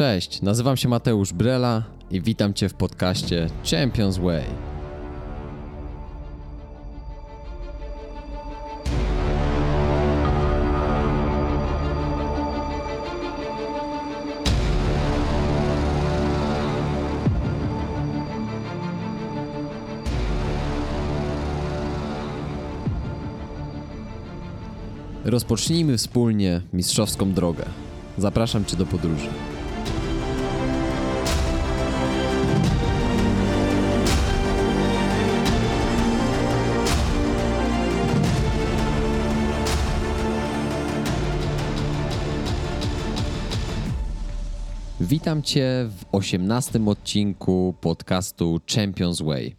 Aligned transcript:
Cześć, 0.00 0.42
nazywam 0.42 0.76
się 0.76 0.88
Mateusz 0.88 1.32
Brela 1.32 1.82
i 2.10 2.20
witam 2.20 2.54
Cię 2.54 2.68
w 2.68 2.74
podcaście 2.74 3.46
Champions 3.70 4.18
Way. 4.18 4.44
Rozpocznijmy 25.24 25.98
wspólnie 25.98 26.62
mistrzowską 26.72 27.32
drogę. 27.32 27.64
Zapraszam 28.18 28.64
Cię 28.64 28.76
do 28.76 28.86
podróży. 28.86 29.28
Witam 45.10 45.42
Cię 45.42 45.88
w 45.88 46.04
osiemnastym 46.12 46.88
odcinku 46.88 47.74
podcastu 47.80 48.60
Champions 48.74 49.22
Way. 49.22 49.56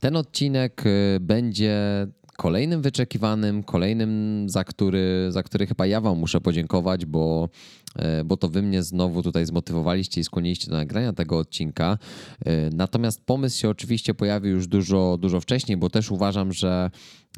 Ten 0.00 0.16
odcinek 0.16 0.86
y, 0.86 1.20
będzie 1.20 2.06
kolejnym 2.36 2.82
wyczekiwanym, 2.82 3.62
kolejnym, 3.62 4.44
za 4.48 4.64
który, 4.64 5.26
za 5.28 5.42
który 5.42 5.66
chyba 5.66 5.86
ja 5.86 6.00
Wam 6.00 6.18
muszę 6.18 6.40
podziękować, 6.40 7.06
bo, 7.06 7.48
bo 8.24 8.36
to 8.36 8.48
Wy 8.48 8.62
mnie 8.62 8.82
znowu 8.82 9.22
tutaj 9.22 9.46
zmotywowaliście 9.46 10.20
i 10.20 10.24
skłoniliście 10.24 10.70
do 10.70 10.76
nagrania 10.76 11.12
tego 11.12 11.38
odcinka. 11.38 11.98
E, 12.44 12.70
natomiast 12.70 13.20
pomysł 13.26 13.58
się 13.58 13.68
oczywiście 13.68 14.14
pojawił 14.14 14.52
już 14.52 14.66
dużo, 14.66 15.18
dużo 15.20 15.40
wcześniej, 15.40 15.76
bo 15.76 15.90
też 15.90 16.10
uważam, 16.10 16.52
że 16.52 16.90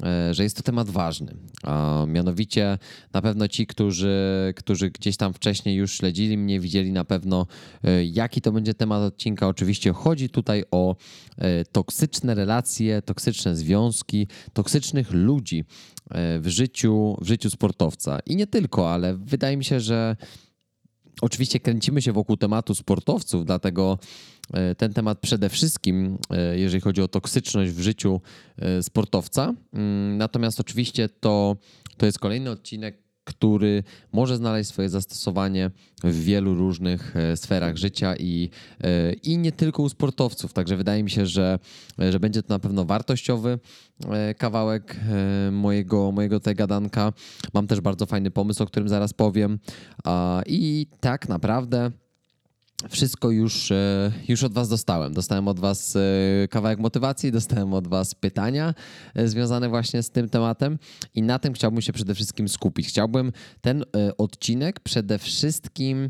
E, 0.03 0.33
że 0.33 0.43
jest 0.43 0.57
to 0.57 0.63
temat 0.63 0.89
ważny. 0.89 1.33
A 1.63 2.05
mianowicie 2.07 2.77
na 3.13 3.21
pewno 3.21 3.47
ci, 3.47 3.67
którzy, 3.67 4.53
którzy 4.55 4.89
gdzieś 4.89 5.17
tam 5.17 5.33
wcześniej 5.33 5.75
już 5.75 5.97
śledzili 5.97 6.37
mnie, 6.37 6.59
widzieli 6.59 6.91
na 6.91 7.05
pewno, 7.05 7.47
e, 7.83 8.05
jaki 8.05 8.41
to 8.41 8.51
będzie 8.51 8.73
temat 8.73 9.01
odcinka. 9.01 9.47
Oczywiście 9.47 9.93
chodzi 9.93 10.29
tutaj 10.29 10.63
o 10.71 10.95
e, 11.37 11.65
toksyczne 11.65 12.35
relacje, 12.35 13.01
toksyczne 13.01 13.55
związki, 13.55 14.27
toksycznych 14.53 15.11
ludzi 15.11 15.65
w 16.39 16.47
życiu, 16.47 17.17
w 17.21 17.27
życiu 17.27 17.49
sportowca. 17.49 18.19
I 18.25 18.35
nie 18.35 18.47
tylko, 18.47 18.93
ale 18.93 19.17
wydaje 19.17 19.57
mi 19.57 19.65
się, 19.65 19.79
że 19.79 20.15
oczywiście 21.21 21.59
kręcimy 21.59 22.01
się 22.01 22.13
wokół 22.13 22.37
tematu 22.37 22.75
sportowców, 22.75 23.45
dlatego 23.45 23.97
E, 24.53 24.75
ten 24.75 24.93
temat 24.93 25.19
przede 25.19 25.49
wszystkim, 25.49 26.17
e, 26.29 26.59
jeżeli 26.59 26.81
chodzi 26.81 27.01
o 27.01 27.07
toksyczność 27.07 27.71
w 27.71 27.79
życiu 27.79 28.21
e, 28.57 28.83
sportowca. 28.83 29.53
Mm, 29.73 30.17
natomiast 30.17 30.59
oczywiście 30.59 31.09
to, 31.09 31.55
to 31.97 32.05
jest 32.05 32.19
kolejny 32.19 32.51
odcinek, 32.51 32.97
który 33.27 33.83
może 34.13 34.37
znaleźć 34.37 34.69
swoje 34.69 34.89
zastosowanie 34.89 35.71
w 36.03 36.23
wielu 36.23 36.55
różnych 36.55 37.13
sferach 37.35 37.77
życia 37.77 38.15
i, 38.15 38.49
i 39.23 39.37
nie 39.37 39.51
tylko 39.51 39.83
u 39.83 39.89
sportowców. 39.89 40.53
Także 40.53 40.77
wydaje 40.77 41.03
mi 41.03 41.09
się, 41.09 41.25
że, 41.25 41.59
że 42.09 42.19
będzie 42.19 42.43
to 42.43 42.53
na 42.53 42.59
pewno 42.59 42.85
wartościowy 42.85 43.59
kawałek 44.37 44.95
mojego, 45.51 46.11
mojego 46.11 46.39
tej 46.39 46.55
gadanka. 46.55 47.13
Mam 47.53 47.67
też 47.67 47.81
bardzo 47.81 48.05
fajny 48.05 48.31
pomysł, 48.31 48.63
o 48.63 48.65
którym 48.65 48.89
zaraz 48.89 49.13
powiem. 49.13 49.59
I 50.45 50.87
tak 50.99 51.29
naprawdę 51.29 51.91
wszystko 52.89 53.31
już, 53.31 53.71
e, 53.71 54.11
już 54.27 54.43
od 54.43 54.53
Was 54.53 54.69
dostałem. 54.69 55.13
Dostałem 55.13 55.47
od 55.47 55.59
Was 55.59 55.95
e, 55.95 56.47
kawałek 56.47 56.79
motywacji, 56.79 57.31
dostałem 57.31 57.73
od 57.73 57.87
Was 57.87 58.15
pytania 58.15 58.73
e, 59.15 59.27
związane 59.27 59.69
właśnie 59.69 60.03
z 60.03 60.09
tym 60.09 60.29
tematem 60.29 60.79
i 61.13 61.21
na 61.21 61.39
tym 61.39 61.53
chciałbym 61.53 61.81
się 61.81 61.93
przede 61.93 62.15
wszystkim 62.15 62.49
skupić. 62.49 62.87
Chciałbym 62.87 63.31
ten 63.61 63.85
odcinek 64.17 64.79
przede 64.79 65.17
wszystkim 65.19 66.09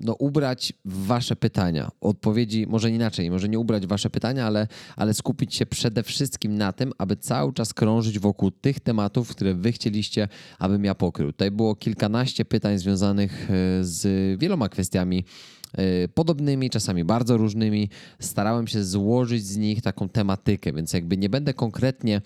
no, 0.00 0.14
ubrać 0.14 0.72
wasze 0.84 1.36
pytania. 1.36 1.90
Odpowiedzi, 2.00 2.66
może 2.66 2.90
inaczej, 2.90 3.30
może 3.30 3.48
nie 3.48 3.58
ubrać 3.58 3.86
wasze 3.86 4.10
pytania, 4.10 4.46
ale, 4.46 4.66
ale 4.96 5.14
skupić 5.14 5.54
się 5.54 5.66
przede 5.66 6.02
wszystkim 6.02 6.58
na 6.58 6.72
tym, 6.72 6.92
aby 6.98 7.16
cały 7.16 7.52
czas 7.52 7.74
krążyć 7.74 8.18
wokół 8.18 8.50
tych 8.50 8.80
tematów, 8.80 9.28
które 9.28 9.54
wy 9.54 9.72
chcieliście, 9.72 10.28
abym 10.58 10.84
ja 10.84 10.94
pokrył. 10.94 11.32
Tutaj 11.32 11.50
było 11.50 11.74
kilkanaście 11.76 12.44
pytań 12.44 12.78
związanych 12.78 13.50
e, 13.50 13.54
z 13.84 14.40
wieloma 14.40 14.68
kwestiami 14.68 15.24
podobnymi, 16.14 16.70
czasami 16.70 17.04
bardzo 17.04 17.36
różnymi. 17.36 17.88
Starałem 18.18 18.66
się 18.66 18.84
złożyć 18.84 19.46
z 19.46 19.56
nich 19.56 19.82
taką 19.82 20.08
tematykę, 20.08 20.72
więc 20.72 20.92
jakby 20.92 21.16
nie 21.16 21.28
będę 21.28 21.54
konkretnie 21.54 22.20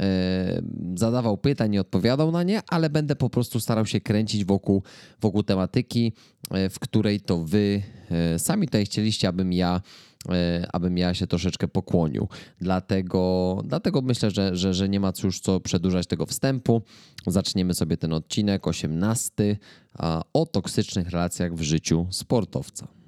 E, 0.00 0.62
zadawał 0.94 1.38
pytań 1.38 1.74
i 1.74 1.78
odpowiadał 1.78 2.32
na 2.32 2.42
nie, 2.42 2.62
ale 2.68 2.90
będę 2.90 3.16
po 3.16 3.30
prostu 3.30 3.60
starał 3.60 3.86
się 3.86 4.00
kręcić 4.00 4.44
wokół, 4.44 4.82
wokół 5.20 5.42
tematyki, 5.42 6.12
e, 6.50 6.70
w 6.70 6.78
której 6.78 7.20
to 7.20 7.44
wy 7.44 7.82
sami 8.38 8.66
tutaj 8.66 8.84
chcieliście, 8.84 9.28
abym 9.28 9.52
ja 9.52 9.80
abym 10.72 10.98
ja 10.98 11.14
się 11.14 11.26
troszeczkę 11.26 11.68
pokłonił. 11.68 12.28
Dlatego, 12.60 13.62
dlatego 13.64 14.02
myślę, 14.02 14.30
że, 14.30 14.56
że, 14.56 14.74
że 14.74 14.88
nie 14.88 15.00
ma 15.00 15.12
już 15.22 15.40
co 15.40 15.60
przedłużać 15.60 16.06
tego 16.06 16.26
wstępu. 16.26 16.82
Zaczniemy 17.26 17.74
sobie 17.74 17.96
ten 17.96 18.12
odcinek 18.12 18.66
18 18.66 19.56
o 20.32 20.46
toksycznych 20.46 21.10
relacjach 21.10 21.54
w 21.54 21.62
życiu 21.62 22.06
sportowca. 22.10 22.99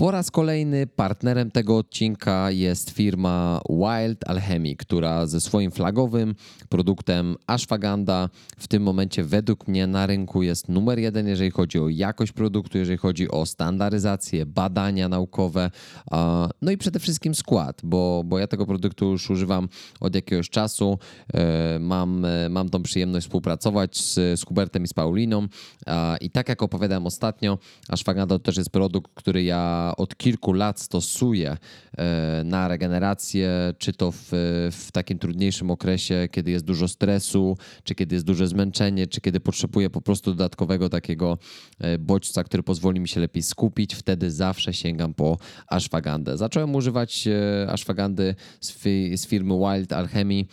Po 0.00 0.10
raz 0.10 0.30
kolejny 0.30 0.86
partnerem 0.86 1.50
tego 1.50 1.76
odcinka 1.76 2.50
jest 2.50 2.90
firma 2.90 3.60
Wild 3.68 4.28
Alchemy, 4.28 4.76
która 4.76 5.26
ze 5.26 5.40
swoim 5.40 5.70
flagowym 5.70 6.34
produktem 6.68 7.36
Ashwagandha 7.46 8.28
w 8.58 8.68
tym 8.68 8.82
momencie 8.82 9.24
według 9.24 9.68
mnie 9.68 9.86
na 9.86 10.06
rynku 10.06 10.42
jest 10.42 10.68
numer 10.68 10.98
jeden, 10.98 11.28
jeżeli 11.28 11.50
chodzi 11.50 11.78
o 11.78 11.88
jakość 11.88 12.32
produktu, 12.32 12.78
jeżeli 12.78 12.98
chodzi 12.98 13.28
o 13.28 13.46
standaryzację, 13.46 14.46
badania 14.46 15.08
naukowe, 15.08 15.70
no 16.62 16.70
i 16.70 16.76
przede 16.76 16.98
wszystkim 16.98 17.34
skład, 17.34 17.80
bo, 17.84 18.22
bo 18.24 18.38
ja 18.38 18.46
tego 18.46 18.66
produktu 18.66 19.10
już 19.10 19.30
używam 19.30 19.68
od 20.00 20.14
jakiegoś 20.14 20.50
czasu. 20.50 20.98
E, 21.34 21.78
mam, 21.78 22.26
mam 22.50 22.68
tą 22.68 22.82
przyjemność 22.82 23.26
współpracować 23.26 23.96
z, 23.96 24.40
z 24.40 24.44
Hubertem 24.44 24.84
i 24.84 24.88
z 24.88 24.92
Pauliną 24.92 25.46
i 26.20 26.30
tak 26.30 26.48
jak 26.48 26.62
opowiadałem 26.62 27.06
ostatnio, 27.06 27.58
Ashwagandha 27.88 28.34
to 28.34 28.44
też 28.44 28.56
jest 28.56 28.70
produkt, 28.70 29.10
który 29.14 29.42
ja 29.42 29.87
od 29.96 30.16
kilku 30.16 30.52
lat 30.52 30.80
stosuję 30.80 31.56
e, 31.96 32.42
na 32.44 32.68
regenerację, 32.68 33.74
czy 33.78 33.92
to 33.92 34.12
w, 34.12 34.28
w 34.72 34.92
takim 34.92 35.18
trudniejszym 35.18 35.70
okresie, 35.70 36.28
kiedy 36.30 36.50
jest 36.50 36.64
dużo 36.64 36.88
stresu, 36.88 37.56
czy 37.84 37.94
kiedy 37.94 38.14
jest 38.14 38.26
duże 38.26 38.46
zmęczenie, 38.46 39.06
czy 39.06 39.20
kiedy 39.20 39.40
potrzebuję 39.40 39.90
po 39.90 40.00
prostu 40.00 40.30
dodatkowego 40.30 40.88
takiego 40.88 41.38
e, 41.78 41.98
bodźca, 41.98 42.44
który 42.44 42.62
pozwoli 42.62 43.00
mi 43.00 43.08
się 43.08 43.20
lepiej 43.20 43.42
skupić, 43.42 43.94
wtedy 43.94 44.30
zawsze 44.30 44.74
sięgam 44.74 45.14
po 45.14 45.38
ashwagandę. 45.66 46.36
Zacząłem 46.36 46.74
używać 46.74 47.28
e, 47.28 47.70
ashwagandy 47.70 48.34
z, 48.60 48.82
z 49.20 49.26
firmy 49.26 49.54
Wild 49.54 49.92
Alchemy, 49.92 50.44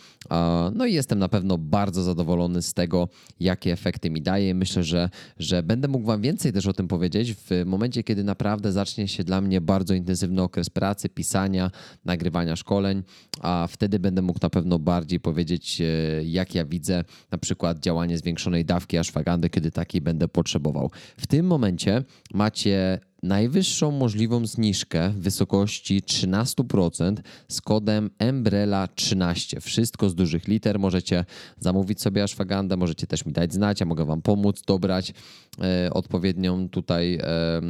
no 0.74 0.86
i 0.86 0.92
jestem 0.92 1.18
na 1.18 1.28
pewno 1.28 1.58
bardzo 1.58 2.02
zadowolony 2.02 2.62
z 2.62 2.74
tego, 2.74 3.08
jakie 3.40 3.72
efekty 3.72 4.10
mi 4.10 4.22
daje. 4.22 4.54
Myślę, 4.54 4.82
że, 4.82 5.10
że 5.38 5.62
będę 5.62 5.88
mógł 5.88 6.06
Wam 6.06 6.22
więcej 6.22 6.52
też 6.52 6.66
o 6.66 6.72
tym 6.72 6.88
powiedzieć 6.88 7.34
w 7.34 7.62
momencie, 7.66 8.02
kiedy 8.02 8.24
naprawdę 8.24 8.72
zacznie 8.72 9.08
się 9.08 9.24
dla 9.26 9.40
mnie 9.40 9.60
bardzo 9.60 9.94
intensywny 9.94 10.42
okres 10.42 10.70
pracy, 10.70 11.08
pisania, 11.08 11.70
nagrywania 12.04 12.56
szkoleń, 12.56 13.02
a 13.40 13.66
wtedy 13.70 13.98
będę 13.98 14.22
mógł 14.22 14.38
na 14.42 14.50
pewno 14.50 14.78
bardziej 14.78 15.20
powiedzieć, 15.20 15.80
e, 15.80 15.84
jak 16.24 16.54
ja 16.54 16.64
widzę 16.64 17.04
na 17.30 17.38
przykład 17.38 17.78
działanie 17.78 18.18
zwiększonej 18.18 18.64
dawki 18.64 18.98
ashwagandy, 18.98 19.50
kiedy 19.50 19.70
takiej 19.70 20.00
będę 20.00 20.28
potrzebował. 20.28 20.90
W 21.16 21.26
tym 21.26 21.46
momencie 21.46 22.02
macie 22.34 23.00
najwyższą 23.26 23.90
możliwą 23.90 24.46
zniżkę 24.46 25.10
w 25.10 25.20
wysokości 25.20 26.02
13% 26.02 27.16
z 27.48 27.60
kodem 27.60 28.10
Umbrella13. 28.18 29.60
Wszystko 29.60 30.10
z 30.10 30.14
dużych 30.14 30.48
liter. 30.48 30.78
Możecie 30.78 31.24
zamówić 31.60 32.02
sobie 32.02 32.22
ashwagandę, 32.22 32.76
możecie 32.76 33.06
też 33.06 33.26
mi 33.26 33.32
dać 33.32 33.52
znać, 33.52 33.80
ja 33.80 33.86
mogę 33.86 34.04
Wam 34.04 34.22
pomóc 34.22 34.62
dobrać 34.66 35.12
e, 35.60 35.90
odpowiednią 35.92 36.68
tutaj 36.68 37.14
e, 37.14 37.60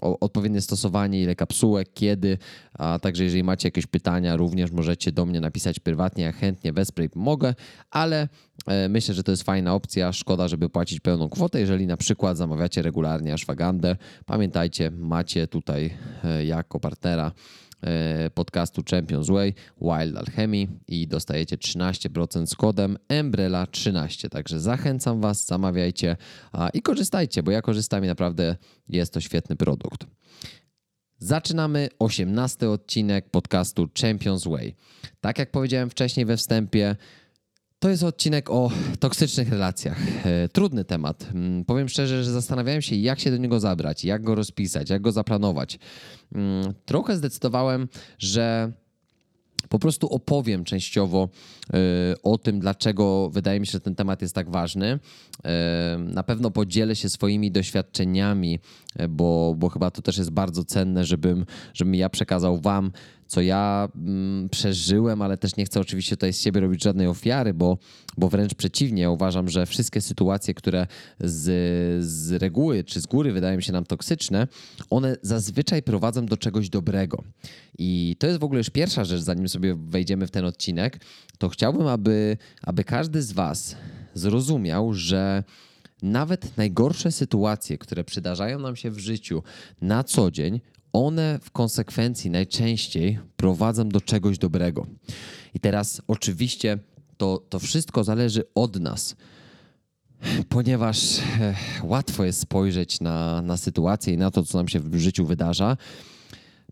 odpowiednie 0.00 0.60
stosowanie, 0.60 1.22
ile 1.22 1.34
kapsułek, 1.34 1.88
kiedy, 1.94 2.38
a 2.74 2.98
także 2.98 3.24
jeżeli 3.24 3.44
macie 3.44 3.68
jakieś 3.68 3.86
pytania, 3.86 4.36
również 4.36 4.70
możecie 4.70 5.12
do 5.12 5.26
mnie 5.26 5.40
napisać 5.40 5.80
prywatnie, 5.80 6.24
ja 6.24 6.32
chętnie 6.32 6.72
wesprę 6.72 7.04
i 7.04 7.08
pomogę, 7.08 7.54
ale 7.90 8.28
e, 8.66 8.88
myślę, 8.88 9.14
że 9.14 9.22
to 9.22 9.30
jest 9.30 9.42
fajna 9.42 9.74
opcja. 9.74 10.12
Szkoda, 10.12 10.48
żeby 10.48 10.68
płacić 10.68 11.00
pełną 11.00 11.28
kwotę, 11.28 11.60
jeżeli 11.60 11.86
na 11.86 11.96
przykład 11.96 12.36
zamawiacie 12.36 12.82
regularnie 12.82 13.34
ashwagandę. 13.34 13.96
Pamiętajcie, 14.26 14.90
macie 15.04 15.46
tutaj 15.46 15.96
e, 16.24 16.44
jako 16.44 16.80
partnera 16.80 17.32
e, 17.82 18.30
podcastu 18.30 18.82
Champions 18.90 19.28
Way 19.28 19.54
Wild 19.80 20.16
Alchemy 20.16 20.66
i 20.88 21.08
dostajecie 21.08 21.56
13% 21.56 22.46
z 22.46 22.54
kodem 22.54 22.96
Umbrella13. 23.08 24.28
Także 24.28 24.60
zachęcam 24.60 25.20
Was, 25.20 25.46
zamawiajcie 25.46 26.16
i 26.74 26.82
korzystajcie, 26.82 27.42
bo 27.42 27.50
ja 27.50 27.62
korzystam 27.62 28.04
i 28.04 28.06
naprawdę 28.06 28.56
jest 28.88 29.12
to 29.12 29.20
świetny 29.20 29.56
produkt. 29.56 30.06
Zaczynamy 31.18 31.88
18 31.98 32.70
odcinek 32.70 33.30
podcastu 33.30 33.88
Champions 34.00 34.44
Way. 34.44 34.74
Tak 35.20 35.38
jak 35.38 35.50
powiedziałem 35.50 35.90
wcześniej 35.90 36.26
we 36.26 36.36
wstępie, 36.36 36.96
to 37.84 37.90
jest 37.90 38.02
odcinek 38.02 38.50
o 38.50 38.70
toksycznych 39.00 39.48
relacjach. 39.48 39.98
E, 40.26 40.48
trudny 40.48 40.84
temat. 40.84 41.28
Mm, 41.34 41.64
powiem 41.64 41.88
szczerze, 41.88 42.24
że 42.24 42.32
zastanawiałem 42.32 42.82
się, 42.82 42.96
jak 42.96 43.20
się 43.20 43.30
do 43.30 43.36
niego 43.36 43.60
zabrać, 43.60 44.04
jak 44.04 44.22
go 44.22 44.34
rozpisać, 44.34 44.90
jak 44.90 45.02
go 45.02 45.12
zaplanować. 45.12 45.78
Mm, 46.34 46.74
trochę 46.84 47.16
zdecydowałem, 47.16 47.88
że 48.18 48.72
po 49.68 49.78
prostu 49.78 50.08
opowiem 50.08 50.64
częściowo 50.64 51.28
e, 51.72 51.78
o 52.22 52.38
tym, 52.38 52.60
dlaczego 52.60 53.30
wydaje 53.30 53.60
mi 53.60 53.66
się, 53.66 53.72
że 53.72 53.80
ten 53.80 53.94
temat 53.94 54.22
jest 54.22 54.34
tak 54.34 54.50
ważny. 54.50 54.98
E, 55.44 55.96
na 55.98 56.22
pewno 56.22 56.50
podzielę 56.50 56.96
się 56.96 57.08
swoimi 57.08 57.50
doświadczeniami, 57.50 58.58
bo, 59.08 59.54
bo 59.58 59.68
chyba 59.68 59.90
to 59.90 60.02
też 60.02 60.18
jest 60.18 60.30
bardzo 60.30 60.64
cenne, 60.64 61.04
żebym, 61.04 61.46
żebym 61.74 61.94
ja 61.94 62.08
przekazał 62.08 62.60
Wam 62.60 62.92
co 63.26 63.40
ja 63.40 63.88
mm, 63.96 64.48
przeżyłem, 64.48 65.22
ale 65.22 65.36
też 65.36 65.56
nie 65.56 65.64
chcę 65.64 65.80
oczywiście 65.80 66.16
tutaj 66.16 66.32
z 66.32 66.40
siebie 66.40 66.60
robić 66.60 66.82
żadnej 66.84 67.06
ofiary, 67.06 67.54
bo, 67.54 67.78
bo 68.16 68.28
wręcz 68.28 68.54
przeciwnie, 68.54 69.10
uważam, 69.10 69.48
że 69.48 69.66
wszystkie 69.66 70.00
sytuacje, 70.00 70.54
które 70.54 70.86
z, 71.20 72.04
z 72.04 72.32
reguły 72.32 72.84
czy 72.84 73.00
z 73.00 73.06
góry 73.06 73.32
wydają 73.32 73.60
się 73.60 73.72
nam 73.72 73.84
toksyczne, 73.84 74.48
one 74.90 75.16
zazwyczaj 75.22 75.82
prowadzą 75.82 76.26
do 76.26 76.36
czegoś 76.36 76.68
dobrego. 76.68 77.24
I 77.78 78.16
to 78.18 78.26
jest 78.26 78.40
w 78.40 78.44
ogóle 78.44 78.58
już 78.58 78.70
pierwsza 78.70 79.04
rzecz, 79.04 79.20
zanim 79.20 79.48
sobie 79.48 79.74
wejdziemy 79.74 80.26
w 80.26 80.30
ten 80.30 80.44
odcinek, 80.44 81.00
to 81.38 81.48
chciałbym, 81.48 81.86
aby, 81.86 82.36
aby 82.62 82.84
każdy 82.84 83.22
z 83.22 83.32
Was 83.32 83.76
zrozumiał, 84.14 84.92
że 84.92 85.44
nawet 86.02 86.56
najgorsze 86.56 87.12
sytuacje, 87.12 87.78
które 87.78 88.04
przydarzają 88.04 88.58
nam 88.58 88.76
się 88.76 88.90
w 88.90 88.98
życiu 88.98 89.42
na 89.82 90.04
co 90.04 90.30
dzień, 90.30 90.60
one 90.94 91.38
w 91.42 91.50
konsekwencji 91.50 92.30
najczęściej 92.30 93.18
prowadzą 93.36 93.88
do 93.88 94.00
czegoś 94.00 94.38
dobrego. 94.38 94.86
I 95.54 95.60
teraz 95.60 96.02
oczywiście 96.08 96.78
to, 97.16 97.42
to 97.48 97.58
wszystko 97.58 98.04
zależy 98.04 98.42
od 98.54 98.80
nas, 98.80 99.16
ponieważ 100.48 101.18
e, 101.18 101.54
łatwo 101.82 102.24
jest 102.24 102.40
spojrzeć 102.40 103.00
na, 103.00 103.42
na 103.42 103.56
sytuację 103.56 104.14
i 104.14 104.16
na 104.16 104.30
to, 104.30 104.42
co 104.42 104.58
nam 104.58 104.68
się 104.68 104.80
w 104.80 104.94
życiu 104.94 105.26
wydarza 105.26 105.76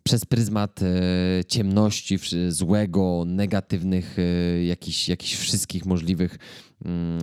przez 0.03 0.25
pryzmat 0.25 0.81
e, 0.83 1.45
ciemności, 1.45 2.19
złego, 2.49 3.25
negatywnych, 3.27 4.17
e, 4.19 4.65
jakichś, 4.65 5.09
jakichś 5.09 5.35
wszystkich 5.35 5.87
możliwych 5.87 6.39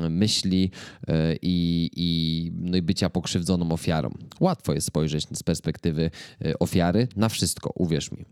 myśli 0.10 0.72
e, 1.08 1.36
i, 1.42 1.90
i, 1.96 2.52
no 2.56 2.78
i 2.78 2.82
bycia 2.82 3.10
pokrzywdzoną 3.10 3.72
ofiarą. 3.72 4.10
Łatwo 4.40 4.74
jest 4.74 4.88
spojrzeć 4.88 5.28
z 5.34 5.44
perspektywy 5.44 6.12
e, 6.46 6.60
ofiary 6.60 7.08
na 7.16 7.30
wszystko, 7.30 7.72
uwierz 7.76 8.12
mi. 8.12 8.26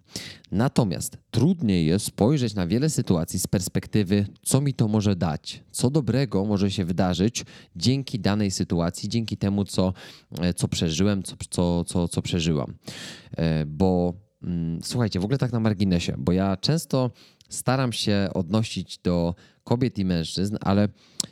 Natomiast 0.52 1.18
trudniej 1.32 1.86
jest 1.86 2.06
spojrzeć 2.06 2.56
na 2.56 2.68
wiele 2.68 2.90
sytuacji 2.90 3.40
z 3.40 3.48
perspektywy, 3.48 4.26
co 4.44 4.62
mi 4.62 4.74
to 4.74 4.88
może 4.88 5.16
dać, 5.16 5.64
co 5.72 5.90
dobrego 5.90 6.46
może 6.46 6.72
się 6.72 6.86
wydarzyć 6.86 7.46
dzięki 7.76 8.20
danej 8.20 8.52
sytuacji, 8.52 9.10
dzięki 9.10 9.38
temu, 9.38 9.66
co, 9.66 9.94
e, 10.42 10.54
co 10.54 10.68
przeżyłem, 10.68 11.24
co, 11.24 11.36
co, 11.50 11.84
co, 11.84 12.08
co 12.08 12.22
przeżyłam. 12.22 12.74
Bo 13.68 14.14
mm, 14.44 14.80
słuchajcie, 14.84 15.20
w 15.20 15.24
ogóle 15.24 15.38
tak 15.38 15.52
na 15.52 15.60
marginesie, 15.60 16.14
bo 16.18 16.32
ja 16.32 16.58
często 16.58 17.12
staram 17.50 17.94
się 17.94 18.30
odnosić 18.34 18.98
do 18.98 19.36
kobiet 19.64 19.98
i 19.98 20.06
mężczyzn, 20.06 20.58
ale 20.62 20.88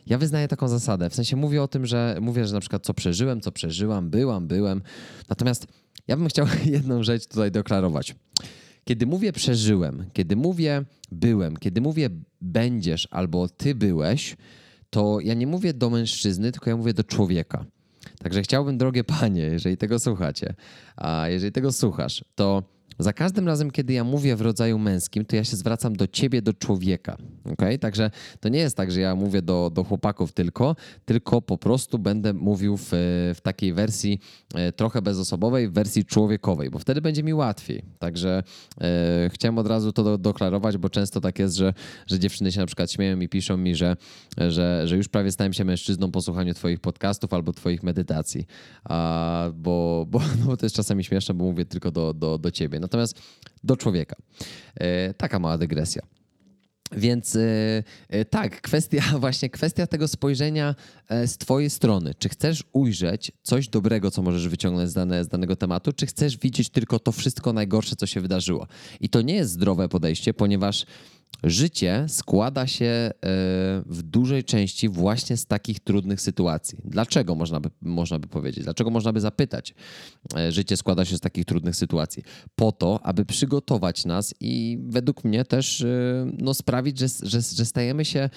ja 0.05 0.17
wyznaję 0.17 0.47
taką 0.47 0.67
zasadę. 0.67 1.09
W 1.09 1.15
sensie 1.15 1.35
mówię 1.35 1.63
o 1.63 1.67
tym, 1.67 1.85
że 1.85 2.17
mówię, 2.21 2.47
że 2.47 2.53
na 2.53 2.59
przykład 2.59 2.85
co 2.85 2.93
przeżyłem, 2.93 3.41
co 3.41 3.51
przeżyłam, 3.51 4.09
byłam, 4.09 4.47
byłem. 4.47 4.81
Natomiast 5.29 5.67
ja 6.07 6.17
bym 6.17 6.27
chciał 6.27 6.45
jedną 6.65 7.03
rzecz 7.03 7.27
tutaj 7.27 7.51
deklarować. 7.51 8.15
Kiedy 8.85 9.05
mówię 9.05 9.33
przeżyłem, 9.33 10.05
kiedy 10.13 10.35
mówię 10.35 10.85
byłem, 11.11 11.57
kiedy 11.57 11.81
mówię 11.81 12.09
będziesz 12.41 13.07
albo 13.11 13.49
ty 13.49 13.75
byłeś, 13.75 14.37
to 14.89 15.19
ja 15.19 15.33
nie 15.33 15.47
mówię 15.47 15.73
do 15.73 15.89
mężczyzny, 15.89 16.51
tylko 16.51 16.69
ja 16.69 16.77
mówię 16.77 16.93
do 16.93 17.03
człowieka. 17.03 17.65
Także 18.19 18.41
chciałbym, 18.41 18.77
drogie 18.77 19.03
panie, 19.03 19.41
jeżeli 19.41 19.77
tego 19.77 19.99
słuchacie, 19.99 20.53
a 20.95 21.29
jeżeli 21.29 21.51
tego 21.51 21.71
słuchasz, 21.71 22.25
to 22.35 22.63
za 22.99 23.13
każdym 23.13 23.47
razem, 23.47 23.71
kiedy 23.71 23.93
ja 23.93 24.03
mówię 24.03 24.35
w 24.35 24.41
rodzaju 24.41 24.79
męskim, 24.79 25.25
to 25.25 25.35
ja 25.35 25.43
się 25.43 25.55
zwracam 25.55 25.95
do 25.95 26.07
ciebie, 26.07 26.41
do 26.41 26.53
człowieka. 26.53 27.17
Okay? 27.53 27.77
Także 27.77 28.11
to 28.39 28.49
nie 28.49 28.59
jest 28.59 28.77
tak, 28.77 28.91
że 28.91 28.99
ja 28.99 29.15
mówię 29.15 29.41
do, 29.41 29.71
do 29.73 29.83
chłopaków 29.83 30.31
tylko, 30.31 30.75
tylko 31.05 31.41
po 31.41 31.57
prostu 31.57 31.99
będę 31.99 32.33
mówił 32.33 32.77
w, 32.77 32.89
w 33.35 33.41
takiej 33.41 33.73
wersji 33.73 34.19
e, 34.55 34.71
trochę 34.71 35.01
bezosobowej, 35.01 35.69
w 35.69 35.73
wersji 35.73 36.05
człowiekowej, 36.05 36.69
bo 36.69 36.79
wtedy 36.79 37.01
będzie 37.01 37.23
mi 37.23 37.33
łatwiej. 37.33 37.83
Także 37.99 38.43
e, 38.81 39.29
chciałem 39.33 39.57
od 39.57 39.67
razu 39.67 39.91
to 39.91 40.17
do, 40.17 40.33
bo 40.79 40.89
często 40.89 41.21
tak 41.21 41.39
jest, 41.39 41.55
że, 41.55 41.73
że 42.07 42.19
dziewczyny 42.19 42.51
się 42.51 42.59
na 42.59 42.65
przykład 42.65 42.91
śmieją 42.91 43.19
i 43.19 43.29
piszą 43.29 43.57
mi, 43.57 43.75
że, 43.75 43.95
że, 44.37 44.87
że 44.87 44.97
już 44.97 45.07
prawie 45.07 45.31
stałem 45.31 45.53
się 45.53 45.65
mężczyzną 45.65 46.11
po 46.11 46.21
słuchaniu 46.21 46.53
twoich 46.53 46.79
podcastów 46.79 47.33
albo 47.33 47.53
twoich 47.53 47.83
medytacji. 47.83 48.45
A, 48.83 49.51
bo, 49.55 50.05
bo, 50.09 50.19
no, 50.39 50.45
bo 50.45 50.57
to 50.57 50.65
jest 50.65 50.75
czasami 50.75 51.03
śmieszne, 51.03 51.33
bo 51.33 51.45
mówię 51.45 51.65
tylko 51.65 51.91
do, 51.91 52.13
do, 52.13 52.37
do 52.37 52.51
ciebie. 52.51 52.79
Natomiast 52.85 53.15
do 53.63 53.77
człowieka. 53.77 54.15
E, 54.75 55.13
taka 55.13 55.39
mała 55.39 55.57
dygresja. 55.57 56.01
Więc 56.91 57.33
yy, 58.09 58.25
tak, 58.25 58.61
kwestia, 58.61 59.01
właśnie 59.19 59.49
kwestia 59.49 59.87
tego 59.87 60.07
spojrzenia 60.07 60.75
z 61.09 61.37
Twojej 61.37 61.69
strony. 61.69 62.13
Czy 62.19 62.29
chcesz 62.29 62.63
ujrzeć 62.73 63.31
coś 63.43 63.67
dobrego, 63.67 64.11
co 64.11 64.21
możesz 64.21 64.47
wyciągnąć 64.47 64.89
z, 64.89 64.93
dane, 64.93 65.23
z 65.23 65.27
danego 65.27 65.55
tematu, 65.55 65.93
czy 65.93 66.05
chcesz 66.05 66.37
widzieć 66.37 66.69
tylko 66.69 66.99
to 66.99 67.11
wszystko 67.11 67.53
najgorsze, 67.53 67.95
co 67.95 68.07
się 68.07 68.21
wydarzyło? 68.21 68.67
I 69.01 69.09
to 69.09 69.21
nie 69.21 69.35
jest 69.35 69.51
zdrowe 69.51 69.89
podejście, 69.89 70.33
ponieważ 70.33 70.85
Życie 71.45 72.05
składa 72.07 72.67
się 72.67 72.85
e, 72.85 73.11
w 73.85 74.01
dużej 74.01 74.43
części 74.43 74.89
właśnie 74.89 75.37
z 75.37 75.45
takich 75.45 75.79
trudnych 75.79 76.21
sytuacji. 76.21 76.77
Dlaczego 76.85 77.35
można 77.35 77.59
by, 77.59 77.69
można 77.81 78.19
by 78.19 78.27
powiedzieć? 78.27 78.63
Dlaczego 78.63 78.89
można 78.89 79.13
by 79.13 79.21
zapytać? 79.21 79.75
E, 80.37 80.51
życie 80.51 80.77
składa 80.77 81.05
się 81.05 81.17
z 81.17 81.19
takich 81.19 81.45
trudnych 81.45 81.75
sytuacji. 81.75 82.23
Po 82.55 82.71
to, 82.71 82.99
aby 83.03 83.25
przygotować 83.25 84.05
nas 84.05 84.33
i 84.39 84.79
według 84.87 85.23
mnie 85.23 85.45
też 85.45 85.81
e, 85.81 85.87
no, 86.37 86.53
sprawić, 86.53 86.99
że, 86.99 87.07
że, 87.23 87.41
że 87.41 87.65
stajemy 87.65 88.05
się 88.05 88.29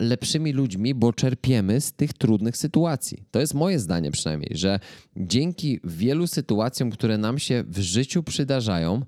lepszymi 0.00 0.52
ludźmi, 0.52 0.94
bo 0.94 1.12
czerpiemy 1.12 1.80
z 1.80 1.92
tych 1.92 2.12
trudnych 2.12 2.56
sytuacji. 2.56 3.24
To 3.30 3.40
jest 3.40 3.54
moje 3.54 3.78
zdanie 3.78 4.10
przynajmniej, 4.10 4.50
że 4.54 4.80
dzięki 5.16 5.80
wielu 5.84 6.26
sytuacjom, 6.26 6.90
które 6.90 7.18
nam 7.18 7.38
się 7.38 7.64
w 7.68 7.78
życiu 7.78 8.22
przydarzają, 8.22 9.02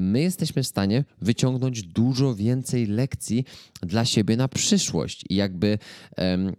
my 0.00 0.20
jesteśmy 0.20 0.62
w 0.62 0.66
stanie 0.66 1.04
wyciągnąć 1.20 1.82
dużo 1.82 2.34
więcej 2.34 2.86
lekcji 2.86 3.44
dla 3.82 4.04
siebie 4.04 4.36
na 4.36 4.48
przyszłość. 4.48 5.24
I 5.30 5.34
jakby 5.34 5.78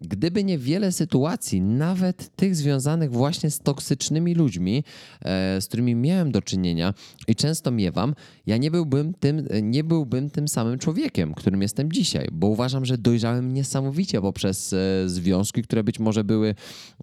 gdyby 0.01 0.43
nie 0.43 0.57
wiele 0.57 0.91
sytuacji, 0.91 1.61
nawet 1.61 2.35
tych 2.35 2.55
związanych 2.55 3.11
właśnie 3.11 3.51
z 3.51 3.59
toksycznymi 3.59 4.35
ludźmi, 4.35 4.83
e, 5.21 5.61
z 5.61 5.67
którymi 5.67 5.95
miałem 5.95 6.31
do 6.31 6.41
czynienia 6.41 6.93
i 7.27 7.35
często 7.35 7.71
miewam, 7.71 8.15
ja 8.45 8.57
nie 8.57 8.71
byłbym 8.71 9.13
tym, 9.13 9.47
nie 9.61 9.83
byłbym 9.83 10.29
tym 10.29 10.47
samym 10.47 10.79
człowiekiem, 10.79 11.33
którym 11.33 11.61
jestem 11.61 11.91
dzisiaj, 11.91 12.27
bo 12.31 12.47
uważam, 12.47 12.85
że 12.85 12.97
dojrzałem 12.97 13.53
niesamowicie 13.53 14.21
poprzez 14.21 14.73
e, 14.73 15.09
związki, 15.09 15.63
które 15.63 15.83
być 15.83 15.99
może 15.99 16.23
były 16.23 16.55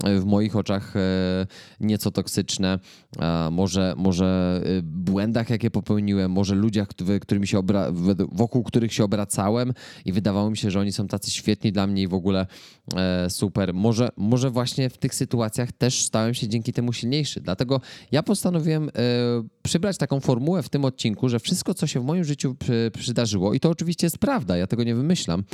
e, 0.04 0.20
w 0.20 0.24
moich 0.24 0.56
oczach 0.56 0.94
nieco 1.80 2.10
toksyczne, 2.10 2.78
może, 3.50 3.94
może 3.96 4.60
błędach, 4.82 5.50
jakie 5.50 5.70
popełniłem, 5.70 6.09
może 6.28 6.54
ludziach, 6.54 6.88
którymi 7.20 7.46
się 7.46 7.62
wokół 8.32 8.62
których 8.62 8.92
się 8.92 9.04
obracałem 9.04 9.72
i 10.04 10.12
wydawało 10.12 10.50
mi 10.50 10.56
się, 10.56 10.70
że 10.70 10.80
oni 10.80 10.92
są 10.92 11.08
tacy 11.08 11.30
świetni 11.30 11.72
dla 11.72 11.86
mnie 11.86 12.02
i 12.02 12.08
w 12.08 12.14
ogóle 12.14 12.46
e, 12.96 13.30
super. 13.30 13.74
Może, 13.74 14.08
może 14.16 14.50
właśnie 14.50 14.90
w 14.90 14.98
tych 14.98 15.14
sytuacjach 15.14 15.72
też 15.72 16.02
stałem 16.02 16.34
się 16.34 16.48
dzięki 16.48 16.72
temu 16.72 16.92
silniejszy. 16.92 17.40
Dlatego 17.40 17.80
ja 18.12 18.22
postanowiłem 18.22 18.88
e, 18.88 18.92
przybrać 19.62 19.98
taką 19.98 20.20
formułę 20.20 20.62
w 20.62 20.68
tym 20.68 20.84
odcinku, 20.84 21.28
że 21.28 21.38
wszystko, 21.40 21.74
co 21.74 21.86
się 21.86 22.00
w 22.00 22.04
moim 22.04 22.24
życiu 22.24 22.54
przy, 22.54 22.90
przydarzyło, 22.98 23.54
i 23.54 23.60
to 23.60 23.70
oczywiście 23.70 24.06
jest 24.06 24.18
prawda, 24.18 24.56
ja 24.56 24.66
tego 24.66 24.84
nie 24.84 24.94
wymyślam, 24.94 25.44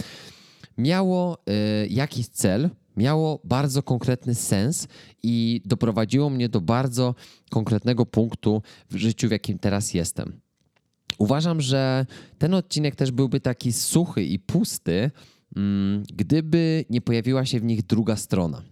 miało 0.78 1.38
e, 1.46 1.86
jakiś 1.86 2.28
cel, 2.28 2.70
miało 2.96 3.40
bardzo 3.44 3.82
konkretny 3.82 4.34
sens 4.34 4.88
i 5.22 5.62
doprowadziło 5.64 6.30
mnie 6.30 6.48
do 6.48 6.60
bardzo 6.60 7.14
konkretnego 7.50 8.06
punktu 8.06 8.62
w 8.90 8.96
życiu, 8.96 9.28
w 9.28 9.30
jakim 9.30 9.58
teraz 9.58 9.94
jestem. 9.94 10.45
Uważam, 11.18 11.60
że 11.60 12.06
ten 12.38 12.54
odcinek 12.54 12.96
też 12.96 13.10
byłby 13.10 13.40
taki 13.40 13.72
suchy 13.72 14.24
i 14.24 14.38
pusty, 14.38 15.10
mm, 15.56 16.02
gdyby 16.14 16.84
nie 16.90 17.00
pojawiła 17.00 17.46
się 17.46 17.60
w 17.60 17.64
nich 17.64 17.82
druga 17.82 18.16
strona. 18.16 18.62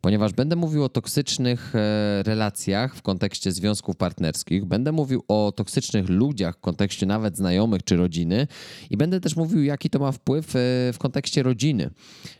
Ponieważ 0.00 0.32
będę 0.32 0.56
mówił 0.56 0.84
o 0.84 0.88
toksycznych 0.88 1.74
e, 1.76 2.22
relacjach 2.22 2.96
w 2.96 3.02
kontekście 3.02 3.52
związków 3.52 3.96
partnerskich, 3.96 4.64
będę 4.64 4.92
mówił 4.92 5.22
o 5.28 5.52
toksycznych 5.56 6.08
ludziach 6.08 6.56
w 6.56 6.60
kontekście 6.60 7.06
nawet 7.06 7.36
znajomych 7.36 7.82
czy 7.82 7.96
rodziny 7.96 8.46
i 8.90 8.96
będę 8.96 9.20
też 9.20 9.36
mówił, 9.36 9.62
jaki 9.62 9.90
to 9.90 9.98
ma 9.98 10.12
wpływ 10.12 10.56
e, 10.56 10.58
w 10.92 10.96
kontekście 10.98 11.42
rodziny. 11.42 11.90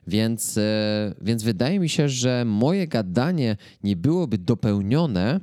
Więc, 0.06 0.58
e, 0.58 1.14
więc 1.20 1.42
wydaje 1.42 1.80
mi 1.80 1.88
się, 1.88 2.08
że 2.08 2.44
moje 2.44 2.88
gadanie 2.88 3.56
nie 3.82 3.96
byłoby 3.96 4.38
dopełnione 4.38 5.40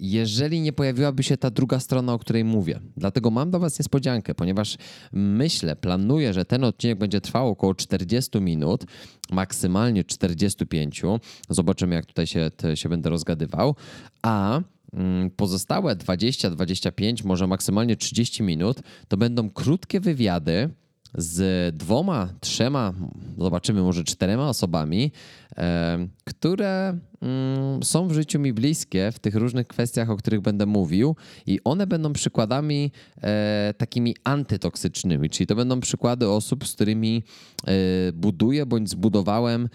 jeżeli 0.00 0.60
nie 0.60 0.72
pojawiłaby 0.72 1.22
się 1.22 1.36
ta 1.36 1.50
druga 1.50 1.80
strona, 1.80 2.12
o 2.12 2.18
której 2.18 2.44
mówię. 2.44 2.80
Dlatego 2.96 3.30
mam 3.30 3.50
do 3.50 3.58
Was 3.58 3.78
niespodziankę, 3.78 4.34
ponieważ 4.34 4.76
myślę, 5.12 5.76
planuję, 5.76 6.32
że 6.32 6.44
ten 6.44 6.64
odcinek 6.64 6.98
będzie 6.98 7.20
trwał 7.20 7.48
około 7.48 7.74
40 7.74 8.40
minut, 8.40 8.84
maksymalnie 9.32 10.04
45. 10.04 11.02
Zobaczymy, 11.50 11.94
jak 11.94 12.06
tutaj 12.06 12.26
się, 12.26 12.50
się 12.74 12.88
będę 12.88 13.10
rozgadywał. 13.10 13.76
A 14.22 14.60
mm, 14.92 15.30
pozostałe 15.30 15.96
20, 15.96 16.50
25, 16.50 17.24
może 17.24 17.46
maksymalnie 17.46 17.96
30 17.96 18.42
minut 18.42 18.80
to 19.08 19.16
będą 19.16 19.50
krótkie 19.50 20.00
wywiady 20.00 20.70
z 21.14 21.76
dwoma, 21.76 22.28
trzema, 22.40 22.92
zobaczymy 23.38 23.82
może 23.82 24.04
czterema 24.04 24.48
osobami, 24.48 25.12
e, 25.56 26.08
które 26.24 26.98
mm, 27.22 27.82
są 27.82 28.08
w 28.08 28.12
życiu 28.12 28.38
mi 28.38 28.52
bliskie 28.52 29.12
w 29.12 29.18
tych 29.18 29.34
różnych 29.34 29.66
kwestiach, 29.66 30.10
o 30.10 30.16
których 30.16 30.40
będę 30.40 30.66
mówił, 30.66 31.16
i 31.46 31.60
one 31.64 31.86
będą 31.86 32.12
przykładami 32.12 32.92
e, 33.22 33.74
takimi 33.78 34.16
antytoksycznymi, 34.24 35.30
czyli 35.30 35.46
to 35.46 35.54
będą 35.54 35.80
przykłady 35.80 36.28
osób, 36.28 36.66
z 36.66 36.72
którymi 36.72 37.22
e, 37.66 37.72
buduję 38.12 38.66
bądź 38.66 38.90
zbudowałem 38.90 39.68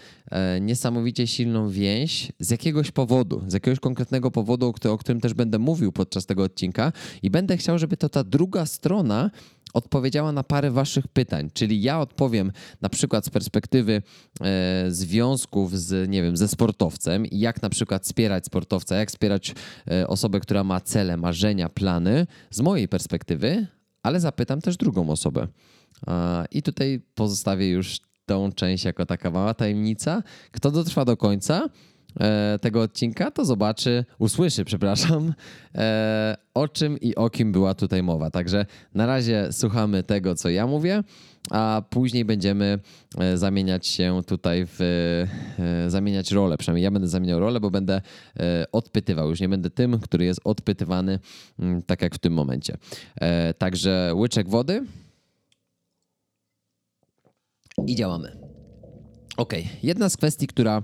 niesamowicie 0.60 1.26
silną 1.26 1.68
więź 1.70 2.32
z 2.40 2.50
jakiegoś 2.50 2.90
powodu, 2.90 3.42
z 3.46 3.52
jakiegoś 3.52 3.80
konkretnego 3.80 4.30
powodu, 4.30 4.74
o 4.84 4.98
którym 4.98 5.20
też 5.20 5.34
będę 5.34 5.58
mówił 5.58 5.92
podczas 5.92 6.26
tego 6.26 6.42
odcinka, 6.42 6.92
i 7.22 7.30
będę 7.30 7.56
chciał, 7.56 7.78
żeby 7.78 7.96
to 7.96 8.08
ta 8.08 8.24
druga 8.24 8.66
strona 8.66 9.30
odpowiedziała 9.74 10.32
na 10.32 10.42
parę 10.42 10.70
waszych 10.70 11.08
pytań, 11.08 11.50
czyli 11.54 11.82
ja 11.82 12.00
odpowiem 12.00 12.52
na 12.80 12.88
przykład 12.88 13.26
z 13.26 13.30
perspektywy 13.30 14.02
e, 14.40 14.84
związków 14.88 15.78
z, 15.78 16.10
nie 16.10 16.22
wiem, 16.22 16.36
ze 16.36 16.48
sportowcem 16.48 17.24
jak 17.32 17.62
na 17.62 17.68
przykład 17.68 18.04
wspierać 18.04 18.46
sportowca, 18.46 18.96
jak 18.96 19.08
wspierać 19.08 19.54
e, 19.90 20.08
osobę, 20.08 20.40
która 20.40 20.64
ma 20.64 20.80
cele, 20.80 21.16
marzenia, 21.16 21.68
plany 21.68 22.26
z 22.50 22.60
mojej 22.60 22.88
perspektywy, 22.88 23.66
ale 24.02 24.20
zapytam 24.20 24.60
też 24.60 24.76
drugą 24.76 25.10
osobę. 25.10 25.48
E, 26.06 26.44
I 26.50 26.62
tutaj 26.62 27.00
pozostawię 27.14 27.68
już 27.68 28.00
tą 28.26 28.52
część 28.52 28.84
jako 28.84 29.06
taka 29.06 29.30
mała 29.30 29.54
tajemnica. 29.54 30.22
Kto 30.50 30.70
dotrwa 30.70 31.04
do 31.04 31.16
końca, 31.16 31.68
E, 32.20 32.58
tego 32.58 32.82
odcinka, 32.82 33.30
to 33.30 33.44
zobaczy, 33.44 34.04
usłyszy, 34.18 34.64
przepraszam, 34.64 35.34
e, 35.74 36.36
o 36.54 36.68
czym 36.68 37.00
i 37.00 37.14
o 37.14 37.30
kim 37.30 37.52
była 37.52 37.74
tutaj 37.74 38.02
mowa. 38.02 38.30
Także 38.30 38.66
na 38.94 39.06
razie 39.06 39.48
słuchamy 39.50 40.02
tego, 40.02 40.34
co 40.34 40.48
ja 40.48 40.66
mówię, 40.66 41.02
a 41.50 41.82
później 41.90 42.24
będziemy 42.24 42.78
e, 43.18 43.38
zamieniać 43.38 43.86
się 43.86 44.20
tutaj 44.26 44.66
w, 44.66 44.78
zamieniać 45.88 46.32
rolę. 46.32 46.58
Przynajmniej 46.58 46.84
ja 46.84 46.90
będę 46.90 47.08
zamieniał 47.08 47.40
rolę, 47.40 47.60
bo 47.60 47.70
będę 47.70 48.00
odpytywał. 48.72 49.30
Już 49.30 49.40
nie 49.40 49.48
będę 49.48 49.70
tym, 49.70 50.00
który 50.00 50.24
jest 50.24 50.40
odpytywany, 50.44 51.18
mm, 51.58 51.82
tak 51.82 52.02
jak 52.02 52.14
w 52.14 52.18
tym 52.18 52.32
momencie. 52.32 52.76
Także 53.58 54.12
łyczek 54.14 54.48
wody 54.48 54.84
i 57.86 57.96
działamy. 57.96 58.36
Ok, 59.36 59.52
jedna 59.82 60.08
z 60.08 60.16
kwestii, 60.16 60.46
która 60.46 60.82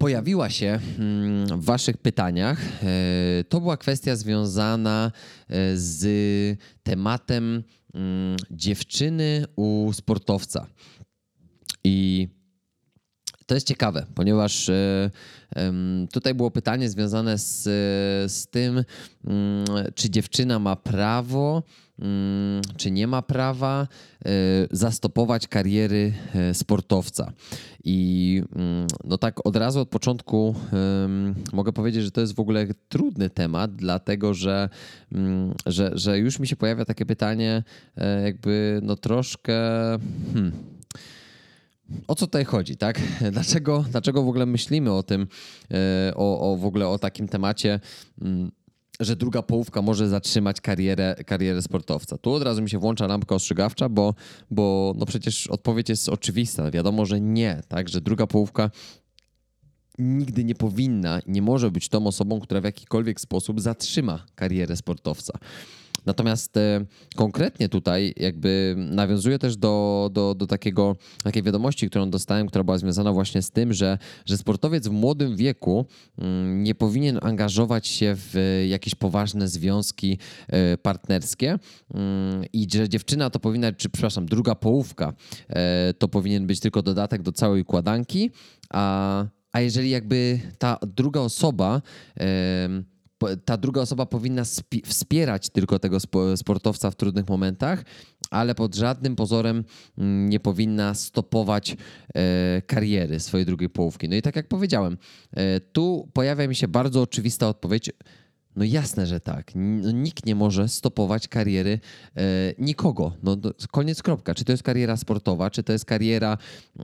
pojawiła 0.00 0.50
się 0.50 0.78
mm, 0.98 1.46
w 1.60 1.64
Waszych 1.64 1.96
pytaniach, 1.96 2.60
e, 2.82 3.44
to 3.48 3.60
była 3.60 3.76
kwestia 3.76 4.16
związana 4.16 5.12
e, 5.48 5.76
z 5.76 6.58
tematem 6.82 7.62
mm, 7.94 8.36
dziewczyny 8.50 9.44
u 9.56 9.90
sportowca. 9.92 10.66
I 11.84 12.28
to 13.50 13.54
jest 13.54 13.66
ciekawe, 13.66 14.06
ponieważ 14.14 14.68
e, 14.68 15.10
tutaj 16.12 16.34
było 16.34 16.50
pytanie 16.50 16.90
związane 16.90 17.38
z, 17.38 17.62
z 18.32 18.46
tym, 18.46 18.84
mm, 19.24 19.66
czy 19.94 20.10
dziewczyna 20.10 20.58
ma 20.58 20.76
prawo 20.76 21.62
Mm, 21.98 22.62
czy 22.76 22.90
nie 22.90 23.06
ma 23.06 23.22
prawa 23.22 23.86
e, 24.24 24.28
zastopować 24.70 25.48
kariery 25.48 26.12
e, 26.34 26.54
sportowca. 26.54 27.32
I 27.84 28.42
mm, 28.56 28.86
no 29.04 29.18
tak 29.18 29.46
od 29.46 29.56
razu 29.56 29.80
od 29.80 29.88
początku 29.88 30.54
mogę 31.52 31.72
powiedzieć, 31.72 32.04
że 32.04 32.10
to 32.10 32.20
jest 32.20 32.34
w 32.34 32.40
ogóle 32.40 32.66
trudny 32.88 33.30
temat, 33.30 33.76
dlatego 33.76 34.34
że, 34.34 34.68
że, 35.66 35.90
że 35.94 36.18
już 36.18 36.38
mi 36.38 36.46
się 36.46 36.56
pojawia 36.56 36.84
takie 36.84 37.06
pytanie, 37.06 37.62
jakby 38.24 38.80
no 38.82 38.96
troszkę. 38.96 39.52
Hmm, 40.32 40.79
o 42.08 42.14
co 42.14 42.26
tutaj 42.26 42.44
chodzi, 42.44 42.76
tak? 42.76 43.00
Dlaczego, 43.32 43.84
dlaczego 43.90 44.22
w 44.22 44.28
ogóle 44.28 44.46
myślimy 44.46 44.92
o 44.92 45.02
tym, 45.02 45.26
o, 46.14 46.52
o 46.52 46.56
w 46.56 46.64
ogóle 46.64 46.88
o 46.88 46.98
takim 46.98 47.28
temacie? 47.28 47.80
że 49.00 49.16
druga 49.16 49.42
połówka 49.42 49.82
może 49.82 50.08
zatrzymać 50.08 50.60
karierę, 50.60 51.14
karierę 51.26 51.62
sportowca. 51.62 52.18
Tu 52.18 52.32
od 52.32 52.42
razu 52.42 52.62
mi 52.62 52.70
się 52.70 52.78
włącza 52.78 53.06
lampka 53.06 53.34
ostrzegawcza, 53.34 53.88
bo, 53.88 54.14
bo 54.50 54.94
no 54.96 55.06
przecież 55.06 55.46
odpowiedź 55.46 55.88
jest 55.88 56.08
oczywista. 56.08 56.70
Wiadomo, 56.70 57.06
że 57.06 57.20
nie, 57.20 57.62
tak? 57.68 57.88
Że 57.88 58.00
druga 58.00 58.26
połówka 58.26 58.70
nigdy 59.98 60.44
nie 60.44 60.54
powinna, 60.54 61.20
nie 61.26 61.42
może 61.42 61.70
być 61.70 61.88
tą 61.88 62.06
osobą, 62.06 62.40
która 62.40 62.60
w 62.60 62.64
jakikolwiek 62.64 63.20
sposób 63.20 63.60
zatrzyma 63.60 64.26
karierę 64.34 64.76
sportowca. 64.76 65.38
Natomiast 66.06 66.56
e, 66.56 66.84
konkretnie 67.16 67.68
tutaj 67.68 68.14
jakby 68.16 68.74
nawiązuję 68.78 69.38
też 69.38 69.56
do, 69.56 70.10
do, 70.12 70.34
do 70.34 70.46
takiego, 70.46 70.96
takiej 71.24 71.42
wiadomości, 71.42 71.90
którą 71.90 72.10
dostałem, 72.10 72.46
która 72.46 72.64
była 72.64 72.78
związana 72.78 73.12
właśnie 73.12 73.42
z 73.42 73.50
tym, 73.50 73.72
że, 73.72 73.98
że 74.26 74.38
sportowiec 74.38 74.88
w 74.88 74.90
młodym 74.90 75.36
wieku 75.36 75.86
mm, 76.18 76.62
nie 76.62 76.74
powinien 76.74 77.18
angażować 77.22 77.86
się 77.86 78.14
w 78.16 78.64
jakieś 78.68 78.94
poważne 78.94 79.48
związki 79.48 80.18
e, 80.48 80.78
partnerskie. 80.78 81.58
Mm, 81.94 82.44
i 82.52 82.66
że 82.72 82.88
dziewczyna 82.88 83.30
to 83.30 83.40
powinna, 83.40 83.72
czy 83.72 83.88
przepraszam, 83.88 84.26
druga 84.26 84.54
połówka 84.54 85.12
e, 85.48 85.94
to 85.94 86.08
powinien 86.08 86.46
być 86.46 86.60
tylko 86.60 86.82
dodatek 86.82 87.22
do 87.22 87.32
całej 87.32 87.62
układanki, 87.62 88.30
a, 88.70 89.24
a 89.52 89.60
jeżeli 89.60 89.90
jakby 89.90 90.40
ta 90.58 90.78
druga 90.96 91.20
osoba 91.20 91.82
ta 93.44 93.56
druga 93.56 93.80
osoba 93.80 94.06
powinna 94.06 94.42
wspierać 94.84 95.50
tylko 95.50 95.78
tego 95.78 95.98
sportowca 96.36 96.90
w 96.90 96.96
trudnych 96.96 97.28
momentach, 97.28 97.84
ale 98.30 98.54
pod 98.54 98.74
żadnym 98.74 99.16
pozorem 99.16 99.64
mm, 99.98 100.28
nie 100.28 100.40
powinna 100.40 100.94
stopować 100.94 101.76
e, 102.14 102.62
kariery 102.66 103.20
swojej 103.20 103.46
drugiej 103.46 103.70
połówki. 103.70 104.08
No 104.08 104.16
i 104.16 104.22
tak 104.22 104.36
jak 104.36 104.48
powiedziałem, 104.48 104.98
e, 105.32 105.60
tu 105.60 106.08
pojawia 106.12 106.48
mi 106.48 106.54
się 106.54 106.68
bardzo 106.68 107.02
oczywista 107.02 107.48
odpowiedź 107.48 107.90
no 108.60 108.64
jasne, 108.64 109.06
że 109.06 109.20
tak. 109.20 109.52
No, 109.54 109.90
nikt 109.90 110.26
nie 110.26 110.34
może 110.34 110.68
stopować 110.68 111.28
kariery 111.28 111.80
e, 112.16 112.22
nikogo. 112.58 113.12
No, 113.22 113.36
koniec 113.70 114.02
kropka. 114.02 114.34
Czy 114.34 114.44
to 114.44 114.52
jest 114.52 114.62
kariera 114.62 114.96
sportowa, 114.96 115.50
czy 115.50 115.62
to 115.62 115.72
jest 115.72 115.84
kariera 115.84 116.38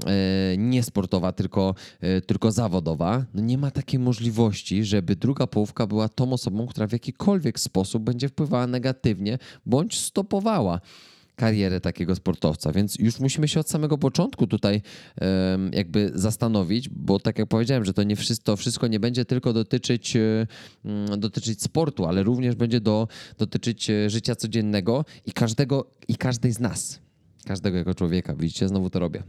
e, 0.06 0.56
niesportowa, 0.56 1.32
tylko, 1.32 1.74
e, 2.00 2.20
tylko 2.20 2.52
zawodowa. 2.52 3.24
No, 3.34 3.42
nie 3.42 3.58
ma 3.58 3.70
takiej 3.70 4.00
możliwości, 4.00 4.84
żeby 4.84 5.16
druga 5.16 5.46
połówka 5.46 5.86
była 5.86 6.08
tą 6.08 6.32
osobą, 6.32 6.66
która 6.66 6.86
w 6.86 6.92
jakikolwiek 6.92 7.60
sposób 7.60 8.02
będzie 8.02 8.28
wpływała 8.28 8.66
negatywnie 8.66 9.38
bądź 9.66 10.00
stopowała 10.00 10.80
karierę 11.36 11.80
takiego 11.80 12.14
sportowca. 12.14 12.72
Więc 12.72 12.98
już 12.98 13.20
musimy 13.20 13.48
się 13.48 13.60
od 13.60 13.70
samego 13.70 13.98
początku 13.98 14.46
tutaj 14.46 14.82
jakby 15.72 16.10
zastanowić, 16.14 16.88
bo 16.88 17.20
tak 17.20 17.38
jak 17.38 17.48
powiedziałem, 17.48 17.84
że 17.84 17.92
to 17.92 18.02
nie 18.02 18.16
wszystko, 18.16 18.56
wszystko 18.56 18.86
nie 18.86 19.00
będzie 19.00 19.24
tylko 19.24 19.52
dotyczyć, 19.52 20.16
um, 20.16 21.20
dotyczyć 21.20 21.62
sportu, 21.62 22.06
ale 22.06 22.22
również 22.22 22.54
będzie 22.54 22.80
do, 22.80 23.08
dotyczyć 23.38 23.90
e, 23.90 24.10
życia 24.10 24.34
codziennego 24.36 25.04
i 25.26 25.32
każdego 25.32 25.90
i 26.08 26.16
każdej 26.16 26.52
z 26.52 26.60
nas. 26.60 27.00
Każdego 27.46 27.78
jako 27.78 27.94
człowieka. 27.94 28.34
Widzicie, 28.34 28.68
znowu 28.68 28.90
to 28.90 28.98
robię. 28.98 29.22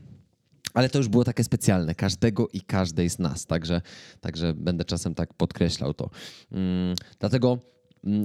Ale 0.74 0.90
to 0.90 0.98
już 0.98 1.08
było 1.08 1.24
takie 1.24 1.44
specjalne, 1.44 1.96
każdego 1.96 2.48
i 2.54 2.62
każdej 2.62 3.10
z 3.10 3.20
nas, 3.20 3.46
także, 3.46 3.82
także 4.22 4.54
będę 4.54 4.86
czasem 4.86 5.16
tak 5.16 5.34
podkreślał 5.34 5.94
to. 5.94 6.10
Um, 6.52 6.96
dlatego 7.20 7.58
Mm, 7.58 7.77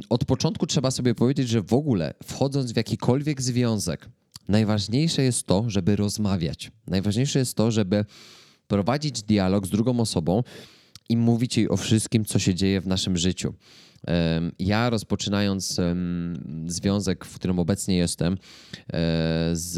od 0.09 0.25
początku 0.25 0.67
trzeba 0.67 0.91
sobie 0.91 1.15
powiedzieć, 1.15 1.49
że 1.49 1.63
w 1.63 1.73
ogóle 1.73 2.15
wchodząc 2.25 2.73
w 2.73 2.77
jakikolwiek 2.77 3.43
związek, 3.43 4.09
najważniejsze 4.49 5.23
jest 5.23 5.47
to, 5.47 5.65
żeby 5.67 5.97
rozmawiać. 5.97 6.71
Najważniejsze 6.87 7.39
jest 7.39 7.55
to, 7.55 7.71
żeby 7.71 8.05
prowadzić 8.69 9.23
dialog 9.23 9.67
z 9.67 9.71
drugą 9.71 10.01
osobą, 10.01 10.43
i 11.09 11.17
mówić 11.17 11.57
jej 11.57 11.69
o 11.69 11.77
wszystkim, 11.77 12.25
co 12.25 12.39
się 12.39 12.55
dzieje 12.55 12.81
w 12.81 12.87
naszym 12.87 13.17
życiu. 13.17 13.55
Ja 14.59 14.91
rozpoczynając 14.91 15.81
związek, 16.67 17.25
w 17.25 17.35
którym 17.35 17.59
obecnie 17.59 17.97
jestem, 17.97 18.33
e, 18.33 18.39
z, 19.53 19.73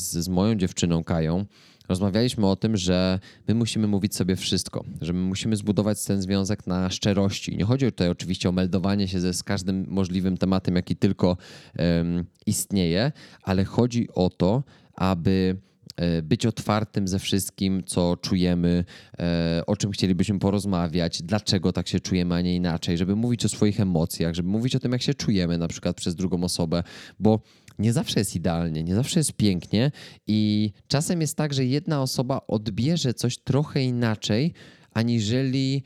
z, 0.00 0.24
z 0.24 0.28
moją 0.28 0.54
dziewczyną 0.54 1.04
Kają, 1.04 1.46
rozmawialiśmy 1.88 2.46
o 2.46 2.56
tym, 2.56 2.76
że 2.76 3.18
my 3.48 3.54
musimy 3.54 3.86
mówić 3.86 4.16
sobie 4.16 4.36
wszystko, 4.36 4.84
że 5.00 5.12
my 5.12 5.20
musimy 5.20 5.56
zbudować 5.56 6.04
ten 6.04 6.22
związek 6.22 6.66
na 6.66 6.90
szczerości. 6.90 7.56
Nie 7.56 7.64
chodzi 7.64 7.86
tutaj 7.86 8.08
oczywiście 8.08 8.48
o 8.48 8.52
meldowanie 8.52 9.08
się 9.08 9.20
ze 9.20 9.34
z 9.34 9.42
każdym 9.42 9.86
możliwym 9.88 10.36
tematem, 10.36 10.76
jaki 10.76 10.96
tylko 10.96 11.36
um, 11.78 12.24
istnieje, 12.46 13.12
ale 13.42 13.64
chodzi 13.64 14.08
o 14.14 14.30
to, 14.30 14.62
aby 14.94 15.56
E, 15.98 16.22
być 16.22 16.46
otwartym 16.46 17.08
ze 17.08 17.18
wszystkim, 17.18 17.82
co 17.86 18.16
czujemy, 18.16 18.84
e, 19.18 19.62
o 19.66 19.76
czym 19.76 19.90
chcielibyśmy 19.90 20.38
porozmawiać, 20.38 21.22
dlaczego 21.22 21.72
tak 21.72 21.88
się 21.88 22.00
czujemy, 22.00 22.34
a 22.34 22.40
nie 22.40 22.56
inaczej, 22.56 22.98
żeby 22.98 23.16
mówić 23.16 23.44
o 23.44 23.48
swoich 23.48 23.80
emocjach, 23.80 24.34
żeby 24.34 24.48
mówić 24.48 24.76
o 24.76 24.80
tym, 24.80 24.92
jak 24.92 25.02
się 25.02 25.14
czujemy 25.14 25.58
na 25.58 25.68
przykład 25.68 25.96
przez 25.96 26.14
drugą 26.14 26.44
osobę, 26.44 26.82
bo 27.20 27.40
nie 27.78 27.92
zawsze 27.92 28.20
jest 28.20 28.36
idealnie, 28.36 28.82
nie 28.82 28.94
zawsze 28.94 29.20
jest 29.20 29.32
pięknie 29.32 29.90
i 30.26 30.72
czasem 30.88 31.20
jest 31.20 31.36
tak, 31.36 31.54
że 31.54 31.64
jedna 31.64 32.02
osoba 32.02 32.40
odbierze 32.48 33.14
coś 33.14 33.38
trochę 33.38 33.82
inaczej, 33.82 34.52
aniżeli 34.94 35.82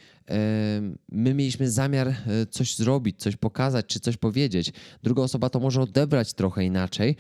my 1.13 1.35
mieliśmy 1.35 1.71
zamiar 1.71 2.09
e, 2.09 2.15
coś 2.51 2.77
zrobić, 2.77 3.21
coś 3.21 3.37
pokazać 3.37 3.87
czy 3.87 4.01
coś 4.01 4.17
powiedzieć. 4.17 4.73
Druga 5.03 5.23
osoba 5.23 5.51
to 5.51 5.61
może 5.61 5.81
odebrać 5.83 6.35
trochę 6.35 6.65
inaczej 6.65 7.17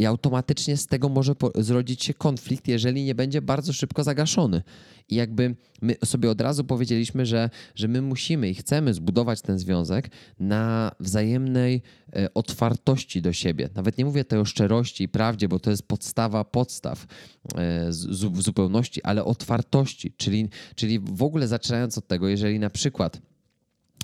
i 0.00 0.06
automatycznie 0.06 0.76
z 0.76 0.86
tego 0.86 1.08
może 1.08 1.34
zrodzić 1.54 2.04
się 2.04 2.14
konflikt, 2.14 2.68
jeżeli 2.68 3.04
nie 3.04 3.14
będzie 3.14 3.42
bardzo 3.42 3.72
szybko 3.72 4.04
zagaszony. 4.04 4.62
I 5.08 5.14
jakby 5.14 5.56
my 5.82 5.96
sobie 6.04 6.30
od 6.30 6.40
razu 6.40 6.64
powiedzieliśmy, 6.64 7.26
że, 7.26 7.50
że 7.74 7.88
my 7.88 8.02
musimy 8.02 8.50
i 8.50 8.54
chcemy 8.54 8.94
zbudować 8.94 9.42
ten 9.42 9.58
związek 9.58 10.10
na 10.38 10.92
wzajemnej 11.00 11.82
e, 12.12 12.34
otwartości 12.34 13.22
do 13.22 13.32
siebie. 13.32 13.68
Nawet 13.74 13.98
nie 13.98 14.04
mówię 14.04 14.24
tutaj 14.24 14.38
o 14.38 14.44
szczerości 14.44 15.04
i 15.04 15.08
prawdzie, 15.08 15.48
bo 15.48 15.58
to 15.58 15.70
jest 15.70 15.82
podstawa 15.82 16.44
podstaw 16.44 17.06
e, 17.54 17.90
w 18.30 18.42
zupełności, 18.42 19.02
ale 19.02 19.24
otwartości, 19.24 20.12
czyli, 20.16 20.48
czyli 20.74 20.98
w 20.98 21.22
ogóle 21.22 21.48
zaczynając 21.48 21.98
od 21.98 22.06
tego, 22.06 22.28
jeżeli 22.28 22.58
na 22.58 22.70
przykład 22.70 23.20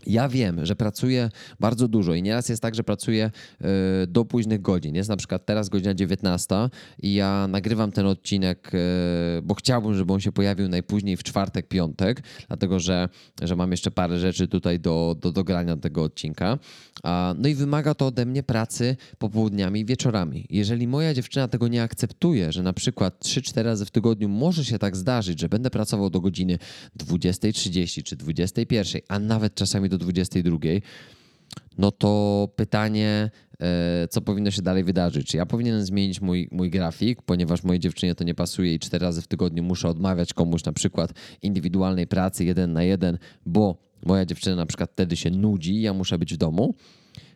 ja 0.06 0.28
wiem, 0.28 0.66
że 0.66 0.76
pracuję 0.76 1.30
bardzo 1.60 1.88
dużo 1.88 2.14
i 2.14 2.22
nieraz 2.22 2.48
jest 2.48 2.62
tak, 2.62 2.74
że 2.74 2.84
pracuję 2.84 3.30
e, 3.60 4.06
do 4.06 4.24
późnych 4.24 4.62
godzin. 4.62 4.94
Jest 4.94 5.08
na 5.08 5.16
przykład 5.16 5.46
teraz 5.46 5.68
godzina 5.68 5.94
19 5.94 6.54
i 7.02 7.14
ja 7.14 7.48
nagrywam 7.48 7.92
ten 7.92 8.06
odcinek, 8.06 8.70
e, 8.74 8.78
bo 9.42 9.54
chciałbym, 9.54 9.94
żeby 9.94 10.12
on 10.12 10.20
się 10.20 10.32
pojawił 10.32 10.68
najpóźniej 10.68 11.16
w 11.16 11.22
czwartek, 11.22 11.68
piątek, 11.68 12.22
dlatego 12.48 12.80
że, 12.80 13.08
że 13.42 13.56
mam 13.56 13.70
jeszcze 13.70 13.90
parę 13.90 14.18
rzeczy 14.18 14.48
tutaj 14.48 14.80
do, 14.80 15.16
do 15.20 15.32
dogrania 15.32 15.76
tego 15.76 16.02
odcinka. 16.02 16.58
No 17.38 17.48
i 17.48 17.54
wymaga 17.54 17.94
to 17.94 18.06
ode 18.06 18.26
mnie 18.26 18.42
pracy 18.42 18.96
popołudniami 19.18 19.80
i 19.80 19.84
wieczorami. 19.84 20.46
Jeżeli 20.50 20.88
moja 20.88 21.14
dziewczyna 21.14 21.48
tego 21.48 21.68
nie 21.68 21.82
akceptuje, 21.82 22.52
że 22.52 22.62
na 22.62 22.72
przykład 22.72 23.24
3-4 23.24 23.62
razy 23.62 23.84
w 23.84 23.90
tygodniu 23.90 24.28
może 24.28 24.64
się 24.64 24.78
tak 24.78 24.96
zdarzyć, 24.96 25.40
że 25.40 25.48
będę 25.48 25.70
pracował 25.70 26.10
do 26.10 26.20
godziny 26.20 26.58
20.30 26.98 28.02
czy 28.02 28.16
21, 28.16 29.02
a 29.08 29.18
nawet 29.18 29.54
czasami 29.54 29.88
do 29.88 29.95
do 29.98 30.04
22, 30.04 30.58
no 31.78 31.90
to 31.90 32.48
pytanie, 32.56 33.30
e, 33.60 34.08
co 34.08 34.20
powinno 34.20 34.50
się 34.50 34.62
dalej 34.62 34.84
wydarzyć? 34.84 35.28
Czy 35.28 35.36
ja 35.36 35.46
powinienem 35.46 35.82
zmienić 35.82 36.20
mój, 36.20 36.48
mój 36.52 36.70
grafik, 36.70 37.22
ponieważ 37.22 37.62
mojej 37.62 37.80
dziewczynie 37.80 38.14
to 38.14 38.24
nie 38.24 38.34
pasuje 38.34 38.74
i 38.74 38.78
cztery 38.78 39.06
razy 39.06 39.22
w 39.22 39.26
tygodniu 39.26 39.62
muszę 39.62 39.88
odmawiać 39.88 40.34
komuś 40.34 40.64
na 40.64 40.72
przykład 40.72 41.12
indywidualnej 41.42 42.06
pracy 42.06 42.44
jeden 42.44 42.72
na 42.72 42.82
jeden, 42.82 43.18
bo 43.46 43.78
moja 44.06 44.24
dziewczyna 44.24 44.56
na 44.56 44.66
przykład 44.66 44.90
wtedy 44.92 45.16
się 45.16 45.30
nudzi 45.30 45.80
ja 45.80 45.92
muszę 45.92 46.18
być 46.18 46.34
w 46.34 46.36
domu? 46.36 46.74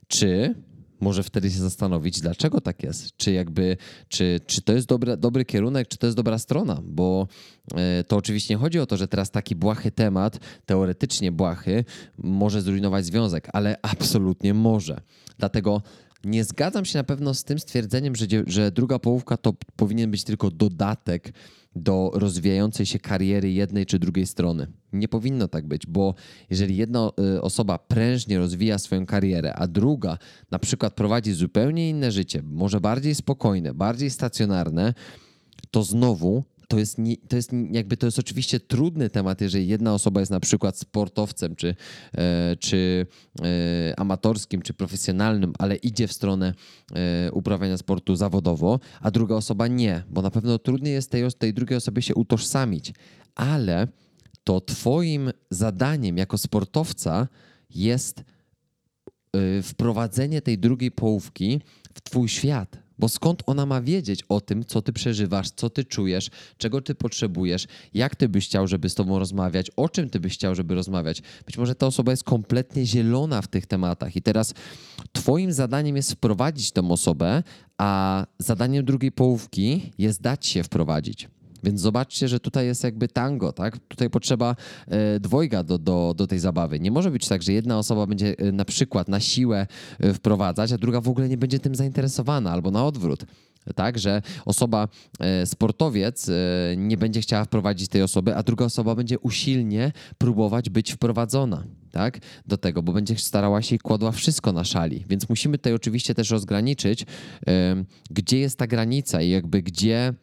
Czy 0.08 0.54
może 1.00 1.22
wtedy 1.22 1.50
się 1.50 1.58
zastanowić, 1.58 2.20
dlaczego 2.20 2.60
tak 2.60 2.82
jest. 2.82 3.16
Czy 3.16 3.32
jakby, 3.32 3.76
czy, 4.08 4.40
czy 4.46 4.62
to 4.62 4.72
jest 4.72 4.86
dobry, 4.86 5.16
dobry 5.16 5.44
kierunek, 5.44 5.88
czy 5.88 5.98
to 5.98 6.06
jest 6.06 6.16
dobra 6.16 6.38
strona, 6.38 6.80
bo 6.84 7.28
e, 7.74 8.04
to 8.04 8.16
oczywiście 8.16 8.54
nie 8.54 8.58
chodzi 8.58 8.78
o 8.78 8.86
to, 8.86 8.96
że 8.96 9.08
teraz 9.08 9.30
taki 9.30 9.56
błahy 9.56 9.90
temat, 9.90 10.38
teoretycznie 10.66 11.32
błahy, 11.32 11.84
może 12.18 12.62
zrujnować 12.62 13.06
związek, 13.06 13.48
ale 13.52 13.76
absolutnie 13.82 14.54
może. 14.54 15.00
Dlatego 15.38 15.82
nie 16.24 16.44
zgadzam 16.44 16.84
się 16.84 16.98
na 16.98 17.04
pewno 17.04 17.34
z 17.34 17.44
tym 17.44 17.58
stwierdzeniem, 17.58 18.16
że, 18.16 18.26
że 18.46 18.70
druga 18.70 18.98
połówka 18.98 19.36
to 19.36 19.54
powinien 19.76 20.10
być 20.10 20.24
tylko 20.24 20.50
dodatek 20.50 21.32
do 21.76 22.10
rozwijającej 22.14 22.86
się 22.86 22.98
kariery 22.98 23.52
jednej 23.52 23.86
czy 23.86 23.98
drugiej 23.98 24.26
strony. 24.26 24.66
Nie 24.92 25.08
powinno 25.08 25.48
tak 25.48 25.66
być, 25.66 25.86
bo 25.86 26.14
jeżeli 26.50 26.76
jedna 26.76 27.10
y, 27.36 27.42
osoba 27.42 27.78
prężnie 27.78 28.38
rozwija 28.38 28.78
swoją 28.78 29.06
karierę, 29.06 29.54
a 29.54 29.66
druga 29.66 30.18
na 30.50 30.58
przykład 30.58 30.94
prowadzi 30.94 31.32
zupełnie 31.32 31.90
inne 31.90 32.12
życie, 32.12 32.42
może 32.42 32.80
bardziej 32.80 33.14
spokojne, 33.14 33.74
bardziej 33.74 34.10
stacjonarne, 34.10 34.94
to 35.70 35.82
znowu 35.82 36.44
to 36.70 36.78
jest, 36.78 36.98
nie, 36.98 37.16
to 37.16 37.36
jest 37.36 37.50
jakby 37.70 37.96
to 37.96 38.06
jest 38.06 38.18
oczywiście 38.18 38.60
trudny 38.60 39.10
temat, 39.10 39.40
jeżeli 39.40 39.68
jedna 39.68 39.94
osoba 39.94 40.20
jest 40.20 40.32
na 40.32 40.40
przykład 40.40 40.78
sportowcem, 40.78 41.56
czy, 41.56 41.74
e, 42.14 42.56
czy 42.56 43.06
e, 43.42 44.00
amatorskim, 44.00 44.62
czy 44.62 44.74
profesjonalnym, 44.74 45.52
ale 45.58 45.76
idzie 45.76 46.08
w 46.08 46.12
stronę 46.12 46.54
e, 46.94 47.32
uprawiania 47.32 47.78
sportu 47.78 48.16
zawodowo, 48.16 48.80
a 49.00 49.10
druga 49.10 49.34
osoba 49.34 49.66
nie, 49.66 50.02
bo 50.10 50.22
na 50.22 50.30
pewno 50.30 50.58
trudniej 50.58 50.94
jest 50.94 51.10
tej, 51.10 51.32
tej 51.38 51.54
drugiej 51.54 51.76
osobie 51.76 52.02
się 52.02 52.14
utożsamić, 52.14 52.92
ale 53.34 53.88
to 54.44 54.60
Twoim 54.60 55.30
zadaniem 55.50 56.16
jako 56.16 56.38
sportowca 56.38 57.28
jest 57.70 58.24
wprowadzenie 59.62 60.42
tej 60.42 60.58
drugiej 60.58 60.90
połówki 60.90 61.60
w 61.94 62.00
Twój 62.00 62.28
świat, 62.28 62.78
bo 63.00 63.08
skąd 63.08 63.42
ona 63.46 63.66
ma 63.66 63.82
wiedzieć 63.82 64.22
o 64.28 64.40
tym, 64.40 64.64
co 64.64 64.82
ty 64.82 64.92
przeżywasz, 64.92 65.50
co 65.50 65.70
ty 65.70 65.84
czujesz, 65.84 66.30
czego 66.58 66.80
ty 66.80 66.94
potrzebujesz, 66.94 67.66
jak 67.94 68.16
ty 68.16 68.28
byś 68.28 68.46
chciał, 68.46 68.66
żeby 68.66 68.88
z 68.88 68.94
tobą 68.94 69.18
rozmawiać, 69.18 69.70
o 69.76 69.88
czym 69.88 70.10
ty 70.10 70.20
byś 70.20 70.34
chciał, 70.34 70.54
żeby 70.54 70.74
rozmawiać. 70.74 71.22
Być 71.46 71.58
może 71.58 71.74
ta 71.74 71.86
osoba 71.86 72.10
jest 72.10 72.24
kompletnie 72.24 72.86
zielona 72.86 73.42
w 73.42 73.48
tych 73.48 73.66
tematach 73.66 74.16
i 74.16 74.22
teraz 74.22 74.54
twoim 75.12 75.52
zadaniem 75.52 75.96
jest 75.96 76.12
wprowadzić 76.12 76.72
tę 76.72 76.88
osobę, 76.88 77.42
a 77.78 78.26
zadaniem 78.38 78.84
drugiej 78.84 79.12
połówki 79.12 79.92
jest 79.98 80.22
dać 80.22 80.46
się 80.46 80.62
wprowadzić. 80.62 81.28
Więc 81.64 81.80
zobaczcie, 81.80 82.28
że 82.28 82.40
tutaj 82.40 82.66
jest 82.66 82.84
jakby 82.84 83.08
tango, 83.08 83.52
tak? 83.52 83.78
Tutaj 83.78 84.10
potrzeba 84.10 84.56
e, 84.86 85.20
dwojga 85.20 85.62
do, 85.62 85.78
do, 85.78 86.14
do 86.16 86.26
tej 86.26 86.38
zabawy. 86.38 86.80
Nie 86.80 86.90
może 86.90 87.10
być 87.10 87.28
tak, 87.28 87.42
że 87.42 87.52
jedna 87.52 87.78
osoba 87.78 88.06
będzie 88.06 88.38
e, 88.38 88.52
na 88.52 88.64
przykład 88.64 89.08
na 89.08 89.20
siłę 89.20 89.66
e, 89.98 90.14
wprowadzać, 90.14 90.72
a 90.72 90.78
druga 90.78 91.00
w 91.00 91.08
ogóle 91.08 91.28
nie 91.28 91.38
będzie 91.38 91.58
tym 91.58 91.74
zainteresowana, 91.74 92.52
albo 92.52 92.70
na 92.70 92.86
odwrót. 92.86 93.24
Tak, 93.74 93.98
że 93.98 94.22
osoba, 94.44 94.88
sportowiec 95.44 96.30
nie 96.76 96.96
będzie 96.96 97.20
chciała 97.20 97.44
wprowadzić 97.44 97.88
tej 97.88 98.02
osoby, 98.02 98.36
a 98.36 98.42
druga 98.42 98.64
osoba 98.64 98.94
będzie 98.94 99.18
usilnie 99.18 99.92
próbować 100.18 100.70
być 100.70 100.92
wprowadzona 100.92 101.64
tak, 101.90 102.18
do 102.46 102.56
tego, 102.56 102.82
bo 102.82 102.92
będzie 102.92 103.16
starała 103.16 103.62
się 103.62 103.76
i 103.76 103.78
kładła 103.78 104.12
wszystko 104.12 104.52
na 104.52 104.64
szali. 104.64 105.04
Więc 105.08 105.28
musimy 105.28 105.58
tutaj 105.58 105.74
oczywiście 105.74 106.14
też 106.14 106.30
rozgraniczyć, 106.30 107.06
gdzie 108.10 108.38
jest 108.38 108.58
ta 108.58 108.66
granica 108.66 109.22
i 109.22 109.30
jakby 109.30 109.62
gdzie 109.62 110.14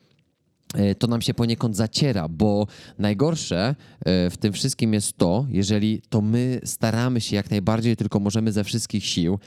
to 1.00 1.08
nam 1.08 1.22
się 1.22 1.34
poniekąd 1.34 1.76
zaciera, 1.76 2.28
bo 2.28 2.68
najgorsze 3.00 3.76
e, 4.06 4.30
w 4.30 4.38
tym 4.38 4.54
wszystkim 4.54 4.94
jest 4.94 5.18
to, 5.18 5.46
jeżeli 5.50 6.02
to 6.10 6.22
my 6.22 6.62
staramy 6.64 7.22
się 7.22 7.36
jak 7.36 7.52
najbardziej, 7.52 7.96
tylko 7.96 8.20
możemy 8.20 8.52
ze 8.52 8.64
wszystkich 8.64 9.06
sił. 9.06 9.40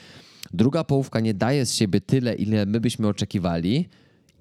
Druga 0.53 0.85
połówka 0.85 1.21
nie 1.21 1.35
daje 1.35 1.67
z 1.67 1.75
siebie 1.75 2.01
tyle, 2.01 2.35
ile 2.35 2.67
my 2.67 2.81
byśmy 2.81 3.09
oczekiwali, 3.09 3.89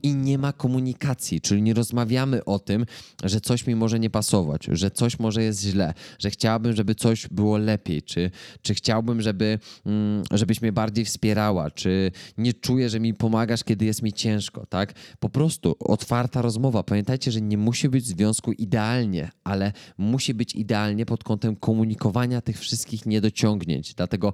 i 0.03 0.15
nie 0.15 0.37
ma 0.37 0.53
komunikacji, 0.53 1.41
czyli 1.41 1.61
nie 1.61 1.73
rozmawiamy 1.73 2.45
o 2.45 2.59
tym, 2.59 2.85
że 3.23 3.41
coś 3.41 3.67
mi 3.67 3.75
może 3.75 3.99
nie 3.99 4.09
pasować, 4.09 4.67
że 4.71 4.91
coś 4.91 5.19
może 5.19 5.43
jest 5.43 5.61
źle, 5.61 5.93
że 6.19 6.29
chciałbym, 6.29 6.75
żeby 6.75 6.95
coś 6.95 7.27
było 7.27 7.57
lepiej, 7.57 8.01
czy, 8.01 8.31
czy 8.61 8.73
chciałbym, 8.73 9.21
żeby, 9.21 9.59
mm, 9.85 10.23
żebyś 10.31 10.61
mnie 10.61 10.71
bardziej 10.71 11.05
wspierała, 11.05 11.71
czy 11.71 12.11
nie 12.37 12.53
czuję, 12.53 12.89
że 12.89 12.99
mi 12.99 13.13
pomagasz, 13.13 13.63
kiedy 13.63 13.85
jest 13.85 14.01
mi 14.01 14.13
ciężko, 14.13 14.65
tak? 14.65 14.93
Po 15.19 15.29
prostu 15.29 15.75
otwarta 15.79 16.41
rozmowa. 16.41 16.83
Pamiętajcie, 16.83 17.31
że 17.31 17.41
nie 17.41 17.57
musi 17.57 17.89
być 17.89 18.03
w 18.03 18.07
związku 18.07 18.51
idealnie, 18.51 19.31
ale 19.43 19.73
musi 19.97 20.33
być 20.33 20.55
idealnie 20.55 21.05
pod 21.05 21.23
kątem 21.23 21.55
komunikowania 21.55 22.41
tych 22.41 22.59
wszystkich 22.59 23.05
niedociągnięć. 23.05 23.93
Dlatego 23.93 24.33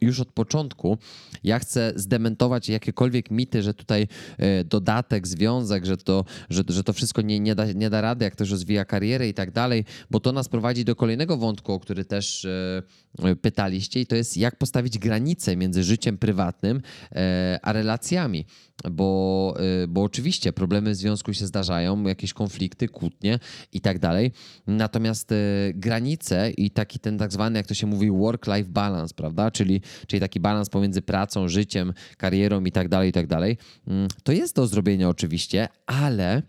już 0.00 0.20
od 0.20 0.28
początku. 0.32 0.98
Ja 1.44 1.58
chcę 1.58 1.92
zdementować 1.96 2.68
jakiekolwiek 2.68 3.30
mity, 3.30 3.62
że 3.62 3.74
tutaj 3.74 4.08
e, 4.38 4.64
dodatek, 4.64 5.26
związek, 5.26 5.84
że 5.84 5.96
to, 5.96 6.24
że, 6.50 6.62
że 6.68 6.84
to 6.84 6.92
wszystko 6.92 7.22
nie, 7.22 7.40
nie, 7.40 7.54
da, 7.54 7.72
nie 7.72 7.90
da 7.90 8.00
rady, 8.00 8.24
jak 8.24 8.32
ktoś 8.32 8.50
rozwija 8.50 8.84
karierę 8.84 9.28
i 9.28 9.34
tak 9.34 9.50
dalej, 9.50 9.84
bo 10.10 10.20
to 10.20 10.32
nas 10.32 10.48
prowadzi 10.48 10.84
do 10.84 10.96
kolejnego 10.96 11.36
wątku, 11.36 11.72
o 11.72 11.80
który 11.80 12.04
też 12.04 12.44
e, 12.44 13.36
pytaliście 13.36 14.00
i 14.00 14.06
to 14.06 14.16
jest 14.16 14.36
jak 14.36 14.56
postawić 14.56 14.98
granicę 14.98 15.56
między 15.56 15.84
życiem 15.84 16.18
prywatnym 16.18 16.82
e, 17.12 17.58
a 17.62 17.72
relacjami 17.72 18.46
bo, 18.90 19.54
bo 19.88 20.02
oczywiście 20.02 20.52
problemy 20.52 20.90
w 20.90 20.96
związku 20.96 21.32
się 21.32 21.46
zdarzają, 21.46 22.02
jakieś 22.02 22.32
konflikty, 22.32 22.88
kłótnie 22.88 23.38
i 23.72 23.80
tak 23.80 23.98
dalej. 23.98 24.32
Natomiast 24.66 25.34
granice 25.74 26.50
i 26.50 26.70
taki 26.70 26.98
ten 26.98 27.18
tak 27.18 27.32
zwany, 27.32 27.58
jak 27.58 27.66
to 27.66 27.74
się 27.74 27.86
mówi, 27.86 28.10
work-life 28.10 28.68
balance, 28.68 29.14
prawda? 29.14 29.50
Czyli, 29.50 29.80
czyli 30.06 30.20
taki 30.20 30.40
balans 30.40 30.68
pomiędzy 30.68 31.02
pracą, 31.02 31.48
życiem, 31.48 31.92
karierą 32.16 32.64
i 32.64 32.72
tak 32.72 32.88
dalej, 32.88 33.10
i 33.10 33.12
tak 33.12 33.26
dalej. 33.26 33.58
Mm, 33.86 34.08
to 34.22 34.32
jest 34.32 34.56
do 34.56 34.66
zrobienia 34.66 35.08
oczywiście, 35.08 35.68
ale 35.86 36.42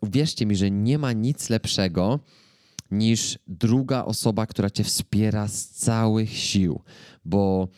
uwierzcie 0.00 0.46
mi, 0.46 0.56
że 0.56 0.70
nie 0.70 0.98
ma 0.98 1.12
nic 1.12 1.50
lepszego 1.50 2.20
niż 2.90 3.38
druga 3.46 4.04
osoba, 4.04 4.46
która 4.46 4.70
cię 4.70 4.84
wspiera 4.84 5.48
z 5.48 5.68
całych 5.68 6.32
sił, 6.32 6.80
bo 7.24 7.68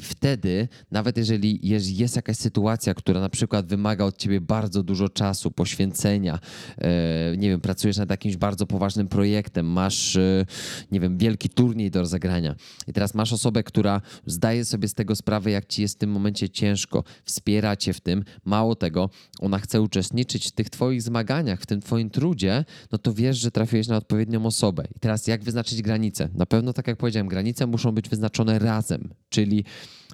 wtedy, 0.00 0.68
nawet 0.90 1.16
jeżeli 1.16 1.68
jest 1.68 2.16
jakaś 2.16 2.36
sytuacja, 2.36 2.94
która 2.94 3.20
na 3.20 3.28
przykład 3.28 3.66
wymaga 3.66 4.04
od 4.04 4.16
ciebie 4.16 4.40
bardzo 4.40 4.82
dużo 4.82 5.08
czasu, 5.08 5.50
poświęcenia, 5.50 6.38
e, 6.78 7.36
nie 7.36 7.48
wiem, 7.48 7.60
pracujesz 7.60 7.96
nad 7.96 8.10
jakimś 8.10 8.36
bardzo 8.36 8.66
poważnym 8.66 9.08
projektem, 9.08 9.66
masz, 9.66 10.16
e, 10.16 10.46
nie 10.92 11.00
wiem, 11.00 11.18
wielki 11.18 11.48
turniej 11.48 11.90
do 11.90 12.00
rozegrania 12.00 12.54
i 12.86 12.92
teraz 12.92 13.14
masz 13.14 13.32
osobę, 13.32 13.62
która 13.62 14.00
zdaje 14.26 14.64
sobie 14.64 14.88
z 14.88 14.94
tego 14.94 15.16
sprawę, 15.16 15.50
jak 15.50 15.66
ci 15.66 15.82
jest 15.82 15.94
w 15.94 15.98
tym 15.98 16.10
momencie 16.10 16.48
ciężko, 16.48 17.04
wspiera 17.24 17.76
cię 17.76 17.92
w 17.92 18.00
tym, 18.00 18.24
mało 18.44 18.74
tego, 18.74 19.10
ona 19.40 19.58
chce 19.58 19.82
uczestniczyć 19.82 20.48
w 20.48 20.52
tych 20.52 20.70
twoich 20.70 21.02
zmaganiach, 21.02 21.60
w 21.60 21.66
tym 21.66 21.80
twoim 21.80 22.10
trudzie, 22.10 22.64
no 22.92 22.98
to 22.98 23.12
wiesz, 23.12 23.38
że 23.38 23.50
trafiłeś 23.50 23.88
na 23.88 23.96
odpowiednią 23.96 24.46
osobę. 24.46 24.84
I 24.96 25.00
teraz 25.00 25.26
jak 25.26 25.44
wyznaczyć 25.44 25.82
granice? 25.82 26.28
Na 26.34 26.46
pewno, 26.46 26.72
tak 26.72 26.88
jak 26.88 26.96
powiedziałem, 26.96 27.28
granice 27.28 27.66
muszą 27.66 27.92
być 27.92 28.08
wyznaczone 28.08 28.58
razem, 28.58 29.14
czyli 29.28 29.53
czyli 29.62 29.64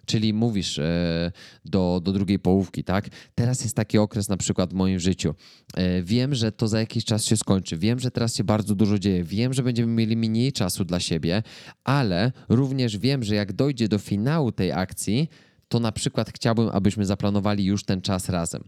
czyli 0.07 0.33
mówisz 0.33 0.79
e, 0.79 1.33
do, 1.65 2.01
do 2.05 2.13
drugiej 2.13 2.39
połówki, 2.39 2.85
tak? 2.85 3.09
Teraz 3.35 3.63
jest 3.63 3.77
taki 3.77 3.99
okres 3.99 4.29
na 4.29 4.37
przykład 4.37 4.71
w 4.71 4.75
moim 4.75 5.01
życiu. 5.01 5.35
E, 5.75 6.03
wiem, 6.03 6.35
że 6.35 6.53
to 6.53 6.69
za 6.69 6.81
jakiś 6.81 7.05
czas 7.05 7.25
się 7.25 7.37
skończy. 7.37 7.77
Wiem, 7.77 7.99
że 7.99 8.11
teraz 8.11 8.37
się 8.37 8.45
bardzo 8.45 8.75
dużo 8.75 8.99
dzieje. 8.99 9.25
Wiem, 9.25 9.55
że 9.55 9.63
będziemy 9.63 9.93
mieli 9.93 10.17
mniej 10.17 10.53
czasu 10.53 10.85
dla 10.85 11.01
siebie, 11.01 11.43
ale 11.85 12.33
również 12.49 12.99
wiem, 12.99 13.23
że 13.23 13.35
jak 13.35 13.53
dojdzie 13.53 13.89
do 13.89 13.99
finału 13.99 14.53
tej 14.53 14.73
akcji, 14.73 15.29
to 15.71 15.81
na 15.81 15.93
przykład 15.93 16.31
chciałbym, 16.35 16.69
abyśmy 16.73 17.07
zaplanowali 17.07 17.65
już 17.65 17.85
ten 17.85 18.01
czas 18.01 18.29
razem. 18.29 18.65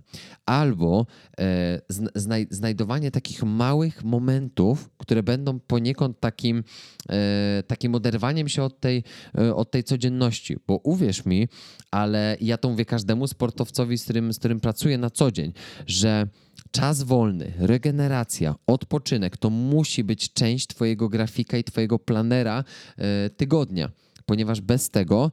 Albo 0.47 1.07
e, 1.39 1.81
znaj 2.15 2.47
znajdowanie 2.51 3.11
takich 3.11 3.43
małych 3.43 4.05
momentów, 4.05 4.91
które 4.99 5.23
będą 5.23 5.61
poniekąd 5.61 6.21
takim, 6.21 6.65
e, 7.09 7.63
takim 7.67 7.95
oderwaniem 7.95 8.49
się 8.49 8.63
od 8.63 8.81
tej, 8.81 9.05
e, 9.39 9.55
od 9.55 9.71
tej 9.71 9.85
codzienności. 9.85 10.57
Bo 10.67 10.81
uwierz 10.83 11.25
mi, 11.25 11.49
ale 11.91 12.37
ja 12.41 12.59
to 12.59 12.69
mówię 12.71 12.85
każdemu 12.85 13.27
sportowcowi, 13.27 13.99
z 13.99 14.05
którym, 14.05 14.33
z 14.33 14.39
którym 14.39 14.61
pracuję 14.61 14.99
na 14.99 15.11
co 15.11 15.31
dzień, 15.31 15.53
że 15.87 16.27
czas 16.71 17.03
wolny, 17.03 17.53
regeneracja, 17.59 18.55
odpoczynek 18.67 19.37
to 19.37 19.51
musi 19.51 20.05
być 20.05 20.33
część 20.33 20.67
Twojego 20.67 21.09
grafika 21.09 21.59
i 21.59 21.65
Twojego 21.65 21.99
planera 21.99 22.65
e, 22.99 23.31
tygodnia, 23.31 23.91
ponieważ 24.27 24.61
bez 24.61 24.91
tego 24.91 25.33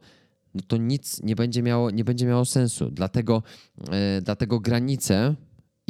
no 0.54 0.60
to 0.66 0.76
nic 0.76 1.22
nie 1.22 1.36
będzie 1.36 1.62
miało, 1.62 1.90
nie 1.90 2.04
będzie 2.04 2.26
miało 2.26 2.44
sensu. 2.44 2.90
Dlatego, 2.90 3.42
e, 3.90 4.22
dlatego 4.22 4.60
granice 4.60 5.34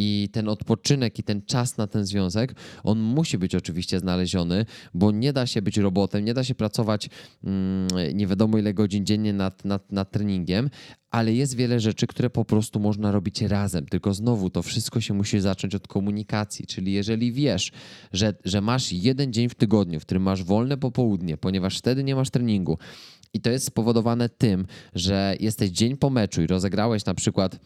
i 0.03 0.29
ten 0.33 0.49
odpoczynek 0.49 1.19
i 1.19 1.23
ten 1.23 1.43
czas 1.43 1.77
na 1.77 1.87
ten 1.87 2.07
związek, 2.07 2.55
on 2.83 3.01
musi 3.01 3.39
być 3.39 3.55
oczywiście 3.55 3.99
znaleziony, 3.99 4.67
bo 4.95 5.11
nie 5.11 5.33
da 5.33 5.47
się 5.47 5.63
być 5.63 5.77
robotem, 5.77 6.25
nie 6.25 6.35
da 6.35 6.45
się 6.45 6.55
pracować 6.55 7.11
mm, 7.45 7.89
nie 8.15 8.27
wiadomo 8.27 8.59
ile 8.59 8.75
godzin 8.75 9.07
dziennie 9.07 9.33
nad, 9.33 9.65
nad, 9.65 9.93
nad 9.93 10.11
treningiem, 10.11 10.71
ale 11.11 11.35
jest 11.35 11.57
wiele 11.57 11.81
rzeczy, 11.81 12.07
które 12.07 12.31
po 12.31 12.45
prostu 12.45 12.81
można 12.81 13.13
robić 13.13 13.43
razem. 13.43 13.87
Tylko 13.87 14.15
znowu 14.15 14.51
to 14.51 14.63
wszystko 14.63 15.01
się 15.01 15.15
musi 15.15 15.41
zacząć 15.41 15.75
od 15.75 15.89
komunikacji. 15.89 16.67
Czyli 16.67 16.93
jeżeli 16.93 17.33
wiesz, 17.33 17.73
że, 18.13 18.35
że 18.45 18.61
masz 18.61 18.93
jeden 18.93 19.33
dzień 19.33 19.49
w 19.49 19.55
tygodniu, 19.55 20.01
w 20.01 20.03
którym 20.03 20.23
masz 20.23 20.45
wolne 20.45 20.77
popołudnie, 20.77 21.37
ponieważ 21.37 21.79
wtedy 21.79 22.05
nie 22.05 22.15
masz 22.15 22.31
treningu, 22.31 22.79
i 23.35 23.41
to 23.41 23.51
jest 23.51 23.67
spowodowane 23.67 24.29
tym, 24.29 24.67
że 24.95 25.37
jesteś 25.41 25.71
dzień 25.71 25.97
po 25.97 26.11
meczu 26.11 26.43
i 26.43 26.47
rozegrałeś 26.47 27.05
na 27.05 27.15
przykład 27.15 27.59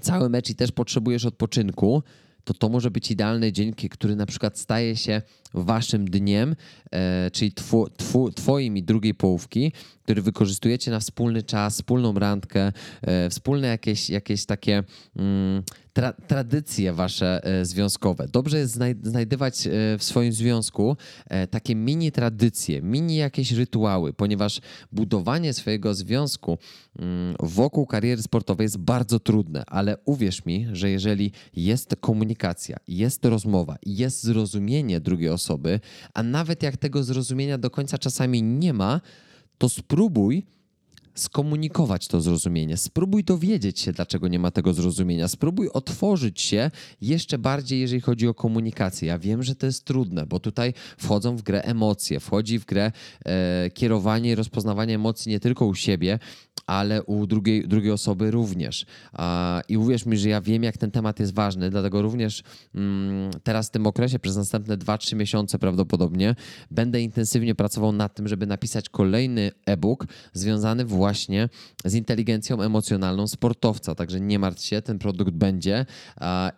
cały 0.00 0.28
mecz 0.28 0.50
i 0.50 0.54
też 0.54 0.72
potrzebujesz 0.72 1.24
odpoczynku, 1.24 2.02
to 2.44 2.54
to 2.54 2.68
może 2.68 2.90
być 2.90 3.10
idealny 3.10 3.52
dzień, 3.52 3.72
który 3.90 4.16
na 4.16 4.26
przykład 4.26 4.58
staje 4.58 4.96
się 4.96 5.22
waszym 5.54 6.10
dniem, 6.10 6.56
e, 6.90 7.30
czyli 7.30 7.52
twu, 7.52 7.88
twoim 8.34 8.76
i 8.76 8.82
drugiej 8.82 9.14
połówki, 9.14 9.72
który 10.02 10.22
wykorzystujecie 10.22 10.90
na 10.90 11.00
wspólny 11.00 11.42
czas, 11.42 11.74
wspólną 11.74 12.14
randkę, 12.14 12.72
e, 13.02 13.30
wspólne 13.30 13.68
jakieś, 13.68 14.10
jakieś 14.10 14.46
takie 14.46 14.82
mm, 15.16 15.62
tra 15.96 16.12
tradycje 16.12 16.92
wasze 16.92 17.44
e, 17.44 17.64
związkowe. 17.64 18.28
Dobrze 18.32 18.58
jest 18.58 18.78
znajdywać 19.02 19.68
w 19.98 20.04
swoim 20.04 20.32
związku 20.32 20.96
takie 21.50 21.74
mini 21.74 22.12
tradycje, 22.12 22.82
mini 22.82 23.16
jakieś 23.16 23.52
rytuały, 23.52 24.12
ponieważ 24.12 24.60
budowanie 24.92 25.54
swojego 25.54 25.94
związku 25.94 26.58
mm, 26.98 27.36
wokół 27.40 27.86
kariery 27.86 28.22
sportowej 28.22 28.64
jest 28.64 28.78
bardzo 28.78 29.20
trudne, 29.20 29.64
ale 29.66 29.96
uwierz 30.04 30.44
mi, 30.44 30.66
że 30.72 30.90
jeżeli 30.90 31.32
jest 31.56 31.96
komunikacja, 32.00 32.76
jest 32.88 33.24
rozmowa, 33.24 33.76
jest 33.86 34.22
zrozumienie 34.22 35.00
drugiej 35.00 35.28
osoby, 35.28 35.80
a 36.14 36.22
nawet 36.22 36.62
jak 36.62 36.76
tego 36.76 37.04
zrozumienia 37.04 37.58
do 37.58 37.70
końca 37.70 37.98
czasami 37.98 38.42
nie 38.42 38.72
ma, 38.72 39.00
to 39.58 39.68
spróbuj 39.68 40.46
skomunikować 41.16 42.08
to 42.08 42.20
zrozumienie. 42.20 42.76
Spróbuj 42.76 43.24
dowiedzieć 43.24 43.80
się, 43.80 43.92
dlaczego 43.92 44.28
nie 44.28 44.38
ma 44.38 44.50
tego 44.50 44.72
zrozumienia. 44.72 45.28
Spróbuj 45.28 45.68
otworzyć 45.68 46.40
się 46.40 46.70
jeszcze 47.00 47.38
bardziej, 47.38 47.80
jeżeli 47.80 48.00
chodzi 48.00 48.28
o 48.28 48.34
komunikację. 48.34 49.08
Ja 49.08 49.18
wiem, 49.18 49.42
że 49.42 49.54
to 49.54 49.66
jest 49.66 49.84
trudne, 49.84 50.26
bo 50.26 50.40
tutaj 50.40 50.74
wchodzą 50.98 51.36
w 51.36 51.42
grę 51.42 51.62
emocje, 51.62 52.20
wchodzi 52.20 52.58
w 52.58 52.64
grę 52.64 52.92
e, 53.24 53.70
kierowanie 53.70 54.30
i 54.30 54.34
rozpoznawanie 54.34 54.94
emocji 54.94 55.30
nie 55.30 55.40
tylko 55.40 55.66
u 55.66 55.74
siebie, 55.74 56.18
ale 56.66 57.02
u 57.02 57.26
drugiej, 57.26 57.68
drugiej 57.68 57.92
osoby 57.92 58.30
również. 58.30 58.86
I 59.68 59.76
uwierz 59.76 60.06
mi, 60.06 60.16
że 60.16 60.28
ja 60.28 60.40
wiem, 60.40 60.62
jak 60.62 60.78
ten 60.78 60.90
temat 60.90 61.20
jest 61.20 61.34
ważny, 61.34 61.70
dlatego 61.70 62.02
również 62.02 62.42
mm, 62.74 63.30
teraz 63.42 63.68
w 63.68 63.70
tym 63.70 63.86
okresie, 63.86 64.18
przez 64.18 64.36
następne 64.36 64.76
2-3 64.76 65.16
miesiące 65.16 65.58
prawdopodobnie, 65.58 66.34
będę 66.70 67.00
intensywnie 67.02 67.54
pracował 67.54 67.92
nad 67.92 68.14
tym, 68.14 68.28
żeby 68.28 68.46
napisać 68.46 68.88
kolejny 68.88 69.50
e-book 69.66 70.06
związany 70.32 70.84
właśnie 70.84 71.48
z 71.84 71.94
inteligencją 71.94 72.62
emocjonalną 72.62 73.26
sportowca. 73.26 73.94
Także 73.94 74.20
nie 74.20 74.38
martw 74.38 74.64
się, 74.64 74.82
ten 74.82 74.98
produkt 74.98 75.32
będzie 75.32 75.86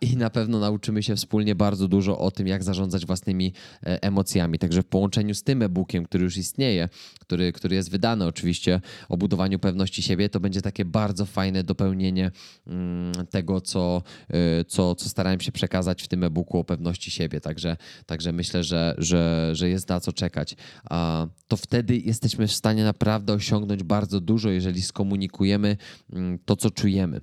i 0.01 0.17
na 0.17 0.29
pewno 0.29 0.59
nauczymy 0.59 1.03
się 1.03 1.15
wspólnie 1.15 1.55
bardzo 1.55 1.87
dużo 1.87 2.19
o 2.19 2.31
tym, 2.31 2.47
jak 2.47 2.63
zarządzać 2.63 3.05
własnymi 3.05 3.53
e, 3.83 4.03
emocjami. 4.03 4.59
Także 4.59 4.81
w 4.81 4.85
połączeniu 4.85 5.35
z 5.35 5.43
tym 5.43 5.61
e-bookiem, 5.61 6.05
który 6.05 6.23
już 6.23 6.37
istnieje, 6.37 6.89
który, 7.19 7.51
który 7.51 7.75
jest 7.75 7.91
wydany 7.91 8.25
oczywiście 8.25 8.81
o 9.09 9.17
budowaniu 9.17 9.59
pewności 9.59 9.98
pewności 9.99 10.01
siebie, 10.01 10.29
to 10.29 10.39
będzie 10.39 10.61
takie 10.61 10.85
bardzo 10.85 11.25
fajne 11.25 11.63
dopełnienie 11.63 12.31
mm, 12.67 13.13
tego, 13.29 13.61
co, 13.61 14.01
y, 14.61 14.65
co, 14.65 14.95
co 14.95 15.09
starałem 15.09 15.39
się 15.39 15.51
przekazać 15.51 16.03
w 16.03 16.07
tym 16.07 16.23
e-booku 16.23 16.59
o 16.59 16.63
pewności 16.63 17.11
siebie. 17.11 17.41
Także, 17.41 17.77
także 18.05 18.31
myślę, 18.31 18.63
że, 18.63 18.95
że, 18.97 19.49
że 19.53 19.69
jest 19.69 19.89
na 19.89 19.99
co 19.99 20.13
czekać. 20.13 20.55
To 21.47 21.57
wtedy 21.57 21.97
jesteśmy 21.97 22.47
w 22.47 22.51
stanie 22.51 22.83
naprawdę 22.83 23.33
osiągnąć 23.33 23.83
bardzo 23.83 24.21
dużo, 24.21 24.49
jeżeli 24.49 24.81
skomunikujemy 24.81 25.77
mm, 26.13 26.39
to, 26.45 26.55
co 26.55 26.69
czujemy. 26.71 27.21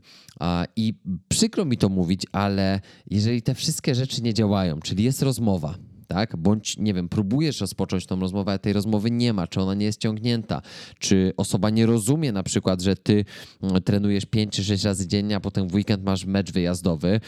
I 0.76 0.94
przykro 1.28 1.64
mi 1.64 1.76
to 1.76 1.88
mówić, 1.88 2.26
ale 2.32 2.80
jeżeli 3.10 3.42
te 3.42 3.54
wszystkie 3.54 3.94
rzeczy 3.94 4.22
nie 4.22 4.34
działają, 4.34 4.80
czyli 4.80 5.04
jest 5.04 5.22
rozmowa, 5.22 5.74
tak? 6.06 6.36
Bądź, 6.36 6.78
nie 6.78 6.94
wiem, 6.94 7.08
próbujesz 7.08 7.60
rozpocząć 7.60 8.06
tą 8.06 8.20
rozmowę, 8.20 8.52
a 8.52 8.58
tej 8.58 8.72
rozmowy 8.72 9.10
nie 9.10 9.32
ma, 9.32 9.46
czy 9.46 9.60
ona 9.60 9.74
nie 9.74 9.86
jest 9.86 10.00
ciągnięta, 10.00 10.62
czy 10.98 11.32
osoba 11.36 11.70
nie 11.70 11.86
rozumie 11.86 12.32
na 12.32 12.42
przykład, 12.42 12.82
że 12.82 12.96
ty 12.96 13.24
mm, 13.62 13.82
trenujesz 13.82 14.26
5 14.26 14.52
czy 14.52 14.64
6 14.64 14.84
razy 14.84 15.06
dziennie, 15.06 15.36
a 15.36 15.40
potem 15.40 15.68
w 15.68 15.74
weekend 15.74 16.04
masz 16.04 16.24
mecz 16.24 16.52
wyjazdowy, 16.52 17.20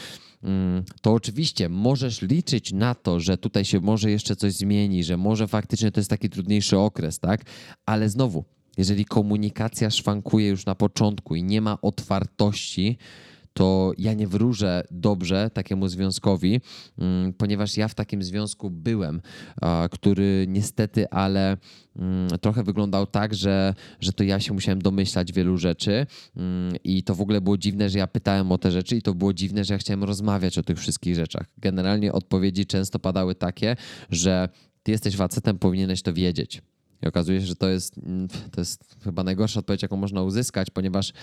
mm, 0.43 0.83
to 1.01 1.13
oczywiście 1.13 1.69
możesz 1.69 2.21
liczyć 2.21 2.73
na 2.73 2.95
to, 2.95 3.19
że 3.19 3.37
tutaj 3.37 3.65
się 3.65 3.79
może 3.79 4.11
jeszcze 4.11 4.35
coś 4.35 4.53
zmieni, 4.53 5.03
że 5.03 5.17
może 5.17 5.47
faktycznie 5.47 5.91
to 5.91 5.99
jest 5.99 6.09
taki 6.09 6.29
trudniejszy 6.29 6.77
okres, 6.77 7.19
tak? 7.19 7.41
Ale 7.85 8.09
znowu, 8.09 8.45
jeżeli 8.77 9.05
komunikacja 9.05 9.89
szwankuje 9.89 10.47
już 10.47 10.65
na 10.65 10.75
początku 10.75 11.35
i 11.35 11.43
nie 11.43 11.61
ma 11.61 11.81
otwartości, 11.81 12.97
to 13.53 13.91
ja 13.97 14.13
nie 14.13 14.27
wróżę 14.27 14.83
dobrze 14.91 15.49
takiemu 15.53 15.87
związkowi, 15.87 16.61
mm, 16.97 17.33
ponieważ 17.33 17.77
ja 17.77 17.87
w 17.87 17.95
takim 17.95 18.23
związku 18.23 18.69
byłem, 18.69 19.21
który 19.91 20.45
niestety, 20.47 21.09
ale 21.09 21.57
mm, 21.95 22.29
trochę 22.41 22.63
wyglądał 22.63 23.07
tak, 23.07 23.35
że, 23.35 23.73
że 23.99 24.13
to 24.13 24.23
ja 24.23 24.39
się 24.39 24.53
musiałem 24.53 24.81
domyślać 24.81 25.33
wielu 25.33 25.57
rzeczy 25.57 26.05
mm, 26.35 26.73
i 26.83 27.03
to 27.03 27.15
w 27.15 27.21
ogóle 27.21 27.41
było 27.41 27.57
dziwne, 27.57 27.89
że 27.89 27.99
ja 27.99 28.07
pytałem 28.07 28.51
o 28.51 28.57
te 28.57 28.71
rzeczy 28.71 28.95
i 28.95 29.01
to 29.01 29.13
było 29.13 29.33
dziwne, 29.33 29.63
że 29.63 29.73
ja 29.73 29.77
chciałem 29.77 30.03
rozmawiać 30.03 30.57
o 30.57 30.63
tych 30.63 30.79
wszystkich 30.79 31.15
rzeczach. 31.15 31.45
Generalnie 31.57 32.13
odpowiedzi 32.13 32.65
często 32.65 32.99
padały 32.99 33.35
takie, 33.35 33.75
że 34.09 34.49
ty 34.83 34.91
jesteś 34.91 35.15
facetem, 35.15 35.59
powinieneś 35.59 36.01
to 36.01 36.13
wiedzieć. 36.13 36.61
I 37.03 37.07
okazuje 37.07 37.41
się, 37.41 37.45
że 37.45 37.55
to 37.55 37.69
jest, 37.69 37.95
to 38.51 38.61
jest 38.61 38.95
chyba 39.03 39.23
najgorsza 39.23 39.59
odpowiedź, 39.59 39.81
jaką 39.81 39.97
można 39.97 40.23
uzyskać, 40.23 40.69
ponieważ 40.69 41.13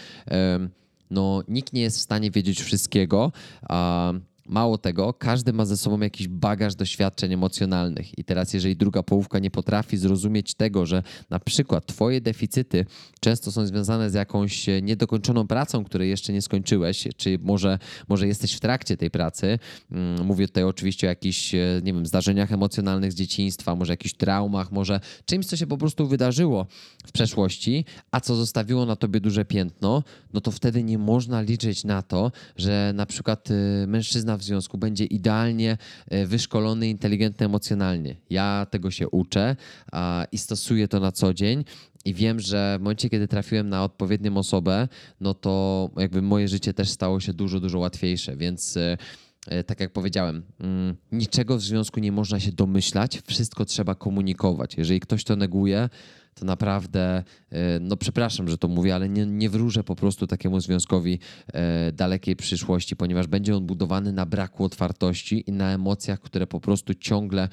no, 1.10 1.42
nikt 1.48 1.72
nie 1.72 1.80
jest 1.80 1.98
w 1.98 2.02
stanie 2.02 2.30
wiedzieć 2.30 2.62
wszystkiego. 2.62 3.32
A 3.68 4.12
Mało 4.48 4.78
tego, 4.78 5.12
każdy 5.12 5.52
ma 5.52 5.64
ze 5.64 5.76
sobą 5.76 6.00
jakiś 6.00 6.28
bagaż 6.28 6.74
doświadczeń 6.74 7.32
emocjonalnych. 7.32 8.18
I 8.18 8.24
teraz, 8.24 8.54
jeżeli 8.54 8.76
druga 8.76 9.02
połówka 9.02 9.38
nie 9.38 9.50
potrafi 9.50 9.96
zrozumieć 9.96 10.54
tego, 10.54 10.86
że 10.86 11.02
na 11.30 11.40
przykład 11.40 11.86
Twoje 11.86 12.20
deficyty 12.20 12.86
często 13.20 13.52
są 13.52 13.66
związane 13.66 14.10
z 14.10 14.14
jakąś 14.14 14.66
niedokończoną 14.82 15.46
pracą, 15.46 15.84
której 15.84 16.10
jeszcze 16.10 16.32
nie 16.32 16.42
skończyłeś, 16.42 17.08
czy 17.16 17.38
może, 17.42 17.78
może 18.08 18.26
jesteś 18.26 18.54
w 18.54 18.60
trakcie 18.60 18.96
tej 18.96 19.10
pracy. 19.10 19.58
Mm, 19.90 20.26
mówię 20.26 20.48
tutaj 20.48 20.64
oczywiście 20.64 21.06
o 21.06 21.10
jakichś, 21.10 21.54
e, 21.54 21.80
nie 21.82 21.92
wiem, 21.92 22.06
zdarzeniach 22.06 22.52
emocjonalnych 22.52 23.12
z 23.12 23.14
dzieciństwa, 23.14 23.74
może 23.74 23.92
jakichś 23.92 24.14
traumach, 24.14 24.72
może 24.72 25.00
czymś, 25.24 25.46
co 25.46 25.56
się 25.56 25.66
po 25.66 25.78
prostu 25.78 26.06
wydarzyło 26.06 26.66
w 27.06 27.12
przeszłości, 27.12 27.84
a 28.10 28.20
co 28.20 28.36
zostawiło 28.36 28.86
na 28.86 28.96
tobie 28.96 29.20
duże 29.20 29.44
piętno, 29.44 30.02
no 30.32 30.40
to 30.40 30.50
wtedy 30.50 30.82
nie 30.82 30.98
można 30.98 31.40
liczyć 31.40 31.84
na 31.84 32.02
to, 32.02 32.32
że 32.56 32.92
na 32.94 33.06
przykład 33.06 33.48
e, 33.50 33.86
mężczyzna 33.86 34.35
w 34.36 34.42
związku 34.42 34.78
będzie 34.78 35.04
idealnie 35.04 35.78
e, 36.08 36.26
wyszkolony, 36.26 36.88
inteligentny 36.88 37.46
emocjonalnie. 37.46 38.16
Ja 38.30 38.66
tego 38.70 38.90
się 38.90 39.08
uczę 39.08 39.56
a, 39.92 40.26
i 40.32 40.38
stosuję 40.38 40.88
to 40.88 41.00
na 41.00 41.12
co 41.12 41.34
dzień. 41.34 41.64
I 42.04 42.14
wiem, 42.14 42.40
że 42.40 42.76
w 42.78 42.82
momencie, 42.82 43.10
kiedy 43.10 43.28
trafiłem 43.28 43.68
na 43.68 43.84
odpowiednią 43.84 44.36
osobę, 44.36 44.88
no 45.20 45.34
to 45.34 45.90
jakby 45.96 46.22
moje 46.22 46.48
życie 46.48 46.74
też 46.74 46.88
stało 46.88 47.20
się 47.20 47.32
dużo, 47.32 47.60
dużo 47.60 47.78
łatwiejsze. 47.78 48.36
Więc 48.36 48.76
e, 48.76 48.98
e, 49.46 49.64
tak 49.64 49.80
jak 49.80 49.92
powiedziałem, 49.92 50.42
mm, 50.60 50.96
niczego 51.12 51.56
w 51.56 51.62
związku 51.62 52.00
nie 52.00 52.12
można 52.12 52.40
się 52.40 52.52
domyślać, 52.52 53.22
wszystko 53.26 53.64
trzeba 53.64 53.94
komunikować. 53.94 54.76
Jeżeli 54.76 55.00
ktoś 55.00 55.24
to 55.24 55.36
neguje, 55.36 55.88
to 56.36 56.44
naprawdę, 56.44 57.24
e, 57.50 57.80
no 57.80 57.96
przepraszam, 57.96 58.48
że 58.48 58.58
to 58.58 58.68
mówię, 58.68 58.94
ale 58.94 59.08
nie, 59.08 59.26
nie 59.26 59.50
wróżę 59.50 59.84
po 59.84 59.96
prostu 59.96 60.26
takiemu 60.26 60.60
związkowi 60.60 61.18
e, 61.52 61.92
dalekiej 61.92 62.36
przyszłości, 62.36 62.96
ponieważ 62.96 63.26
będzie 63.26 63.56
on 63.56 63.66
budowany 63.66 64.12
na 64.12 64.26
braku 64.26 64.64
otwartości 64.64 65.44
i 65.46 65.52
na 65.52 65.72
emocjach, 65.72 66.20
które 66.20 66.46
po 66.46 66.60
prostu 66.60 66.94
ciągle 66.94 67.48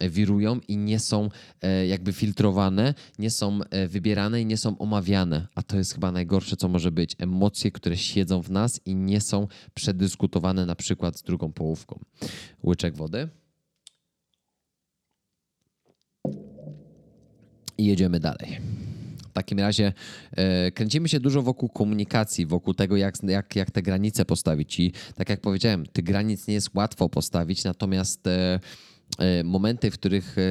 wirują 0.00 0.60
i 0.68 0.76
nie 0.76 0.98
są 0.98 1.28
e, 1.62 1.86
jakby 1.86 2.12
filtrowane, 2.12 2.94
nie 3.18 3.30
są 3.30 3.60
wybierane 3.88 4.42
i 4.42 4.46
nie 4.46 4.56
są 4.56 4.78
omawiane. 4.78 5.48
A 5.54 5.62
to 5.62 5.76
jest 5.76 5.94
chyba 5.94 6.12
najgorsze, 6.12 6.56
co 6.56 6.68
może 6.68 6.90
być. 6.90 7.16
Emocje, 7.18 7.70
które 7.70 7.96
siedzą 7.96 8.42
w 8.42 8.50
nas 8.50 8.80
i 8.86 8.94
nie 8.94 9.20
są 9.20 9.48
przedyskutowane 9.74 10.66
na 10.66 10.74
przykład 10.74 11.18
z 11.18 11.22
drugą 11.22 11.52
połówką. 11.52 12.00
Łyczek 12.64 12.96
wody. 12.96 13.28
I 17.78 17.84
jedziemy 17.84 18.20
dalej. 18.20 18.60
W 19.30 19.32
takim 19.32 19.58
razie 19.58 19.92
e, 20.32 20.70
kręcimy 20.70 21.08
się 21.08 21.20
dużo 21.20 21.42
wokół 21.42 21.68
komunikacji, 21.68 22.46
wokół 22.46 22.74
tego, 22.74 22.96
jak, 22.96 23.14
jak, 23.22 23.56
jak 23.56 23.70
te 23.70 23.82
granice 23.82 24.24
postawić. 24.24 24.80
I 24.80 24.92
tak 25.14 25.28
jak 25.28 25.40
powiedziałem, 25.40 25.86
tych 25.86 26.04
granic 26.04 26.46
nie 26.46 26.54
jest 26.54 26.74
łatwo 26.74 27.08
postawić, 27.08 27.64
natomiast 27.64 28.26
e, 28.26 28.60
momenty, 29.44 29.90
w 29.90 29.94
których 29.94 30.38
e, 30.38 30.42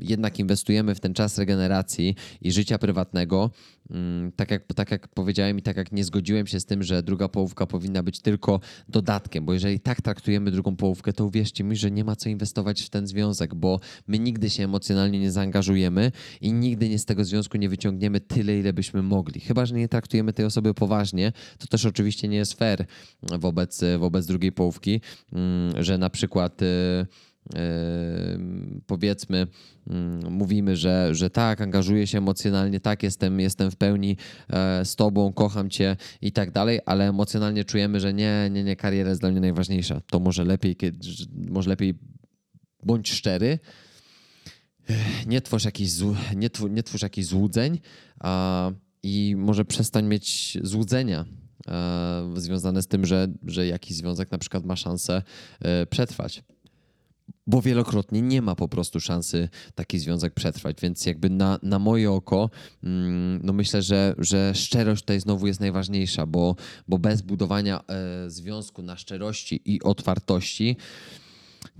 jednak 0.00 0.38
inwestujemy 0.38 0.94
w 0.94 1.00
ten 1.00 1.14
czas 1.14 1.38
regeneracji 1.38 2.14
i 2.40 2.52
życia 2.52 2.78
prywatnego, 2.78 3.50
mm, 3.90 4.32
tak 4.32 4.50
jak, 4.50 4.74
tak 4.74 4.90
jak 4.90 5.08
powiedziałem 5.08 5.58
i 5.58 5.62
tak 5.62 5.76
jak 5.76 5.92
nie 5.92 6.04
zgodziłem 6.04 6.46
się 6.46 6.60
z 6.60 6.66
tym, 6.66 6.82
że 6.82 7.02
druga 7.02 7.28
połówka 7.28 7.66
powinna 7.66 8.02
być 8.02 8.20
tylko 8.20 8.60
dodatkiem, 8.88 9.44
bo 9.44 9.52
jeżeli 9.52 9.80
tak 9.80 10.02
traktujemy 10.02 10.50
drugą 10.50 10.76
połówkę, 10.76 11.12
to 11.12 11.24
uwierzcie 11.24 11.64
mi, 11.64 11.76
że 11.76 11.90
nie 11.90 12.04
ma 12.04 12.16
co 12.16 12.28
inwestować 12.28 12.82
w 12.82 12.90
ten 12.90 13.06
związek, 13.06 13.54
bo 13.54 13.80
my 14.06 14.18
nigdy 14.18 14.50
się 14.50 14.64
emocjonalnie 14.64 15.20
nie 15.20 15.32
zaangażujemy 15.32 16.12
i 16.40 16.52
nigdy 16.52 16.88
nie 16.88 16.98
z 16.98 17.04
tego 17.04 17.24
związku 17.24 17.56
nie 17.56 17.68
wyciągniemy 17.68 18.20
tyle, 18.20 18.58
ile 18.58 18.72
byśmy 18.72 19.02
mogli. 19.02 19.40
Chyba, 19.40 19.66
że 19.66 19.74
nie 19.74 19.88
traktujemy 19.88 20.32
tej 20.32 20.44
osoby 20.44 20.74
poważnie, 20.74 21.32
to 21.58 21.66
też 21.66 21.86
oczywiście 21.86 22.28
nie 22.28 22.36
jest 22.36 22.54
fair 22.54 22.86
wobec, 23.22 23.80
wobec 23.98 24.26
drugiej 24.26 24.52
połówki, 24.52 25.00
mm, 25.32 25.84
że 25.84 25.98
na 25.98 26.10
przykład 26.10 26.62
y, 26.62 26.66
powiedzmy, 28.86 29.46
mm, 29.90 30.32
mówimy, 30.32 30.76
że, 30.76 31.14
że 31.14 31.30
tak, 31.30 31.60
angażuję 31.60 32.06
się 32.06 32.18
emocjonalnie, 32.18 32.80
tak, 32.80 33.02
jestem, 33.02 33.40
jestem 33.40 33.70
w 33.70 33.76
pełni 33.76 34.16
e, 34.50 34.84
z 34.84 34.96
tobą, 34.96 35.32
kocham 35.32 35.70
cię 35.70 35.96
i 36.22 36.32
tak 36.32 36.50
dalej, 36.50 36.80
ale 36.86 37.08
emocjonalnie 37.08 37.64
czujemy, 37.64 38.00
że 38.00 38.14
nie, 38.14 38.50
nie, 38.50 38.64
nie, 38.64 38.76
kariera 38.76 39.08
jest 39.08 39.20
dla 39.20 39.30
mnie 39.30 39.40
najważniejsza. 39.40 40.00
To 40.00 40.20
może 40.20 40.44
lepiej, 40.44 40.76
kiedy, 40.76 40.98
może 41.48 41.70
lepiej 41.70 41.94
bądź 42.82 43.10
szczery, 43.10 43.58
nie 45.26 45.40
twórz 45.40 45.64
jakichś, 45.64 45.92
nie, 46.36 46.50
twórz, 46.50 46.70
nie 46.70 46.82
twórz 46.82 47.02
jakichś 47.02 47.26
złudzeń 47.26 47.78
a, 48.20 48.70
i 49.02 49.34
może 49.36 49.64
przestań 49.64 50.06
mieć 50.06 50.58
złudzenia 50.62 51.24
e, 51.68 52.32
związane 52.36 52.82
z 52.82 52.86
tym, 52.86 53.06
że, 53.06 53.28
że 53.46 53.66
jakiś 53.66 53.96
związek 53.96 54.30
na 54.30 54.38
przykład 54.38 54.64
ma 54.64 54.76
szansę 54.76 55.22
e, 55.60 55.86
przetrwać 55.86 56.42
bo 57.46 57.62
wielokrotnie 57.62 58.22
nie 58.22 58.42
ma 58.42 58.54
po 58.54 58.68
prostu 58.68 59.00
szansy 59.00 59.48
taki 59.74 59.98
związek 59.98 60.34
przetrwać, 60.34 60.76
więc 60.82 61.06
jakby 61.06 61.30
na, 61.30 61.58
na 61.62 61.78
moje 61.78 62.12
oko 62.12 62.50
mm, 62.84 63.40
no 63.42 63.52
myślę, 63.52 63.82
że, 63.82 64.14
że 64.18 64.54
szczerość 64.54 65.02
tutaj 65.02 65.20
znowu 65.20 65.46
jest 65.46 65.60
najważniejsza, 65.60 66.26
bo, 66.26 66.56
bo 66.88 66.98
bez 66.98 67.22
budowania 67.22 67.80
e, 67.88 68.30
związku 68.30 68.82
na 68.82 68.96
szczerości 68.96 69.60
i 69.64 69.82
otwartości 69.82 70.76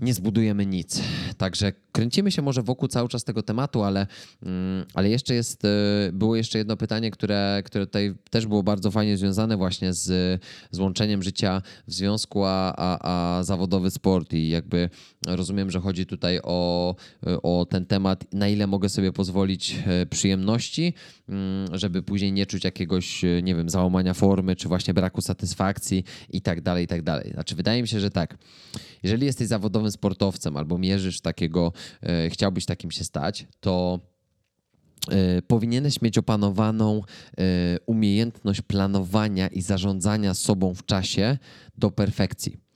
nie 0.01 0.13
zbudujemy 0.13 0.65
nic. 0.65 1.01
Także 1.37 1.71
kręcimy 1.91 2.31
się 2.31 2.41
może 2.41 2.61
wokół 2.63 2.87
cały 2.87 3.09
czas 3.09 3.23
tego 3.23 3.43
tematu, 3.43 3.83
ale, 3.83 4.07
mm, 4.43 4.85
ale 4.93 5.09
jeszcze 5.09 5.33
jest, 5.33 5.65
e, 5.65 5.67
było 6.13 6.35
jeszcze 6.35 6.57
jedno 6.57 6.77
pytanie, 6.77 7.11
które, 7.11 7.61
które 7.65 7.87
tutaj 7.87 8.13
też 8.29 8.47
było 8.47 8.63
bardzo 8.63 8.91
fajnie 8.91 9.17
związane 9.17 9.57
właśnie 9.57 9.93
z, 9.93 10.41
z 10.71 10.79
łączeniem 10.79 11.23
życia 11.23 11.61
w 11.87 11.93
związku, 11.93 12.43
a, 12.45 12.73
a, 12.77 13.37
a 13.37 13.43
zawodowy 13.43 13.91
sport 13.91 14.33
i 14.33 14.49
jakby 14.49 14.89
rozumiem, 15.27 15.71
że 15.71 15.79
chodzi 15.79 16.05
tutaj 16.05 16.39
o, 16.43 16.95
o 17.43 17.65
ten 17.69 17.85
temat, 17.85 18.33
na 18.33 18.47
ile 18.47 18.67
mogę 18.67 18.89
sobie 18.89 19.11
pozwolić 19.11 19.75
e, 19.85 20.05
przyjemności, 20.05 20.93
żeby 21.71 22.03
później 22.03 22.31
nie 22.31 22.45
czuć 22.45 22.63
jakiegoś, 22.63 23.23
e, 23.23 23.41
nie 23.43 23.55
wiem, 23.55 23.69
załamania 23.69 24.13
formy, 24.13 24.55
czy 24.55 24.67
właśnie 24.67 24.93
braku 24.93 25.21
satysfakcji 25.21 26.03
i 26.29 26.41
tak 26.41 26.61
dalej, 26.61 26.85
i 26.85 26.87
tak 26.87 27.01
dalej. 27.01 27.31
Znaczy 27.31 27.55
wydaje 27.55 27.81
mi 27.81 27.87
się, 27.87 27.99
że 27.99 28.09
tak, 28.09 28.37
jeżeli 29.03 29.25
jesteś 29.25 29.47
zawodowym 29.47 29.91
sportowcem 29.91 30.57
albo 30.57 30.77
mierzysz 30.77 31.21
takiego 31.21 31.73
E, 32.03 32.29
chciałbyś 32.29 32.65
takim 32.65 32.91
się 32.91 33.03
stać, 33.03 33.47
to 33.59 33.99
e, 35.11 35.41
powinieneś 35.41 36.01
mieć 36.01 36.17
opanowaną 36.17 37.01
umiejętność 37.85 38.61
planowania 38.61 39.47
i 39.47 39.61
zarządzania 39.61 40.33
sobą 40.33 40.73
w 40.73 40.85
czasie 40.85 41.37
do 41.77 41.91
perfekcji. 41.91 42.66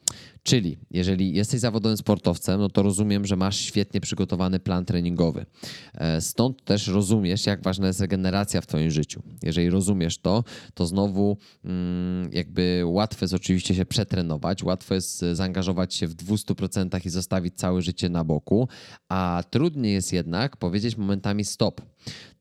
Czyli 0.43 0.77
jeżeli 0.91 1.34
jesteś 1.34 1.60
zawodowym 1.60 1.97
sportowcem, 1.97 2.60
no 2.60 2.69
to 2.69 2.84
rozumiem, 2.84 3.25
że 3.25 3.36
masz 3.36 3.60
świetnie 3.60 4.01
przygotowany 4.01 4.60
plan 4.60 4.86
treningowy. 4.86 5.45
E, 5.93 6.21
stąd 6.21 6.63
też 6.63 6.88
rozumiesz, 6.88 7.45
jak 7.45 7.63
ważna 7.63 7.88
jest 7.88 7.99
regeneracja 7.99 8.62
w 8.62 8.67
Twoim 8.67 8.91
życiu. 8.91 9.21
Jeżeli 9.43 9.69
rozumiesz 9.69 10.17
to, 10.17 10.43
to 10.73 10.88
znowu 10.88 11.38
mm, 11.65 12.30
jakby 12.34 12.84
łatwo 12.86 13.25
jest 13.25 13.34
oczywiście 13.34 13.75
się 13.75 13.86
przetrenować, 13.86 14.63
łatwo 14.63 14.95
jest 14.95 15.25
zaangażować 15.34 15.93
się 15.93 16.08
w 16.08 16.15
200% 16.15 17.06
i 17.06 17.10
zostawić 17.10 17.56
całe 17.56 17.82
życie 17.82 18.10
na 18.10 18.23
boku, 18.23 18.67
a 19.10 19.43
trudniej 19.49 19.93
jest 19.93 20.13
jednak 20.13 20.58
powiedzieć 20.58 20.97
momentami 20.97 21.45
stop. 21.45 21.82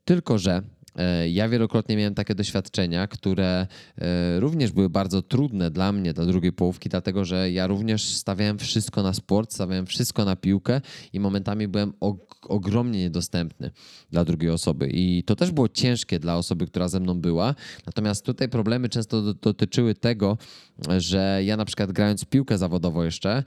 Tylko, 0.05 0.39
że 0.39 0.63
E, 0.80 0.80
ja 1.29 1.49
wielokrotnie 1.49 1.97
miałem 1.97 2.15
takie 2.15 2.35
doświadczenia, 2.35 3.07
które 3.07 3.67
e, 3.99 4.41
również 4.41 4.73
były 4.73 4.91
bardzo 4.91 5.23
trudne 5.23 5.71
dla 5.71 5.93
mnie, 5.93 6.13
dla 6.13 6.27
drugiej 6.27 6.53
połówki, 6.53 6.89
dlatego 6.89 7.25
że 7.25 7.51
ja 7.51 7.67
również 7.67 8.05
stawiałem 8.05 8.59
wszystko 8.59 9.03
na 9.03 9.15
sport, 9.15 9.53
stawiałem 9.53 9.87
wszystko 9.87 10.25
na 10.25 10.37
piłkę 10.37 10.81
i 11.13 11.21
momentami 11.21 11.69
byłem 11.69 11.93
ogromnie 12.49 12.99
niedostępny 12.99 13.71
dla 14.11 14.25
drugiej 14.25 14.51
osoby. 14.51 14.89
I 14.93 15.23
to 15.23 15.37
też 15.37 15.51
było 15.51 15.69
ciężkie 15.69 16.19
dla 16.19 16.37
osoby, 16.37 16.67
która 16.67 16.89
ze 16.89 17.01
mną 17.01 17.21
była. 17.21 17.55
Natomiast 17.87 18.25
tutaj 18.25 18.49
problemy 18.49 18.89
często 18.89 19.35
dotyczyły 19.35 19.95
tego, 19.95 20.39
że 20.99 21.41
ja 21.45 21.57
na 21.57 21.65
przykład 21.65 21.93
grając 21.93 22.25
piłkę 22.25 22.59
zawodowo 22.59 23.05
jeszcze, 23.05 23.43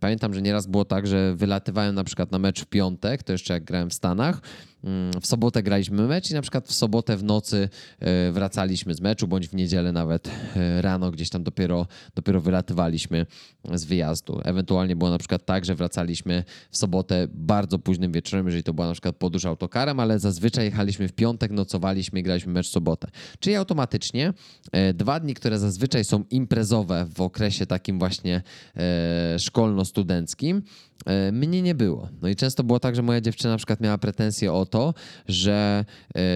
pamiętam, 0.00 0.34
że 0.34 0.42
nieraz 0.42 0.66
było 0.66 0.84
tak, 0.84 1.06
że 1.06 1.36
wylatywałem 1.36 1.94
na 1.94 2.04
przykład 2.04 2.32
na 2.32 2.38
mecz 2.38 2.60
w 2.60 2.66
piątek, 2.66 3.22
to 3.22 3.32
jeszcze 3.32 3.54
jak 3.54 3.64
grałem 3.64 3.90
w 3.90 3.94
Stanach, 3.94 4.40
mm, 4.84 5.20
w 5.20 5.26
sobotę 5.26 5.62
graliśmy 5.62 6.02
mecz 6.02 6.30
i 6.30 6.34
na 6.38 6.42
przykład 6.42 6.68
w 6.68 6.74
sobotę 6.74 7.16
w 7.16 7.22
nocy 7.22 7.68
e, 8.00 8.32
wracaliśmy 8.32 8.94
z 8.94 9.00
meczu, 9.00 9.28
bądź 9.28 9.48
w 9.48 9.54
niedzielę 9.54 9.92
nawet 9.92 10.30
e, 10.56 10.82
rano 10.82 11.10
gdzieś 11.10 11.30
tam 11.30 11.42
dopiero, 11.42 11.86
dopiero 12.14 12.40
wylatywaliśmy 12.40 13.26
z 13.74 13.84
wyjazdu. 13.84 14.40
Ewentualnie 14.44 14.96
było 14.96 15.10
na 15.10 15.18
przykład 15.18 15.44
tak, 15.44 15.64
że 15.64 15.74
wracaliśmy 15.74 16.44
w 16.70 16.76
sobotę 16.76 17.26
bardzo 17.30 17.78
późnym 17.78 18.12
wieczorem, 18.12 18.46
jeżeli 18.46 18.62
to 18.62 18.74
była 18.74 18.86
na 18.86 18.92
przykład 18.92 19.16
podróż 19.16 19.44
autokarem, 19.44 20.00
ale 20.00 20.18
zazwyczaj 20.18 20.64
jechaliśmy 20.64 21.08
w 21.08 21.12
piątek, 21.12 21.50
nocowaliśmy 21.50 22.20
i 22.20 22.22
graliśmy 22.22 22.52
mecz 22.52 22.68
w 22.68 22.70
sobotę. 22.70 23.08
Czyli 23.38 23.56
automatycznie 23.56 24.32
e, 24.72 24.94
dwa 24.94 25.20
dni, 25.20 25.34
które 25.34 25.58
zazwyczaj 25.58 26.04
są 26.04 26.24
imprezowe 26.30 27.06
w 27.14 27.20
okresie 27.20 27.66
takim 27.66 27.98
właśnie 27.98 28.42
szkolno-studenckim, 29.38 30.62
mnie 31.32 31.62
nie 31.62 31.74
było. 31.74 32.08
No 32.22 32.28
i 32.28 32.36
często 32.36 32.64
było 32.64 32.80
tak, 32.80 32.96
że 32.96 33.02
moja 33.02 33.20
dziewczyna 33.20 33.50
na 33.50 33.56
przykład 33.56 33.80
miała 33.80 33.98
pretensje 33.98 34.52
o 34.52 34.66
to, 34.66 34.94
że 35.28 35.84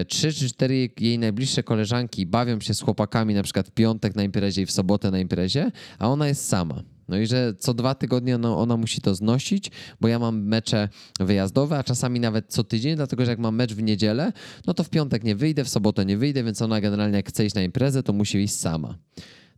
trzy 0.07 0.33
czy 0.33 0.49
cztery 0.49 0.89
jej 0.99 1.19
najbliższe 1.19 1.63
koleżanki 1.63 2.25
bawią 2.25 2.59
się 2.59 2.73
z 2.73 2.81
chłopakami 2.81 3.33
na 3.33 3.43
przykład 3.43 3.67
w 3.67 3.71
piątek 3.71 4.15
na 4.15 4.23
imprezie 4.23 4.61
i 4.61 4.65
w 4.65 4.71
sobotę 4.71 5.11
na 5.11 5.19
imprezie, 5.19 5.71
a 5.99 6.09
ona 6.09 6.27
jest 6.27 6.47
sama. 6.47 6.83
No 7.07 7.17
i 7.17 7.27
że 7.27 7.53
co 7.59 7.73
dwa 7.73 7.95
tygodnie 7.95 8.35
ona, 8.35 8.57
ona, 8.57 8.77
musi 8.77 9.01
to 9.01 9.15
znosić, 9.15 9.71
bo 10.01 10.07
ja 10.07 10.19
mam 10.19 10.41
mecze 10.41 10.89
wyjazdowe, 11.19 11.77
a 11.77 11.83
czasami 11.83 12.19
nawet 12.19 12.45
co 12.47 12.63
tydzień, 12.63 12.95
dlatego 12.95 13.25
że 13.25 13.31
jak 13.31 13.39
mam 13.39 13.55
mecz 13.55 13.73
w 13.73 13.83
niedzielę, 13.83 14.33
no 14.67 14.73
to 14.73 14.83
w 14.83 14.89
piątek 14.89 15.23
nie 15.23 15.35
wyjdę, 15.35 15.63
w 15.63 15.69
sobotę 15.69 16.05
nie 16.05 16.17
wyjdę, 16.17 16.43
więc 16.43 16.61
ona 16.61 16.81
generalnie 16.81 17.17
jak 17.17 17.29
chce 17.29 17.45
iść 17.45 17.55
na 17.55 17.61
imprezę, 17.61 18.03
to 18.03 18.13
musi 18.13 18.37
iść 18.37 18.55
sama. 18.55 18.97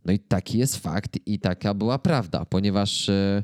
No 0.04 0.12
i 0.12 0.18
taki 0.18 0.58
jest 0.58 0.76
fakt 0.76 1.18
i 1.26 1.38
taka 1.38 1.74
była 1.74 1.98
prawda, 1.98 2.44
ponieważ... 2.44 3.08
Yy, 3.08 3.42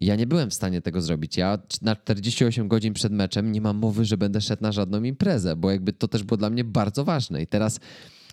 ja 0.00 0.16
nie 0.16 0.26
byłem 0.26 0.50
w 0.50 0.54
stanie 0.54 0.80
tego 0.80 1.02
zrobić. 1.02 1.36
Ja 1.36 1.58
na 1.82 1.96
48 1.96 2.68
godzin 2.68 2.94
przed 2.94 3.12
meczem 3.12 3.52
nie 3.52 3.60
mam 3.60 3.76
mowy, 3.76 4.04
że 4.04 4.16
będę 4.16 4.40
szedł 4.40 4.62
na 4.62 4.72
żadną 4.72 5.02
imprezę, 5.02 5.56
bo 5.56 5.70
jakby 5.70 5.92
to 5.92 6.08
też 6.08 6.22
było 6.22 6.36
dla 6.36 6.50
mnie 6.50 6.64
bardzo 6.64 7.04
ważne. 7.04 7.42
I 7.42 7.46
teraz 7.46 7.80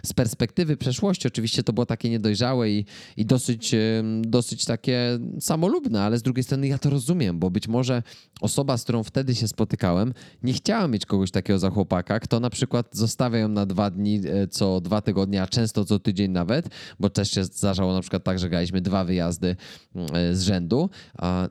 z 0.04 0.14
perspektywy 0.14 0.78
przeszłości. 0.78 1.28
Oczywiście 1.28 1.64
to 1.64 1.74
było 1.74 1.86
takie 1.86 2.10
niedojrzałe 2.10 2.70
i, 2.70 2.86
i 3.18 3.26
dosyć, 3.26 3.76
dosyć 4.22 4.66
takie 4.66 5.20
samolubne, 5.40 6.02
ale 6.02 6.18
z 6.18 6.22
drugiej 6.22 6.44
strony 6.44 6.68
ja 6.68 6.78
to 6.78 6.90
rozumiem, 6.90 7.40
bo 7.40 7.50
być 7.50 7.68
może 7.68 8.04
osoba, 8.42 8.78
z 8.78 8.84
którą 8.84 9.04
wtedy 9.04 9.36
się 9.36 9.48
spotykałem, 9.48 10.14
nie 10.44 10.54
chciała 10.54 10.88
mieć 10.88 11.06
kogoś 11.06 11.32
takiego 11.32 11.60
za 11.60 11.70
chłopaka, 11.70 12.20
kto 12.20 12.40
na 12.40 12.50
przykład 12.50 12.88
zostawia 12.92 13.40
ją 13.40 13.48
na 13.48 13.66
dwa 13.66 13.90
dni 13.90 14.22
e, 14.28 14.48
co 14.48 14.82
dwa 14.82 15.02
tygodnie, 15.02 15.42
a 15.42 15.48
często 15.48 15.86
co 15.86 16.00
tydzień 16.00 16.32
nawet, 16.32 16.70
bo 17.00 17.10
też 17.10 17.32
się 17.32 17.44
zdarzało 17.44 17.94
na 17.94 18.02
przykład 18.02 18.24
tak, 18.24 18.40
że 18.40 18.50
graliśmy 18.50 18.82
dwa 18.82 19.04
wyjazdy 19.04 19.56
mm, 19.96 20.08
e, 20.16 20.36
z 20.36 20.42
rzędu 20.42 20.90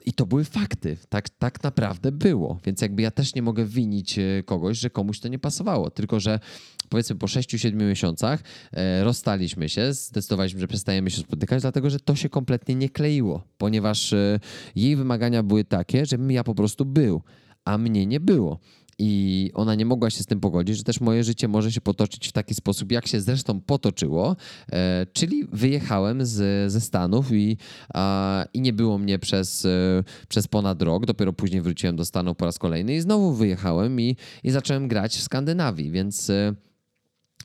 i 0.07 0.13
to 0.13 0.27
były 0.27 0.45
fakty. 0.45 0.97
Tak, 1.09 1.29
tak 1.29 1.63
naprawdę 1.63 2.13
było, 2.13 2.59
więc 2.65 2.83
jakby 2.83 3.03
ja 3.03 3.11
też 3.11 3.35
nie 3.35 3.43
mogę 3.43 3.65
winić 3.65 4.19
e, 4.19 4.43
kogoś, 4.45 4.79
że 4.79 4.91
komuś 4.91 5.21
to 5.21 5.29
nie 5.29 5.39
pasowało, 5.39 5.91
tylko 5.91 6.21
że 6.21 6.41
powiedzmy 6.91 7.17
po 7.17 7.27
6-7 7.27 7.75
miesiącach 7.75 8.43
e, 8.73 9.05
rozstaliśmy 9.05 9.69
się, 9.69 9.93
zdecydowaliśmy, 9.93 10.61
że 10.61 10.69
przestajemy 10.69 11.11
się 11.11 11.21
spotykać, 11.21 11.63
dlatego 11.63 11.91
że 11.91 12.01
to 12.01 12.17
się 12.17 12.29
kompletnie 12.29 12.75
nie 12.75 12.89
kleiło, 12.89 13.43
ponieważ 13.59 14.13
e, 14.13 14.41
jej 14.77 14.97
wymagania 14.97 15.43
były 15.43 15.65
takie, 15.65 16.07
żebym 16.07 16.31
ja 16.31 16.45
po 16.45 16.55
prostu 16.55 16.85
był, 16.85 17.23
a 17.65 17.79
mnie 17.79 18.07
nie 18.07 18.21
było. 18.21 18.59
I 19.03 19.51
ona 19.55 19.75
nie 19.75 19.85
mogła 19.85 20.11
się 20.11 20.23
z 20.23 20.27
tym 20.27 20.41
pogodzić, 20.41 20.77
że 20.77 20.85
też 20.85 21.01
moje 21.01 21.25
życie 21.25 21.49
może 21.49 21.73
się 21.73 21.81
potoczyć 21.81 22.29
w 22.29 22.33
taki 22.33 22.55
sposób, 22.55 22.93
jak 22.93 23.07
się 23.07 23.21
zresztą 23.21 23.61
potoczyło, 23.61 24.37
e, 24.73 25.07
czyli 25.13 25.45
wyjechałem 25.53 26.27
z, 26.27 26.73
ze 26.73 26.81
Stanów 26.81 27.33
i, 27.33 27.57
a, 27.95 28.45
i 28.55 28.61
nie 28.61 28.73
było 28.73 28.99
mnie 28.99 29.19
przez, 29.19 29.65
e, 29.65 30.05
przez 30.29 30.49
ponad 30.49 30.83
rok. 30.83 31.07
Dopiero 31.07 31.33
później 31.33 31.63
wróciłem 31.63 31.97
do 31.97 32.05
Stanów 32.05 32.37
po 32.37 32.45
raz 32.45 32.59
kolejny 32.59 32.95
i 32.95 33.01
znowu 33.01 33.33
wyjechałem 33.33 34.01
i, 34.01 34.17
i 34.45 34.51
zacząłem 34.51 34.89
grać 34.89 35.17
w 35.17 35.23
Skandynawii, 35.23 35.91
więc. 35.91 36.31
E, 36.31 36.55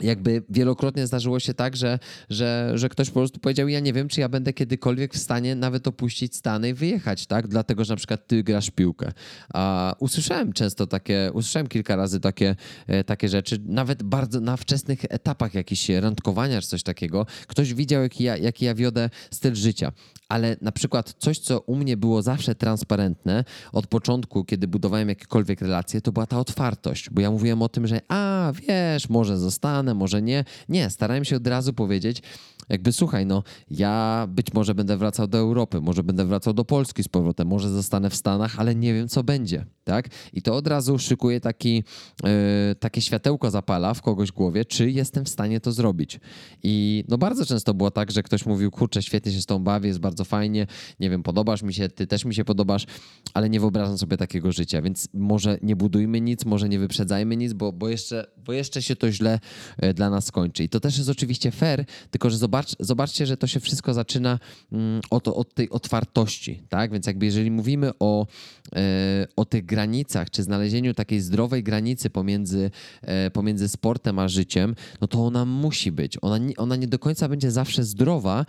jakby 0.01 0.43
wielokrotnie 0.49 1.07
zdarzyło 1.07 1.39
się 1.39 1.53
tak, 1.53 1.75
że, 1.75 1.99
że, 2.29 2.71
że 2.75 2.89
ktoś 2.89 3.09
po 3.09 3.13
prostu 3.13 3.39
powiedział, 3.39 3.67
ja 3.67 3.79
nie 3.79 3.93
wiem, 3.93 4.07
czy 4.07 4.21
ja 4.21 4.29
będę 4.29 4.53
kiedykolwiek 4.53 5.13
w 5.13 5.17
stanie 5.17 5.55
nawet 5.55 5.87
opuścić 5.87 6.35
Stany 6.35 6.69
i 6.69 6.73
wyjechać, 6.73 7.27
tak? 7.27 7.47
Dlatego, 7.47 7.85
że 7.85 7.93
na 7.93 7.97
przykład 7.97 8.27
ty 8.27 8.43
grasz 8.43 8.71
piłkę. 8.71 9.11
A 9.53 9.95
usłyszałem 9.99 10.53
często 10.53 10.87
takie, 10.87 11.29
usłyszałem 11.33 11.67
kilka 11.67 11.95
razy 11.95 12.19
takie, 12.19 12.55
e, 12.87 13.03
takie 13.03 13.29
rzeczy, 13.29 13.61
nawet 13.65 14.03
bardzo 14.03 14.39
na 14.39 14.57
wczesnych 14.57 14.99
etapach 15.09 15.53
jakichś 15.53 15.89
randkowania 15.89 16.61
czy 16.61 16.67
coś 16.67 16.83
takiego. 16.83 17.25
Ktoś 17.47 17.73
widział, 17.73 18.01
jaki 18.01 18.23
ja, 18.23 18.37
jaki 18.37 18.65
ja 18.65 18.75
wiodę 18.75 19.09
styl 19.31 19.55
życia 19.55 19.91
ale 20.29 20.57
na 20.61 20.71
przykład 20.71 21.15
coś, 21.19 21.39
co 21.39 21.59
u 21.59 21.75
mnie 21.75 21.97
było 21.97 22.21
zawsze 22.21 22.55
transparentne 22.55 23.43
od 23.71 23.87
początku, 23.87 24.43
kiedy 24.43 24.67
budowałem 24.67 25.09
jakiekolwiek 25.09 25.61
relacje, 25.61 26.01
to 26.01 26.11
była 26.11 26.25
ta 26.25 26.39
otwartość, 26.39 27.09
bo 27.09 27.21
ja 27.21 27.31
mówiłem 27.31 27.61
o 27.61 27.69
tym, 27.69 27.87
że 27.87 28.01
a 28.07 28.51
wiesz, 28.67 29.09
może 29.09 29.37
zostanę, 29.37 29.93
może 29.93 30.21
nie. 30.21 30.43
Nie, 30.69 30.89
starałem 30.89 31.25
się 31.25 31.35
od 31.35 31.47
razu 31.47 31.73
powiedzieć, 31.73 32.21
jakby 32.69 32.91
słuchaj, 32.91 33.25
no 33.25 33.43
ja 33.69 34.25
być 34.29 34.53
może 34.53 34.75
będę 34.75 34.97
wracał 34.97 35.27
do 35.27 35.37
Europy, 35.37 35.81
może 35.81 36.03
będę 36.03 36.25
wracał 36.25 36.53
do 36.53 36.65
Polski 36.65 37.03
z 37.03 37.07
powrotem, 37.07 37.47
może 37.47 37.69
zostanę 37.69 38.09
w 38.09 38.15
Stanach, 38.15 38.59
ale 38.59 38.75
nie 38.75 38.93
wiem 38.93 39.07
co 39.07 39.23
będzie, 39.23 39.65
tak? 39.83 40.09
I 40.33 40.41
to 40.41 40.55
od 40.55 40.67
razu 40.67 40.99
szykuje 40.99 41.39
taki, 41.39 41.83
yy, 42.23 42.31
takie 42.79 43.01
światełko 43.01 43.51
zapala 43.51 43.93
w 43.93 44.01
kogoś 44.01 44.31
głowie, 44.31 44.65
czy 44.65 44.91
jestem 44.91 45.25
w 45.25 45.29
stanie 45.29 45.59
to 45.59 45.71
zrobić. 45.71 46.19
I 46.63 47.03
no 47.07 47.17
bardzo 47.17 47.45
często 47.45 47.73
było 47.73 47.91
tak, 47.91 48.11
że 48.11 48.23
ktoś 48.23 48.45
mówił, 48.45 48.71
kurczę, 48.71 49.01
świetnie 49.01 49.31
się 49.31 49.41
z 49.41 49.45
tą 49.45 49.59
bawię, 49.59 49.87
jest 49.87 49.99
bardzo 49.99 50.25
fajnie, 50.25 50.67
nie 50.99 51.09
wiem, 51.09 51.23
podobasz 51.23 51.63
mi 51.63 51.73
się, 51.73 51.89
ty 51.89 52.07
też 52.07 52.25
mi 52.25 52.35
się 52.35 52.45
podobasz, 52.45 52.85
ale 53.33 53.49
nie 53.49 53.59
wyobrażam 53.59 53.97
sobie 53.97 54.17
takiego 54.17 54.51
życia, 54.51 54.81
więc 54.81 55.07
może 55.13 55.57
nie 55.61 55.75
budujmy 55.75 56.21
nic, 56.21 56.45
może 56.45 56.69
nie 56.69 56.79
wyprzedzajmy 56.79 57.37
nic, 57.37 57.53
bo, 57.53 57.73
bo, 57.73 57.89
jeszcze, 57.89 58.25
bo 58.45 58.53
jeszcze 58.53 58.81
się 58.81 58.95
to 58.95 59.11
źle 59.11 59.39
yy, 59.81 59.93
dla 59.93 60.09
nas 60.09 60.25
skończy. 60.25 60.63
I 60.63 60.69
to 60.69 60.79
też 60.79 60.97
jest 60.97 61.09
oczywiście 61.09 61.51
fair, 61.51 61.85
tylko 62.11 62.29
że 62.29 62.37
zobacz, 62.37 62.65
zobacz, 62.65 62.75
zobaczcie, 62.79 63.25
że 63.25 63.37
to 63.37 63.47
się 63.47 63.59
wszystko 63.59 63.93
zaczyna 63.93 64.39
mm, 64.71 65.01
od, 65.09 65.27
od 65.27 65.53
tej 65.53 65.69
otwartości, 65.69 66.63
tak? 66.69 66.91
Więc 66.91 67.07
jakby 67.07 67.25
jeżeli 67.25 67.51
mówimy 67.51 67.91
o, 67.99 68.27
e, 68.75 69.27
o 69.35 69.45
tych 69.45 69.65
granicach, 69.65 70.29
czy 70.29 70.43
znalezieniu 70.43 70.93
takiej 70.93 71.21
zdrowej 71.21 71.63
granicy 71.63 72.09
pomiędzy, 72.09 72.71
e, 73.01 73.31
pomiędzy 73.31 73.67
sportem 73.67 74.19
a 74.19 74.27
życiem, 74.27 74.75
no 75.01 75.07
to 75.07 75.25
ona 75.25 75.45
musi 75.45 75.91
być. 75.91 76.17
Ona 76.21 76.39
ona 76.57 76.75
nie 76.75 76.87
do 76.87 76.99
końca 76.99 77.29
będzie 77.29 77.51
zawsze 77.51 77.83
zdrowa, 77.83 78.45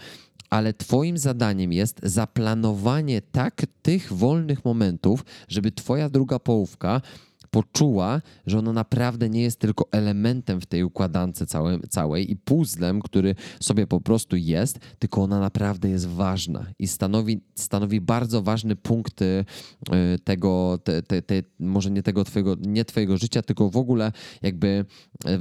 ale 0.51 0.75
Twoim 0.75 1.19
zadaniem 1.19 1.73
jest 1.73 2.01
zaplanowanie 2.03 3.23
tak 3.23 3.67
tych 3.83 4.13
wolnych 4.13 4.65
momentów, 4.65 5.25
żeby 5.49 5.73
Twoja 5.73 6.09
druga 6.09 6.39
połówka 6.39 7.01
poczuła, 7.51 8.23
że 8.47 8.59
ona 8.59 8.73
naprawdę 8.73 9.31
nie 9.31 9.43
jest 9.43 9.61
tylko 9.61 9.89
elementem 9.93 10.61
w 10.61 10.67
tej 10.67 10.85
układance 10.85 11.45
całej, 11.47 11.81
całej 11.89 12.33
i 12.33 12.37
puzzlem, 12.37 13.03
który 13.03 13.35
sobie 13.61 13.87
po 13.87 14.01
prostu 14.01 14.37
jest, 14.37 14.79
tylko 14.99 15.23
ona 15.23 15.41
naprawdę 15.41 15.89
jest 15.89 16.07
ważna 16.07 16.67
i 16.79 16.89
stanowi, 16.89 17.41
stanowi 17.55 18.01
bardzo 18.01 18.43
ważny 18.43 18.77
punkt 18.77 19.23
y, 19.23 19.45
tego, 20.25 20.79
te, 20.85 21.03
te, 21.03 21.23
te, 21.23 21.43
może 21.59 21.91
nie 21.91 22.03
tego 22.03 22.25
twojego, 22.25 22.57
nie 22.61 22.85
twojego 22.85 23.17
życia, 23.17 23.43
tylko 23.43 23.71
w 23.71 23.77
ogóle 23.77 24.13
jakby 24.43 24.85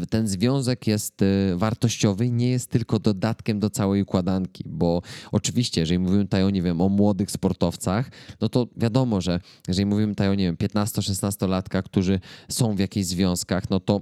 y, 0.03 0.07
ten 0.07 0.27
związek 0.27 0.87
jest 0.87 1.21
y, 1.21 1.55
wartościowy 1.55 2.31
nie 2.31 2.49
jest 2.49 2.69
tylko 2.69 2.99
dodatkiem 2.99 3.59
do 3.59 3.69
całej 3.69 4.01
układanki, 4.01 4.63
bo 4.67 5.01
oczywiście, 5.31 5.81
jeżeli 5.81 5.99
mówimy 5.99 6.23
tutaj 6.23 6.43
o, 6.43 6.49
nie 6.49 6.61
wiem, 6.61 6.81
o 6.81 6.89
młodych 6.89 7.31
sportowcach, 7.31 8.11
no 8.41 8.49
to 8.49 8.67
wiadomo, 8.77 9.21
że 9.21 9.39
jeżeli 9.67 9.85
mówimy 9.85 10.13
tutaj 10.13 10.29
o, 10.29 10.35
nie 10.35 10.45
wiem, 10.45 10.55
15-16 10.55 11.49
latka, 11.49 11.81
którzy 11.95 12.19
są 12.49 12.75
w 12.75 12.79
jakichś 12.79 13.07
związkach, 13.07 13.69
no 13.69 13.79
to 13.79 14.01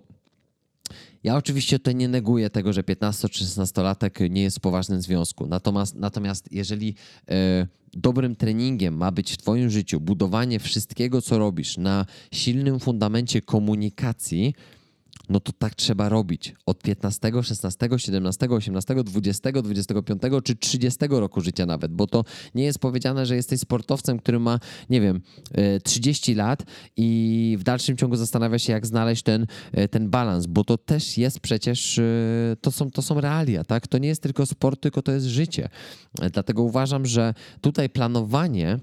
ja 1.23 1.35
oczywiście 1.35 1.79
tutaj 1.79 1.95
nie 1.95 2.07
neguję 2.07 2.49
tego, 2.49 2.73
że 2.73 2.83
15 2.83 3.29
czy 3.29 3.45
16-latek 3.45 4.29
nie 4.29 4.41
jest 4.41 4.57
w 4.57 4.59
poważnym 4.59 5.01
związku. 5.01 5.47
Natomiast, 5.47 5.95
natomiast 5.95 6.51
jeżeli 6.51 6.95
e, 7.29 7.67
dobrym 7.93 8.35
treningiem 8.35 8.97
ma 8.97 9.11
być 9.11 9.31
w 9.31 9.37
Twoim 9.37 9.69
życiu 9.69 9.99
budowanie 9.99 10.59
wszystkiego, 10.59 11.21
co 11.21 11.37
robisz 11.37 11.77
na 11.77 12.05
silnym 12.31 12.79
fundamencie 12.79 13.41
komunikacji, 13.41 14.55
no 15.29 15.39
to 15.39 15.51
tak 15.51 15.75
trzeba 15.75 16.09
robić 16.09 16.55
od 16.65 16.83
15, 16.83 17.31
16, 17.41 17.89
17, 17.97 18.49
18, 18.49 19.03
20, 19.03 19.51
25 19.51 20.21
czy 20.43 20.55
30 20.55 20.99
roku 21.09 21.41
życia 21.41 21.65
nawet, 21.65 21.93
bo 21.93 22.07
to 22.07 22.23
nie 22.55 22.63
jest 22.63 22.79
powiedziane, 22.79 23.25
że 23.25 23.35
jesteś 23.35 23.59
sportowcem, 23.59 24.19
który 24.19 24.39
ma, 24.39 24.59
nie 24.89 25.01
wiem, 25.01 25.21
30 25.83 26.31
e, 26.31 26.35
lat 26.35 26.63
i 26.97 27.55
w 27.59 27.63
dalszym 27.63 27.97
ciągu 27.97 28.15
zastanawia 28.15 28.59
się, 28.59 28.73
jak 28.73 28.85
znaleźć 28.85 29.23
ten, 29.23 29.45
e, 29.71 29.87
ten 29.87 30.09
balans, 30.09 30.45
bo 30.45 30.63
to 30.63 30.77
też 30.77 31.17
jest 31.17 31.39
przecież, 31.39 31.99
e, 31.99 32.03
to 32.61 32.71
są, 32.71 32.91
to 32.91 33.01
są 33.01 33.21
realia, 33.21 33.63
tak? 33.63 33.87
To 33.87 33.97
nie 33.97 34.07
jest 34.07 34.21
tylko 34.21 34.45
sport, 34.45 34.81
tylko 34.81 35.01
to 35.01 35.11
jest 35.11 35.25
życie. 35.25 35.69
Dlatego 36.33 36.63
uważam, 36.63 37.05
że 37.05 37.33
tutaj 37.61 37.89
planowanie 37.89 38.79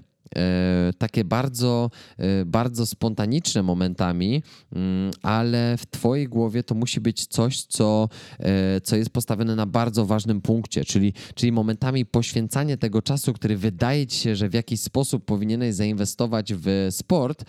takie 0.97 1.23
bardzo, 1.23 1.89
e, 2.17 2.45
bardzo 2.45 2.85
spontaniczne 2.85 3.63
momentami, 3.63 4.43
mm, 4.75 5.11
ale 5.21 5.77
w 5.77 5.85
Twojej 5.85 6.27
głowie 6.27 6.63
to 6.63 6.75
musi 6.75 7.01
być 7.01 7.27
coś, 7.27 7.63
co, 7.63 8.09
e, 8.39 8.81
co 8.81 8.95
jest 8.95 9.09
postawione 9.09 9.55
na 9.55 9.65
bardzo 9.65 10.05
ważnym 10.05 10.41
punkcie, 10.41 10.85
czyli, 10.85 11.13
czyli 11.35 11.51
momentami 11.51 12.05
poświęcanie 12.05 12.77
tego 12.77 13.01
czasu, 13.01 13.33
który 13.33 13.57
wydaje 13.57 14.07
Ci 14.07 14.19
się, 14.19 14.35
że 14.35 14.49
w 14.49 14.53
jakiś 14.53 14.81
sposób 14.81 15.25
powinieneś 15.25 15.75
zainwestować 15.75 16.53
w 16.53 16.87
sport, 16.91 17.45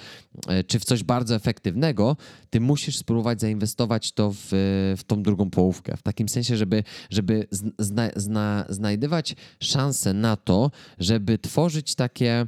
czy 0.66 0.78
w 0.78 0.84
coś 0.84 1.04
bardzo 1.04 1.34
efektywnego, 1.34 2.16
Ty 2.50 2.60
musisz 2.60 2.96
spróbować 2.96 3.40
zainwestować 3.40 4.12
to 4.12 4.32
w, 4.32 4.48
w 4.98 5.04
tą 5.06 5.22
drugą 5.22 5.50
połówkę. 5.50 5.96
W 5.96 6.02
takim 6.02 6.28
sensie, 6.28 6.56
żeby, 6.56 6.84
żeby 7.10 7.46
zna, 7.78 8.08
zna, 8.16 8.64
znajdywać 8.68 9.34
szansę 9.60 10.14
na 10.14 10.36
to, 10.36 10.70
żeby 10.98 11.38
tworzyć 11.38 11.94
takie 11.94 12.46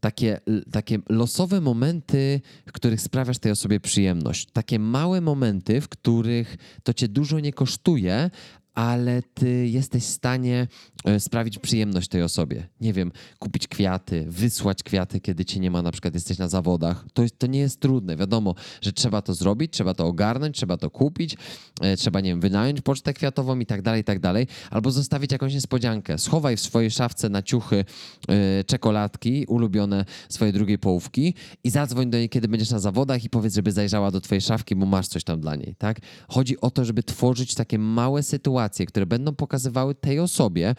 takie, 0.00 0.40
takie 0.72 0.98
losowe 1.08 1.60
momenty, 1.60 2.40
w 2.66 2.72
których 2.72 3.00
sprawiasz 3.00 3.38
tej 3.38 3.52
osobie 3.52 3.80
przyjemność. 3.80 4.48
Takie 4.52 4.78
małe 4.78 5.20
momenty, 5.20 5.80
w 5.80 5.88
których 5.88 6.56
to 6.82 6.94
cię 6.94 7.08
dużo 7.08 7.40
nie 7.40 7.52
kosztuje, 7.52 8.30
ale 8.74 9.22
ty 9.34 9.68
jesteś 9.68 10.04
w 10.04 10.08
stanie 10.08 10.68
e, 11.04 11.20
sprawić 11.20 11.58
przyjemność 11.58 12.08
tej 12.08 12.22
osobie. 12.22 12.68
Nie 12.80 12.92
wiem, 12.92 13.12
kupić 13.38 13.68
kwiaty, 13.68 14.26
wysłać 14.28 14.82
kwiaty, 14.82 15.20
kiedy 15.20 15.44
cię 15.44 15.60
nie 15.60 15.70
ma, 15.70 15.82
na 15.82 15.92
przykład 15.92 16.14
jesteś 16.14 16.38
na 16.38 16.48
zawodach. 16.48 17.04
To, 17.12 17.22
to 17.38 17.46
nie 17.46 17.58
jest 17.58 17.80
trudne. 17.80 18.16
Wiadomo, 18.16 18.54
że 18.80 18.92
trzeba 18.92 19.22
to 19.22 19.34
zrobić, 19.34 19.72
trzeba 19.72 19.94
to 19.94 20.06
ogarnąć, 20.06 20.56
trzeba 20.56 20.76
to 20.76 20.90
kupić, 20.90 21.36
e, 21.80 21.96
trzeba, 21.96 22.20
nie 22.20 22.30
wiem, 22.30 22.40
wynająć 22.40 22.80
pocztę 22.80 23.14
kwiatową 23.14 23.58
i 23.58 23.66
tak 23.66 23.82
dalej, 23.82 24.00
i 24.00 24.04
tak 24.04 24.20
dalej. 24.20 24.46
Albo 24.70 24.90
zostawić 24.90 25.32
jakąś 25.32 25.54
niespodziankę. 25.54 26.18
Schowaj 26.18 26.56
w 26.56 26.60
swojej 26.60 26.90
szafce 26.90 27.28
na 27.28 27.42
ciuchy 27.42 27.84
e, 28.28 28.64
czekoladki, 28.64 29.46
ulubione 29.48 30.04
swojej 30.28 30.52
drugiej 30.52 30.78
połówki 30.78 31.34
i 31.64 31.70
zadzwoń 31.70 32.10
do 32.10 32.18
niej, 32.18 32.28
kiedy 32.28 32.48
będziesz 32.48 32.70
na 32.70 32.78
zawodach 32.78 33.24
i 33.24 33.30
powiedz, 33.30 33.54
żeby 33.54 33.72
zajrzała 33.72 34.10
do 34.10 34.20
twojej 34.20 34.40
szafki, 34.40 34.76
bo 34.76 34.86
masz 34.86 35.08
coś 35.08 35.24
tam 35.24 35.40
dla 35.40 35.56
niej, 35.56 35.74
tak? 35.78 36.00
Chodzi 36.28 36.60
o 36.60 36.70
to, 36.70 36.84
żeby 36.84 37.02
tworzyć 37.02 37.54
takie 37.54 37.78
małe 37.78 38.22
sytuacje, 38.22 38.61
sytuacje, 38.62 38.86
które 38.86 39.06
będą 39.06 39.34
pokazywały 39.34 39.94
tej 39.94 40.20
osobie, 40.20 40.74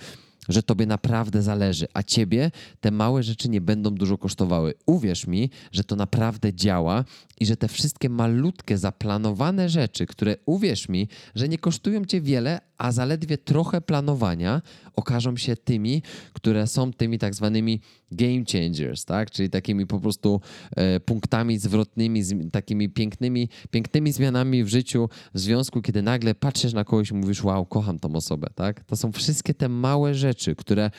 że 0.50 0.64
tobie 0.64 0.86
naprawdę 0.86 1.42
zależy, 1.42 1.88
a 1.94 2.04
ciebie 2.04 2.52
te 2.82 2.92
małe 2.92 3.24
rzeczy 3.24 3.50
nie 3.50 3.62
będą 3.62 3.90
dużo 3.90 4.18
kosztowały. 4.18 4.74
Uwierz 4.86 5.28
mi, 5.28 5.50
że 5.72 5.84
to 5.84 5.96
naprawdę 5.96 6.54
działa 6.54 7.06
i 7.40 7.46
że 7.46 7.58
te 7.58 7.68
wszystkie 7.68 8.10
malutkie, 8.10 8.78
zaplanowane 8.78 9.70
rzeczy, 9.70 10.06
które 10.06 10.36
uwierz 10.46 10.90
mi, 10.90 11.08
że 11.36 11.50
nie 11.50 11.58
kosztują 11.58 12.06
cię 12.06 12.22
wiele, 12.22 12.60
a 12.78 12.92
zaledwie 12.92 13.38
trochę 13.38 13.82
planowania 13.82 14.62
okażą 14.96 15.38
się 15.38 15.56
tymi, 15.56 16.02
które 16.34 16.68
są 16.68 16.94
tymi 16.94 17.20
tak 17.20 17.36
zwanymi 17.36 17.80
game 18.12 18.44
changers, 18.52 19.06
tak? 19.06 19.32
Czyli 19.32 19.50
takimi 19.50 19.88
po 19.88 20.00
prostu 20.00 20.42
e, 20.76 21.00
punktami 21.00 21.58
zwrotnymi, 21.58 22.24
takimi 22.52 22.90
pięknymi, 22.90 23.50
pięknymi 23.72 24.12
zmianami 24.12 24.64
w 24.64 24.68
życiu 24.68 25.10
w 25.34 25.40
związku, 25.40 25.82
kiedy 25.82 26.02
nagle 26.02 26.36
patrzysz 26.36 26.74
na 26.74 26.84
kogoś 26.84 27.12
i 27.12 27.14
mówisz, 27.14 27.44
wow, 27.44 27.66
kocham 27.66 28.00
tą 28.00 28.16
osobę, 28.16 28.48
tak? 28.56 28.84
To 28.84 28.96
są 28.96 29.12
wszystkie 29.12 29.54
te 29.54 29.70
małe 29.70 30.16
rzeczy, 30.16 30.56
które, 30.56 30.92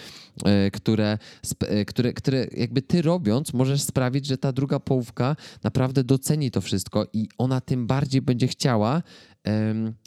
e, 0.44 0.70
które, 0.70 1.18
e, 1.60 1.84
które, 1.84 2.12
które 2.12 2.46
jakby 2.56 2.82
ty 2.82 3.02
robiąc 3.02 3.52
możesz 3.52 3.82
sprawić, 3.82 4.26
że 4.26 4.38
ta 4.38 4.52
druga 4.52 4.80
połówka 4.80 5.36
naprawdę 5.62 6.04
doceni 6.04 6.50
to 6.50 6.60
wszystko 6.60 7.06
i 7.12 7.28
ona 7.38 7.60
tym 7.60 7.86
bardziej 7.86 8.22
będzie 8.22 8.48
chciała 8.48 9.02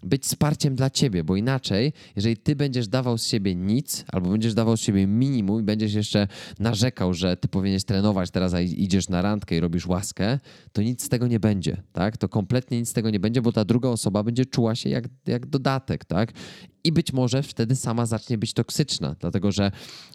być 0.04 0.24
wsparciem 0.24 0.76
dla 0.76 0.90
ciebie, 0.90 1.24
bo 1.24 1.36
inaczej, 1.36 1.94
jeżeli 2.16 2.38
ty 2.38 2.56
będziesz 2.56 2.88
dawał 2.88 3.18
z 3.18 3.28
siebie 3.28 3.56
nic, 3.56 4.06
albo 4.08 4.30
będziesz 4.30 4.54
dawał 4.54 4.78
z 4.78 4.82
siebie 4.82 5.08
minimum 5.08 5.60
i 5.62 5.64
będziesz 5.64 5.94
jeszcze 5.94 6.28
narzekał, 6.60 7.14
że 7.14 7.38
ty 7.38 7.48
powinieneś 7.48 7.84
trenować, 7.84 8.32
teraz 8.32 8.54
a 8.54 8.62
idziesz 8.62 9.10
na 9.10 9.22
randkę 9.22 9.58
i 9.58 9.60
robisz 9.60 9.88
łaskę, 9.88 10.40
to 10.72 10.82
nic 10.82 11.04
z 11.04 11.10
tego 11.10 11.28
nie 11.28 11.40
będzie, 11.40 11.82
tak? 11.94 12.18
To 12.18 12.30
kompletnie 12.30 12.80
nic 12.80 12.90
z 12.90 12.94
tego 12.94 13.10
nie 13.10 13.20
będzie, 13.20 13.42
bo 13.42 13.52
ta 13.52 13.66
druga 13.66 13.90
osoba 13.90 14.24
będzie 14.24 14.46
czuła 14.46 14.76
się 14.76 14.90
jak, 14.90 15.04
jak 15.28 15.46
dodatek, 15.46 16.06
tak? 16.06 16.34
I 16.88 16.92
być 16.92 17.14
może 17.14 17.44
wtedy 17.44 17.76
sama 17.76 18.06
zacznie 18.06 18.38
być 18.38 18.54
toksyczna, 18.54 19.16
dlatego 19.20 19.52
że, 19.52 19.72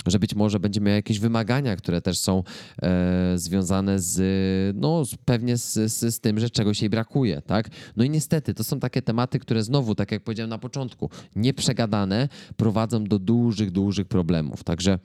że 0.06 0.18
być 0.18 0.34
może 0.34 0.60
będzie 0.60 0.80
miała 0.80 0.96
jakieś 0.96 1.18
wymagania, 1.18 1.76
które 1.76 2.00
też 2.00 2.18
są 2.18 2.42
e, 2.82 3.32
związane 3.38 4.00
z, 4.00 4.76
no, 4.76 5.02
pewnie 5.24 5.56
z, 5.56 5.72
z, 5.72 6.14
z, 6.14 6.20
tym, 6.20 6.40
że 6.40 6.50
czegoś 6.50 6.82
jej 6.82 6.90
brakuje, 6.90 7.42
tak? 7.42 7.68
No 7.96 8.04
i 8.04 8.10
niestety 8.10 8.54
to 8.54 8.64
są 8.64 8.80
takie 8.80 9.02
tematy, 9.02 9.38
które 9.38 9.62
znowu, 9.62 9.94
tak 9.94 10.12
jak 10.12 10.24
powiedziałem 10.24 10.50
na 10.50 10.58
początku, 10.58 11.10
nieprzegadane 11.36 12.28
prowadzą 12.56 13.04
do 13.04 13.18
dużych, 13.18 13.70
dużych 13.70 14.08
problemów. 14.08 14.64
Także 14.64 14.98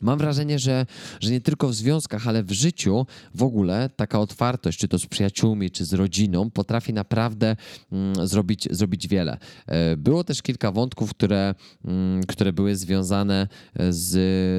Mam 0.00 0.18
wrażenie, 0.18 0.58
że, 0.58 0.86
że 1.20 1.30
nie 1.30 1.40
tylko 1.40 1.68
w 1.68 1.74
związkach, 1.74 2.28
ale 2.28 2.42
w 2.42 2.52
życiu 2.52 3.06
w 3.34 3.42
ogóle 3.42 3.90
taka 3.96 4.20
otwartość, 4.20 4.78
czy 4.78 4.88
to 4.88 4.98
z 4.98 5.06
przyjaciółmi, 5.06 5.70
czy 5.70 5.84
z 5.84 5.92
rodziną, 5.92 6.50
potrafi 6.50 6.92
naprawdę 6.92 7.56
mm, 7.92 8.26
zrobić, 8.26 8.68
zrobić 8.70 9.08
wiele. 9.08 9.38
E, 9.66 9.96
było 9.96 10.24
też 10.24 10.42
kilka 10.42 10.72
wątków, 10.72 11.10
które, 11.10 11.54
mm, 11.84 12.22
które 12.24 12.52
były 12.52 12.76
związane 12.76 13.48
z, 13.90 14.10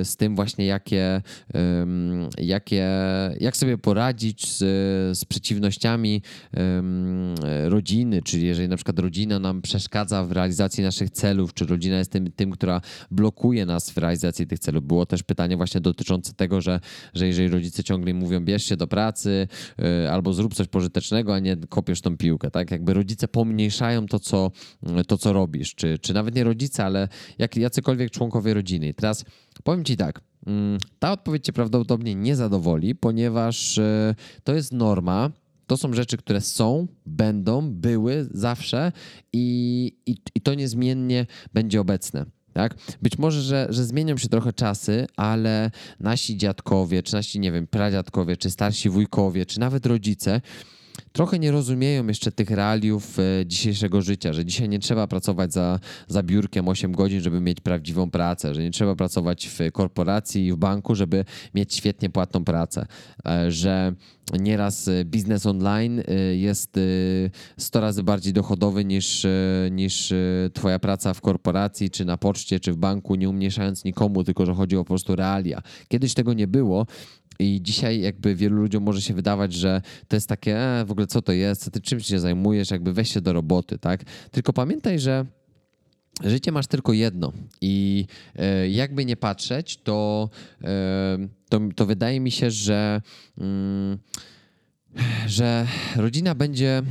z 0.08 0.16
tym 0.16 0.36
właśnie, 0.36 0.66
jakie, 0.66 1.22
jakie, 2.38 2.90
jak 3.40 3.58
sobie 3.58 3.78
poradzić 3.78 4.52
z, 4.52 4.60
z 5.18 5.26
przeciwnościami 5.26 6.22
rodziny, 7.66 8.22
czyli 8.22 8.48
jeżeli 8.48 8.70
na 8.70 8.76
przykład 8.76 9.00
rodzina 9.00 9.40
nam 9.40 9.62
przeszkadza 9.62 10.24
w 10.26 10.32
realizacji 10.32 10.84
naszych 10.84 11.10
celów, 11.10 11.54
czy 11.54 11.66
rodzina 11.66 11.98
jest 11.98 12.12
tym, 12.12 12.32
tym 12.32 12.52
która 12.52 12.82
blokuje 13.12 13.66
nas 13.66 13.90
w 13.90 13.98
realizacji 13.98 14.48
tych 14.48 14.60
celów. 14.60 14.84
Było 14.84 15.06
też 15.06 15.23
pytanie 15.24 15.58
właśnie 15.58 15.82
dotyczące 15.82 16.34
tego, 16.34 16.62
że, 16.62 16.80
że 17.14 17.28
jeżeli 17.28 17.50
rodzice 17.50 17.84
ciągle 17.84 18.14
mówią 18.14 18.46
bierz 18.46 18.64
się 18.64 18.78
do 18.78 18.88
pracy 18.88 19.48
yy, 19.78 20.12
albo 20.12 20.34
zrób 20.34 20.54
coś 20.54 20.68
pożytecznego, 20.68 21.36
a 21.36 21.40
nie 21.40 21.58
kopiesz 21.70 22.02
tą 22.02 22.18
piłkę, 22.18 22.52
tak? 22.52 22.72
Jakby 22.72 22.94
rodzice 22.94 23.28
pomniejszają 23.28 24.06
to, 24.06 24.20
co, 24.20 24.52
to, 25.08 25.18
co 25.18 25.34
robisz, 25.34 25.76
czy, 25.76 26.00
czy 26.00 26.14
nawet 26.14 26.36
nie 26.36 26.44
rodzice, 26.44 26.86
ale 26.86 27.08
jak, 27.38 27.56
jacykolwiek 27.56 28.12
członkowie 28.12 28.54
rodziny. 28.54 28.94
Teraz 28.94 29.26
powiem 29.64 29.86
ci 29.86 29.98
tak, 29.98 30.22
mm, 30.48 30.78
ta 31.00 31.12
odpowiedź 31.12 31.46
cię 31.46 31.54
prawdopodobnie 31.54 32.16
nie 32.16 32.36
zadowoli, 32.36 32.96
ponieważ 32.96 33.78
yy, 33.78 34.16
to 34.44 34.54
jest 34.54 34.74
norma, 34.74 35.32
to 35.68 35.78
są 35.78 35.94
rzeczy, 35.94 36.18
które 36.18 36.42
są, 36.42 36.88
będą, 37.06 37.72
były 37.72 38.28
zawsze 38.32 38.92
i, 39.34 39.98
i, 40.06 40.18
i 40.36 40.42
to 40.42 40.54
niezmiennie 40.54 41.26
będzie 41.54 41.82
obecne. 41.82 42.26
Tak? 42.54 42.76
Być 43.02 43.18
może, 43.18 43.42
że, 43.42 43.68
że 43.70 43.84
zmienią 43.84 44.18
się 44.18 44.30
trochę 44.30 44.54
czasy, 44.54 45.08
ale 45.16 45.72
nasi 46.00 46.38
dziadkowie, 46.38 47.04
czy 47.04 47.14
nasi, 47.14 47.40
nie 47.40 47.52
wiem, 47.52 47.68
pradziadkowie, 47.68 48.38
czy 48.38 48.50
starsi 48.50 48.90
wujkowie, 48.90 49.46
czy 49.46 49.60
nawet 49.60 49.86
rodzice 49.86 50.42
trochę 51.12 51.40
nie 51.40 51.52
rozumieją 51.52 52.08
jeszcze 52.08 52.32
tych 52.32 52.50
realiów 52.50 53.20
e, 53.20 53.46
dzisiejszego 53.46 54.02
życia, 54.02 54.34
że 54.34 54.46
dzisiaj 54.46 54.70
nie 54.70 54.80
trzeba 54.80 55.08
pracować 55.08 55.54
za, 55.54 55.80
za 56.08 56.24
biurkiem 56.24 56.68
8 56.68 56.92
godzin, 56.92 57.22
żeby 57.22 57.42
mieć 57.42 57.62
prawdziwą 57.62 58.10
pracę, 58.10 58.56
że 58.56 58.64
nie 58.64 58.72
trzeba 58.72 58.96
pracować 58.96 59.48
w 59.48 59.72
korporacji 59.72 60.46
i 60.46 60.54
w 60.54 60.56
banku, 60.56 60.96
żeby 60.96 61.26
mieć 61.56 61.76
świetnie 61.76 62.10
płatną 62.10 62.44
pracę, 62.44 62.86
e, 63.26 63.52
że 63.52 63.94
nieraz 64.40 64.88
e, 64.88 65.06
biznes 65.06 65.46
online 65.46 66.04
jest 66.34 66.80
100 67.58 67.82
razy 67.82 68.04
bardziej 68.04 68.34
dochodowy 68.34 68.86
niż, 68.86 69.26
niż 69.72 70.14
twoja 70.54 70.80
praca 70.80 71.14
w 71.14 71.22
korporacji, 71.22 71.90
czy 71.90 72.06
na 72.06 72.18
poczcie, 72.18 72.60
czy 72.60 72.74
w 72.74 72.78
banku, 72.78 73.16
nie 73.16 73.30
umniejszając 73.30 73.84
nikomu, 73.84 74.24
tylko 74.24 74.46
że 74.46 74.54
chodzi 74.54 74.78
o 74.78 74.80
po 74.80 74.88
prostu 74.88 75.16
realia. 75.16 75.62
Kiedyś 75.88 76.14
tego 76.14 76.34
nie 76.34 76.48
było 76.48 76.86
i 77.40 77.60
dzisiaj 77.62 78.02
jakby 78.02 78.36
wielu 78.36 78.56
ludziom 78.56 78.84
może 78.84 79.02
się 79.02 79.14
wydawać, 79.14 79.54
że 79.54 79.82
to 80.08 80.16
jest 80.16 80.30
takie, 80.30 80.58
e, 80.58 80.86
w 80.86 80.92
ogóle 80.92 81.08
co 81.08 81.22
to 81.22 81.32
jest, 81.32 81.64
co 81.64 81.72
ty 81.72 81.82
czym 81.82 82.00
się 82.00 82.20
zajmujesz, 82.20 82.72
jakby 82.72 82.94
weź 82.94 83.14
się 83.14 83.22
do 83.22 83.34
roboty, 83.34 83.80
tak? 83.80 84.04
Tylko 84.32 84.54
pamiętaj, 84.54 85.00
że 85.00 85.26
życie 86.24 86.52
masz 86.52 86.68
tylko 86.68 86.94
jedno. 86.94 87.34
I 87.62 88.06
e, 88.36 88.70
jakby 88.70 89.06
nie 89.06 89.16
patrzeć, 89.16 89.78
to, 89.78 90.30
e, 90.64 91.28
to, 91.50 91.60
to 91.76 91.86
wydaje 91.86 92.20
mi 92.20 92.32
się, 92.32 92.52
że, 92.52 93.02
mm, 93.38 93.98
że 95.28 95.68
rodzina 95.96 96.36
będzie 96.36 96.84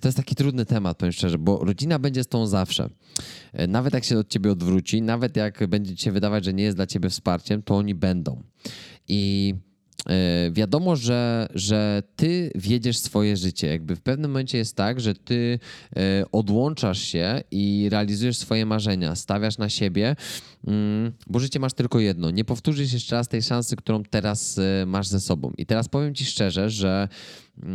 to 0.00 0.08
jest 0.08 0.16
taki 0.16 0.34
trudny 0.34 0.66
temat, 0.66 0.96
powiem 0.96 1.12
szczerze, 1.12 1.38
bo 1.38 1.64
rodzina 1.64 1.98
będzie 1.98 2.24
z 2.24 2.26
tą 2.26 2.46
zawsze. 2.46 2.88
E, 3.52 3.66
nawet 3.66 3.94
jak 3.94 4.04
się 4.04 4.18
od 4.18 4.28
ciebie 4.28 4.52
odwróci, 4.52 5.02
nawet 5.02 5.36
jak 5.36 5.66
będzie 5.66 5.96
ci 5.96 6.04
się 6.04 6.12
wydawać, 6.12 6.44
że 6.44 6.54
nie 6.54 6.64
jest 6.64 6.76
dla 6.76 6.86
ciebie 6.86 7.10
wsparciem, 7.10 7.62
to 7.62 7.76
oni 7.76 7.94
będą. 7.94 8.42
I 9.08 9.54
e, 10.06 10.50
wiadomo, 10.52 10.96
że, 10.96 11.48
że 11.54 12.02
ty 12.16 12.50
wiedziesz 12.54 12.98
swoje 12.98 13.36
życie. 13.36 13.66
Jakby 13.66 13.96
w 13.96 14.00
pewnym 14.00 14.30
momencie 14.30 14.58
jest 14.58 14.76
tak, 14.76 15.00
że 15.00 15.14
ty 15.14 15.58
e, 15.96 16.24
odłączasz 16.32 16.98
się 16.98 17.42
i 17.50 17.88
realizujesz 17.90 18.36
swoje 18.36 18.66
marzenia, 18.66 19.16
stawiasz 19.16 19.58
na 19.58 19.68
siebie, 19.68 20.16
mm, 20.66 21.12
bo 21.26 21.38
życie 21.38 21.60
masz 21.60 21.72
tylko 21.72 22.00
jedno. 22.00 22.30
Nie 22.30 22.44
powtórzysz 22.44 22.92
jeszcze 22.92 23.16
raz 23.16 23.28
tej 23.28 23.42
szansy, 23.42 23.76
którą 23.76 24.02
teraz 24.02 24.60
masz 24.86 25.06
ze 25.06 25.20
sobą. 25.20 25.52
I 25.58 25.66
teraz 25.66 25.88
powiem 25.88 26.14
ci 26.14 26.24
szczerze, 26.24 26.70
że 26.70 27.08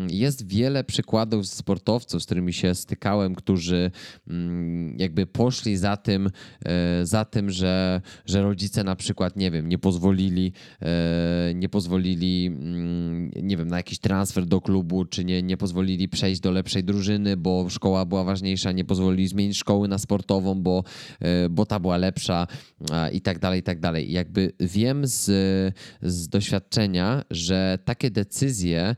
jest 0.09 0.47
wiele 0.47 0.83
przykładów 0.83 1.47
sportowców, 1.47 2.23
z 2.23 2.25
którymi 2.25 2.53
się 2.53 2.75
stykałem, 2.75 3.35
którzy 3.35 3.91
mm, 4.27 4.99
jakby 4.99 5.25
poszli 5.25 5.77
za 5.77 5.97
tym, 5.97 6.29
e, 6.65 7.05
za 7.05 7.25
tym 7.25 7.49
że, 7.49 8.01
że 8.25 8.41
rodzice 8.41 8.83
na 8.83 8.95
przykład, 8.95 9.35
nie 9.35 9.51
wiem, 9.51 9.69
nie 9.69 9.77
pozwolili, 9.77 10.53
e, 10.81 11.53
nie 11.55 11.69
pozwolili, 11.69 12.45
mm, 12.47 13.31
nie 13.35 13.57
wiem, 13.57 13.67
na 13.67 13.77
jakiś 13.77 13.99
transfer 13.99 14.45
do 14.45 14.61
klubu, 14.61 15.05
czy 15.05 15.25
nie, 15.25 15.43
nie 15.43 15.57
pozwolili 15.57 16.09
przejść 16.09 16.41
do 16.41 16.51
lepszej 16.51 16.83
drużyny, 16.83 17.37
bo 17.37 17.69
szkoła 17.69 18.05
była 18.05 18.23
ważniejsza, 18.23 18.71
nie 18.71 18.85
pozwolili 18.85 19.27
zmienić 19.27 19.57
szkoły 19.57 19.87
na 19.87 19.97
sportową, 19.97 20.61
bo, 20.61 20.83
e, 21.19 21.49
bo 21.49 21.65
ta 21.65 21.79
była 21.79 21.97
lepsza 21.97 22.47
i 23.13 23.21
tak 23.21 23.39
dalej, 23.39 23.59
i 23.59 23.63
tak 23.63 23.79
dalej. 23.79 24.11
Jakby 24.11 24.51
wiem 24.59 25.07
z, 25.07 25.25
z 26.01 26.27
doświadczenia, 26.27 27.23
że 27.31 27.79
takie 27.85 28.11
decyzje, 28.11 28.95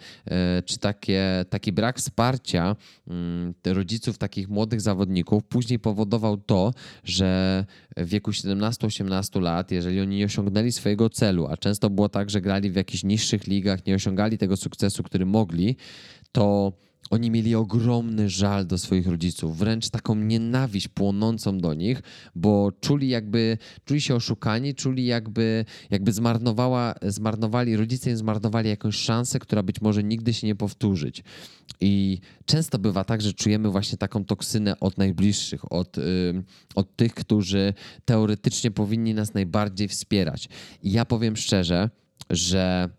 czy 0.71 0.79
takie, 0.79 1.45
taki 1.49 1.71
brak 1.71 1.97
wsparcia 1.97 2.75
mm, 3.07 3.53
rodziców 3.65 4.17
takich 4.17 4.49
młodych 4.49 4.81
zawodników 4.81 5.43
później 5.43 5.79
powodował 5.79 6.37
to, 6.37 6.73
że 7.03 7.65
w 7.97 8.07
wieku 8.07 8.31
17-18 8.31 9.41
lat, 9.41 9.71
jeżeli 9.71 10.01
oni 10.01 10.17
nie 10.17 10.25
osiągnęli 10.25 10.71
swojego 10.71 11.09
celu, 11.09 11.47
a 11.47 11.57
często 11.57 11.89
było 11.89 12.09
tak, 12.09 12.29
że 12.29 12.41
grali 12.41 12.71
w 12.71 12.75
jakichś 12.75 13.03
niższych 13.03 13.47
ligach, 13.47 13.85
nie 13.85 13.95
osiągali 13.95 14.37
tego 14.37 14.57
sukcesu, 14.57 15.03
który 15.03 15.25
mogli, 15.25 15.75
to 16.31 16.73
oni 17.09 17.31
mieli 17.31 17.55
ogromny 17.55 18.29
żal 18.29 18.67
do 18.67 18.77
swoich 18.77 19.07
rodziców, 19.07 19.57
wręcz 19.57 19.89
taką 19.89 20.15
nienawiść 20.15 20.87
płonącą 20.87 21.57
do 21.57 21.73
nich, 21.73 22.01
bo 22.35 22.71
czuli 22.81 23.09
jakby, 23.09 23.57
czuli 23.85 24.01
się 24.01 24.15
oszukani, 24.15 24.75
czuli 24.75 25.05
jakby, 25.05 25.65
jakby 25.89 26.11
zmarnowała, 26.11 26.95
zmarnowali, 27.01 27.77
rodzice 27.77 28.09
im 28.11 28.17
zmarnowali 28.17 28.69
jakąś 28.69 28.95
szansę, 28.95 29.39
która 29.39 29.63
być 29.63 29.81
może 29.81 30.03
nigdy 30.03 30.33
się 30.33 30.47
nie 30.47 30.55
powtórzyć. 30.55 31.23
I 31.81 32.19
często 32.45 32.79
bywa 32.79 33.03
tak, 33.03 33.21
że 33.21 33.33
czujemy 33.33 33.69
właśnie 33.69 33.97
taką 33.97 34.25
toksynę 34.25 34.79
od 34.79 34.97
najbliższych, 34.97 35.71
od, 35.71 35.97
od 36.75 36.95
tych, 36.95 37.13
którzy 37.13 37.73
teoretycznie 38.05 38.71
powinni 38.71 39.13
nas 39.13 39.33
najbardziej 39.33 39.87
wspierać. 39.87 40.49
I 40.83 40.91
ja 40.91 41.05
powiem 41.05 41.37
szczerze, 41.37 41.89
że 42.29 42.89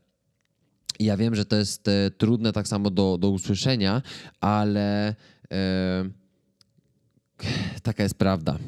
ja 1.04 1.16
wiem, 1.16 1.34
że 1.34 1.44
to 1.44 1.56
jest 1.56 1.88
e, 1.88 2.10
trudne 2.10 2.52
tak 2.52 2.68
samo 2.68 2.90
do, 2.90 3.18
do 3.18 3.30
usłyszenia, 3.30 4.02
ale 4.40 5.14
e, 5.52 6.04
taka 7.82 8.02
jest 8.02 8.14
prawda. 8.14 8.58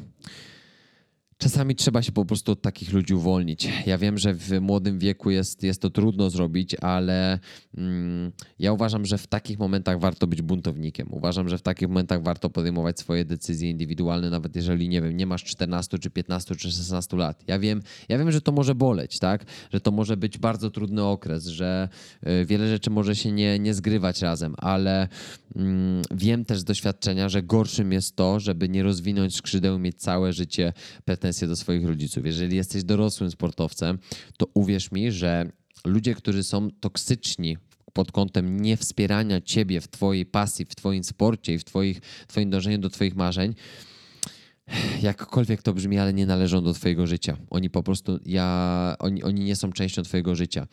Czasami 1.37 1.75
trzeba 1.75 2.01
się 2.01 2.11
po 2.11 2.25
prostu 2.25 2.51
od 2.51 2.61
takich 2.61 2.93
ludzi 2.93 3.13
uwolnić. 3.13 3.69
Ja 3.85 3.97
wiem, 3.97 4.17
że 4.17 4.33
w 4.33 4.61
młodym 4.61 4.99
wieku 4.99 5.31
jest, 5.31 5.63
jest 5.63 5.81
to 5.81 5.89
trudno 5.89 6.29
zrobić, 6.29 6.75
ale 6.75 7.39
mm, 7.77 8.31
ja 8.59 8.73
uważam, 8.73 9.05
że 9.05 9.17
w 9.17 9.27
takich 9.27 9.59
momentach 9.59 9.99
warto 9.99 10.27
być 10.27 10.41
buntownikiem. 10.41 11.07
Uważam, 11.11 11.49
że 11.49 11.57
w 11.57 11.61
takich 11.61 11.87
momentach 11.87 12.23
warto 12.23 12.49
podejmować 12.49 12.99
swoje 12.99 13.25
decyzje 13.25 13.69
indywidualne, 13.69 14.29
nawet 14.29 14.55
jeżeli, 14.55 14.89
nie 14.89 15.01
wiem, 15.01 15.17
nie 15.17 15.25
masz 15.25 15.43
14 15.43 15.99
czy 15.99 16.09
15 16.09 16.55
czy 16.55 16.71
16 16.71 17.17
lat. 17.17 17.43
Ja 17.47 17.59
wiem, 17.59 17.81
ja 18.09 18.17
wiem 18.17 18.31
że 18.31 18.41
to 18.41 18.51
może 18.51 18.75
boleć, 18.75 19.19
tak? 19.19 19.45
Że 19.73 19.81
to 19.81 19.91
może 19.91 20.17
być 20.17 20.37
bardzo 20.37 20.69
trudny 20.71 21.03
okres, 21.03 21.45
że 21.45 21.89
y, 22.27 22.45
wiele 22.45 22.67
rzeczy 22.67 22.89
może 22.89 23.15
się 23.15 23.31
nie, 23.31 23.59
nie 23.59 23.73
zgrywać 23.73 24.21
razem, 24.21 24.55
ale 24.57 25.07
mm, 25.55 26.01
wiem 26.11 26.45
też 26.45 26.59
z 26.59 26.63
doświadczenia, 26.63 27.29
że 27.29 27.43
gorszym 27.43 27.91
jest 27.91 28.15
to, 28.15 28.39
żeby 28.39 28.69
nie 28.69 28.83
rozwinąć 28.83 29.35
skrzydeł, 29.35 29.79
mieć 29.79 29.95
całe 29.95 30.33
życie 30.33 30.73
pretensji 31.05 31.24
pretensje 31.25 31.47
do 31.47 31.55
swoich 31.55 31.85
rodziców. 31.85 32.25
Jeżeli 32.25 32.55
jesteś 32.55 32.83
dorosłym 32.83 33.31
sportowcem, 33.31 33.97
to 34.37 34.47
uwierz 34.53 34.91
mi, 34.91 35.11
że 35.11 35.51
ludzie, 35.85 36.15
którzy 36.15 36.43
są 36.43 36.71
toksyczni 36.79 37.57
pod 37.93 38.11
kątem 38.11 38.59
niewspierania 38.59 39.41
ciebie 39.41 39.81
w 39.81 39.87
twojej 39.87 40.25
pasji, 40.25 40.65
w 40.65 40.75
twoim 40.75 41.03
sporcie 41.03 41.53
i 41.53 41.57
w 41.59 41.63
twoich, 41.63 41.99
twoim 42.27 42.49
dążeniu 42.49 42.77
do 42.77 42.89
twoich 42.89 43.15
marzeń, 43.15 43.55
jakkolwiek 45.01 45.61
to 45.61 45.73
brzmi, 45.73 45.99
ale 45.99 46.13
nie 46.13 46.25
należą 46.25 46.63
do 46.63 46.73
Twojego 46.73 47.07
życia. 47.07 47.37
Oni 47.49 47.69
po 47.69 47.83
prostu, 47.83 48.19
ja, 48.25 48.95
oni, 48.99 49.23
oni 49.23 49.43
nie 49.43 49.55
są 49.55 49.71
częścią 49.71 50.03
Twojego 50.03 50.35
życia. 50.35 50.67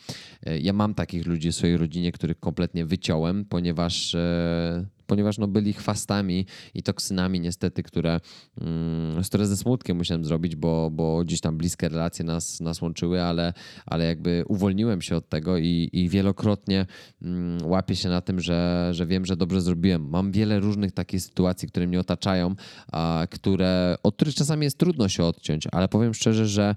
Ja 0.60 0.72
mam 0.72 0.94
takich 0.94 1.26
ludzi 1.26 1.52
w 1.52 1.54
swojej 1.54 1.76
rodzinie, 1.76 2.12
których 2.12 2.40
kompletnie 2.40 2.86
wyciąłem, 2.86 3.44
ponieważ 3.44 4.14
e, 4.14 4.86
ponieważ 5.12 5.38
no, 5.38 5.48
byli 5.48 5.72
chwastami 5.72 6.46
i 6.74 6.82
toksynami 6.82 7.40
niestety, 7.40 7.82
które, 7.82 8.20
mm, 8.60 9.22
które 9.22 9.46
ze 9.46 9.56
smutkiem 9.56 9.96
musiałem 9.96 10.24
zrobić, 10.24 10.56
bo, 10.56 10.90
bo 10.90 11.24
gdzieś 11.24 11.40
tam 11.40 11.56
bliskie 11.58 11.88
relacje 11.88 12.24
nas, 12.24 12.60
nas 12.60 12.82
łączyły, 12.82 13.22
ale, 13.22 13.52
ale 13.86 14.04
jakby 14.04 14.44
uwolniłem 14.48 15.02
się 15.02 15.16
od 15.16 15.28
tego 15.28 15.58
i, 15.58 15.90
i 15.92 16.08
wielokrotnie 16.08 16.86
mm, 17.22 17.66
łapię 17.66 17.96
się 17.96 18.08
na 18.08 18.20
tym, 18.20 18.40
że, 18.40 18.88
że 18.92 19.06
wiem, 19.06 19.26
że 19.26 19.36
dobrze 19.36 19.60
zrobiłem. 19.60 20.08
Mam 20.08 20.32
wiele 20.32 20.60
różnych 20.60 20.92
takich 20.92 21.22
sytuacji, 21.22 21.68
które 21.68 21.86
mnie 21.86 22.00
otaczają, 22.00 22.54
a, 22.92 23.26
które, 23.30 23.96
od 24.02 24.14
których 24.14 24.34
czasami 24.34 24.64
jest 24.64 24.78
trudno 24.78 25.08
się 25.08 25.24
odciąć, 25.24 25.66
ale 25.72 25.88
powiem 25.88 26.14
szczerze, 26.14 26.46
że 26.46 26.74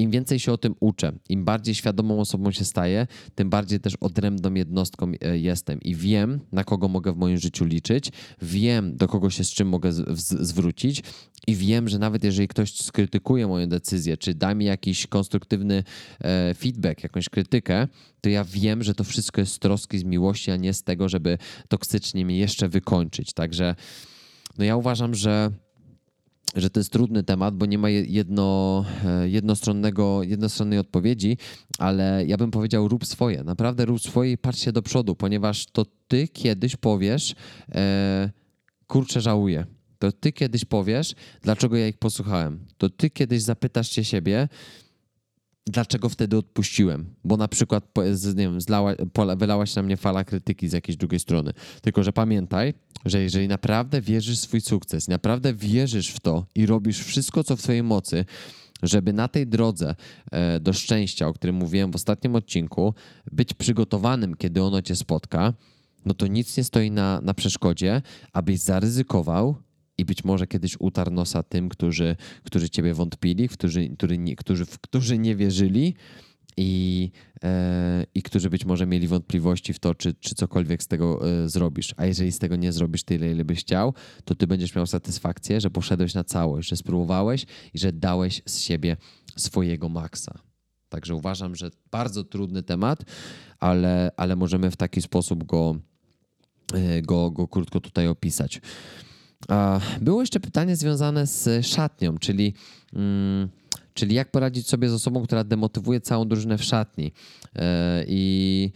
im 0.00 0.10
więcej 0.10 0.38
się 0.38 0.52
o 0.52 0.58
tym 0.58 0.74
uczę, 0.80 1.12
im 1.28 1.44
bardziej 1.44 1.74
świadomą 1.74 2.20
osobą 2.20 2.52
się 2.52 2.64
staję, 2.64 3.06
tym 3.34 3.50
bardziej 3.50 3.80
też 3.80 3.94
odrębną 4.00 4.54
jednostką 4.54 5.12
e, 5.20 5.38
jestem 5.38 5.80
i 5.80 5.94
wiem, 5.94 6.40
na 6.52 6.64
kogo 6.64 6.88
mogę 6.88 7.12
w 7.12 7.16
moim 7.16 7.38
życiu 7.38 7.64
liczyć, 7.64 8.12
wiem, 8.42 8.96
do 8.96 9.08
kogo 9.08 9.30
się 9.30 9.44
z 9.44 9.50
czym 9.50 9.68
mogę 9.68 9.92
zwrócić 9.92 11.02
i 11.46 11.56
wiem, 11.56 11.88
że 11.88 11.98
nawet 11.98 12.24
jeżeli 12.24 12.48
ktoś 12.48 12.74
skrytykuje 12.74 13.46
moją 13.46 13.66
decyzję, 13.66 14.16
czy 14.16 14.34
da 14.34 14.54
mi 14.54 14.64
jakiś 14.64 15.06
konstruktywny 15.06 15.84
e, 16.20 16.54
feedback, 16.54 17.02
jakąś 17.02 17.28
krytykę, 17.28 17.88
to 18.20 18.28
ja 18.28 18.44
wiem, 18.44 18.82
że 18.82 18.94
to 18.94 19.04
wszystko 19.04 19.40
jest 19.40 19.52
z 19.52 19.58
troski, 19.58 19.98
z 19.98 20.04
miłości, 20.04 20.50
a 20.50 20.56
nie 20.56 20.74
z 20.74 20.82
tego, 20.82 21.08
żeby 21.08 21.38
toksycznie 21.68 22.24
mnie 22.24 22.38
jeszcze 22.38 22.68
wykończyć. 22.68 23.32
Także 23.32 23.74
no 24.58 24.64
ja 24.64 24.76
uważam, 24.76 25.14
że 25.14 25.50
że 26.56 26.70
to 26.70 26.80
jest 26.80 26.92
trudny 26.92 27.22
temat, 27.22 27.56
bo 27.56 27.66
nie 27.66 27.78
ma 27.78 27.90
jedno, 27.90 28.84
e, 29.04 29.28
jednostronnego, 29.28 30.22
jednostronnej 30.22 30.78
odpowiedzi, 30.78 31.36
ale 31.78 32.24
ja 32.26 32.36
bym 32.36 32.50
powiedział 32.50 32.88
rób 32.88 33.06
swoje, 33.06 33.44
naprawdę 33.44 33.84
rób 33.84 34.00
swoje 34.00 34.32
i 34.32 34.38
patrz 34.38 34.60
się 34.60 34.72
do 34.72 34.82
przodu, 34.82 35.16
ponieważ 35.16 35.66
to 35.66 35.86
ty 36.08 36.28
kiedyś 36.28 36.76
powiesz, 36.76 37.34
e, 37.74 38.30
kurczę 38.86 39.20
żałuję. 39.20 39.66
To 39.98 40.12
ty 40.12 40.32
kiedyś 40.32 40.64
powiesz, 40.64 41.14
dlaczego 41.42 41.76
ja 41.76 41.88
ich 41.88 41.98
posłuchałem. 41.98 42.66
To 42.78 42.88
ty 42.88 43.10
kiedyś 43.10 43.42
zapytasz 43.42 43.90
się 43.90 44.04
siebie, 44.04 44.48
dlaczego 45.66 46.08
wtedy 46.08 46.36
odpuściłem, 46.36 47.14
bo 47.24 47.36
na 47.36 47.48
przykład 47.48 47.84
nie 48.26 48.34
wiem, 48.34 48.60
zlała, 48.60 48.94
na 49.76 49.82
mnie 49.82 49.96
fala 49.96 50.24
krytyki 50.24 50.68
z 50.68 50.72
jakiejś 50.72 50.96
drugiej 50.96 51.20
strony. 51.20 51.52
Tylko, 51.82 52.02
że 52.02 52.12
pamiętaj, 52.12 52.74
że 53.04 53.22
jeżeli 53.22 53.48
naprawdę 53.48 54.00
wierzysz 54.00 54.38
w 54.38 54.42
swój 54.42 54.60
sukces, 54.60 55.08
naprawdę 55.08 55.54
wierzysz 55.54 56.08
w 56.08 56.20
to 56.20 56.46
i 56.54 56.66
robisz 56.66 57.04
wszystko, 57.04 57.44
co 57.44 57.56
w 57.56 57.62
twojej 57.62 57.82
mocy, 57.82 58.24
żeby 58.82 59.12
na 59.12 59.28
tej 59.28 59.46
drodze 59.46 59.94
e, 60.30 60.60
do 60.60 60.72
szczęścia, 60.72 61.28
o 61.28 61.32
którym 61.32 61.56
mówiłem 61.56 61.90
w 61.90 61.94
ostatnim 61.94 62.34
odcinku, 62.34 62.94
być 63.32 63.54
przygotowanym, 63.54 64.36
kiedy 64.36 64.62
ono 64.62 64.82
cię 64.82 64.96
spotka, 64.96 65.52
no 66.04 66.14
to 66.14 66.26
nic 66.26 66.56
nie 66.56 66.64
stoi 66.64 66.90
na, 66.90 67.20
na 67.22 67.34
przeszkodzie, 67.34 68.02
abyś 68.32 68.60
zaryzykował 68.60 69.56
i 70.00 70.04
być 70.04 70.24
może 70.24 70.46
kiedyś 70.46 70.76
utarł 70.78 71.10
nosa 71.10 71.42
tym, 71.42 71.68
którzy, 71.68 72.16
którzy 72.44 72.70
ciebie 72.70 72.94
wątpili, 72.94 73.48
którzy, 73.48 73.88
którzy, 73.88 74.18
nie, 74.18 74.36
którzy, 74.36 74.66
którzy 74.66 75.18
nie 75.18 75.36
wierzyli 75.36 75.94
i, 76.56 77.10
e, 77.44 78.06
i 78.14 78.22
którzy 78.22 78.50
być 78.50 78.64
może 78.64 78.86
mieli 78.86 79.08
wątpliwości 79.08 79.72
w 79.72 79.78
to, 79.78 79.94
czy, 79.94 80.14
czy 80.14 80.34
cokolwiek 80.34 80.82
z 80.82 80.86
tego 80.86 81.28
e, 81.28 81.48
zrobisz. 81.48 81.94
A 81.96 82.06
jeżeli 82.06 82.32
z 82.32 82.38
tego 82.38 82.56
nie 82.56 82.72
zrobisz 82.72 83.02
tyle, 83.02 83.30
ile 83.30 83.44
byś 83.44 83.60
chciał, 83.60 83.94
to 84.24 84.34
ty 84.34 84.46
będziesz 84.46 84.74
miał 84.74 84.86
satysfakcję, 84.86 85.60
że 85.60 85.70
poszedłeś 85.70 86.14
na 86.14 86.24
całość, 86.24 86.68
że 86.68 86.76
spróbowałeś 86.76 87.46
i 87.74 87.78
że 87.78 87.92
dałeś 87.92 88.42
z 88.46 88.60
siebie 88.60 88.96
swojego 89.36 89.88
maksa. 89.88 90.38
Także 90.88 91.14
uważam, 91.14 91.54
że 91.54 91.70
bardzo 91.90 92.24
trudny 92.24 92.62
temat, 92.62 93.04
ale, 93.58 94.10
ale 94.16 94.36
możemy 94.36 94.70
w 94.70 94.76
taki 94.76 95.02
sposób 95.02 95.44
go, 95.44 95.76
e, 96.74 97.02
go, 97.02 97.30
go 97.30 97.48
krótko 97.48 97.80
tutaj 97.80 98.08
opisać. 98.08 98.60
Było 100.00 100.20
jeszcze 100.20 100.40
pytanie 100.40 100.76
związane 100.76 101.26
z 101.26 101.66
szatnią, 101.66 102.18
czyli, 102.18 102.54
mm, 102.92 103.48
czyli 103.94 104.14
jak 104.14 104.30
poradzić 104.30 104.68
sobie 104.68 104.88
z 104.88 104.92
osobą, 104.92 105.22
która 105.22 105.44
demotywuje 105.44 106.00
całą 106.00 106.28
drużynę 106.28 106.58
w 106.58 106.64
szatni. 106.64 107.12
E, 107.56 108.04
I, 108.08 108.72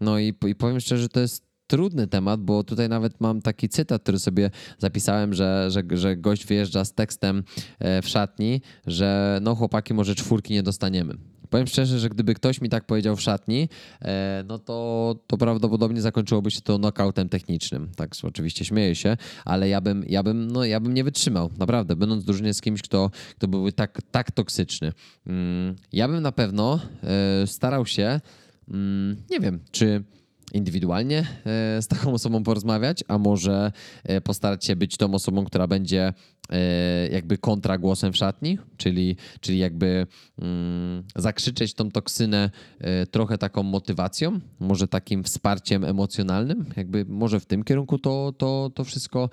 no 0.00 0.18
i, 0.18 0.34
i 0.46 0.54
powiem 0.54 0.80
szczerze, 0.80 1.02
że 1.02 1.08
to 1.08 1.20
jest 1.20 1.48
trudny 1.66 2.06
temat, 2.06 2.40
bo 2.40 2.64
tutaj 2.64 2.88
nawet 2.88 3.20
mam 3.20 3.42
taki 3.42 3.68
cytat, 3.68 4.02
który 4.02 4.18
sobie 4.18 4.50
zapisałem, 4.78 5.34
że, 5.34 5.70
że, 5.70 5.82
że 5.92 6.16
gość 6.16 6.46
wyjeżdża 6.46 6.84
z 6.84 6.94
tekstem 6.94 7.44
e, 7.78 8.02
w 8.02 8.08
szatni, 8.08 8.60
że 8.86 9.38
no 9.42 9.54
chłopaki, 9.54 9.94
może 9.94 10.14
czwórki 10.14 10.54
nie 10.54 10.62
dostaniemy. 10.62 11.14
Powiem 11.50 11.66
szczerze, 11.66 11.98
że 11.98 12.08
gdyby 12.08 12.34
ktoś 12.34 12.60
mi 12.60 12.68
tak 12.68 12.84
powiedział 12.84 13.16
w 13.16 13.20
szatni, 13.20 13.68
e, 14.02 14.44
no 14.48 14.58
to, 14.58 15.16
to 15.26 15.36
prawdopodobnie 15.36 16.00
zakończyłoby 16.00 16.50
się 16.50 16.60
to 16.60 16.78
knockoutem 16.78 17.28
technicznym. 17.28 17.88
Tak, 17.96 18.10
oczywiście 18.22 18.64
śmieję 18.64 18.94
się, 18.94 19.16
ale 19.44 19.68
ja 19.68 19.80
bym, 19.80 20.04
ja 20.08 20.22
bym, 20.22 20.50
no, 20.50 20.64
ja 20.64 20.80
bym 20.80 20.94
nie 20.94 21.04
wytrzymał, 21.04 21.50
naprawdę, 21.58 21.96
będąc 21.96 22.24
drużynie 22.24 22.54
z 22.54 22.60
kimś, 22.60 22.82
kto, 22.82 23.10
kto 23.36 23.48
byłby 23.48 23.72
tak, 23.72 24.02
tak 24.10 24.30
toksyczny. 24.30 24.92
Mm, 25.26 25.76
ja 25.92 26.08
bym 26.08 26.22
na 26.22 26.32
pewno 26.32 26.80
e, 27.42 27.46
starał 27.46 27.86
się, 27.86 28.20
mm, 28.68 29.16
nie 29.30 29.40
wiem, 29.40 29.60
czy 29.70 30.04
indywidualnie 30.52 31.26
z 31.80 31.86
taką 31.86 32.12
osobą 32.12 32.42
porozmawiać, 32.42 33.04
a 33.08 33.18
może 33.18 33.72
postarać 34.24 34.64
się 34.64 34.76
być 34.76 34.96
tą 34.96 35.14
osobą, 35.14 35.44
która 35.44 35.66
będzie 35.66 36.12
jakby 37.10 37.38
kontragłosem 37.38 38.12
w 38.12 38.16
szatni, 38.16 38.58
czyli, 38.76 39.16
czyli 39.40 39.58
jakby 39.58 40.06
mm, 40.38 41.02
zakrzyczeć 41.16 41.74
tą 41.74 41.90
toksynę 41.90 42.50
trochę 43.10 43.38
taką 43.38 43.62
motywacją, 43.62 44.40
może 44.60 44.88
takim 44.88 45.24
wsparciem 45.24 45.84
emocjonalnym, 45.84 46.66
jakby 46.76 47.04
może 47.08 47.40
w 47.40 47.46
tym 47.46 47.64
kierunku 47.64 47.98
to, 47.98 48.32
to, 48.38 48.70
to 48.74 48.84
wszystko 48.84 49.30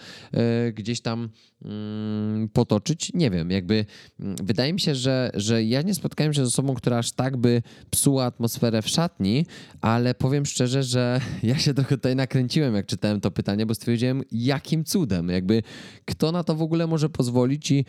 gdzieś 0.73 1.01
tam 1.01 1.29
mm, 1.65 2.49
potoczyć. 2.49 3.11
Nie 3.13 3.31
wiem, 3.31 3.51
jakby 3.51 3.85
mm, 4.19 4.35
wydaje 4.43 4.73
mi 4.73 4.79
się, 4.79 4.95
że, 4.95 5.31
że 5.33 5.63
ja 5.63 5.81
nie 5.81 5.95
spotkałem 5.95 6.33
się 6.33 6.45
z 6.45 6.47
osobą, 6.47 6.73
która 6.73 6.97
aż 6.97 7.11
tak 7.11 7.37
by 7.37 7.61
psuła 7.91 8.25
atmosferę 8.25 8.81
w 8.81 8.89
szatni, 8.89 9.45
ale 9.81 10.13
powiem 10.13 10.45
szczerze, 10.45 10.83
że 10.83 11.04
ja 11.43 11.57
się 11.57 11.73
trochę 11.73 11.97
tutaj 11.97 12.15
nakręciłem, 12.15 12.75
jak 12.75 12.85
czytałem 12.85 13.21
to 13.21 13.31
pytanie, 13.31 13.65
bo 13.65 13.75
stwierdziłem, 13.75 14.23
jakim 14.31 14.83
cudem, 14.83 15.29
jakby 15.29 15.63
kto 16.05 16.31
na 16.31 16.43
to 16.43 16.55
w 16.55 16.61
ogóle 16.61 16.87
może 16.87 17.09
pozwolić 17.09 17.71
i 17.71 17.85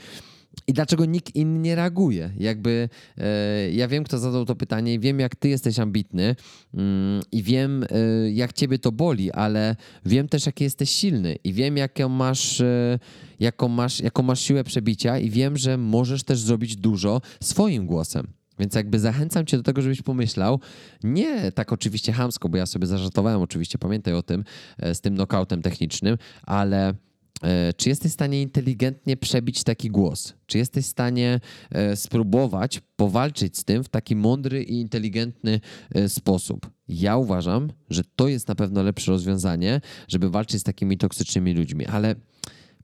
i 0.67 0.73
dlaczego 0.73 1.05
nikt 1.05 1.35
inny 1.35 1.59
nie 1.59 1.75
reaguje? 1.75 2.31
Jakby 2.39 2.89
e, 3.19 3.71
ja 3.71 3.89
wiem, 3.89 4.05
kto 4.05 4.19
zadał 4.19 4.45
to 4.45 4.55
pytanie 4.55 4.95
i 4.95 4.99
wiem, 4.99 5.21
jak 5.21 5.37
ty 5.37 5.49
jesteś 5.49 5.79
ambitny 5.79 6.37
mm, 6.75 7.23
i 7.33 7.43
wiem, 7.43 7.85
e, 7.91 8.31
jak 8.31 8.53
ciebie 8.53 8.79
to 8.79 8.93
boli, 8.93 9.33
ale 9.33 9.77
wiem 10.05 10.29
też, 10.29 10.47
jaki 10.47 10.64
jesteś 10.64 10.91
silny 10.91 11.37
i 11.45 11.53
wiem, 11.53 11.77
jaką 11.77 12.09
masz, 12.09 12.61
e, 12.61 12.99
jaką 13.41 13.69
masz, 13.69 14.01
jaką 14.01 14.23
masz 14.23 14.41
siłę 14.41 14.64
przebicia 14.64 15.19
i 15.19 15.31
wiem, 15.31 15.57
że 15.57 15.79
możesz 15.79 16.23
też 16.23 16.41
zrobić 16.41 16.77
dużo 16.77 17.21
swoim 17.41 17.87
głosem. 17.87 18.27
Więc 18.59 18.75
jakby 18.75 18.99
zachęcam 18.99 19.47
cię 19.47 19.57
do 19.57 19.63
tego, 19.63 19.83
żebyś 19.83 20.03
pomyślał, 20.03 20.61
nie 21.05 21.53
tak 21.53 21.73
oczywiście 21.73 22.13
hamsko, 22.13 22.49
bo 22.49 22.57
ja 22.57 22.67
sobie 22.67 22.87
zażartowałem 22.87 23.41
oczywiście, 23.41 23.79
pamiętaj 23.79 24.15
o 24.15 24.23
tym, 24.23 24.45
e, 24.79 24.95
z 24.95 25.01
tym 25.01 25.15
knockoutem 25.15 25.63
technicznym, 25.63 26.19
ale 26.43 26.95
e, 27.43 27.73
czy 27.73 27.89
jesteś 27.89 28.11
w 28.11 28.15
stanie 28.15 28.43
inteligentnie 28.43 29.17
przebić 29.17 29.65
taki 29.65 29.91
głos? 29.91 30.35
Czy 30.47 30.59
jesteś 30.59 30.85
w 30.85 30.89
stanie 30.89 31.41
e, 31.71 31.97
spróbować 31.97 32.81
powalczyć 32.97 33.59
z 33.59 33.65
tym 33.65 33.85
w 33.85 33.89
taki 33.89 34.17
mądry 34.17 34.63
i 34.63 34.81
inteligentny 34.81 35.61
sposób? 36.09 36.71
Ja 36.89 37.17
uważam, 37.17 37.73
że 37.91 38.03
to 38.17 38.29
jest 38.29 38.49
na 38.49 38.55
pewno 38.55 38.83
lepsze 38.83 39.13
rozwiązanie, 39.13 39.81
żeby 40.09 40.31
walczyć 40.31 40.61
z 40.61 40.65
takimi 40.65 40.99
toksycznymi 40.99 41.55
ludźmi, 41.55 41.87
ale 41.87 42.15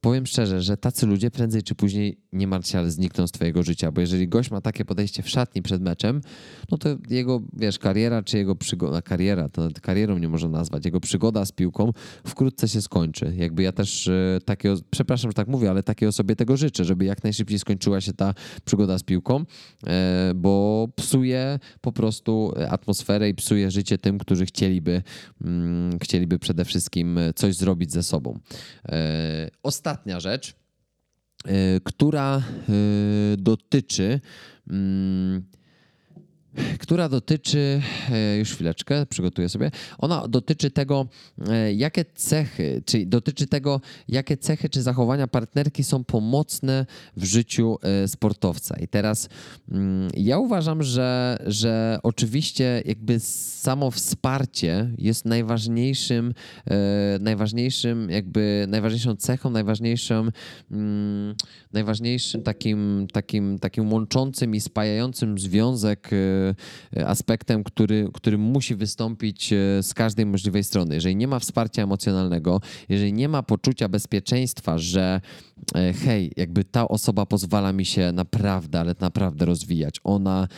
powiem 0.03 0.27
szczerze, 0.27 0.63
że 0.63 0.77
tacy 0.77 1.07
ludzie 1.07 1.31
prędzej 1.31 1.63
czy 1.63 1.75
później 1.75 2.19
nie 2.33 2.47
martw 2.47 2.71
się, 2.71 2.79
ale 2.79 2.91
znikną 2.91 3.27
z 3.27 3.33
twojego 3.33 3.63
życia, 3.63 3.93
bo 3.93 4.01
jeżeli 4.01 4.29
gość 4.29 4.51
ma 4.51 4.61
takie 4.61 4.85
podejście 4.85 5.23
w 5.23 5.29
szatni 5.29 5.63
przed 5.63 5.83
meczem, 5.83 6.21
no 6.71 6.79
to 6.79 6.89
jego, 7.11 7.43
wiesz, 7.53 7.79
kariera 7.79 8.23
czy 8.23 8.39
jego 8.39 8.57
przygoda, 8.57 9.03
kariera, 9.03 9.49
to 9.49 9.69
karierą 9.83 10.19
nie 10.19 10.29
można 10.29 10.49
nazwać, 10.49 10.85
jego 10.85 11.01
przygoda 11.01 11.45
z 11.45 11.53
piłką 11.53 11.93
wkrótce 12.27 12.69
się 12.69 12.83
skończy. 12.83 13.33
Jakby 13.37 13.63
ja 13.63 13.73
też 13.73 14.09
e, 14.09 14.39
takiego, 14.45 14.77
przepraszam, 14.91 15.31
że 15.31 15.35
tak 15.35 15.49
mówię, 15.49 15.71
ale 15.71 15.83
takiej 15.83 16.09
osobie 16.09 16.37
tego 16.37 16.57
życzę, 16.57 16.85
żeby 16.85 17.05
jak 17.05 17.25
najszybciej 17.25 17.59
skończyła 17.59 18.01
się 18.01 18.13
ta 18.13 18.35
przygoda 18.65 18.99
z 18.99 19.03
piłką, 19.03 19.45
e, 19.87 20.33
bo 20.35 20.89
psuje 20.97 21.59
po 21.81 21.93
prostu 21.93 22.53
atmosferę 22.71 23.29
i 23.29 23.35
psuje 23.35 23.71
życie 23.71 23.99
tym, 23.99 24.19
którzy 24.19 24.47
chcieliby, 24.47 25.03
mm, 25.45 25.99
chcieliby 25.99 26.39
przede 26.39 26.65
wszystkim 26.65 27.19
coś 27.35 27.55
zrobić 27.55 27.93
ze 27.93 28.03
sobą. 28.03 28.39
E, 28.89 29.51
ostatnia 29.93 30.21
rzecz, 30.21 30.55
Y, 31.49 31.81
która 31.85 32.43
y, 32.69 33.37
dotyczy 33.39 34.21
mm, 34.71 35.43
która 36.79 37.09
dotyczy, 37.09 37.83
e, 38.13 38.39
już 38.39 38.53
chwileczkę, 38.53 39.07
przygotuję 39.07 39.49
sobie, 39.49 39.71
ona 39.99 40.29
dotyczy 40.29 40.71
tego, 40.71 41.07
e, 41.49 41.73
jakie 41.73 42.05
cechy, 42.15 42.83
czyli 42.87 43.07
dotyczy 43.07 43.47
tego, 43.47 43.81
jakie 44.09 44.37
cechy 44.37 44.69
czy 44.69 44.83
zachowania 44.83 45.27
partnerki 45.27 45.85
są 45.85 46.05
pomocne 46.05 46.87
w 47.17 47.25
życiu 47.25 47.79
e, 47.83 48.09
sportowca. 48.09 48.77
I 48.81 48.89
teraz 48.89 49.29
mm, 49.71 50.11
ja 50.17 50.39
uważam, 50.39 50.83
że, 50.83 51.39
że 51.47 51.99
oczywiście 52.03 52.83
jakby 52.85 53.21
samo 53.21 53.91
wsparcie 53.91 54.91
jest 54.99 55.25
najważniejszym, 55.25 56.35
najważniejszym 57.21 58.11
jakby, 58.11 58.67
najważniejszą 58.69 59.17
cechą, 59.17 59.51
najważniejszym, 59.51 60.33
mm, 60.71 61.35
najważniejszym 61.73 62.43
takim, 62.43 63.07
takim, 63.13 63.59
takim 63.59 63.93
łączącym 63.93 64.55
i 64.55 64.61
spajającym 64.61 65.39
związek 65.39 66.11
aspektem, 67.07 67.65
który, 67.65 68.09
który 68.15 68.39
musi 68.39 68.75
wystąpić 68.75 69.53
e, 69.53 69.83
z 69.83 69.95
każdej 69.95 70.27
możliwej 70.27 70.65
strony. 70.65 70.95
Jeżeli 70.95 71.17
nie 71.17 71.29
ma 71.29 71.39
wsparcia 71.39 71.83
emocjonalnego, 71.83 72.61
jeżeli 72.89 73.13
nie 73.13 73.29
ma 73.29 73.43
poczucia 73.43 73.89
bezpieczeństwa, 73.89 74.79
że 74.79 75.21
e, 75.21 75.52
hej, 76.05 76.33
jakby 76.37 76.65
ta 76.65 76.89
osoba 76.89 77.27
pozwala 77.27 77.73
mi 77.73 77.85
się 77.85 78.13
naprawdę, 78.13 78.81
ale 78.81 78.95
naprawdę 79.01 79.45
rozwijać. 79.45 80.01
Ona 80.05 80.49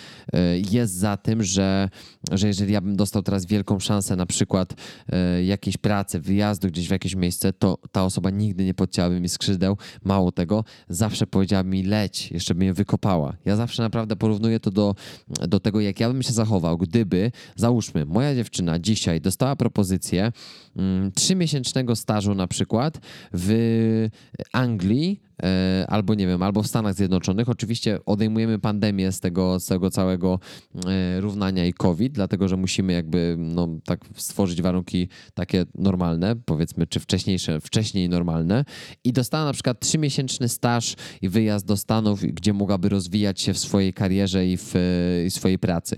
jest 0.72 0.94
za 0.94 1.16
tym, 1.16 1.42
że, 1.42 1.88
że 2.32 2.46
jeżeli 2.46 2.72
ja 2.72 2.80
bym 2.80 2.96
dostał 2.96 3.22
teraz 3.22 3.46
wielką 3.46 3.80
szansę, 3.80 4.16
na 4.16 4.26
przykład 4.26 4.74
jakiejś 5.44 5.76
pracy, 5.76 6.20
wyjazdu 6.20 6.68
gdzieś 6.68 6.88
w 6.88 6.90
jakieś 6.90 7.14
miejsce, 7.14 7.52
to 7.52 7.78
ta 7.92 8.04
osoba 8.04 8.30
nigdy 8.30 8.64
nie 8.64 8.74
podcięłaby 8.74 9.20
mi 9.20 9.28
skrzydeł. 9.28 9.76
Mało 10.04 10.32
tego, 10.32 10.64
zawsze 10.88 11.26
powiedziała 11.26 11.62
mi 11.62 11.82
leć, 11.82 12.30
jeszcze 12.30 12.54
by 12.54 12.58
mnie 12.58 12.74
wykopała. 12.74 13.36
Ja 13.44 13.56
zawsze 13.56 13.82
naprawdę 13.82 14.16
porównuję 14.16 14.60
to 14.60 14.70
do, 14.70 14.94
do 15.28 15.60
tego, 15.60 15.80
jak 15.80 16.00
ja 16.00 16.10
bym 16.10 16.22
się 16.22 16.32
zachował, 16.32 16.78
gdyby, 16.78 17.32
załóżmy, 17.56 18.06
moja 18.06 18.34
dziewczyna 18.34 18.78
dzisiaj 18.78 19.20
dostała 19.20 19.56
propozycję 19.56 20.32
trzymiesięcznego 21.14 21.96
stażu 21.96 22.34
na 22.34 22.46
przykład 22.46 23.00
w 23.32 24.08
Anglii, 24.52 25.20
albo 25.88 26.14
nie 26.14 26.26
wiem, 26.26 26.42
albo 26.42 26.62
w 26.62 26.66
Stanach 26.66 26.94
Zjednoczonych. 26.94 27.48
Oczywiście 27.48 27.98
odejmujemy 28.06 28.58
pandemię 28.58 29.12
z 29.12 29.20
tego, 29.20 29.60
z 29.60 29.66
tego 29.66 29.90
całego 29.90 30.40
e, 30.86 31.20
równania 31.20 31.66
i 31.66 31.72
COVID, 31.72 32.12
dlatego 32.12 32.48
że 32.48 32.56
musimy 32.56 32.92
jakby 32.92 33.36
no, 33.38 33.68
tak 33.84 34.00
stworzyć 34.16 34.62
warunki 34.62 35.08
takie 35.34 35.64
normalne, 35.74 36.36
powiedzmy, 36.44 36.86
czy 36.86 37.00
wcześniejsze, 37.00 37.60
wcześniej 37.60 38.08
normalne. 38.08 38.64
I 39.04 39.12
dostała 39.12 39.44
na 39.44 39.52
przykład 39.52 39.80
trzymiesięczny 39.80 40.48
staż 40.48 40.94
i 41.22 41.28
wyjazd 41.28 41.66
do 41.66 41.76
Stanów, 41.76 42.20
gdzie 42.20 42.52
mogłaby 42.52 42.88
rozwijać 42.88 43.40
się 43.40 43.54
w 43.54 43.58
swojej 43.58 43.92
karierze 43.92 44.46
i 44.46 44.56
w, 44.56 44.72
w 45.30 45.32
swojej 45.32 45.58
pracy. 45.58 45.96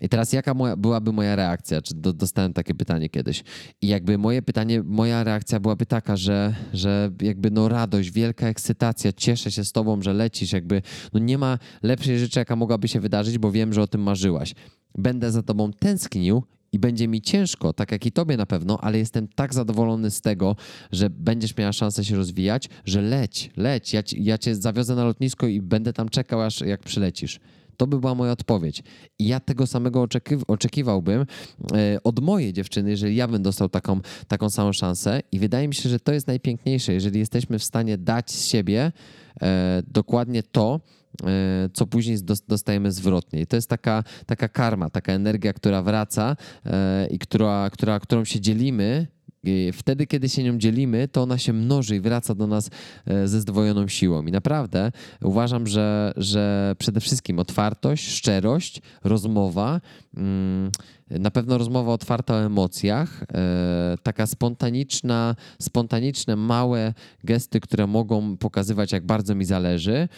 I 0.00 0.08
teraz 0.08 0.32
jaka 0.32 0.54
moja, 0.54 0.76
byłaby 0.76 1.12
moja 1.12 1.36
reakcja? 1.36 1.82
Czy 1.82 1.94
do, 1.94 2.12
dostałem 2.12 2.52
takie 2.52 2.74
pytanie 2.74 3.08
kiedyś? 3.08 3.44
I 3.82 3.88
jakby 3.88 4.18
moje 4.18 4.42
pytanie, 4.42 4.82
moja 4.82 5.24
reakcja 5.24 5.60
byłaby 5.60 5.86
taka, 5.86 6.16
że, 6.16 6.54
że 6.72 7.10
jakby 7.22 7.50
no 7.50 7.68
radość, 7.68 8.10
wielka 8.10 8.46
ekscytacja, 8.48 8.73
cieszę 9.16 9.50
się 9.50 9.64
z 9.64 9.72
tobą, 9.72 10.02
że 10.02 10.12
lecisz, 10.12 10.52
jakby 10.52 10.82
no 11.12 11.20
nie 11.20 11.38
ma 11.38 11.58
lepszej 11.82 12.18
rzeczy, 12.18 12.38
jaka 12.38 12.56
mogłaby 12.56 12.88
się 12.88 13.00
wydarzyć, 13.00 13.38
bo 13.38 13.52
wiem, 13.52 13.72
że 13.72 13.82
o 13.82 13.86
tym 13.86 14.02
marzyłaś. 14.02 14.54
Będę 14.98 15.32
za 15.32 15.42
tobą 15.42 15.72
tęsknił 15.72 16.42
i 16.72 16.78
będzie 16.78 17.08
mi 17.08 17.22
ciężko, 17.22 17.72
tak 17.72 17.92
jak 17.92 18.06
i 18.06 18.12
tobie 18.12 18.36
na 18.36 18.46
pewno, 18.46 18.78
ale 18.80 18.98
jestem 18.98 19.28
tak 19.28 19.54
zadowolony 19.54 20.10
z 20.10 20.20
tego, 20.20 20.56
że 20.92 21.10
będziesz 21.10 21.56
miała 21.56 21.72
szansę 21.72 22.04
się 22.04 22.16
rozwijać, 22.16 22.68
że 22.84 23.02
leć, 23.02 23.50
leć. 23.56 23.92
Ja, 23.92 24.02
ja 24.16 24.38
cię 24.38 24.54
zawiozę 24.54 24.94
na 24.94 25.04
lotnisko 25.04 25.46
i 25.46 25.60
będę 25.60 25.92
tam 25.92 26.08
czekał, 26.08 26.42
aż 26.42 26.60
jak 26.60 26.80
przylecisz. 26.80 27.40
To 27.76 27.86
by 27.86 28.00
była 28.00 28.14
moja 28.14 28.32
odpowiedź. 28.32 28.82
I 29.18 29.26
ja 29.26 29.40
tego 29.40 29.66
samego 29.66 30.02
oczekiw 30.02 30.42
oczekiwałbym 30.46 31.26
e, 31.74 31.98
od 32.04 32.20
mojej 32.20 32.52
dziewczyny, 32.52 32.90
jeżeli 32.90 33.16
ja 33.16 33.28
bym 33.28 33.42
dostał 33.42 33.68
taką, 33.68 34.00
taką 34.28 34.50
samą 34.50 34.72
szansę. 34.72 35.20
I 35.32 35.38
wydaje 35.38 35.68
mi 35.68 35.74
się, 35.74 35.88
że 35.88 36.00
to 36.00 36.12
jest 36.12 36.26
najpiękniejsze, 36.26 36.92
jeżeli 36.92 37.18
jesteśmy 37.18 37.58
w 37.58 37.64
stanie 37.64 37.98
dać 37.98 38.30
z 38.30 38.46
siebie 38.46 38.92
e, 39.42 39.82
dokładnie 39.88 40.42
to, 40.42 40.80
e, 41.22 41.68
co 41.72 41.86
później 41.86 42.18
dostajemy 42.48 42.92
zwrotnie. 42.92 43.40
I 43.40 43.46
to 43.46 43.56
jest 43.56 43.68
taka, 43.68 44.04
taka 44.26 44.48
karma, 44.48 44.90
taka 44.90 45.12
energia, 45.12 45.52
która 45.52 45.82
wraca 45.82 46.36
i 47.10 47.18
która, 47.18 47.70
która, 47.70 48.00
którą 48.00 48.24
się 48.24 48.40
dzielimy 48.40 49.06
wtedy, 49.72 50.06
kiedy 50.06 50.28
się 50.28 50.42
nią 50.42 50.58
dzielimy, 50.58 51.08
to 51.08 51.22
ona 51.22 51.38
się 51.38 51.52
mnoży 51.52 51.96
i 51.96 52.00
wraca 52.00 52.34
do 52.34 52.46
nas 52.46 52.70
e, 53.06 53.28
ze 53.28 53.40
zdwojoną 53.40 53.88
siłą. 53.88 54.22
I 54.26 54.32
naprawdę 54.32 54.92
uważam, 55.22 55.66
że, 55.66 56.12
że 56.16 56.74
przede 56.78 57.00
wszystkim 57.00 57.38
otwartość, 57.38 58.08
szczerość, 58.08 58.82
rozmowa, 59.04 59.80
mm, 60.16 60.70
na 61.10 61.30
pewno 61.30 61.58
rozmowa 61.58 61.92
otwarta 61.92 62.34
o 62.34 62.40
emocjach, 62.40 63.22
e, 63.22 63.96
taka 64.02 64.26
spontaniczna, 64.26 65.36
spontaniczne, 65.58 66.36
małe 66.36 66.94
gesty, 67.24 67.60
które 67.60 67.86
mogą 67.86 68.36
pokazywać, 68.36 68.92
jak 68.92 69.06
bardzo 69.06 69.34
mi 69.34 69.44
zależy. 69.44 70.08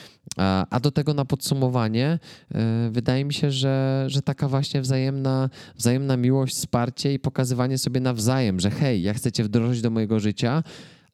A 0.71 0.81
do 0.81 0.91
tego 0.91 1.15
na 1.15 1.25
podsumowanie 1.25 2.19
e, 2.55 2.91
wydaje 2.91 3.25
mi 3.25 3.35
się, 3.35 3.51
że, 3.51 4.05
że 4.07 4.23
taka 4.23 4.49
właśnie 4.49 4.81
wzajemna, 4.81 5.51
wzajemna 5.77 6.17
miłość, 6.17 6.55
wsparcie 6.55 7.15
i 7.15 7.19
pokazywanie 7.19 7.79
sobie 7.79 8.01
nawzajem, 8.01 8.61
że 8.61 8.71
hej, 8.71 9.03
ja 9.03 9.15
chcę 9.17 9.33
cię 9.33 9.45
wdrożyć 9.45 9.81
do 9.81 9.91
mojego 9.91 10.21
życia, 10.21 10.63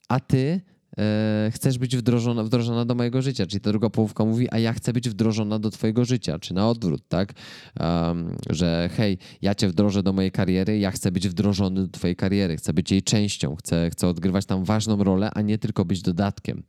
a 0.09 0.21
ty 0.21 0.61
e, 0.99 1.51
chcesz 1.55 1.79
być 1.79 1.97
wdrożona, 1.97 2.45
wdrożona 2.45 2.85
do 2.85 2.95
mojego 2.95 3.23
życia, 3.23 3.47
czyli 3.47 3.61
ta 3.61 3.71
druga 3.71 3.91
połówka 3.91 4.25
mówi, 4.25 4.49
a 4.51 4.59
ja 4.59 4.73
chcę 4.73 4.93
być 4.93 5.09
wdrożona 5.09 5.59
do 5.59 5.71
twojego 5.71 6.05
życia, 6.05 6.39
czy 6.39 6.55
na 6.55 6.69
odwrót, 6.69 7.09
tak? 7.09 7.33
Um, 7.81 8.37
że 8.51 8.91
hej, 8.93 9.19
ja 9.43 9.55
cię 9.55 9.69
wdrożę 9.69 10.03
do 10.03 10.13
mojej 10.13 10.33
kariery, 10.33 10.79
ja 10.79 10.91
chcę 10.91 11.13
być 11.13 11.29
wdrożony 11.29 11.83
do 11.83 11.89
twojej 11.89 12.17
kariery, 12.17 12.57
chcę 12.57 12.73
być 12.73 12.91
jej 12.91 13.03
częścią, 13.03 13.57
chcę, 13.57 13.91
chcę 13.91 14.09
odgrywać 14.09 14.47
tam 14.47 14.65
ważną 14.65 15.05
rolę, 15.05 15.31
a 15.35 15.41
nie 15.41 15.59
tylko 15.59 15.85
być 15.85 16.03
dodatkiem. 16.03 16.63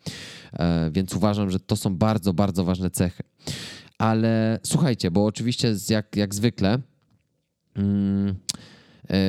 E, 0.53 0.91
więc 0.91 1.15
uważam, 1.15 1.49
że 1.49 1.59
to 1.59 1.75
są 1.75 1.95
bardzo, 1.95 2.34
bardzo 2.34 2.63
ważne 2.63 2.89
cechy. 2.89 3.23
Ale 3.97 4.59
słuchajcie, 4.63 5.11
bo 5.11 5.25
oczywiście 5.25 5.75
jak, 5.89 6.15
jak 6.15 6.36
zwykle 6.36 6.79
mm, 7.75 8.36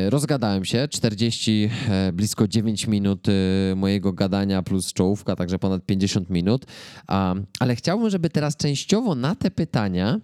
Rozgadałem 0.08 0.64
się, 0.64 0.88
40, 0.88 1.70
e, 1.88 2.12
blisko 2.12 2.48
9 2.48 2.86
minut 2.86 3.26
e, 3.28 3.74
mojego 3.74 4.12
gadania 4.12 4.62
plus 4.62 4.92
czołówka, 4.92 5.36
także 5.36 5.58
ponad 5.58 5.86
50 5.86 6.30
minut. 6.30 6.66
Ale 7.60 7.76
chciałbym, 7.76 8.10
żeby 8.10 8.30
teraz 8.30 8.56
częściowo 8.56 9.14
na 9.14 9.34
te 9.34 9.50
pytania, 9.50 10.20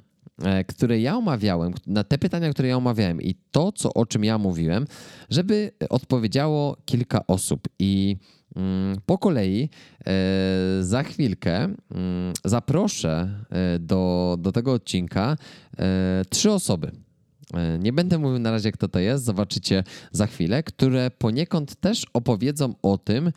które 0.69 1.01
ja 1.01 1.17
omawiałem, 1.17 1.73
na 1.87 2.05
te 2.05 2.19
pytania, 2.19 2.51
które 2.51 2.69
ja 2.69 2.77
omawiałem 2.77 3.23
i 3.23 3.35
to, 3.51 3.73
co, 3.73 3.95
o 3.95 4.07
czym 4.07 4.25
ja 4.25 4.39
mówiłem, 4.39 4.87
żeby 5.31 5.71
odpowiedziało 5.91 6.77
kilka 6.87 7.27
osób. 7.27 7.69
I 7.79 8.17
Mm, 8.57 8.97
po 9.07 9.19
kolei 9.19 9.69
e, 10.07 10.13
za 10.81 11.03
chwilkę 11.03 11.57
mm, 11.65 11.77
zaproszę 12.45 13.29
e, 13.51 13.79
do, 13.79 14.37
do 14.39 14.53
tego 14.53 14.73
odcinka 14.73 15.37
e, 15.79 16.23
trzy 16.31 16.53
osoby. 16.53 16.91
Nie 17.79 17.93
będę 17.93 18.19
mówił 18.19 18.39
na 18.39 18.51
razie, 18.51 18.73
kto 18.73 18.89
to 18.89 18.99
jest, 18.99 19.25
zobaczycie 19.25 19.85
za 20.13 20.27
chwilę, 20.27 20.63
które 20.63 21.11
poniekąd 21.11 21.81
też 21.81 22.07
opowiedzą 22.13 22.75
o 22.83 22.99
tym, 22.99 23.33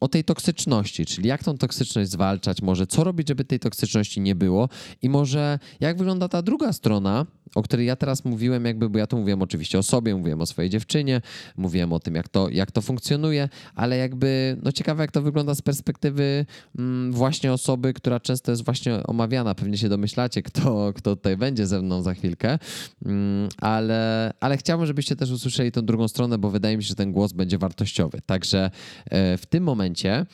o 0.00 0.08
tej 0.08 0.24
toksyczności, 0.24 1.06
czyli 1.06 1.28
jak 1.28 1.44
tą 1.44 1.58
toksyczność 1.58 2.10
zwalczać, 2.10 2.62
może 2.62 2.86
co 2.86 3.04
robić, 3.04 3.28
żeby 3.28 3.44
tej 3.44 3.58
toksyczności 3.58 4.20
nie 4.20 4.34
było 4.34 4.68
i 5.02 5.08
może 5.08 5.58
jak 5.80 5.98
wygląda 5.98 6.28
ta 6.28 6.42
druga 6.42 6.72
strona 6.72 7.26
o 7.54 7.62
której 7.62 7.86
ja 7.86 7.96
teraz 7.96 8.24
mówiłem, 8.24 8.64
jakby, 8.64 8.90
bo 8.90 8.98
ja 8.98 9.06
tu 9.06 9.18
mówiłem 9.18 9.42
oczywiście 9.42 9.78
o 9.78 9.82
sobie, 9.82 10.16
mówiłem 10.16 10.40
o 10.40 10.46
swojej 10.46 10.70
dziewczynie, 10.70 11.20
mówiłem 11.56 11.92
o 11.92 12.00
tym, 12.00 12.14
jak 12.14 12.28
to, 12.28 12.48
jak 12.48 12.70
to 12.70 12.82
funkcjonuje, 12.82 13.48
ale 13.74 13.96
jakby, 13.96 14.56
no 14.62 14.72
ciekawe, 14.72 15.02
jak 15.02 15.10
to 15.10 15.22
wygląda 15.22 15.54
z 15.54 15.62
perspektywy 15.62 16.46
mm, 16.78 17.12
właśnie 17.12 17.52
osoby, 17.52 17.92
która 17.92 18.20
często 18.20 18.50
jest 18.52 18.64
właśnie 18.64 19.02
omawiana. 19.02 19.54
Pewnie 19.54 19.78
się 19.78 19.88
domyślacie, 19.88 20.42
kto, 20.42 20.92
kto 20.96 21.16
tutaj 21.16 21.36
będzie 21.36 21.66
ze 21.66 21.82
mną 21.82 22.02
za 22.02 22.14
chwilkę, 22.14 22.58
mm, 23.04 23.48
ale, 23.58 24.32
ale 24.40 24.56
chciałbym, 24.56 24.86
żebyście 24.86 25.16
też 25.16 25.30
usłyszeli 25.30 25.72
tą 25.72 25.82
drugą 25.82 26.08
stronę, 26.08 26.38
bo 26.38 26.50
wydaje 26.50 26.76
mi 26.76 26.82
się, 26.82 26.88
że 26.88 26.94
ten 26.94 27.12
głos 27.12 27.32
będzie 27.32 27.58
wartościowy. 27.58 28.20
Także 28.26 28.70
e, 29.10 29.38
w 29.38 29.46
tym 29.46 29.64
momencie 29.64 30.26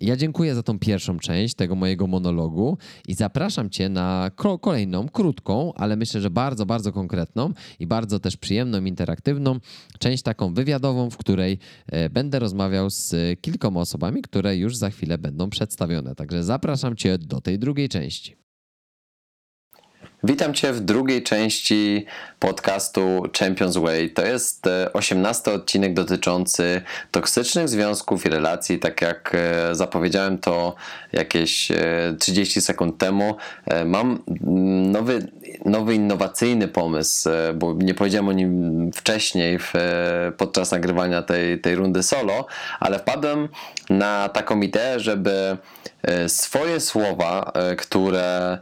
ja 0.00 0.16
dziękuję 0.16 0.54
za 0.54 0.62
tą 0.62 0.78
pierwszą 0.78 1.18
część 1.18 1.54
tego 1.54 1.74
mojego 1.74 2.06
monologu 2.06 2.78
i 3.08 3.14
zapraszam 3.14 3.70
Cię 3.70 3.88
na 3.88 4.30
kolejną, 4.60 5.08
krótką, 5.08 5.72
ale 5.74 5.96
myślę, 5.96 6.20
że 6.20 6.30
bardzo, 6.30 6.66
bardzo 6.66 6.92
konkretną 6.92 7.52
i 7.78 7.86
bardzo 7.86 8.20
też 8.20 8.36
przyjemną, 8.36 8.84
interaktywną 8.84 9.58
część 9.98 10.22
taką 10.22 10.54
wywiadową, 10.54 11.10
w 11.10 11.16
której 11.16 11.58
e, 11.86 12.10
będę 12.10 12.38
rozmawiał 12.38 12.90
z 12.90 13.14
kilkoma 13.40 13.80
osobami, 13.80 14.22
które 14.22 14.56
już 14.56 14.76
za 14.76 14.90
chwilę 14.90 15.18
będą 15.18 15.50
przedstawione. 15.50 16.14
Także 16.14 16.44
zapraszam 16.44 16.96
Cię 16.96 17.18
do 17.18 17.40
tej 17.40 17.58
drugiej 17.58 17.88
części. 17.88 18.43
Witam 20.26 20.54
Cię 20.54 20.72
w 20.72 20.80
drugiej 20.80 21.22
części 21.22 22.06
podcastu 22.38 23.22
Champions 23.38 23.76
Way. 23.76 24.10
To 24.10 24.26
jest 24.26 24.66
18 24.92 25.50
e, 25.50 25.54
odcinek 25.54 25.94
dotyczący 25.94 26.82
toksycznych 27.10 27.68
związków 27.68 28.26
i 28.26 28.28
relacji. 28.28 28.78
Tak 28.78 29.02
jak 29.02 29.32
e, 29.34 29.74
zapowiedziałem 29.74 30.38
to 30.38 30.74
jakieś 31.12 31.68
30 32.18 32.58
e, 32.58 32.62
sekund 32.62 32.98
temu, 32.98 33.36
mam 33.84 34.22
nowy, 34.92 35.26
nowy 35.64 35.94
innowacyjny 35.94 36.68
pomysł, 36.68 37.28
bo 37.54 37.74
nie 37.74 37.94
powiedziałem 37.94 38.28
o 38.28 38.32
nim 38.32 38.90
wcześniej 38.92 39.58
w, 39.58 39.72
podczas 40.36 40.70
nagrywania 40.70 41.22
tej, 41.22 41.60
tej 41.60 41.74
rundy 41.74 42.02
solo, 42.02 42.46
ale 42.80 42.98
wpadłem 42.98 43.48
na 43.90 44.28
taką 44.28 44.60
ideę, 44.60 45.00
żeby 45.00 45.56
swoje 46.26 46.80
słowa, 46.80 47.52
które 47.78 48.58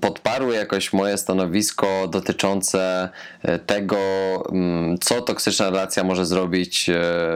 podparły 0.00 0.54
jakoś 0.54 0.92
moje 0.92 1.18
stanowisko 1.18 2.08
dotyczące 2.08 3.08
e, 3.42 3.58
tego, 3.58 3.98
mm, 4.52 4.98
co 4.98 5.22
toksyczna 5.22 5.70
relacja 5.70 6.04
może 6.04 6.26
zrobić 6.26 6.90
e, 6.90 6.94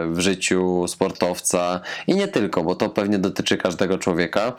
w 0.08 0.20
życiu 0.20 0.84
sportowca 0.88 1.80
i 2.06 2.14
nie 2.14 2.28
tylko, 2.28 2.62
bo 2.62 2.74
to 2.74 2.88
pewnie 2.88 3.18
dotyczy 3.18 3.56
każdego 3.56 3.98
człowieka. 3.98 4.52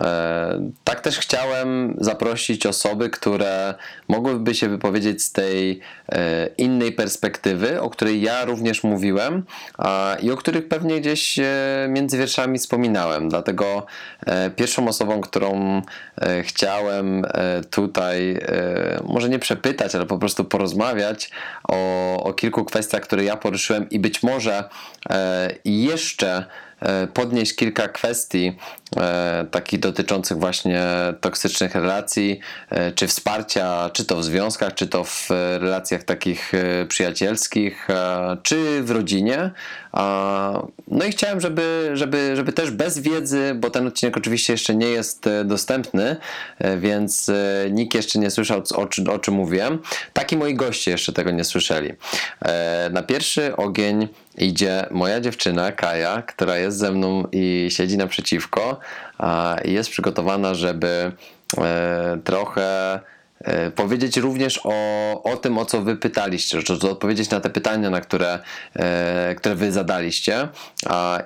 E, 0.00 0.70
tak 0.84 1.00
też 1.00 1.18
chciałem 1.18 1.96
zaprosić 2.00 2.66
osoby, 2.66 3.10
które 3.10 3.74
mogłyby 4.08 4.54
się 4.54 4.68
wypowiedzieć 4.68 5.22
z 5.22 5.32
tej 5.32 5.80
innej 6.58 6.92
perspektywy, 6.92 7.80
o 7.80 7.90
której 7.90 8.22
ja 8.22 8.44
również 8.44 8.82
mówiłem 8.82 9.44
i 10.22 10.30
o 10.30 10.36
których 10.36 10.68
pewnie 10.68 11.00
gdzieś 11.00 11.38
między 11.88 12.18
wierszami 12.18 12.58
wspominałem. 12.58 13.28
Dlatego 13.28 13.86
pierwszą 14.56 14.88
osobą, 14.88 15.20
którą 15.20 15.82
chciałem 16.42 17.18
E, 17.34 17.60
tutaj 17.70 18.38
e, 18.42 19.00
może 19.04 19.28
nie 19.28 19.38
przepytać, 19.38 19.94
ale 19.94 20.06
po 20.06 20.18
prostu 20.18 20.44
porozmawiać 20.44 21.30
o, 21.68 22.22
o 22.24 22.32
kilku 22.32 22.64
kwestiach, 22.64 23.02
które 23.02 23.24
ja 23.24 23.36
poruszyłem 23.36 23.90
i 23.90 23.98
być 23.98 24.22
może 24.22 24.64
e, 25.10 25.50
jeszcze 25.64 26.44
podnieść 27.14 27.56
kilka 27.56 27.88
kwestii 27.88 28.56
takich 29.50 29.80
dotyczących 29.80 30.38
właśnie 30.38 30.82
toksycznych 31.20 31.74
relacji, 31.74 32.40
czy 32.94 33.06
wsparcia, 33.06 33.90
czy 33.92 34.04
to 34.04 34.16
w 34.16 34.24
związkach, 34.24 34.74
czy 34.74 34.86
to 34.86 35.04
w 35.04 35.28
relacjach 35.60 36.02
takich 36.02 36.52
przyjacielskich, 36.88 37.88
czy 38.42 38.82
w 38.82 38.90
rodzinie, 38.90 39.50
no 40.88 41.04
i 41.04 41.10
chciałem, 41.10 41.40
żeby, 41.40 41.90
żeby, 41.94 42.36
żeby 42.36 42.52
też 42.52 42.70
bez 42.70 42.98
wiedzy, 42.98 43.54
bo 43.54 43.70
ten 43.70 43.86
odcinek 43.86 44.16
oczywiście 44.16 44.52
jeszcze 44.52 44.74
nie 44.74 44.86
jest 44.86 45.26
e, 45.26 45.44
dostępny, 45.44 46.16
e, 46.58 46.76
więc 46.76 47.28
e, 47.28 47.70
nikt 47.70 47.94
jeszcze 47.94 48.18
nie 48.18 48.30
słyszał, 48.30 48.62
o, 48.74 49.12
o 49.12 49.18
czym 49.18 49.34
mówiłem. 49.34 49.78
Tak 50.12 50.32
i 50.32 50.36
moi 50.36 50.54
goście 50.54 50.90
jeszcze 50.90 51.12
tego 51.12 51.30
nie 51.30 51.44
słyszeli. 51.44 51.92
Na 52.90 53.02
pierwszy 53.02 53.56
ogień 53.56 54.08
idzie 54.38 54.86
moja 54.90 55.20
dziewczyna 55.20 55.72
Kaja, 55.72 56.22
która 56.22 56.58
jest 56.58 56.78
ze 56.78 56.92
mną 56.92 57.24
i 57.32 57.68
siedzi 57.70 57.96
naprzeciwko 57.96 58.77
jest 59.64 59.90
przygotowana, 59.90 60.54
żeby 60.54 61.12
trochę 62.24 63.00
E, 63.44 63.70
powiedzieć 63.70 64.16
również 64.16 64.60
o, 64.64 65.22
o 65.22 65.36
tym, 65.36 65.58
o 65.58 65.64
co 65.64 65.82
wy 65.82 65.96
pytaliście, 65.96 66.62
czy 66.62 66.72
odpowiedzieć 66.72 67.30
na 67.30 67.40
te 67.40 67.50
pytania, 67.50 67.90
na 67.90 68.00
które, 68.00 68.38
e, 68.76 69.34
które 69.34 69.54
wy 69.54 69.72
zadaliście. 69.72 70.48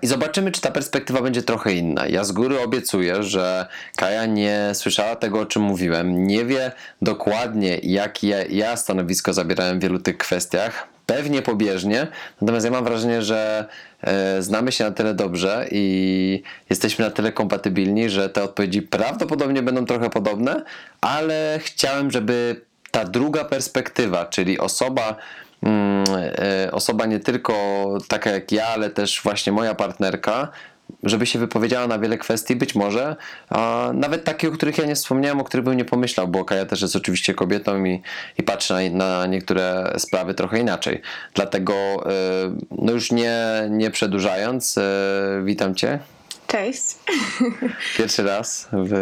I 0.02 0.06
zobaczymy, 0.06 0.52
czy 0.52 0.60
ta 0.60 0.70
perspektywa 0.70 1.22
będzie 1.22 1.42
trochę 1.42 1.72
inna. 1.72 2.06
Ja 2.06 2.24
z 2.24 2.32
góry 2.32 2.60
obiecuję, 2.60 3.22
że 3.22 3.66
Kaja 3.96 4.26
nie 4.26 4.70
słyszała 4.74 5.16
tego, 5.16 5.40
o 5.40 5.46
czym 5.46 5.62
mówiłem, 5.62 6.26
nie 6.26 6.44
wie 6.44 6.72
dokładnie, 7.02 7.78
jakie 7.82 8.46
ja 8.50 8.76
stanowisko 8.76 9.32
zabierałem 9.32 9.78
w 9.78 9.82
wielu 9.82 9.98
tych 9.98 10.18
kwestiach, 10.18 10.91
pewnie 11.16 11.42
pobieżnie, 11.42 12.06
natomiast 12.40 12.64
ja 12.64 12.72
mam 12.72 12.84
wrażenie, 12.84 13.22
że 13.22 13.66
e, 14.00 14.42
znamy 14.42 14.72
się 14.72 14.84
na 14.84 14.90
tyle 14.90 15.14
dobrze 15.14 15.66
i 15.70 16.42
jesteśmy 16.70 17.04
na 17.04 17.10
tyle 17.10 17.32
kompatybilni, 17.32 18.10
że 18.10 18.28
te 18.28 18.42
odpowiedzi 18.42 18.82
prawdopodobnie 18.82 19.62
będą 19.62 19.86
trochę 19.86 20.10
podobne, 20.10 20.62
ale 21.00 21.60
chciałem, 21.62 22.10
żeby 22.10 22.60
ta 22.90 23.04
druga 23.04 23.44
perspektywa, 23.44 24.26
czyli 24.26 24.58
osoba, 24.58 25.16
mm, 25.62 26.04
e, 26.66 26.72
osoba 26.72 27.06
nie 27.06 27.20
tylko 27.20 27.54
taka 28.08 28.30
jak 28.30 28.52
ja, 28.52 28.66
ale 28.66 28.90
też 28.90 29.20
właśnie 29.22 29.52
moja 29.52 29.74
partnerka, 29.74 30.48
żeby 31.02 31.26
się 31.26 31.38
wypowiedziała 31.38 31.86
na 31.86 31.98
wiele 31.98 32.18
kwestii, 32.18 32.56
być 32.56 32.74
może, 32.74 33.16
a 33.48 33.90
nawet 33.94 34.24
takie, 34.24 34.48
o 34.48 34.52
których 34.52 34.78
ja 34.78 34.86
nie 34.86 34.94
wspomniałem, 34.94 35.40
o 35.40 35.44
których 35.44 35.64
bym 35.64 35.76
nie 35.76 35.84
pomyślał, 35.84 36.28
bo 36.28 36.44
Kaja 36.44 36.66
też 36.66 36.82
jest 36.82 36.96
oczywiście 36.96 37.34
kobietą 37.34 37.84
i, 37.84 38.02
i 38.38 38.42
patrzy 38.42 38.74
na, 38.74 38.78
na 38.90 39.26
niektóre 39.26 39.94
sprawy 39.98 40.34
trochę 40.34 40.58
inaczej. 40.58 41.00
Dlatego, 41.34 41.74
e, 41.74 42.10
no 42.70 42.92
już 42.92 43.12
nie, 43.12 43.42
nie 43.70 43.90
przedłużając, 43.90 44.78
e, 44.78 44.82
witam 45.44 45.74
Cię. 45.74 45.98
Cześć. 46.46 46.82
Pierwszy 47.98 48.22
raz 48.22 48.68
w 48.72 48.94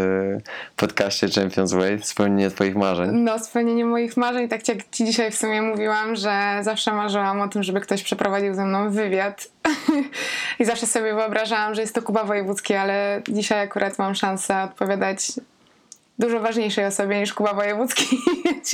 podcaście 0.77 1.29
Champions 1.29 1.73
Way, 1.73 2.03
spełnienie 2.03 2.51
Twoich 2.51 2.77
marzeń. 2.77 3.11
No, 3.13 3.39
spełnienie 3.39 3.85
moich 3.85 4.17
marzeń. 4.17 4.49
Tak 4.49 4.69
jak 4.69 4.79
Ci 4.91 5.05
dzisiaj 5.05 5.31
w 5.31 5.37
sumie 5.37 5.63
mówiłam, 5.63 6.17
że 6.17 6.59
zawsze 6.63 6.93
marzyłam 6.93 7.41
o 7.41 7.49
tym, 7.49 7.63
żeby 7.63 7.81
ktoś 7.81 8.03
przeprowadził 8.03 8.55
ze 8.55 8.65
mną 8.65 8.91
wywiad. 8.91 9.49
I 10.61 10.65
zawsze 10.65 10.87
sobie 10.87 11.15
wyobrażałam, 11.15 11.75
że 11.75 11.81
jest 11.81 11.95
to 11.95 12.03
Kuba 12.03 12.25
Wojewódzki, 12.25 12.75
ale 12.75 13.23
dzisiaj 13.29 13.61
akurat 13.63 13.99
mam 13.99 14.15
szansę 14.15 14.63
odpowiadać 14.63 15.33
dużo 16.19 16.41
ważniejszej 16.41 16.85
osobie 16.85 17.21
niż 17.21 17.35
Kuba 17.35 17.55
Wojewódzki, 17.55 18.19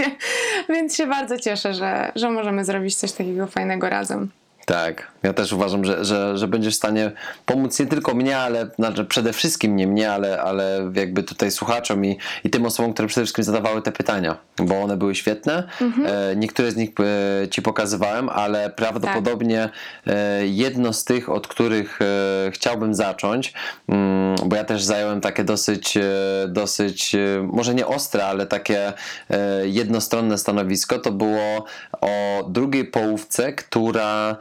więc 0.69 0.97
się 0.97 1.07
bardzo 1.07 1.39
cieszę, 1.39 1.75
że, 1.75 2.13
że 2.15 2.31
możemy 2.31 2.65
zrobić 2.65 2.97
coś 2.97 3.13
takiego 3.13 3.47
fajnego 3.47 3.89
razem. 3.89 4.31
Tak, 4.67 5.13
ja 5.23 5.33
też 5.33 5.53
uważam, 5.53 5.85
że, 5.85 6.05
że, 6.05 6.39
że 6.39 6.49
będziesz 6.49 6.75
w 6.75 6.77
stanie 6.77 7.13
pomóc 7.47 7.81
nie 7.81 7.87
tylko 7.87 8.15
mnie, 8.15 8.39
ale 8.39 8.71
znaczy 8.79 9.05
przede 9.05 9.33
wszystkim 9.33 9.77
nie 9.77 9.87
mnie, 9.87 10.13
ale, 10.13 10.43
ale 10.43 10.91
jakby 10.95 11.23
tutaj 11.23 11.51
słuchaczom 11.51 12.05
i, 12.05 12.19
i 12.45 12.51
tym 12.51 12.67
osobom, 12.67 12.93
które 12.93 13.09
przede 13.09 13.25
wszystkim 13.25 13.45
zadawały 13.45 13.83
te 13.83 13.93
pytania, 13.93 14.37
bo 14.59 14.83
one 14.83 14.97
były 14.97 15.15
świetne. 15.15 15.69
E, 16.07 16.37
niektóre 16.37 16.71
z 16.71 16.77
nich 16.77 16.91
e, 17.01 17.49
ci 17.49 17.63
pokazywałem, 17.63 18.29
ale 18.29 18.71
prawdopodobnie 18.71 19.69
e, 20.07 20.47
jedno 20.47 20.93
z 20.93 21.05
tych, 21.05 21.29
od 21.29 21.49
których 21.49 21.99
e, 22.03 22.51
chciałbym 22.51 22.95
zacząć, 22.95 23.53
mm, 23.89 24.37
bo 24.45 24.57
ja 24.57 24.65
też 24.65 24.85
zająłem 24.85 25.21
takie 25.21 25.45
dosyć, 25.45 25.97
e, 25.97 26.03
dosyć 26.49 27.15
e, 27.15 27.19
może 27.53 27.75
nie 27.75 27.87
ostre, 27.87 28.27
ale 28.27 28.47
takie 28.47 28.93
jednostronne 29.65 30.39
stanowisko, 30.39 30.99
to 30.99 31.13
było 31.13 31.65
o 32.01 32.45
drugiej 32.49 32.85
połówce, 32.85 33.53
która 33.53 34.37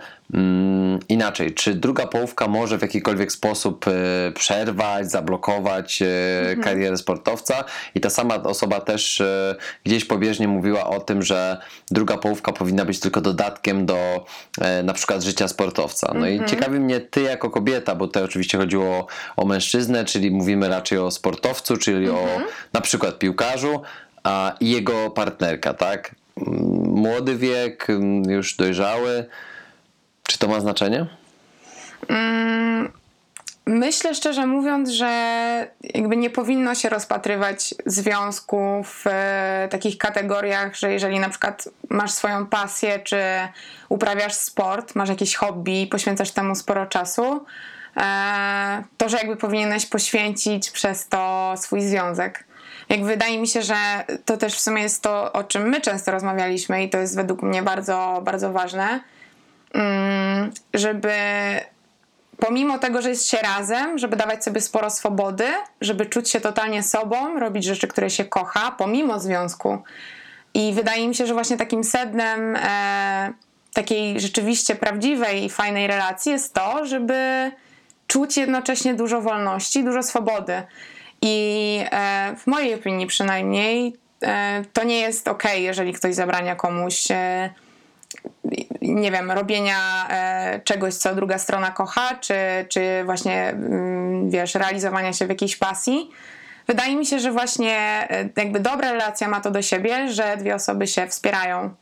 inaczej, 1.10 1.54
czy 1.54 1.74
druga 1.74 2.08
połówka 2.08 2.48
może 2.48 2.78
w 2.78 2.82
jakikolwiek 2.82 3.32
sposób 3.32 3.86
e, 3.88 3.92
przerwać, 4.32 5.12
zablokować 5.12 6.02
e, 6.02 6.06
Mhm. 6.40 6.62
karierę 6.64 6.98
sportowca 6.98 7.64
i 7.96 8.00
ta 8.00 8.10
sama 8.10 8.36
osoba 8.36 8.80
też 8.80 9.22
e, 9.22 9.56
gdzieś 9.84 10.06
pobieżnie 10.06 10.48
mówiła 10.48 10.88
o 10.90 11.00
tym, 11.00 11.22
że 11.24 11.58
druga 11.92 12.18
połówka 12.18 12.52
powinna 12.54 12.86
być 12.86 13.00
tylko 13.00 13.22
dodatkiem 13.22 13.86
do 13.86 14.26
na 14.84 14.94
przykład 14.94 15.24
życia 15.24 15.48
sportowca. 15.48 16.12
No 16.16 16.28
Mhm. 16.28 16.46
i 16.46 16.50
ciekawi 16.50 16.80
mnie 16.80 17.00
ty 17.00 17.22
jako 17.22 17.50
kobieta, 17.50 17.96
bo 17.96 18.08
tutaj 18.08 18.24
oczywiście 18.24 18.58
chodziło 18.58 18.86
o, 18.86 19.08
o 19.38 19.46
mężczyznę, 19.46 20.06
czyli 20.06 20.32
mówimy 20.32 20.70
raczej 20.70 20.98
o 20.98 21.12
sportowcu, 21.12 21.78
czyli 21.78 22.10
o 22.10 22.20
Mhm. 22.20 22.44
na 22.74 22.82
przykład 22.82 23.20
piłkarzu 23.20 23.82
a, 24.24 24.56
i 24.60 24.70
jego 24.72 25.10
partnerka, 25.10 25.74
tak? 25.74 26.16
Mm, 26.48 26.60
Młody 26.96 27.36
wiek, 27.38 27.90
mm, 27.90 28.24
już 28.30 28.56
dojrzały. 28.56 29.26
Czy 30.28 30.38
to 30.38 30.48
ma 30.48 30.60
znaczenie? 30.60 31.06
Myślę 33.68 34.16
szczerze 34.16 34.46
mówiąc, 34.46 34.90
że 34.90 35.68
jakby 35.94 36.18
nie 36.18 36.30
powinno 36.30 36.76
się 36.76 36.90
rozpatrywać 36.90 37.76
związku 37.86 38.84
w 38.84 39.04
e, 39.08 39.68
takich 39.72 39.98
kategoriach, 39.98 40.76
że 40.76 40.92
jeżeli 40.92 41.20
na 41.20 41.30
przykład 41.30 41.70
masz 41.90 42.12
swoją 42.12 42.46
pasję, 42.46 43.00
czy 43.00 43.18
uprawiasz 43.90 44.34
sport, 44.34 44.96
masz 44.96 45.10
jakieś 45.10 45.36
hobby, 45.36 45.88
poświęcasz 45.92 46.32
temu 46.32 46.56
sporo 46.56 46.86
czasu, 46.86 47.46
e, 47.98 48.84
to 48.98 49.10
że 49.10 49.18
jakby 49.18 49.36
powinieneś 49.36 49.86
poświęcić 49.86 50.72
przez 50.72 51.08
to 51.08 51.54
swój 51.58 51.82
związek. 51.82 52.44
Jak 52.90 53.06
wydaje 53.06 53.40
mi 53.40 53.48
się, 53.48 53.62
że 53.62 53.76
to 54.26 54.38
też 54.38 54.56
w 54.56 54.62
sumie 54.62 54.82
jest 54.82 55.02
to, 55.02 55.34
o 55.34 55.44
czym 55.44 55.70
my 55.70 55.82
często 55.82 56.12
rozmawialiśmy 56.12 56.84
i 56.84 56.90
to 56.90 56.98
jest 56.98 57.16
według 57.16 57.42
mnie 57.42 57.64
bardzo, 57.64 58.22
bardzo 58.24 58.52
ważne, 58.52 58.84
mm, 58.86 59.02
żeby 60.74 61.12
pomimo 62.40 62.80
tego, 62.80 63.02
że 63.02 63.10
jest 63.10 63.30
się 63.30 63.38
razem, 63.38 63.98
żeby 63.98 64.16
dawać 64.16 64.44
sobie 64.44 64.62
sporo 64.62 64.90
swobody, 64.90 65.48
żeby 65.82 66.06
czuć 66.06 66.30
się 66.30 66.42
totalnie 66.42 66.84
sobą, 66.84 67.40
robić 67.40 67.64
rzeczy, 67.64 67.88
które 67.88 68.10
się 68.10 68.26
kocha, 68.26 68.72
pomimo 68.72 69.20
związku. 69.20 69.78
I 70.54 70.74
wydaje 70.74 71.08
mi 71.08 71.16
się, 71.16 71.28
że 71.28 71.34
właśnie 71.34 71.58
takim 71.58 71.84
sednem 71.84 72.56
e, 72.56 73.34
takiej 73.74 74.20
rzeczywiście 74.20 74.76
prawdziwej 74.76 75.44
i 75.44 75.50
fajnej 75.50 75.88
relacji 75.88 76.32
jest 76.32 76.54
to, 76.54 76.86
żeby 76.86 77.52
czuć 78.08 78.38
jednocześnie 78.38 78.94
dużo 78.94 79.22
wolności, 79.22 79.84
dużo 79.84 80.04
swobody. 80.04 80.64
I 81.22 81.80
e, 81.92 82.36
w 82.38 82.48
mojej 82.48 82.74
opinii 82.74 83.08
przynajmniej 83.08 83.96
e, 84.22 84.64
to 84.74 84.84
nie 84.84 85.00
jest 85.00 85.28
ok, 85.28 85.44
jeżeli 85.58 85.94
ktoś 85.94 86.16
zabrania 86.16 86.56
komuś. 86.56 87.08
Nie 88.88 89.12
wiem, 89.12 89.32
robienia 89.32 90.08
e, 90.10 90.60
czegoś, 90.64 90.94
co 90.94 91.16
druga 91.16 91.38
strona 91.38 91.72
kocha, 91.72 92.16
czy, 92.16 92.36
czy 92.70 93.02
właśnie, 93.06 93.50
mm, 93.50 94.30
wiesz, 94.30 94.56
realizowania 94.56 95.14
się 95.14 95.26
w 95.26 95.30
jakiejś 95.30 95.56
pasji. 95.56 96.10
Wydaje 96.68 96.96
mi 96.96 97.06
się, 97.06 97.20
że 97.20 97.32
właśnie 97.32 97.78
e, 98.10 98.30
jakby 98.38 98.60
dobra 98.60 98.92
relacja 98.92 99.28
ma 99.28 99.42
to 99.42 99.52
do 99.52 99.62
siebie, 99.62 100.14
że 100.14 100.38
dwie 100.38 100.56
osoby 100.56 100.88
się 100.88 101.08
wspierają. 101.08 101.74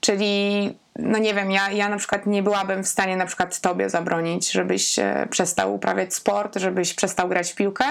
Czyli, 0.00 0.74
no 0.98 1.18
nie 1.18 1.34
wiem, 1.34 1.50
ja, 1.50 1.70
ja 1.70 1.88
na 1.88 1.96
przykład 1.96 2.26
nie 2.26 2.42
byłabym 2.42 2.84
w 2.84 2.88
stanie 2.88 3.16
na 3.16 3.26
przykład 3.26 3.60
tobie 3.60 3.90
zabronić, 3.90 4.52
żebyś 4.52 4.98
e, 4.98 5.26
przestał 5.30 5.74
uprawiać 5.74 6.14
sport, 6.14 6.56
żebyś 6.56 6.94
przestał 6.94 7.28
grać 7.28 7.52
w 7.52 7.54
piłkę, 7.54 7.84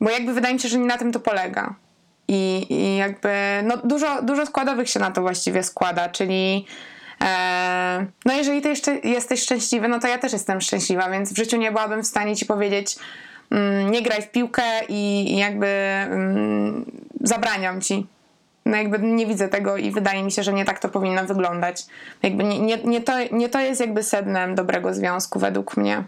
bo 0.00 0.10
jakby 0.10 0.32
wydaje 0.32 0.54
mi 0.54 0.60
się, 0.60 0.68
że 0.68 0.78
nie 0.78 0.86
na 0.86 0.98
tym 0.98 1.12
to 1.12 1.20
polega. 1.20 1.74
I, 2.28 2.66
i 2.70 2.96
jakby 2.96 3.30
no 3.64 3.76
dużo, 3.76 4.22
dużo 4.22 4.46
składowych 4.46 4.90
się 4.90 5.00
na 5.00 5.10
to 5.10 5.20
właściwie 5.20 5.62
składa, 5.62 6.08
czyli 6.08 6.66
no 8.24 8.32
jeżeli 8.32 8.62
ty 8.62 8.68
jeszcze 8.68 8.98
jesteś 8.98 9.42
szczęśliwy, 9.42 9.88
no 9.88 10.00
to 10.00 10.08
ja 10.08 10.18
też 10.18 10.32
jestem 10.32 10.60
szczęśliwa, 10.60 11.10
więc 11.10 11.32
w 11.32 11.36
życiu 11.36 11.56
nie 11.56 11.72
byłabym 11.72 12.02
w 12.02 12.06
stanie 12.06 12.36
ci 12.36 12.46
powiedzieć 12.46 12.96
mm, 13.50 13.90
nie 13.90 14.02
graj 14.02 14.22
w 14.22 14.30
piłkę 14.30 14.62
i, 14.88 15.32
i 15.34 15.36
jakby 15.36 15.66
mm, 15.66 16.84
zabraniam 17.20 17.80
ci. 17.80 18.06
No 18.66 18.76
jakby 18.76 18.98
nie 18.98 19.26
widzę 19.26 19.48
tego 19.48 19.76
i 19.76 19.90
wydaje 19.90 20.22
mi 20.22 20.32
się, 20.32 20.42
że 20.42 20.52
nie 20.52 20.64
tak 20.64 20.78
to 20.78 20.88
powinno 20.88 21.24
wyglądać. 21.24 21.86
Jakby 22.22 22.44
nie, 22.44 22.58
nie, 22.58 22.78
nie, 22.84 23.00
to, 23.00 23.12
nie 23.32 23.48
to 23.48 23.60
jest 23.60 23.80
jakby 23.80 24.02
sednem 24.02 24.54
dobrego 24.54 24.94
związku 24.94 25.38
według 25.38 25.76
mnie. 25.76 26.04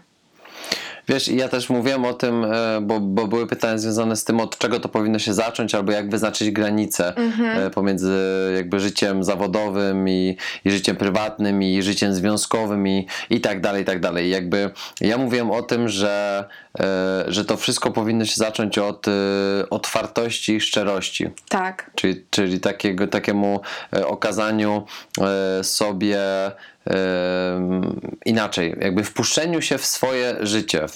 Wiesz, 1.11 1.27
ja 1.27 1.49
też 1.49 1.69
mówiłem 1.69 2.05
o 2.05 2.13
tym, 2.13 2.45
e, 2.45 2.81
bo, 2.81 2.99
bo 2.99 3.27
były 3.27 3.47
pytania 3.47 3.77
związane 3.77 4.15
z 4.15 4.23
tym, 4.23 4.39
od 4.39 4.57
czego 4.57 4.79
to 4.79 4.89
powinno 4.89 5.19
się 5.19 5.33
zacząć, 5.33 5.75
albo 5.75 5.91
jak 5.91 6.09
wyznaczyć 6.09 6.51
granice 6.51 7.13
e, 7.55 7.69
pomiędzy 7.69 8.19
jakby 8.55 8.79
życiem 8.79 9.23
zawodowym 9.23 10.09
i, 10.09 10.37
i 10.65 10.71
życiem 10.71 10.95
prywatnym 10.95 11.63
i 11.63 11.81
życiem 11.81 12.13
związkowym 12.13 12.87
i, 12.87 13.07
i 13.29 13.41
tak 13.41 13.61
dalej, 13.61 13.81
i 13.81 13.85
tak 13.85 13.99
dalej. 13.99 14.29
Jakby 14.29 14.71
ja 15.01 15.17
mówiłem 15.17 15.51
o 15.51 15.61
tym, 15.61 15.89
że, 15.89 16.45
e, 16.79 17.23
że 17.27 17.45
to 17.45 17.57
wszystko 17.57 17.91
powinno 17.91 18.25
się 18.25 18.35
zacząć 18.35 18.77
od 18.77 19.05
otwartości 19.69 20.55
i 20.55 20.61
szczerości. 20.61 21.27
Tak. 21.49 21.91
Czyli, 21.95 22.25
czyli 22.29 22.59
takiego, 22.59 23.07
takiemu 23.07 23.61
okazaniu 24.05 24.85
sobie 25.61 26.19
inaczej, 28.25 28.75
jakby 28.81 29.03
wpuszczeniu 29.03 29.61
się 29.61 29.77
w 29.77 29.85
swoje 29.85 30.35
życie, 30.41 30.87
w, 30.87 30.95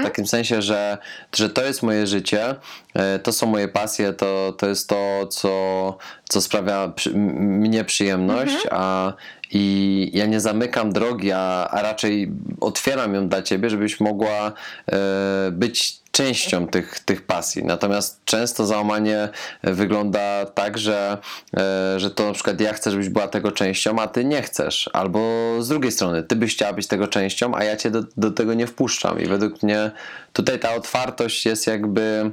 w 0.00 0.02
takim 0.02 0.26
sensie, 0.26 0.62
że, 0.62 0.98
że 1.36 1.50
to 1.50 1.64
jest 1.64 1.82
moje 1.82 2.06
życie, 2.06 2.54
e, 2.94 3.18
to 3.18 3.32
są 3.32 3.46
moje 3.46 3.68
pasje, 3.68 4.12
to, 4.12 4.54
to 4.58 4.68
jest 4.68 4.88
to, 4.88 5.26
co, 5.26 5.98
co 6.28 6.40
sprawia 6.40 6.88
przy, 6.88 7.10
mnie 7.14 7.84
przyjemność, 7.84 8.66
a 8.70 9.12
i 9.52 10.10
ja 10.14 10.26
nie 10.26 10.40
zamykam 10.40 10.92
drogi, 10.92 11.32
a, 11.32 11.68
a 11.70 11.82
raczej 11.82 12.32
otwieram 12.60 13.14
ją 13.14 13.28
dla 13.28 13.42
ciebie, 13.42 13.70
żebyś 13.70 14.00
mogła 14.00 14.52
e, 14.92 15.50
być 15.52 15.99
częścią 16.12 16.66
tych, 16.66 16.98
tych 16.98 17.22
pasji. 17.22 17.64
Natomiast 17.64 18.20
często 18.24 18.66
załamanie 18.66 19.28
wygląda 19.62 20.46
tak, 20.46 20.78
że, 20.78 21.18
e, 21.56 22.00
że 22.00 22.10
to 22.10 22.26
na 22.26 22.32
przykład 22.32 22.60
ja 22.60 22.72
chcę, 22.72 22.90
żebyś 22.90 23.08
była 23.08 23.28
tego 23.28 23.52
częścią, 23.52 23.98
a 23.98 24.06
ty 24.08 24.24
nie 24.24 24.42
chcesz. 24.42 24.90
Albo 24.92 25.20
z 25.60 25.68
drugiej 25.68 25.92
strony, 25.92 26.22
ty 26.22 26.36
byś 26.36 26.54
chciała 26.54 26.72
być 26.72 26.86
tego 26.86 27.08
częścią, 27.08 27.54
a 27.54 27.64
ja 27.64 27.76
cię 27.76 27.90
do, 27.90 28.02
do 28.16 28.30
tego 28.30 28.54
nie 28.54 28.66
wpuszczam. 28.66 29.20
I 29.20 29.26
według 29.26 29.62
mnie 29.62 29.90
tutaj 30.32 30.58
ta 30.58 30.74
otwartość 30.74 31.46
jest 31.46 31.66
jakby 31.66 32.30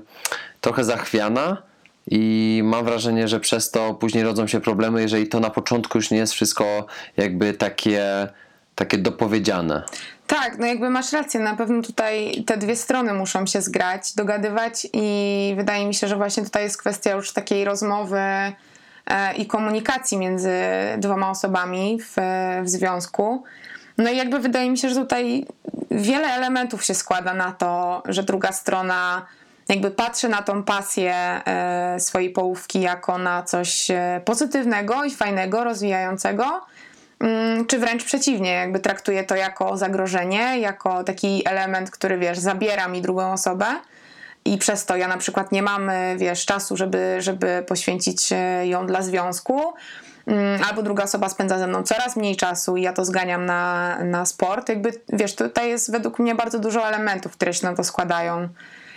trochę 0.61 0.83
zachwiana. 0.83 1.67
I 2.11 2.61
mam 2.63 2.85
wrażenie, 2.85 3.27
że 3.27 3.39
przez 3.39 3.71
to 3.71 3.93
później 3.93 4.23
rodzą 4.23 4.47
się 4.47 4.61
problemy, 4.61 5.01
jeżeli 5.01 5.27
to 5.27 5.39
na 5.39 5.49
początku 5.49 5.97
już 5.97 6.11
nie 6.11 6.17
jest 6.17 6.33
wszystko 6.33 6.85
jakby 7.17 7.53
takie, 7.53 8.27
takie 8.75 8.97
dopowiedziane. 8.97 9.83
Tak, 10.27 10.57
no 10.57 10.65
jakby 10.65 10.89
masz 10.89 11.13
rację, 11.13 11.39
na 11.39 11.55
pewno 11.55 11.81
tutaj 11.81 12.43
te 12.47 12.57
dwie 12.57 12.75
strony 12.75 13.13
muszą 13.13 13.45
się 13.45 13.61
zgrać, 13.61 14.15
dogadywać 14.15 14.87
i 14.93 15.53
wydaje 15.57 15.87
mi 15.87 15.93
się, 15.93 16.07
że 16.07 16.15
właśnie 16.15 16.43
tutaj 16.43 16.63
jest 16.63 16.77
kwestia 16.77 17.11
już 17.11 17.33
takiej 17.33 17.65
rozmowy 17.65 18.19
e, 18.19 18.53
i 19.37 19.45
komunikacji 19.45 20.17
między 20.17 20.51
dwoma 20.97 21.29
osobami 21.29 21.99
w, 22.01 22.15
w 22.63 22.69
związku. 22.69 23.43
No 23.97 24.09
i 24.09 24.17
jakby 24.17 24.39
wydaje 24.39 24.69
mi 24.69 24.77
się, 24.77 24.89
że 24.89 24.95
tutaj 24.95 25.45
wiele 25.91 26.27
elementów 26.27 26.85
się 26.85 26.93
składa 26.93 27.33
na 27.33 27.51
to, 27.51 28.03
że 28.05 28.23
druga 28.23 28.51
strona 28.51 29.25
jakby 29.69 29.91
patrzy 29.91 30.29
na 30.29 30.41
tą 30.41 30.63
pasję 30.63 31.13
e, 31.15 31.99
swojej 31.99 32.29
połówki 32.29 32.81
jako 32.81 33.17
na 33.17 33.43
coś 33.43 33.91
e, 33.91 34.21
pozytywnego 34.25 35.03
i 35.03 35.11
fajnego, 35.11 35.63
rozwijającego, 35.63 36.61
czy 37.67 37.79
wręcz 37.79 38.03
przeciwnie, 38.03 38.51
jakby 38.51 38.79
traktuję 38.79 39.23
to 39.23 39.35
jako 39.35 39.77
zagrożenie, 39.77 40.59
jako 40.59 41.03
taki 41.03 41.47
element, 41.47 41.91
który 41.91 42.17
wiesz, 42.17 42.39
zabiera 42.39 42.87
mi 42.87 43.01
drugą 43.01 43.33
osobę 43.33 43.65
i 44.45 44.57
przez 44.57 44.85
to 44.85 44.95
ja 44.95 45.07
na 45.07 45.17
przykład 45.17 45.51
nie 45.51 45.63
mam, 45.63 45.91
wiesz, 46.17 46.45
czasu, 46.45 46.77
żeby, 46.77 47.15
żeby 47.19 47.63
poświęcić 47.67 48.31
y, 48.31 48.67
ją 48.67 48.87
dla 48.87 49.01
związku. 49.01 49.73
Mm, 50.27 50.61
Albo 50.69 50.83
druga 50.83 51.03
osoba 51.03 51.29
spędza 51.29 51.59
ze 51.59 51.67
mną 51.67 51.83
coraz 51.83 52.15
mniej 52.15 52.35
czasu 52.35 52.77
i 52.77 52.81
ja 52.81 52.93
to 52.93 53.05
zganiam 53.05 53.45
na, 53.45 53.97
na 54.03 54.25
sport. 54.25 54.69
Jakby, 54.69 54.91
wiesz, 55.13 55.35
tutaj 55.35 55.69
jest 55.69 55.91
według 55.91 56.19
mnie 56.19 56.35
bardzo 56.35 56.59
dużo 56.59 56.87
elementów, 56.87 57.31
które 57.31 57.53
się 57.53 57.67
na 57.67 57.75
to 57.75 57.83
składają. 57.83 58.49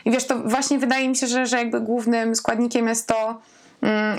I 0.05 0.11
wiesz, 0.11 0.27
to 0.27 0.39
właśnie 0.39 0.79
wydaje 0.79 1.09
mi 1.09 1.17
się, 1.17 1.27
że, 1.27 1.47
że 1.47 1.59
jakby 1.59 1.81
głównym 1.81 2.35
składnikiem 2.35 2.89
jest 2.89 3.09
to, 3.09 3.15
mm, 3.21 3.41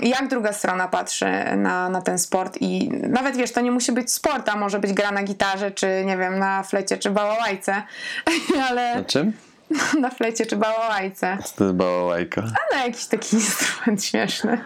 jak 0.02 0.28
druga 0.28 0.52
strona 0.52 0.88
patrzy 0.88 1.26
na, 1.56 1.88
na 1.88 2.02
ten 2.02 2.18
sport 2.18 2.56
i 2.60 2.90
nawet 3.08 3.36
wiesz, 3.36 3.52
to 3.52 3.60
nie 3.60 3.70
musi 3.70 3.92
być 3.92 4.12
sport, 4.12 4.48
a 4.48 4.56
może 4.56 4.78
być 4.78 4.92
gra 4.92 5.10
na 5.10 5.22
gitarze, 5.22 5.70
czy 5.70 6.02
nie 6.06 6.16
wiem, 6.16 6.38
na 6.38 6.62
flecie, 6.62 6.98
czy 6.98 7.10
bałałajce, 7.10 7.82
ale 8.68 8.94
Na 8.96 9.04
czym? 9.04 9.32
na 10.00 10.10
flecie, 10.10 10.46
czy 10.46 10.56
bałałajce, 10.56 11.38
To 11.56 11.64
jest 11.64 11.76
bałałajka. 11.76 12.42
a 12.42 12.76
na 12.76 12.84
jakiś 12.84 13.06
taki 13.06 13.36
instrument 13.36 14.04
śmieszny. 14.04 14.58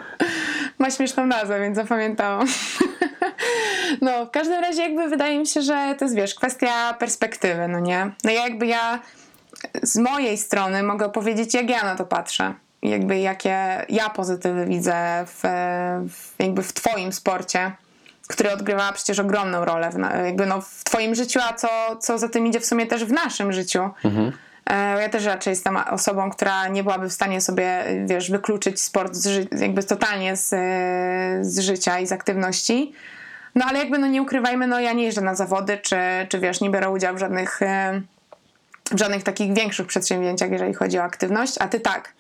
Ma 0.79 0.91
śmieszną 0.91 1.27
nazwę, 1.27 1.61
więc 1.61 1.77
zapamiętałam. 1.77 2.47
No, 4.01 4.27
w 4.27 4.31
każdym 4.31 4.61
razie 4.63 4.83
jakby 4.83 5.09
wydaje 5.09 5.39
mi 5.39 5.47
się, 5.47 5.63
że 5.63 5.95
to 5.99 6.05
jest, 6.05 6.15
wiesz, 6.15 6.35
kwestia 6.35 6.95
perspektywy, 6.95 7.69
no 7.69 7.81
nie? 7.81 8.11
No 8.25 8.31
jakby 8.31 8.67
ja 8.67 8.99
z 9.83 9.97
mojej 9.97 10.39
strony 10.39 10.83
mogę 10.83 11.09
powiedzieć, 11.09 11.55
jak 11.55 11.71
ja 11.71 11.83
na 11.85 11.97
to 11.97 12.05
patrzę. 12.05 12.55
Jakby 12.91 13.19
jakie 13.19 13.85
ja 13.89 14.11
pozytywy 14.11 14.67
widzę 14.67 15.25
w, 15.27 15.41
w, 16.09 16.35
jakby 16.39 16.63
w 16.63 16.73
twoim 16.73 17.13
sporcie, 17.13 17.73
który 18.29 18.53
odgrywa 18.53 18.93
przecież 18.93 19.19
ogromną 19.19 19.65
rolę 19.65 19.91
w, 19.91 20.25
jakby 20.25 20.47
no 20.47 20.61
w 20.61 20.85
twoim 20.85 21.15
życiu, 21.15 21.41
a 21.49 21.53
co, 21.55 21.69
co 22.01 22.19
za 22.19 22.29
tym 22.29 22.47
idzie 22.47 22.61
w 22.61 22.67
sumie 22.67 22.87
też 22.87 23.05
w 23.05 23.13
naszym 23.13 23.53
życiu. 23.53 23.91
E, 24.67 25.03
Ja 25.03 25.09
też 25.09 25.25
raczej 25.25 25.51
jestem 25.51 25.77
osobą, 25.77 26.31
która 26.31 26.69
nie 26.69 26.83
byłaby 26.83 27.09
w 27.09 27.13
stanie 27.13 27.41
sobie, 27.41 27.85
wiesz, 28.07 28.31
wykluczyć 28.31 28.81
sport 28.81 29.15
z 29.15 29.61
jakby 29.61 29.83
totalnie 29.83 30.37
z, 30.37 30.49
z 31.47 31.59
życia 31.59 31.99
i 31.99 32.07
z 32.07 32.13
aktywności. 32.13 32.93
No 33.55 33.65
ale 33.69 33.79
jakby 33.79 33.99
no 33.99 34.07
nie 34.07 34.23
ukrywajmy, 34.23 34.67
no 34.67 34.81
ja 34.81 34.93
nie 34.93 35.05
jeżdżę 35.05 35.21
na 35.21 35.35
zawody, 35.35 35.79
czy, 35.79 35.97
czy 36.29 36.39
wiesz, 36.39 36.61
nie 36.61 36.71
biorę 36.71 36.91
udziału 36.91 37.17
w 37.17 37.21
żadnych, 37.21 37.63
e, 37.63 38.01
w 38.91 38.99
żadnych 38.99 39.23
takich 39.23 39.55
większych 39.55 39.87
przedsięwzięciach, 39.87 40.51
jeżeli 40.51 40.75
chodzi 40.75 40.99
o 40.99 41.03
aktywność, 41.03 41.55
a 41.61 41.69
ty 41.69 41.81
tak. 41.81 42.13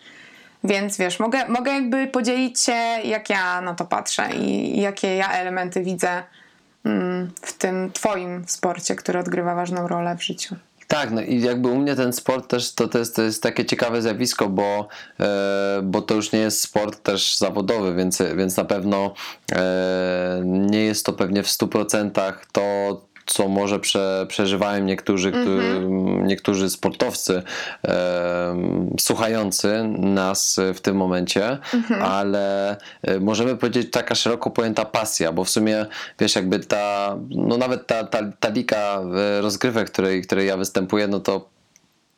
Więc 0.64 0.98
wiesz, 0.98 1.20
mogę, 1.20 1.48
mogę 1.48 1.72
jakby 1.72 2.06
podzielić 2.06 2.60
się, 2.60 2.72
jak 3.04 3.30
ja 3.30 3.60
na 3.60 3.74
to 3.74 3.84
patrzę 3.84 4.28
i 4.36 4.80
jakie 4.80 5.16
ja 5.16 5.32
elementy 5.32 5.82
widzę 5.82 6.22
mm, 6.84 7.30
w 7.42 7.52
tym 7.52 7.92
twoim 7.92 8.44
sporcie, 8.46 8.94
który 8.94 9.18
odgrywa 9.18 9.54
ważną 9.54 9.88
rolę 9.88 10.16
w 10.16 10.24
życiu. 10.24 10.56
Tak, 10.88 11.10
no 11.10 11.20
i 11.20 11.40
jakby 11.40 11.68
u 11.68 11.78
mnie 11.78 11.96
ten 11.96 12.12
sport 12.12 12.48
też 12.48 12.74
to, 12.74 12.88
to, 12.88 12.98
jest, 12.98 13.16
to 13.16 13.22
jest 13.22 13.42
takie 13.42 13.64
ciekawe 13.64 14.02
zjawisko, 14.02 14.48
bo, 14.48 14.88
e, 15.20 15.80
bo 15.82 16.02
to 16.02 16.14
już 16.14 16.32
nie 16.32 16.38
jest 16.38 16.60
sport 16.60 17.02
też 17.02 17.36
zawodowy, 17.36 17.94
więc, 17.94 18.22
więc 18.36 18.56
na 18.56 18.64
pewno 18.64 19.14
e, 19.52 20.42
nie 20.44 20.84
jest 20.84 21.06
to 21.06 21.12
pewnie 21.12 21.42
w 21.42 21.46
100% 21.46 22.32
to, 22.52 22.62
co 23.26 23.48
może 23.48 23.80
prze, 23.80 24.26
przeżywają 24.28 24.84
niektórzy, 24.84 25.32
którzy, 25.32 25.86
niektórzy 26.22 26.70
sportowcy 26.70 27.42
e, 27.88 28.56
słuchający 29.00 29.84
nas 29.98 30.60
w 30.74 30.80
tym 30.80 30.96
momencie, 30.96 31.58
ale 32.00 32.76
e, 33.02 33.20
możemy 33.20 33.56
powiedzieć 33.56 33.90
taka 33.90 34.14
szeroko 34.14 34.50
pojęta 34.50 34.84
pasja, 34.84 35.32
bo 35.32 35.44
w 35.44 35.50
sumie 35.50 35.86
wiesz, 36.18 36.36
jakby 36.36 36.58
ta, 36.58 37.16
no 37.30 37.56
nawet 37.56 37.86
ta, 37.86 38.04
ta, 38.04 38.18
ta 38.40 38.48
lika 38.48 39.02
e, 39.16 39.40
rozgrywek, 39.40 39.90
której, 39.90 40.22
której 40.22 40.46
ja 40.46 40.56
występuję, 40.56 41.08
no 41.08 41.20
to 41.20 41.55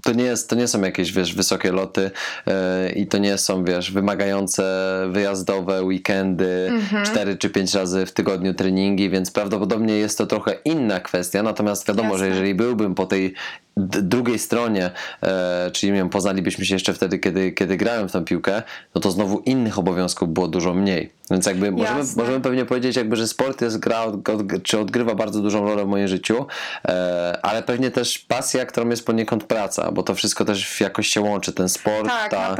to 0.03 0.13
nie, 0.13 0.25
jest, 0.25 0.51
to 0.51 0.57
nie 0.57 0.69
są 0.69 0.81
jakieś, 0.81 1.13
wiesz, 1.13 1.35
wysokie 1.35 1.73
loty 1.73 2.11
yy, 2.47 2.53
i 2.93 3.07
to 3.07 3.19
nie 3.19 3.39
są, 3.39 3.65
wiesz, 3.65 3.93
wymagające 3.93 4.63
wyjazdowe 5.11 5.83
weekendy, 5.83 6.73
cztery 7.05 7.37
czy 7.37 7.51
pięć 7.51 7.75
razy 7.75 8.07
w 8.07 8.13
tygodniu 8.13 8.55
treningi, 8.55 9.11
więc 9.11 9.31
prawdopodobnie 9.31 9.95
jest 9.95 10.19
to 10.19 10.27
trochę 10.27 10.57
inna 10.65 11.01
kwestia, 11.01 11.43
natomiast 11.43 11.89
wiadomo, 11.89 12.19
że 12.19 12.25
Jasne. 12.25 12.29
jeżeli 12.29 12.55
byłbym 12.55 12.95
po 12.95 13.07
tej 13.07 13.35
drugiej 13.79 14.39
stronie, 14.39 14.91
e, 15.23 15.71
czyli 15.71 15.93
nie 15.93 15.99
wiem, 15.99 16.09
poznalibyśmy 16.11 16.65
się 16.65 16.75
jeszcze 16.75 16.95
wtedy, 16.95 17.19
kiedy, 17.19 17.53
kiedy 17.53 17.77
grałem 17.77 18.09
w 18.09 18.13
tą 18.13 18.25
piłkę, 18.25 18.63
no 18.95 19.01
to 19.01 19.11
znowu 19.11 19.39
innych 19.39 19.79
obowiązków 19.79 20.29
było 20.29 20.49
dużo 20.49 20.75
mniej. 20.75 21.19
Więc 21.31 21.47
jakby 21.47 21.71
możemy, 21.71 21.99
Jasne. 21.99 22.23
możemy 22.23 22.41
pewnie 22.41 22.65
powiedzieć, 22.65 22.97
jakby, 22.97 23.17
że 23.17 23.29
sport 23.29 23.63
jest 23.63 23.79
gra, 23.79 24.03
od, 24.03 24.29
od, 24.29 24.63
czy 24.63 24.79
odgrywa 24.79 25.15
bardzo 25.15 25.41
dużą 25.41 25.65
rolę 25.65 25.85
w 25.85 25.89
moim 25.89 26.09
życiu, 26.09 26.47
e, 26.89 27.39
ale 27.43 27.63
pewnie 27.63 27.91
też 27.91 28.19
pasja, 28.19 28.67
którą 28.67 28.89
jest 28.89 29.07
poniekąd 29.07 29.45
praca, 29.45 29.93
bo 29.93 30.03
to 30.03 30.15
wszystko 30.15 30.45
też 30.45 30.81
jakoś 30.81 31.09
się 31.09 31.21
łączy, 31.21 31.53
ten 31.53 31.69
sport, 31.69 32.09
Tak, 32.09 32.31
ta, 32.31 32.57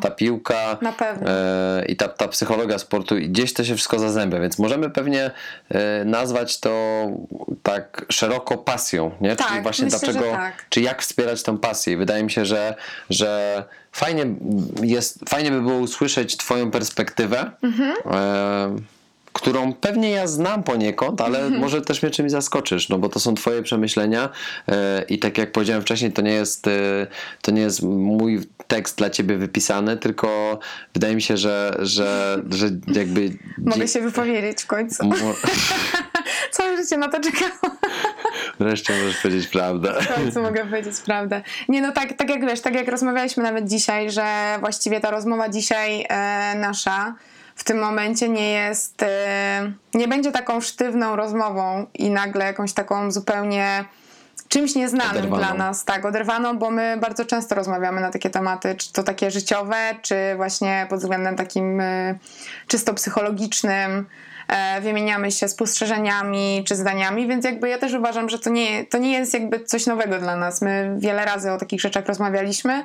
ta 0.00 0.10
piłka 0.10 0.78
Na 0.82 0.92
pewno. 0.92 1.30
e, 1.30 1.84
i 1.88 1.96
ta, 1.96 2.08
ta 2.08 2.28
psychologia 2.28 2.78
sportu 2.78 3.18
i 3.18 3.28
gdzieś 3.28 3.52
to 3.54 3.64
się 3.64 3.74
wszystko 3.74 3.98
zazębia, 3.98 4.40
więc 4.40 4.58
możemy 4.58 4.90
pewnie 4.90 5.30
e, 5.68 6.04
nazwać 6.04 6.60
to 6.60 6.70
tak 7.62 8.06
szeroko 8.08 8.58
pasją, 8.58 9.10
nie? 9.20 9.36
Tak, 9.36 9.48
Czyli 9.48 9.60
właśnie 9.60 9.84
myślę, 9.84 9.98
dlaczego, 10.00 10.30
tak. 10.30 10.59
Czy 10.68 10.80
jak 10.80 11.02
wspierać 11.02 11.42
tą 11.42 11.58
pasję. 11.58 11.96
Wydaje 11.96 12.22
mi 12.24 12.30
się, 12.30 12.44
że, 12.44 12.74
że 13.10 13.64
fajnie 13.92 14.26
jest, 14.82 15.18
fajnie 15.28 15.50
by 15.50 15.60
było 15.62 15.78
usłyszeć 15.78 16.36
twoją 16.36 16.70
perspektywę, 16.70 17.50
Mhm. 17.62 17.94
e, 18.10 18.99
którą 19.40 19.72
pewnie 19.72 20.10
ja 20.10 20.26
znam 20.26 20.62
poniekąd, 20.62 21.20
ale 21.20 21.38
Mhm. 21.38 21.60
może 21.60 21.80
też 21.82 22.02
mnie 22.02 22.10
czymś 22.10 22.30
zaskoczysz, 22.30 22.88
no 22.88 22.98
bo 22.98 23.08
to 23.08 23.20
są 23.20 23.34
twoje 23.34 23.62
przemyślenia 23.62 24.28
e, 24.68 25.02
i 25.08 25.18
tak 25.18 25.38
jak 25.38 25.52
powiedziałem 25.52 25.82
wcześniej, 25.82 26.12
to 26.12 26.22
nie 26.22 26.32
jest 26.32 26.66
e, 26.66 26.70
to 27.42 27.50
nie 27.50 27.62
jest 27.62 27.82
mój 27.82 28.40
tekst 28.66 28.98
dla 28.98 29.10
ciebie 29.10 29.36
wypisany, 29.36 29.96
tylko 29.96 30.58
wydaje 30.94 31.14
mi 31.14 31.22
się, 31.22 31.36
że, 31.36 31.76
że, 31.78 32.38
że 32.50 32.66
jakby 32.86 33.30
Mogę 33.58 33.88
się 33.88 34.00
wypowiedzieć 34.00 34.62
w 34.62 34.66
końcu. 34.66 35.06
Mo- 35.06 35.14
Całe 36.50 36.76
życie 36.76 36.96
na 36.96 37.08
to 37.08 37.20
czekałam. 37.20 37.76
Wreszcie 38.60 38.92
możesz 39.02 39.16
powiedzieć 39.22 39.46
prawdę. 39.48 39.94
W 40.02 40.14
końcu 40.14 40.42
mogę 40.42 40.64
powiedzieć 40.66 40.96
prawdę. 41.04 41.42
Nie 41.68 41.80
no 41.82 41.92
tak, 41.92 42.12
tak 42.12 42.30
jak 42.30 42.46
wiesz, 42.46 42.60
tak 42.60 42.74
jak 42.74 42.88
rozmawialiśmy 42.88 43.42
nawet 43.42 43.68
dzisiaj, 43.68 44.10
że 44.10 44.56
właściwie 44.60 45.00
ta 45.00 45.10
rozmowa 45.10 45.48
dzisiaj 45.48 46.06
e, 46.08 46.54
nasza 46.58 47.14
w 47.60 47.64
tym 47.64 47.78
momencie 47.78 48.28
nie 48.28 48.50
jest, 48.50 49.02
e, 49.02 49.72
nie 49.94 50.08
będzie 50.08 50.32
taką 50.32 50.60
sztywną 50.60 51.16
rozmową 51.16 51.86
i 51.94 52.10
nagle 52.10 52.44
jakąś 52.44 52.72
taką 52.72 53.10
zupełnie 53.10 53.84
czymś 54.48 54.74
nieznanym 54.74 55.10
Oderwaną. 55.10 55.36
dla 55.36 55.54
nas, 55.54 55.84
tak, 55.84 56.04
oderwaną, 56.04 56.58
bo 56.58 56.70
my 56.70 56.96
bardzo 57.00 57.24
często 57.24 57.54
rozmawiamy 57.54 58.00
na 58.00 58.10
takie 58.10 58.30
tematy, 58.30 58.74
czy 58.74 58.92
to 58.92 59.02
takie 59.02 59.30
życiowe, 59.30 59.76
czy 60.02 60.14
właśnie 60.36 60.86
pod 60.90 61.00
względem 61.00 61.36
takim 61.36 61.80
e, 61.80 62.18
czysto 62.66 62.94
psychologicznym, 62.94 64.06
e, 64.48 64.80
wymieniamy 64.80 65.32
się 65.32 65.48
spostrzeżeniami 65.48 66.64
czy 66.68 66.76
zdaniami, 66.76 67.28
więc 67.28 67.44
jakby 67.44 67.68
ja 67.68 67.78
też 67.78 67.94
uważam, 67.94 68.28
że 68.28 68.38
to 68.38 68.50
nie, 68.50 68.84
to 68.84 68.98
nie 68.98 69.12
jest 69.12 69.34
jakby 69.34 69.64
coś 69.64 69.86
nowego 69.86 70.18
dla 70.18 70.36
nas. 70.36 70.62
My 70.62 70.96
wiele 70.98 71.24
razy 71.24 71.52
o 71.52 71.58
takich 71.58 71.80
rzeczach 71.80 72.06
rozmawialiśmy, 72.06 72.84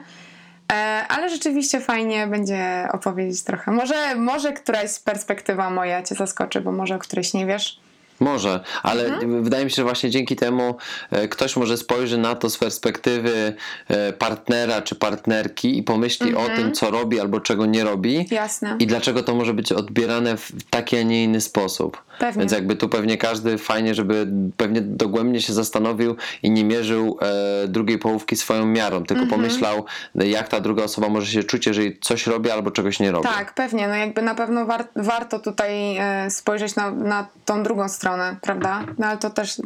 ale 1.07 1.29
rzeczywiście 1.29 1.79
fajnie 1.79 2.27
będzie 2.27 2.87
opowiedzieć 2.91 3.43
trochę. 3.43 3.71
Może, 3.71 4.15
może 4.15 4.53
któraś 4.53 4.99
perspektywa 4.99 5.69
moja 5.69 6.03
cię 6.03 6.15
zaskoczy, 6.15 6.61
bo 6.61 6.71
może 6.71 6.95
o 6.95 6.99
którejś 6.99 7.33
nie 7.33 7.45
wiesz. 7.45 7.79
Może, 8.19 8.59
ale 8.83 9.05
Mhm. 9.05 9.43
wydaje 9.43 9.65
mi 9.65 9.71
się, 9.71 9.75
że 9.75 9.83
właśnie 9.83 10.09
dzięki 10.09 10.35
temu 10.35 10.75
e, 11.11 11.27
ktoś 11.27 11.55
może 11.55 11.77
spojrzy 11.77 12.17
na 12.17 12.35
to 12.35 12.49
z 12.49 12.57
perspektywy 12.57 13.55
e, 13.87 14.13
partnera 14.13 14.81
czy 14.81 14.95
partnerki 14.95 15.77
i 15.77 15.83
pomyśli 15.83 16.35
o 16.35 16.45
tym, 16.55 16.71
co 16.71 16.91
robi 16.91 17.19
albo 17.19 17.39
czego 17.39 17.65
nie 17.65 17.83
robi. 17.83 18.17
Mhm. 18.17 18.35
Jasne. 18.35 18.75
I 18.79 18.87
dlaczego 18.87 19.23
to 19.23 19.35
może 19.35 19.53
być 19.53 19.71
odbierane 19.71 20.37
w 20.37 20.51
taki, 20.69 20.97
a 20.97 21.03
nie 21.03 21.23
inny 21.23 21.41
sposób. 21.41 22.03
Pewnie. 22.19 22.39
Więc 22.39 22.51
jakby 22.51 22.75
tu 22.75 22.89
pewnie 22.89 23.17
każdy 23.17 23.57
fajnie, 23.57 23.95
żeby 23.95 24.27
pewnie 24.57 24.81
dogłębnie 24.81 25.41
się 25.41 25.53
zastanowił 25.53 26.15
i 26.43 26.51
nie 26.51 26.63
mierzył 26.63 27.17
e, 27.21 27.67
drugiej 27.67 27.97
połówki 27.99 28.35
swoją 28.35 28.65
miarą, 28.65 29.03
tylko 29.03 29.23
Mhm. 29.23 29.41
pomyślał, 29.41 29.85
jak 30.15 30.47
ta 30.47 30.59
druga 30.59 30.83
osoba 30.83 31.09
może 31.09 31.31
się 31.31 31.43
czuć, 31.43 31.65
jeżeli 31.67 31.99
coś 31.99 32.27
robi 32.27 32.51
albo 32.51 32.71
czegoś 32.71 32.99
nie 32.99 33.11
robi. 33.11 33.27
Tak, 33.27 33.53
pewnie. 33.53 33.87
No 33.87 33.95
jakby 33.95 34.21
na 34.21 34.35
pewno 34.35 34.65
war, 34.65 34.87
warto 34.95 35.39
tutaj 35.39 35.97
e, 35.97 36.29
spojrzeć 36.31 36.75
na, 36.75 36.91
na 36.91 37.27
tą 37.45 37.63
drugą 37.63 37.89
stronę, 37.89 38.35
prawda? 38.41 38.83
No 38.97 39.07
ale 39.07 39.17
to 39.17 39.29
też, 39.29 39.61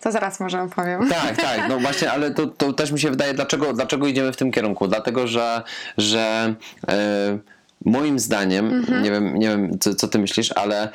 to 0.00 0.12
zaraz 0.12 0.40
może 0.40 0.62
opowiem. 0.62 1.08
Tak, 1.08 1.36
tak, 1.36 1.68
no 1.68 1.78
właśnie, 1.78 2.12
ale 2.12 2.30
to, 2.30 2.46
to 2.46 2.72
też 2.72 2.92
mi 2.92 3.00
się 3.00 3.10
wydaje, 3.10 3.34
dlaczego, 3.34 3.72
dlaczego 3.72 4.06
idziemy 4.06 4.32
w 4.32 4.36
tym 4.36 4.50
kierunku? 4.50 4.88
Dlatego, 4.88 5.26
że, 5.26 5.62
że 5.98 6.54
e, 6.88 7.38
moim 7.84 8.18
zdaniem, 8.18 8.86
nie 9.02 9.10
wiem, 9.10 9.38
nie 9.38 9.48
wiem 9.48 9.78
co, 9.78 9.94
co 9.94 10.08
ty 10.08 10.18
myślisz, 10.18 10.52
ale 10.52 10.88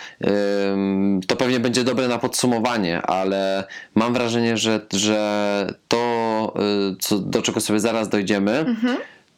ym, 0.73 1.21
to 1.27 1.35
pewnie 1.35 1.59
będzie 1.59 1.83
dobre 1.83 2.07
na 2.07 2.17
podsumowanie, 2.17 3.01
ale 3.01 3.63
mam 3.95 4.13
wrażenie, 4.13 4.57
że, 4.57 4.79
że 4.93 5.67
to, 5.87 6.53
y, 6.91 6.95
co, 6.99 7.19
do 7.19 7.41
czego 7.41 7.61
sobie 7.61 7.79
zaraz 7.79 8.09
dojdziemy, 8.09 8.65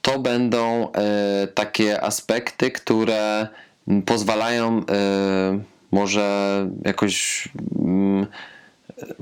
to 0.01 0.19
będą 0.19 0.91
e, 0.91 1.47
takie 1.47 2.03
aspekty, 2.03 2.71
które 2.71 3.47
pozwalają 4.05 4.81
e, 4.89 5.59
może 5.91 6.67
jakoś 6.85 7.47
mm, 7.79 8.27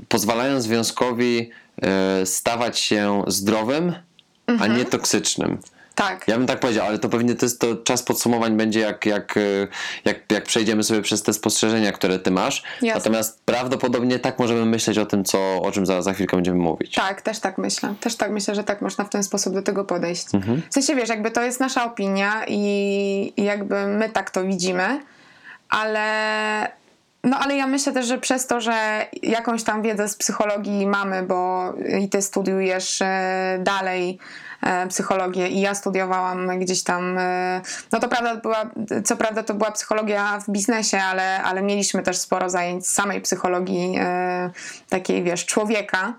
pozwalają 0.08 0.60
związkowi 0.60 1.50
e, 1.82 2.26
stawać 2.26 2.78
się 2.78 3.24
zdrowym, 3.26 3.92
a 4.60 4.66
nie 4.66 4.84
toksycznym. 4.84 5.58
Tak. 5.94 6.28
Ja 6.28 6.38
bym 6.38 6.46
tak 6.46 6.60
powiedział, 6.60 6.86
ale 6.86 6.98
to 6.98 7.08
pewnie 7.08 7.34
to, 7.34 7.46
jest, 7.46 7.60
to 7.60 7.76
czas 7.76 8.02
podsumowań 8.02 8.56
będzie 8.56 8.80
jak, 8.80 9.06
jak, 9.06 9.36
y, 9.36 9.68
jak, 10.04 10.16
jak 10.32 10.44
przejdziemy 10.44 10.82
sobie 10.82 11.02
przez 11.02 11.22
te 11.22 11.32
spostrzeżenia, 11.32 11.92
które 11.92 12.18
ty 12.18 12.30
masz. 12.30 12.62
Jasne. 12.82 12.94
Natomiast 12.94 13.40
prawdopodobnie 13.44 14.18
tak 14.18 14.38
możemy 14.38 14.66
myśleć 14.66 14.98
o 14.98 15.06
tym, 15.06 15.24
co, 15.24 15.62
o 15.62 15.70
czym 15.72 15.86
za, 15.86 16.02
za 16.02 16.12
chwilkę 16.12 16.36
będziemy 16.36 16.58
mówić. 16.58 16.94
Tak, 16.94 17.22
też 17.22 17.40
tak 17.40 17.58
myślę. 17.58 17.94
Też 18.00 18.16
tak 18.16 18.30
myślę, 18.30 18.54
że 18.54 18.64
tak 18.64 18.82
można 18.82 19.04
w 19.04 19.10
ten 19.10 19.24
sposób 19.24 19.54
do 19.54 19.62
tego 19.62 19.84
podejść. 19.84 20.34
Mhm. 20.34 20.62
W 20.70 20.74
sensie, 20.74 20.94
wiesz, 20.94 21.08
jakby 21.08 21.30
to 21.30 21.42
jest 21.42 21.60
nasza 21.60 21.84
opinia 21.84 22.44
i, 22.48 23.32
i 23.36 23.44
jakby 23.44 23.86
my 23.86 24.08
tak 24.08 24.30
to 24.30 24.44
widzimy, 24.44 25.00
ale 25.68 26.04
no 27.24 27.38
ale 27.38 27.56
ja 27.56 27.66
myślę 27.66 27.92
też, 27.92 28.06
że 28.06 28.18
przez 28.18 28.46
to, 28.46 28.60
że 28.60 29.06
jakąś 29.22 29.62
tam 29.62 29.82
wiedzę 29.82 30.08
z 30.08 30.16
psychologii 30.16 30.86
mamy, 30.86 31.22
bo 31.22 31.72
i 32.00 32.08
ty 32.08 32.22
studiujesz 32.22 33.02
e, 33.02 33.58
dalej 33.62 34.18
psychologię 34.88 35.48
i 35.48 35.60
ja 35.60 35.74
studiowałam 35.74 36.58
gdzieś 36.58 36.82
tam, 36.82 37.18
e, 37.18 37.60
no 37.92 38.00
to 38.00 38.08
prawda 38.08 38.36
była, 38.36 38.70
co 39.04 39.16
prawda 39.16 39.42
to 39.42 39.54
była 39.54 39.70
psychologia 39.70 40.40
w 40.40 40.50
biznesie, 40.50 40.98
ale, 40.98 41.42
ale 41.42 41.62
mieliśmy 41.62 42.02
też 42.02 42.18
sporo 42.18 42.50
zajęć 42.50 42.86
z 42.86 42.92
samej 42.92 43.20
psychologii 43.20 43.96
e, 43.98 44.50
takiej, 44.88 45.22
wiesz, 45.22 45.46
człowieka. 45.46 46.14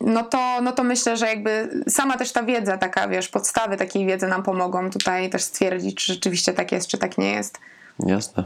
No 0.00 0.22
to, 0.22 0.60
no 0.62 0.72
to 0.72 0.84
myślę, 0.84 1.16
że 1.16 1.26
jakby 1.26 1.84
sama 1.88 2.16
też 2.16 2.32
ta 2.32 2.42
wiedza, 2.42 2.78
taka 2.78 3.08
wiesz, 3.08 3.28
podstawy 3.28 3.76
takiej 3.76 4.06
wiedzy 4.06 4.26
nam 4.26 4.42
pomogą 4.42 4.90
tutaj 4.90 5.30
też 5.30 5.42
stwierdzić, 5.42 5.96
czy 5.96 6.12
rzeczywiście 6.12 6.52
tak 6.52 6.72
jest, 6.72 6.88
czy 6.88 6.98
tak 6.98 7.18
nie 7.18 7.32
jest. 7.32 7.58
Jasne. 8.06 8.44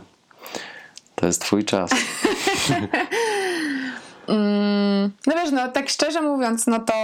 To 1.14 1.26
jest 1.26 1.40
twój 1.40 1.64
czas. 1.64 1.90
No 5.26 5.34
wiesz, 5.34 5.50
no 5.52 5.68
tak 5.68 5.88
szczerze 5.88 6.20
mówiąc, 6.22 6.66
no 6.66 6.78
to 6.80 6.94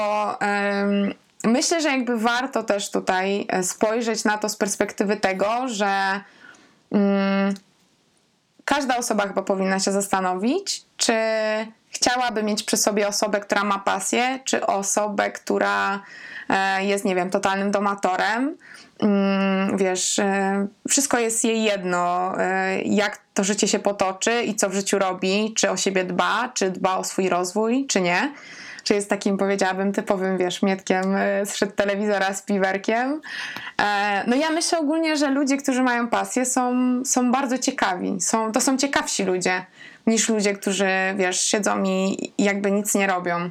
em, 0.41 1.15
myślę, 1.45 1.81
że 1.81 1.89
jakby 1.89 2.19
warto 2.19 2.63
też 2.63 2.91
tutaj 2.91 3.47
e, 3.49 3.63
spojrzeć 3.63 4.25
na 4.25 4.39
to 4.39 4.49
z 4.49 4.57
perspektywy 4.57 5.17
tego, 5.17 5.69
że 5.69 6.21
mm, 6.93 7.55
każda 8.65 8.97
osoba 8.97 9.29
chyba 9.29 9.43
powinna 9.43 9.81
się 9.81 9.93
zastanowić, 9.93 10.85
czy 10.97 11.13
chciałaby 11.91 12.43
mieć 12.43 12.63
przy 12.63 12.77
sobie 12.77 13.09
osobę, 13.09 13.41
która 13.41 13.65
ma 13.65 13.79
pasję, 13.79 14.41
czy 14.45 14.67
osobę, 14.67 15.31
która 15.31 16.03
e, 16.49 16.85
jest, 16.85 17.05
nie 17.05 17.15
wiem, 17.15 17.31
totalnym 17.31 17.71
domatorem. 17.71 18.57
Mm, 18.99 19.77
Wiesz, 19.77 20.19
e, 20.19 20.67
wszystko 20.89 21.19
jest 21.19 21.45
jej 21.45 21.63
jedno, 21.63 22.33
e, 22.39 22.83
jak 22.83 23.19
to 23.35 23.45
życie 23.45 23.69
się 23.69 23.79
potoczy 23.79 24.43
i 24.43 24.55
co 24.55 24.71
w 24.71 24.75
życiu 24.75 24.99
robi, 24.99 25.55
czy 25.57 25.71
o 25.71 25.77
siebie 25.77 26.05
dba, 26.05 26.49
czy 26.55 26.71
dba 26.71 26.97
o 26.97 27.05
swój 27.05 27.29
rozwój, 27.29 27.87
czy 27.87 28.01
nie. 28.01 28.33
Czy 28.85 28.95
jest 28.95 29.11
takim, 29.11 29.37
powiedziałabym, 29.37 29.93
typowym, 29.93 30.39
wiesz, 30.39 30.63
mietkiem 30.63 31.17
e, 31.17 31.47
sprzed 31.47 31.77
telewizora 31.77 32.35
z 32.35 32.43
piwerkiem. 32.43 33.21
E, 33.83 34.25
No 34.27 34.37
ja 34.37 34.51
myślę 34.51 34.79
ogólnie, 34.79 35.17
że 35.17 35.31
ludzie, 35.31 35.57
którzy 35.57 35.83
mają 35.83 36.09
pasję, 36.09 36.45
są, 36.47 36.73
są 37.05 37.33
bardzo 37.33 37.59
ciekawi. 37.59 38.21
Są, 38.21 38.53
to 38.53 38.61
są 38.61 38.77
ciekawsi 38.77 39.25
ludzie 39.25 39.67
niż 40.07 40.29
ludzie, 40.29 40.55
którzy, 40.55 40.89
wiesz, 41.17 41.41
siedzą 41.41 41.83
i 41.85 42.33
jakby 42.39 42.71
nic 42.71 42.95
nie 42.95 43.07
robią. 43.07 43.51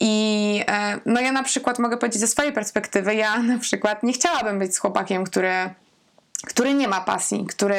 I 0.00 0.64
e, 0.68 1.00
no 1.06 1.20
ja 1.20 1.32
na 1.32 1.42
przykład 1.42 1.78
mogę 1.78 1.96
powiedzieć 1.96 2.20
ze 2.20 2.26
swojej 2.26 2.52
perspektywy, 2.52 3.14
ja 3.14 3.42
na 3.42 3.58
przykład 3.58 4.02
nie 4.02 4.12
chciałabym 4.12 4.58
być 4.58 4.74
z 4.74 4.78
chłopakiem, 4.78 5.24
który, 5.24 5.52
który 6.46 6.74
nie 6.74 6.88
ma 6.88 7.00
pasji, 7.00 7.46
który, 7.46 7.76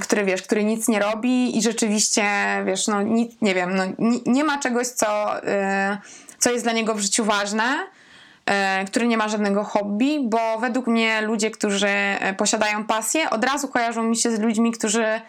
który 0.00 0.24
wiesz, 0.24 0.42
który 0.42 0.64
nic 0.64 0.88
nie 0.88 0.98
robi 0.98 1.58
i 1.58 1.62
rzeczywiście, 1.62 2.24
wiesz, 2.66 2.86
no 2.86 3.02
nic, 3.02 3.32
nie 3.40 3.54
wiem, 3.54 3.76
no, 3.76 3.84
nie, 3.98 4.18
nie 4.26 4.44
ma 4.44 4.58
czegoś, 4.58 4.86
co, 4.86 5.38
y, 5.38 5.42
co 6.38 6.50
jest 6.50 6.64
dla 6.64 6.72
niego 6.72 6.94
w 6.94 7.00
życiu 7.00 7.24
ważne, 7.24 7.64
y, 8.82 8.84
który 8.86 9.06
nie 9.06 9.16
ma 9.16 9.28
żadnego 9.28 9.64
hobby, 9.64 10.20
bo 10.22 10.58
według 10.58 10.86
mnie 10.86 11.20
ludzie, 11.22 11.50
którzy 11.50 11.88
e, 11.88 12.34
posiadają 12.34 12.84
pasję, 12.84 13.30
od 13.30 13.44
razu 13.44 13.68
kojarzą 13.68 14.02
mi 14.02 14.16
się 14.16 14.36
z 14.36 14.40
ludźmi, 14.40 14.72
którzy 14.72 15.20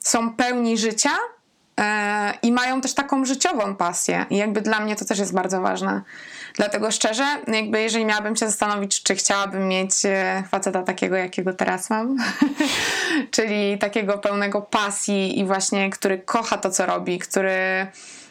są 0.00 0.32
pełni 0.32 0.78
życia 0.78 1.10
i 2.42 2.52
mają 2.52 2.80
też 2.80 2.94
taką 2.94 3.24
życiową 3.24 3.76
pasję. 3.76 4.26
I 4.30 4.36
jakby 4.36 4.60
dla 4.60 4.80
mnie 4.80 4.96
to 4.96 5.04
też 5.04 5.18
jest 5.18 5.34
bardzo 5.34 5.60
ważne. 5.60 6.02
Dlatego 6.56 6.90
szczerze, 6.90 7.24
jakby 7.46 7.80
jeżeli 7.80 8.04
miałabym 8.04 8.36
się 8.36 8.46
zastanowić, 8.46 9.02
czy 9.02 9.14
chciałabym 9.14 9.68
mieć 9.68 9.92
e, 10.04 10.42
faceta 10.50 10.82
takiego, 10.82 11.16
jakiego 11.16 11.52
teraz 11.52 11.90
mam, 11.90 12.16
czyli 13.34 13.78
takiego 13.78 14.18
pełnego 14.18 14.62
pasji 14.62 15.38
i 15.38 15.44
właśnie, 15.44 15.90
który 15.90 16.18
kocha 16.18 16.58
to, 16.58 16.70
co 16.70 16.86
robi, 16.86 17.18
który... 17.18 17.86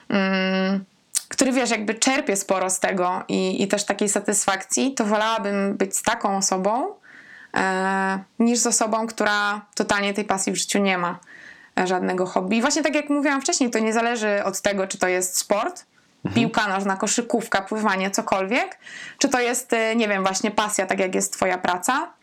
Mm, 0.10 0.86
który 1.30 1.52
wiesz, 1.52 1.70
jakby 1.70 1.96
czerpie 1.96 2.36
sporo 2.36 2.70
z 2.70 2.80
tego 2.80 3.24
i, 3.28 3.64
i 3.64 3.68
też 3.68 3.86
takiej 3.86 4.10
satysfakcji, 4.10 4.94
to 4.94 5.06
wolałabym 5.06 5.78
być 5.78 5.98
z 5.98 6.04
taką 6.04 6.38
osobą, 6.38 6.94
e, 7.58 8.20
niż 8.40 8.60
z 8.60 8.68
osobą, 8.68 9.08
która 9.08 9.66
totalnie 9.76 10.14
tej 10.14 10.26
pasji 10.26 10.52
w 10.52 10.56
życiu 10.56 10.80
nie 10.80 10.98
ma 10.98 11.20
e, 11.80 11.88
żadnego 11.88 12.26
hobby. 12.26 12.58
I 12.58 12.62
właśnie 12.62 12.84
tak 12.84 12.96
jak 12.96 13.10
mówiłam 13.10 13.42
wcześniej, 13.42 13.70
to 13.70 13.80
nie 13.80 13.94
zależy 13.94 14.44
od 14.44 14.62
tego, 14.62 14.88
czy 14.88 14.98
to 14.98 15.08
jest 15.08 15.38
sport, 15.38 15.86
piłka 16.34 16.68
nożna, 16.68 16.98
koszykówka, 16.98 17.62
pływanie, 17.62 18.12
cokolwiek, 18.12 18.78
czy 19.18 19.30
to 19.30 19.40
jest, 19.40 19.74
e, 19.74 19.96
nie 19.96 20.08
wiem, 20.08 20.24
właśnie 20.24 20.52
pasja, 20.52 20.86
tak 20.86 21.00
jak 21.00 21.16
jest 21.16 21.34
twoja 21.34 21.58
praca, 21.58 22.14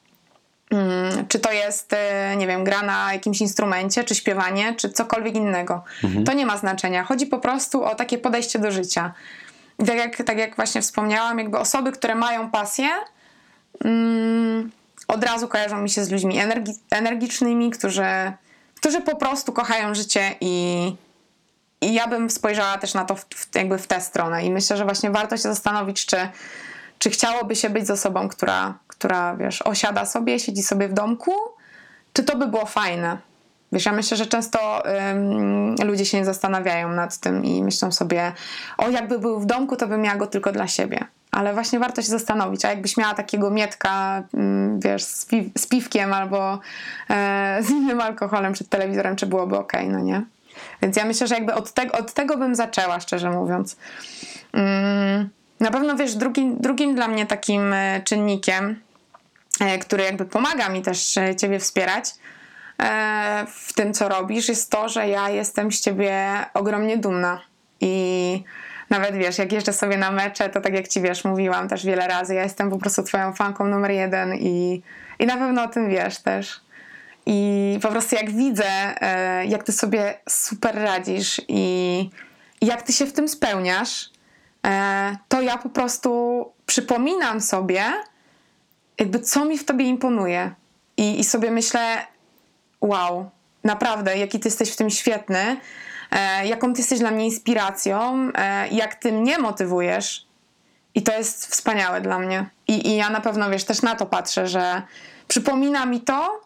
Mm, 0.72 1.26
czy 1.28 1.38
to 1.38 1.52
jest, 1.52 1.92
e, 1.92 2.36
nie 2.36 2.46
wiem, 2.46 2.64
gra 2.64 2.82
na 2.82 3.12
jakimś 3.12 3.40
instrumencie, 3.40 4.04
czy 4.04 4.14
śpiewanie, 4.14 4.74
czy 4.74 4.90
cokolwiek 4.90 5.34
innego. 5.34 5.84
To 6.24 6.32
nie 6.32 6.46
ma 6.46 6.56
znaczenia. 6.56 7.04
Chodzi 7.04 7.26
po 7.26 7.38
prostu 7.38 7.84
o 7.84 7.94
takie 7.94 8.18
podejście 8.18 8.58
do 8.58 8.70
życia. 8.70 9.12
I 9.78 9.84
tak 9.84 9.96
jak, 9.96 10.16
tak 10.16 10.38
jak 10.38 10.56
właśnie 10.56 10.82
wspomniałam, 10.82 11.38
jakby 11.38 11.58
osoby, 11.58 11.92
które 11.92 12.14
mają 12.14 12.50
pasję, 12.50 12.88
mm, 13.84 14.70
od 15.08 15.24
razu 15.24 15.48
kojarzą 15.48 15.82
mi 15.82 15.90
się 15.90 16.04
z 16.04 16.10
ludźmi 16.10 16.40
energi- 16.40 16.78
energicznymi, 16.90 17.70
którzy, 17.70 18.32
którzy 18.76 19.00
po 19.00 19.16
prostu 19.16 19.52
kochają 19.52 19.94
życie 19.94 20.34
i, 20.40 20.94
i 21.82 21.94
ja 21.94 22.06
bym 22.06 22.30
spojrzała 22.30 22.78
też 22.78 22.94
na 22.94 23.04
to 23.04 23.14
w, 23.14 23.24
w, 23.24 23.54
jakby 23.54 23.78
w 23.78 23.86
tę 23.86 24.00
stronę. 24.00 24.44
I 24.44 24.50
myślę, 24.50 24.76
że 24.76 24.84
właśnie 24.84 25.10
warto 25.10 25.36
się 25.36 25.42
zastanowić, 25.42 26.06
czy, 26.06 26.16
czy 26.98 27.10
chciałoby 27.10 27.56
się 27.56 27.70
być 27.70 27.86
z 27.86 27.90
osobą, 27.90 28.28
która, 28.28 28.74
która 28.86 29.36
wiesz, 29.36 29.62
osiada 29.62 30.06
sobie, 30.06 30.40
siedzi 30.40 30.62
sobie 30.62 30.88
w 30.88 30.92
domku, 30.92 31.32
czy 32.12 32.24
to 32.24 32.36
by 32.36 32.46
było 32.46 32.66
fajne. 32.66 33.18
Wiesz, 33.72 33.86
ja 33.86 33.92
myślę, 33.92 34.16
że 34.16 34.26
często 34.26 34.82
ym, 35.10 35.74
ludzie 35.84 36.04
się 36.04 36.18
nie 36.18 36.24
zastanawiają 36.24 36.88
nad 36.88 37.18
tym 37.18 37.44
i 37.44 37.64
myślą 37.64 37.92
sobie, 37.92 38.32
o 38.78 38.88
jakby 38.88 39.18
był 39.18 39.40
w 39.40 39.46
domku, 39.46 39.76
to 39.76 39.86
bym 39.86 40.00
miała 40.00 40.16
go 40.16 40.26
tylko 40.26 40.52
dla 40.52 40.66
siebie. 40.66 41.04
Ale 41.30 41.54
właśnie 41.54 41.78
warto 41.78 42.02
się 42.02 42.08
zastanowić, 42.08 42.64
a 42.64 42.68
jakbyś 42.68 42.96
miała 42.96 43.14
takiego 43.14 43.50
mietka, 43.50 44.22
ym, 44.34 44.80
wiesz, 44.80 45.04
z, 45.04 45.26
pi- 45.26 45.52
z 45.58 45.66
piwkiem 45.66 46.12
albo 46.12 46.58
e, 47.10 47.58
z 47.62 47.70
innym 47.70 48.00
alkoholem 48.00 48.52
przed 48.52 48.68
telewizorem, 48.68 49.16
czy 49.16 49.26
byłoby 49.26 49.58
ok, 49.58 49.72
no 49.88 49.98
nie? 49.98 50.22
Więc 50.82 50.96
ja 50.96 51.04
myślę, 51.04 51.26
że 51.26 51.34
jakby 51.34 51.54
od, 51.54 51.72
te, 51.72 51.92
od 51.92 52.12
tego 52.12 52.36
bym 52.36 52.54
zaczęła, 52.54 53.00
szczerze 53.00 53.30
mówiąc. 53.30 53.76
Ym, 54.56 55.30
na 55.60 55.70
pewno, 55.70 55.96
wiesz, 55.96 56.14
drugim, 56.14 56.56
drugim 56.58 56.94
dla 56.94 57.08
mnie 57.08 57.26
takim 57.26 57.72
e, 57.72 58.00
czynnikiem, 58.04 58.80
e, 59.60 59.78
który 59.78 60.02
jakby 60.02 60.24
pomaga 60.24 60.68
mi 60.68 60.82
też 60.82 61.16
e, 61.16 61.36
ciebie 61.36 61.58
wspierać 61.58 62.14
w 63.48 63.72
tym, 63.72 63.94
co 63.94 64.08
robisz, 64.08 64.48
jest 64.48 64.70
to, 64.70 64.88
że 64.88 65.08
ja 65.08 65.28
jestem 65.28 65.72
z 65.72 65.80
ciebie 65.80 66.36
ogromnie 66.54 66.98
dumna 66.98 67.40
i 67.80 68.44
nawet 68.90 69.16
wiesz, 69.16 69.38
jak 69.38 69.52
jeżdżę 69.52 69.72
sobie 69.72 69.96
na 69.96 70.10
mecze, 70.10 70.48
to 70.48 70.60
tak 70.60 70.74
jak 70.74 70.88
ci 70.88 71.00
wiesz, 71.00 71.24
mówiłam 71.24 71.68
też 71.68 71.86
wiele 71.86 72.08
razy, 72.08 72.34
ja 72.34 72.42
jestem 72.42 72.70
po 72.70 72.78
prostu 72.78 73.02
twoją 73.02 73.32
fanką 73.32 73.66
numer 73.66 73.90
jeden 73.90 74.34
i, 74.34 74.82
i 75.18 75.26
na 75.26 75.36
pewno 75.36 75.62
o 75.62 75.68
tym 75.68 75.88
wiesz 75.88 76.18
też. 76.18 76.60
I 77.26 77.78
po 77.82 77.88
prostu 77.88 78.16
jak 78.16 78.30
widzę, 78.30 78.66
e, 79.00 79.46
jak 79.46 79.62
ty 79.62 79.72
sobie 79.72 80.20
super 80.28 80.74
radzisz 80.74 81.40
i 81.48 82.10
jak 82.60 82.82
ty 82.82 82.92
się 82.92 83.06
w 83.06 83.12
tym 83.12 83.28
spełniasz, 83.28 84.10
e, 84.66 85.16
to 85.28 85.40
ja 85.40 85.58
po 85.58 85.68
prostu 85.68 86.44
przypominam 86.66 87.40
sobie, 87.40 87.84
jakby 88.98 89.20
co 89.20 89.44
mi 89.44 89.58
w 89.58 89.64
tobie 89.64 89.84
imponuje. 89.84 90.54
I, 90.96 91.20
i 91.20 91.24
sobie 91.24 91.50
myślę, 91.50 92.06
wow, 92.80 93.30
naprawdę, 93.64 94.18
jaki 94.18 94.40
ty 94.40 94.48
jesteś 94.48 94.72
w 94.72 94.76
tym 94.76 94.90
świetny, 94.90 95.56
e, 96.10 96.46
jaką 96.46 96.72
ty 96.72 96.80
jesteś 96.80 96.98
dla 96.98 97.10
mnie 97.10 97.24
inspiracją, 97.24 98.28
jak 98.70 98.94
ty 98.94 99.12
mnie 99.12 99.38
motywujesz. 99.38 100.26
I 100.94 101.02
to 101.02 101.12
jest 101.12 101.46
wspaniałe 101.46 102.00
dla 102.00 102.18
mnie. 102.18 102.50
I, 102.68 102.88
I 102.88 102.96
ja 102.96 103.10
na 103.10 103.20
pewno, 103.20 103.50
wiesz, 103.50 103.64
też 103.64 103.82
na 103.82 103.94
to 103.94 104.06
patrzę, 104.06 104.46
że 104.46 104.82
przypomina 105.28 105.86
mi 105.86 106.00
to 106.00 106.40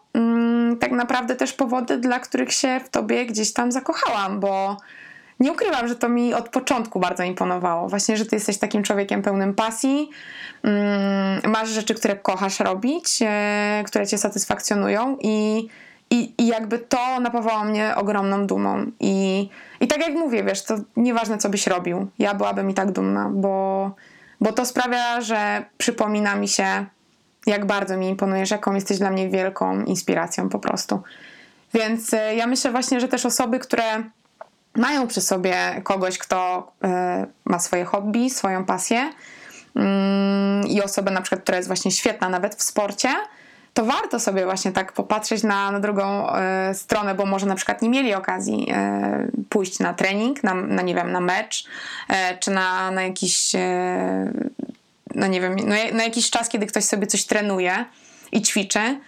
tak 0.79 0.91
naprawdę 0.91 1.35
też 1.35 1.53
powody, 1.53 1.97
dla 1.97 2.19
których 2.19 2.53
się 2.53 2.79
w 2.85 2.89
tobie 2.89 3.25
gdzieś 3.25 3.53
tam 3.53 3.71
zakochałam, 3.71 4.39
bo 4.39 4.77
nie 5.39 5.51
ukrywam, 5.51 5.87
że 5.87 5.95
to 5.95 6.09
mi 6.09 6.33
od 6.33 6.49
początku 6.49 6.99
bardzo 6.99 7.23
imponowało. 7.23 7.89
Właśnie, 7.89 8.17
że 8.17 8.25
ty 8.25 8.35
jesteś 8.35 8.57
takim 8.57 8.83
człowiekiem 8.83 9.21
pełnym 9.21 9.53
pasji, 9.53 10.09
mm, 10.63 11.51
masz 11.51 11.69
rzeczy, 11.69 11.95
które 11.95 12.15
kochasz 12.15 12.59
robić, 12.59 13.19
e, 13.21 13.83
które 13.87 14.07
cię 14.07 14.17
satysfakcjonują 14.17 15.17
i, 15.21 15.67
i, 16.09 16.33
i 16.37 16.47
jakby 16.47 16.79
to 16.79 17.19
napawało 17.19 17.63
mnie 17.63 17.93
ogromną 17.95 18.47
dumą. 18.47 18.91
I, 18.99 19.49
I 19.79 19.87
tak 19.87 19.99
jak 19.99 20.13
mówię, 20.13 20.43
wiesz, 20.43 20.63
to 20.63 20.75
nieważne 20.95 21.37
co 21.37 21.49
byś 21.49 21.67
robił, 21.67 22.07
ja 22.19 22.33
byłabym 22.33 22.69
i 22.69 22.73
tak 22.73 22.91
dumna, 22.91 23.29
bo, 23.33 23.91
bo 24.41 24.53
to 24.53 24.65
sprawia, 24.65 25.21
że 25.21 25.65
przypomina 25.77 26.35
mi 26.35 26.47
się, 26.47 26.85
jak 27.47 27.65
bardzo 27.65 27.97
mi 27.97 28.09
imponujesz, 28.09 28.51
jaką 28.51 28.73
jesteś 28.75 28.97
dla 28.97 29.09
mnie 29.09 29.29
wielką 29.29 29.83
inspiracją 29.83 30.49
po 30.49 30.59
prostu. 30.59 31.01
Więc 31.73 32.13
y, 32.13 32.17
ja 32.35 32.47
myślę 32.47 32.71
właśnie, 32.71 32.99
że 32.99 33.07
też 33.07 33.25
osoby, 33.25 33.59
które 33.59 34.03
mają 34.75 35.07
przy 35.07 35.21
sobie 35.21 35.81
kogoś, 35.83 36.17
kto 36.17 36.71
y, 36.83 36.87
ma 37.45 37.59
swoje 37.59 37.85
hobby, 37.85 38.29
swoją 38.29 38.65
pasję 38.65 39.11
mm, 39.75 40.67
i 40.67 40.81
osobę 40.81 41.11
na 41.11 41.21
przykład, 41.21 41.41
która 41.41 41.57
jest 41.57 41.69
właśnie 41.69 41.91
świetna 41.91 42.29
nawet 42.29 42.55
w 42.55 42.63
sporcie, 42.63 43.09
to 43.77 43.85
warto 43.85 44.19
sobie 44.19 44.45
właśnie 44.45 44.71
tak 44.71 44.93
popatrzeć 44.93 45.43
na, 45.43 45.71
na 45.71 45.79
drugą 45.79 46.29
e, 46.29 46.73
stronę, 46.73 47.15
bo 47.15 47.25
może 47.25 47.45
na 47.45 47.55
przykład 47.55 47.81
nie 47.81 47.89
mieli 47.89 48.13
okazji 48.13 48.67
e, 48.71 49.27
pójść 49.49 49.79
na 49.79 49.93
trening, 49.93 50.43
na, 50.43 50.53
na, 50.53 50.81
nie 50.81 50.95
wiem, 50.95 51.11
na 51.11 51.19
mecz, 51.19 51.67
e, 52.09 52.37
czy 52.37 52.51
na, 52.51 52.91
na 52.91 53.03
jakiś 53.03 53.55
e, 53.55 54.31
no 55.15 55.27
nie 55.27 55.41
wiem, 55.41 55.55
no, 55.55 55.75
na 55.93 56.03
jakiś 56.03 56.29
czas, 56.29 56.49
kiedy 56.49 56.65
ktoś 56.65 56.83
sobie 56.83 57.07
coś 57.07 57.25
trenuje 57.25 57.85
i 58.31 58.41
ćwiczy. 58.41 58.99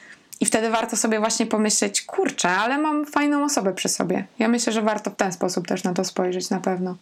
I 0.42 0.46
wtedy 0.46 0.70
warto 0.70 0.98
sobie 0.98 1.20
właśnie 1.20 1.46
pomyśleć, 1.46 2.02
kurczę, 2.02 2.50
ale 2.50 2.78
mam 2.78 3.06
fajną 3.06 3.44
osobę 3.44 3.74
przy 3.74 3.90
sobie. 3.90 4.26
Ja 4.40 4.48
myślę, 4.48 4.74
że 4.74 4.82
warto 4.82 5.10
w 5.12 5.16
ten 5.16 5.32
sposób 5.32 5.68
też 5.68 5.84
na 5.84 5.94
to 5.94 6.04
spojrzeć 6.04 6.50
na 6.50 6.60
pewno. 6.60 6.98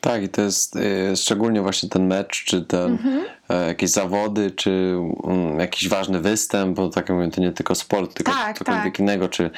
Tak, 0.00 0.22
i 0.22 0.28
to 0.28 0.42
jest 0.42 0.76
y, 0.76 1.16
szczególnie 1.16 1.62
właśnie 1.62 1.88
ten 1.88 2.06
mecz, 2.06 2.44
czy 2.44 2.62
ten, 2.64 2.92
Mhm. 2.92 3.16
e, 3.18 3.24
jakieś 3.68 3.90
zawody, 3.90 4.50
czy 4.50 4.94
mm, 5.24 5.60
jakiś 5.60 5.88
ważny 5.88 6.20
występ, 6.20 6.76
bo 6.76 6.88
tak 6.88 7.08
jak 7.08 7.18
mówię, 7.18 7.30
to 7.30 7.40
nie 7.40 7.52
tylko 7.52 7.74
sport, 7.74 8.14
tylko 8.14 8.32
Tak, 8.32 8.58
cokolwiek 8.58 8.84
tak. 8.84 8.98
innego, 8.98 9.28
czy 9.28 9.50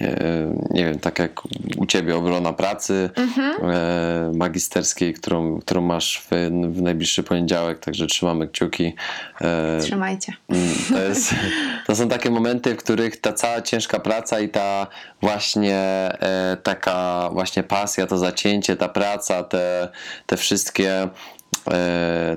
e, 0.00 0.54
nie 0.70 0.84
wiem, 0.84 0.98
tak 0.98 1.18
jak 1.18 1.40
u 1.76 1.86
ciebie 1.86 2.16
obrona 2.16 2.52
pracy 2.52 3.10
Mhm. 3.16 3.70
e, 3.70 4.32
magisterskiej, 4.34 5.14
którą, 5.14 5.60
którą 5.60 5.80
masz 5.80 6.22
w, 6.30 6.50
w 6.72 6.82
najbliższy 6.82 7.22
poniedziałek, 7.22 7.78
także 7.78 8.06
trzymamy 8.06 8.48
kciuki. 8.48 8.94
E, 9.40 9.78
Trzymajcie. 9.82 10.32
Mm, 10.48 10.68
To, 10.92 10.98
jest, 11.02 11.34
to 11.86 11.96
są 11.96 12.08
takie 12.08 12.30
momenty, 12.30 12.74
w 12.74 12.78
których 12.78 13.20
ta 13.20 13.32
cała 13.32 13.62
ciężka 13.62 14.00
praca 14.00 14.40
i 14.40 14.48
ta 14.48 14.86
właśnie 15.20 15.76
e, 16.20 16.56
taka 16.62 17.28
właśnie 17.32 17.62
pasja, 17.62 18.06
to 18.06 18.18
zacięcie, 18.18 18.76
ta 18.76 18.88
praca, 18.88 19.42
te, 19.44 19.88
te 20.26 20.36
wszystkie 20.36 21.02
e, 21.02 21.08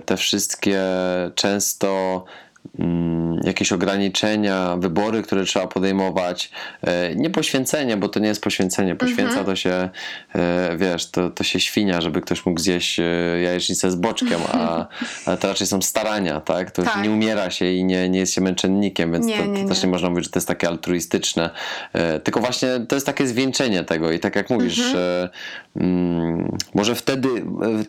te 0.05 0.17
wszystkie 0.17 0.81
często 1.35 2.23
jakieś 3.43 3.71
ograniczenia, 3.71 4.75
wybory, 4.77 5.21
które 5.21 5.43
trzeba 5.45 5.67
podejmować. 5.67 6.51
E, 6.81 7.15
nie 7.15 7.29
poświęcenie, 7.29 7.97
bo 7.97 8.09
to 8.09 8.19
nie 8.19 8.27
jest 8.27 8.41
poświęcenie. 8.43 8.95
Poświęca 8.95 9.43
to 9.43 9.55
się, 9.55 9.89
e, 10.35 10.77
wiesz, 10.77 11.11
to, 11.11 11.29
to 11.29 11.43
się 11.43 11.59
świnia, 11.59 12.01
żeby 12.01 12.21
ktoś 12.21 12.45
mógł 12.45 12.59
zjeść 12.59 12.99
e, 12.99 13.03
jajecznicę 13.41 13.91
z 13.91 13.95
boczkiem, 13.95 14.39
a, 14.53 14.87
a 15.31 15.37
to 15.37 15.47
raczej 15.47 15.67
są 15.67 15.81
starania, 15.81 16.41
tak? 16.41 16.71
To 16.71 16.83
Tak. 16.83 17.03
nie 17.03 17.11
umiera 17.11 17.49
się 17.51 17.71
i 17.71 17.83
nie, 17.83 18.09
nie 18.09 18.19
jest 18.19 18.33
się 18.33 18.41
męczennikiem, 18.41 19.11
więc 19.13 19.25
Nie, 19.25 19.37
to, 19.37 19.45
nie, 19.45 19.63
to 19.63 19.69
też 19.69 19.77
nie. 19.77 19.87
nie 19.87 19.91
można 19.91 20.09
mówić, 20.09 20.25
że 20.25 20.31
to 20.31 20.37
jest 20.37 20.47
takie 20.47 20.67
altruistyczne. 20.67 21.49
Tylko 22.23 22.39
właśnie 22.39 22.67
to 22.87 22.95
jest 22.95 23.05
takie 23.05 23.27
zwieńczenie 23.27 23.83
tego 23.83 24.11
i 24.11 24.19
tak 24.19 24.35
jak 24.35 24.49
mówisz, 24.49 24.79
Mhm. 24.79 25.29
mm, 25.75 26.57
może 26.73 26.95
wtedy 26.95 27.27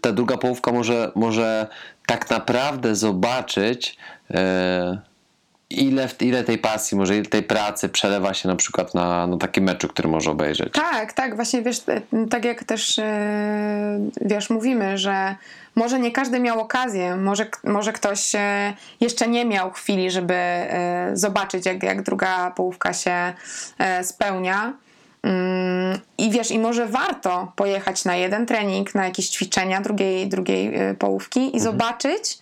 ta 0.01 0.13
druga 0.13 0.37
połówka 0.37 0.73
może, 0.73 1.13
może 1.15 1.67
tak 2.07 2.31
naprawdę 2.31 2.97
zobaczyć 2.97 3.97
ile, 5.71 6.09
w- 6.09 6.23
ile 6.23 6.45
tej 6.45 6.59
pasji, 6.59 6.97
może 6.97 7.17
ile 7.17 7.27
tej 7.27 7.43
pracy 7.43 7.89
przelewa 7.89 8.35
się 8.35 8.49
na 8.49 8.57
przykład 8.57 8.95
na, 8.95 9.27
na 9.27 9.37
taki 9.37 9.61
meczu, 9.61 9.89
który 9.89 10.09
może 10.09 10.31
obejrzeć. 10.31 10.73
Tak, 10.73 11.13
tak, 11.13 11.37
właśnie 11.37 11.63
wiesz, 11.63 11.83
e, 11.89 12.01
tak 12.31 12.45
jak 12.45 12.65
też 12.65 12.99
e, 12.99 13.99
wiesz, 14.21 14.51
mówimy, 14.51 14.99
że 14.99 15.37
może 15.75 15.99
nie 15.99 16.11
każdy 16.11 16.41
miał 16.41 16.61
okazję, 16.61 17.17
może, 17.17 17.47
może 17.65 17.93
ktoś 17.93 18.35
e, 18.35 18.75
jeszcze 19.01 19.29
nie 19.29 19.45
miał 19.45 19.71
chwili, 19.71 20.11
żeby 20.11 20.35
e, 20.35 21.11
zobaczyć, 21.13 21.67
jak, 21.67 21.83
jak 21.83 22.03
druga 22.03 22.51
połówka 22.51 22.93
się 22.93 23.33
e, 23.79 24.05
spełnia. 24.05 24.73
Mm, 25.23 25.99
I 26.19 26.31
wiesz, 26.31 26.51
i 26.51 26.59
może 26.59 26.87
warto 26.87 27.53
pojechać 27.57 28.05
na 28.05 28.17
jeden 28.17 28.47
trening, 28.47 28.95
na 28.95 29.05
jakieś 29.05 29.29
ćwiczenia 29.29 29.81
drugiej, 29.81 30.29
drugiej 30.29 30.75
e, 30.75 30.95
połówki 30.95 31.57
i 31.57 31.61
zobaczyć, 31.61 32.39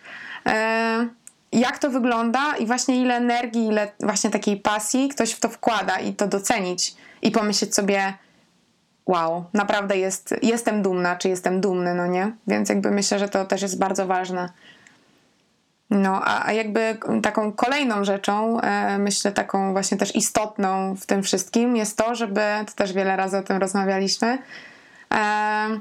e, 0.47 1.07
jak 1.53 1.79
to 1.79 1.91
wygląda 1.91 2.57
i 2.57 2.67
właśnie 2.67 3.03
ile 3.03 3.17
energii, 3.17 3.67
ile 3.67 3.93
właśnie 4.01 4.31
takiej 4.31 4.57
pasji 4.57 5.09
ktoś 5.09 5.33
w 5.33 5.41
to 5.41 5.49
wkłada 5.49 5.99
i 5.99 6.15
to 6.15 6.27
docenić 6.27 6.95
i 7.23 7.31
pomyśleć 7.31 7.75
sobie, 7.75 8.15
wow, 9.07 9.45
naprawdę 9.53 9.99
jest, 9.99 10.35
jestem 10.43 10.83
dumna, 10.83 11.17
czy 11.17 11.29
jestem 11.29 11.61
dumny, 11.61 11.95
no 11.95 12.07
nie? 12.07 12.33
Więc 12.47 12.69
jakby 12.69 12.91
myślę, 12.91 13.19
że 13.19 13.29
to 13.29 13.45
też 13.45 13.63
jest 13.63 13.79
bardzo 13.79 14.07
ważne. 14.07 14.49
No, 15.91 16.21
a, 16.25 16.53
jakby 16.53 16.99
taką 17.23 17.53
kolejną 17.53 18.05
rzeczą, 18.05 18.61
e, 18.61 18.99
myślę 18.99 19.33
taką 19.33 19.73
właśnie 19.73 19.99
też 19.99 20.17
istotną 20.17 20.97
w 20.97 21.07
tym 21.07 21.23
wszystkim 21.23 21.77
jest 21.77 21.99
to, 21.99 22.15
żeby, 22.15 22.41
to 22.67 22.73
też 22.73 22.93
wiele 22.93 23.17
razy 23.17 23.39
o 23.39 23.43
tym 23.43 23.57
rozmawialiśmy, 23.57 24.39
e, 25.15 25.81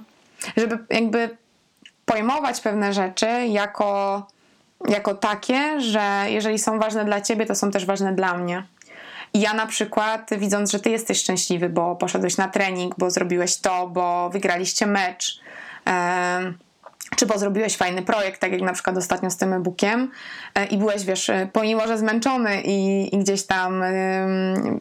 żeby 0.57 0.79
jakby 0.89 1.37
pojmować 2.05 2.61
pewne 2.61 2.93
rzeczy 2.93 3.27
jako, 3.47 4.27
jako 4.88 5.15
takie, 5.15 5.81
że 5.81 6.26
jeżeli 6.27 6.60
są 6.60 6.80
ważne 6.80 7.06
dla 7.06 7.22
ciebie, 7.22 7.45
to 7.45 7.56
są 7.56 7.72
też 7.72 7.85
ważne 7.85 8.15
dla 8.15 8.38
mnie. 8.38 8.64
I 9.34 9.41
ja 9.41 9.53
na 9.53 9.68
przykład, 9.68 10.30
widząc, 10.38 10.72
że 10.72 10.80
ty 10.80 10.89
jesteś 10.89 11.19
szczęśliwy, 11.19 11.69
bo 11.69 11.95
poszedłeś 11.95 12.38
na 12.38 12.47
trening, 12.47 12.95
bo 12.97 13.11
zrobiłeś 13.11 13.57
to, 13.57 13.88
bo 13.88 14.30
wygraliście 14.30 14.85
mecz, 14.85 15.41
czy 17.15 17.26
bo 17.26 17.39
zrobiłeś 17.39 17.77
fajny 17.77 18.01
projekt, 18.01 18.41
tak 18.41 18.51
jak 18.51 18.61
na 18.61 18.73
przykład 18.73 18.97
ostatnio 18.97 19.31
z 19.31 19.38
tym 19.38 19.53
e-bookiem 19.53 20.11
e, 20.56 20.65
i 20.65 20.77
byłeś, 20.77 21.06
wiesz, 21.06 21.30
e, 21.30 21.49
pomimo, 21.53 21.88
że 21.88 21.97
zmęczony 21.97 22.61
i, 22.61 23.10
i 23.15 23.19
gdzieś 23.19 23.45
tam, 23.45 23.84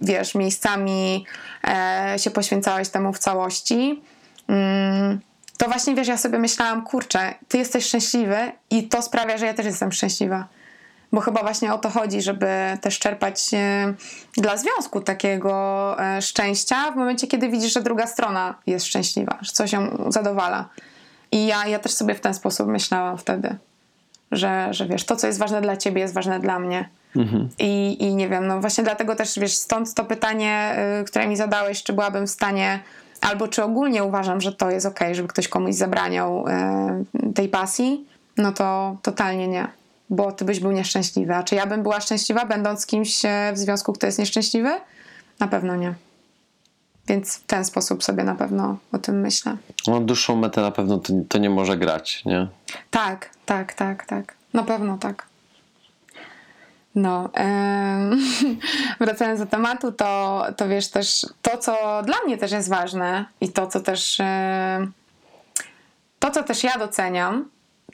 wiesz, 0.01 0.35
miejscami 0.35 1.27
e, 1.65 2.15
się 2.19 2.31
poświęcałeś 2.31 2.89
temu 2.89 3.13
w 3.13 3.19
całości, 3.19 4.03
mm, 4.49 5.21
to 5.59 5.67
właśnie, 5.67 5.95
wiesz, 5.95 6.09
ja 6.09 6.17
sobie 6.17 6.39
myślałam, 6.39 6.85
kurczę, 6.85 7.35
ty 7.49 7.59
jesteś 7.59 7.85
szczęśliwy 7.87 8.37
i 8.71 8.89
to 8.89 9.03
sprawia, 9.03 9.39
że 9.39 9.47
ja 9.47 9.55
też 9.55 9.67
jestem 9.67 9.93
szczęśliwa. 9.93 10.49
Bo 11.13 11.21
chyba 11.21 11.43
właśnie 11.43 11.75
o 11.75 11.79
to 11.79 11.91
chodzi, 11.91 12.23
żeby 12.23 12.47
też 12.81 12.99
czerpać 12.99 13.55
e, 13.55 13.95
dla 14.37 14.57
związku 14.57 15.01
takiego 15.01 15.97
e, 16.01 16.23
szczęścia 16.23 16.91
w 16.93 16.97
momencie, 16.97 17.27
kiedy 17.27 17.49
widzisz, 17.49 17.73
że 17.73 17.83
druga 17.83 18.07
strona 18.07 18.55
jest 18.67 18.87
szczęśliwa, 18.87 19.39
że 19.41 19.53
coś 19.53 19.73
ją 19.73 20.13
zadowala. 20.13 20.69
I 21.33 21.47
ja, 21.47 21.67
ja 21.67 21.79
też 21.79 21.93
sobie 21.93 22.15
w 22.15 22.21
ten 22.21 22.35
sposób 22.35 22.69
myślałam 22.69 23.19
wtedy, 23.19 23.57
że, 24.33 24.69
że 24.71 24.87
wiesz, 24.87 25.05
to, 25.05 25.17
co 25.17 25.27
jest 25.27 25.39
ważne 25.39 25.61
dla 25.61 25.77
ciebie, 25.77 26.01
jest 26.01 26.15
ważne 26.15 26.41
dla 26.41 26.59
mnie. 26.59 26.89
I, 27.59 28.05
I 28.05 28.15
nie 28.15 28.29
wiem, 28.29 28.47
no 28.47 28.61
właśnie 28.61 28.85
dlatego 28.85 29.17
też, 29.17 29.39
wiesz, 29.39 29.57
stąd 29.57 29.95
to 29.95 30.05
pytanie, 30.05 30.77
y, 31.01 31.05
które 31.05 31.29
mi 31.29 31.37
zadałeś, 31.37 31.83
czy 31.83 31.93
byłabym 31.93 32.27
w 32.27 32.31
stanie, 32.31 32.81
albo 33.21 33.49
czy 33.49 33.65
ogólnie 33.65 34.05
uważam, 34.05 34.41
że 34.41 34.53
to 34.53 34.71
jest 34.71 34.87
okej, 34.87 35.15
żeby 35.15 35.29
ktoś 35.29 35.49
komuś 35.49 35.75
zabraniał 35.75 36.45
y, 36.49 37.33
tej 37.33 37.49
pasji, 37.49 38.07
no 38.37 38.53
to 38.53 38.97
totalnie 39.03 39.49
nie. 39.49 39.69
Bo 40.11 40.33
ty 40.33 40.45
byś 40.45 40.61
był 40.61 40.73
nieszczęśliwy. 40.73 41.35
A 41.35 41.43
czy 41.43 41.55
ja 41.55 41.67
bym 41.67 41.83
była 41.83 42.01
szczęśliwa, 42.01 42.47
będąc 42.47 42.87
kimś 42.87 43.25
e, 43.25 43.53
w 43.55 43.59
związku, 43.59 43.93
kto 43.93 44.07
jest 44.07 44.19
nieszczęśliwy? 44.19 44.71
Na 45.41 45.49
pewno 45.49 45.77
nie. 45.77 45.95
Więc 47.09 47.37
w 47.37 47.47
ten 47.47 47.65
sposób 47.65 48.05
sobie 48.05 48.25
na 48.25 48.35
pewno 48.35 48.77
o 48.93 48.99
tym 48.99 49.21
myślę. 49.21 49.57
No, 49.87 50.01
dłuższą 50.01 50.37
metę 50.37 50.61
na 50.61 50.71
pewno 50.71 50.99
to, 50.99 51.13
to 51.29 51.39
nie 51.39 51.51
może 51.51 51.77
grać, 51.77 52.25
nie? 52.25 52.49
Tak, 52.91 53.31
tak, 53.47 53.75
tak, 53.75 54.07
tak. 54.07 54.35
Na 54.55 54.63
pewno 54.63 54.99
tak. 54.99 55.28
No, 56.95 57.31
em, 57.35 58.21
wracając 59.01 59.41
do 59.41 59.47
tematu, 59.47 59.93
to, 59.93 60.45
to 60.57 60.69
wiesz 60.69 60.89
też, 60.89 61.27
to 61.43 61.59
co 61.59 62.03
dla 62.03 62.17
mnie 62.27 62.39
też 62.39 62.53
jest 62.53 62.69
ważne 62.69 63.25
i 63.41 63.49
to 63.49 63.67
co 63.67 63.81
też, 63.81 64.21
em, 64.21 64.93
to 66.19 66.31
co 66.31 66.43
też 66.43 66.65
ja 66.65 66.79
doceniam, 66.79 67.51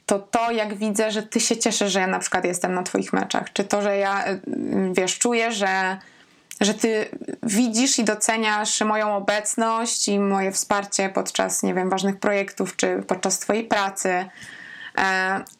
to 0.06 0.18
to 0.18 0.50
jak 0.50 0.74
widzę, 0.74 1.10
że 1.10 1.22
ty 1.22 1.40
się 1.40 1.56
cieszysz, 1.56 1.92
że 1.92 2.00
ja 2.00 2.06
na 2.06 2.18
przykład 2.18 2.44
jestem 2.44 2.74
na 2.74 2.82
twoich 2.82 3.12
meczach, 3.12 3.52
czy 3.52 3.64
to, 3.64 3.82
że 3.82 3.96
ja, 3.96 4.24
wiesz, 4.92 5.18
czuję, 5.18 5.52
że, 5.52 5.98
że 6.60 6.74
ty 6.74 7.08
widzisz 7.42 7.98
i 7.98 8.04
doceniasz 8.04 8.80
moją 8.80 9.16
obecność 9.16 10.08
i 10.08 10.18
moje 10.18 10.52
wsparcie 10.52 11.08
podczas, 11.08 11.62
nie 11.62 11.74
wiem, 11.74 11.90
ważnych 11.90 12.20
projektów, 12.20 12.76
czy 12.76 13.02
podczas 13.06 13.38
twojej 13.38 13.64
pracy, 13.64 14.28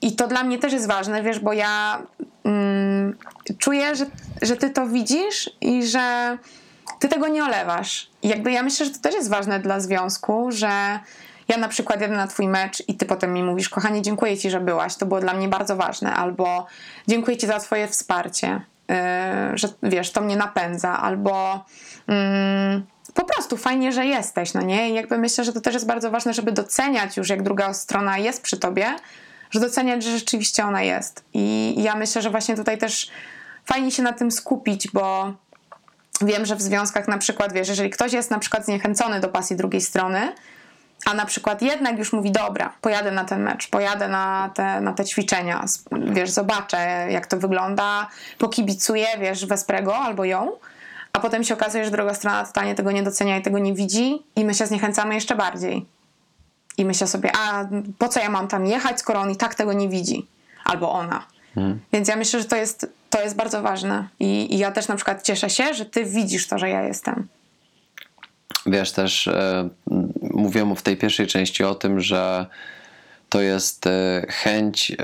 I 0.00 0.16
to 0.16 0.28
dla 0.28 0.44
mnie 0.44 0.58
też 0.58 0.72
jest 0.72 0.88
ważne, 0.88 1.22
wiesz, 1.22 1.38
bo 1.38 1.52
ja 1.52 2.02
mm, 2.44 3.16
czuję, 3.58 3.96
że, 3.96 4.06
że 4.42 4.56
ty 4.56 4.70
to 4.70 4.86
widzisz 4.86 5.50
i 5.60 5.86
że 5.86 6.38
ty 6.98 7.08
tego 7.08 7.28
nie 7.28 7.44
olewasz. 7.44 8.10
I 8.22 8.28
jakby 8.28 8.52
ja 8.52 8.62
myślę, 8.62 8.86
że 8.86 8.92
to 8.92 8.98
też 8.98 9.14
jest 9.14 9.30
ważne 9.30 9.60
dla 9.60 9.80
związku, 9.80 10.50
że 10.50 10.98
ja 11.48 11.56
na 11.56 11.68
przykład 11.68 12.00
jadę 12.00 12.16
na 12.16 12.26
twój 12.26 12.48
mecz 12.48 12.88
i 12.88 12.94
ty 12.94 13.06
potem 13.06 13.32
mi 13.32 13.42
mówisz, 13.42 13.68
kochanie, 13.68 14.02
dziękuję 14.02 14.38
ci, 14.38 14.50
że 14.50 14.60
byłaś, 14.60 14.96
to 14.96 15.06
było 15.06 15.20
dla 15.20 15.34
mnie 15.34 15.48
bardzo 15.48 15.76
ważne, 15.76 16.14
albo 16.14 16.66
dziękuję 17.08 17.36
ci 17.36 17.46
za 17.46 17.58
twoje 17.58 17.88
wsparcie, 17.88 18.60
yy, 18.88 18.96
że 19.54 19.68
wiesz, 19.82 20.10
to 20.10 20.20
mnie 20.20 20.36
napędza, 20.36 21.00
albo 21.00 21.64
mm, 22.06 22.86
po 23.14 23.24
prostu 23.24 23.56
fajnie, 23.56 23.92
że 23.92 24.06
jesteś, 24.06 24.54
no 24.54 24.62
nie? 24.62 24.90
I 24.90 24.94
jakby 24.94 25.18
myślę, 25.18 25.44
że 25.44 25.52
to 25.52 25.60
też 25.60 25.74
jest 25.74 25.86
bardzo 25.86 26.10
ważne, 26.10 26.34
żeby 26.34 26.52
doceniać 26.52 27.16
już, 27.16 27.28
jak 27.28 27.42
druga 27.42 27.74
strona 27.74 28.18
jest 28.18 28.42
przy 28.42 28.58
tobie, 28.58 28.96
że 29.50 29.60
doceniać, 29.60 30.02
że 30.02 30.18
rzeczywiście 30.18 30.64
ona 30.64 30.82
jest. 30.82 31.24
I, 31.34 31.74
ja 31.82 31.94
myślę, 31.94 32.22
że 32.22 32.30
właśnie 32.30 32.56
tutaj 32.56 32.78
też 32.78 33.10
fajnie 33.66 33.90
się 33.90 34.02
na 34.02 34.12
tym 34.12 34.30
skupić, 34.30 34.90
bo 34.90 35.32
wiem, 36.20 36.46
że 36.46 36.56
w 36.56 36.62
związkach 36.62 37.08
na 37.08 37.18
przykład, 37.18 37.52
wiesz, 37.52 37.68
jeżeli 37.68 37.90
ktoś 37.90 38.12
jest 38.12 38.30
na 38.30 38.38
przykład 38.38 38.64
zniechęcony 38.64 39.20
do 39.20 39.28
pasji 39.28 39.56
drugiej 39.56 39.80
strony, 39.80 40.32
a 41.06 41.14
na 41.14 41.26
przykład 41.26 41.62
jednak 41.62 41.98
już 41.98 42.12
mówi, 42.12 42.32
dobra, 42.32 42.72
pojadę 42.80 43.10
na 43.10 43.24
ten 43.24 43.42
mecz, 43.42 43.68
pojadę 43.68 44.08
na 44.08 44.50
te, 44.54 44.80
na 44.80 44.92
te 44.92 45.04
ćwiczenia, 45.04 45.64
wiesz, 45.92 46.30
zobaczę 46.30 47.06
jak 47.10 47.26
to 47.26 47.36
wygląda, 47.36 48.08
pokibicuję, 48.38 49.06
wiesz, 49.20 49.46
wesprę 49.46 49.82
go 49.82 49.96
albo 49.96 50.24
ją, 50.24 50.52
a 51.12 51.20
potem 51.20 51.44
się 51.44 51.54
okazuje, 51.54 51.84
że 51.84 51.90
druga 51.90 52.14
strona 52.14 52.44
totalnie 52.46 52.74
tego 52.74 52.90
nie 52.90 53.02
docenia 53.02 53.38
i 53.38 53.42
tego 53.42 53.58
nie 53.58 53.74
widzi 53.74 54.22
i 54.36 54.44
my 54.44 54.54
się 54.54 54.66
zniechęcamy 54.66 55.14
jeszcze 55.14 55.34
bardziej. 55.34 55.86
I 56.78 56.84
myślę 56.84 57.06
sobie, 57.06 57.30
a 57.36 57.68
po 57.98 58.08
co 58.08 58.20
ja 58.20 58.30
mam 58.30 58.48
tam 58.48 58.66
jechać, 58.66 59.00
skoro 59.00 59.20
on 59.20 59.30
i 59.30 59.36
tak 59.36 59.54
tego 59.54 59.72
nie 59.72 59.88
widzi, 59.88 60.26
albo 60.64 60.92
ona. 60.92 61.26
Hmm. 61.54 61.80
Więc 61.92 62.08
ja 62.08 62.16
myślę, 62.16 62.40
że 62.40 62.48
to 62.48 62.56
jest, 62.56 62.86
to 63.10 63.22
jest 63.22 63.36
bardzo 63.36 63.62
ważne. 63.62 64.08
I, 64.20 64.54
I 64.54 64.58
ja 64.58 64.72
też 64.72 64.88
na 64.88 64.96
przykład 64.96 65.22
cieszę 65.22 65.50
się, 65.50 65.74
że 65.74 65.86
ty 65.86 66.04
widzisz 66.04 66.48
to, 66.48 66.58
że 66.58 66.68
ja 66.70 66.82
jestem 66.82 67.28
wiesz, 68.66 68.92
też 68.92 69.26
e, 69.28 69.68
mówiłem 70.20 70.76
w 70.76 70.82
tej 70.82 70.96
pierwszej 70.96 71.26
części 71.26 71.64
o 71.64 71.74
tym, 71.74 72.00
że 72.00 72.46
to 73.28 73.40
jest 73.40 73.86
e, 73.86 74.26
chęć 74.28 74.90
e, 74.90 74.96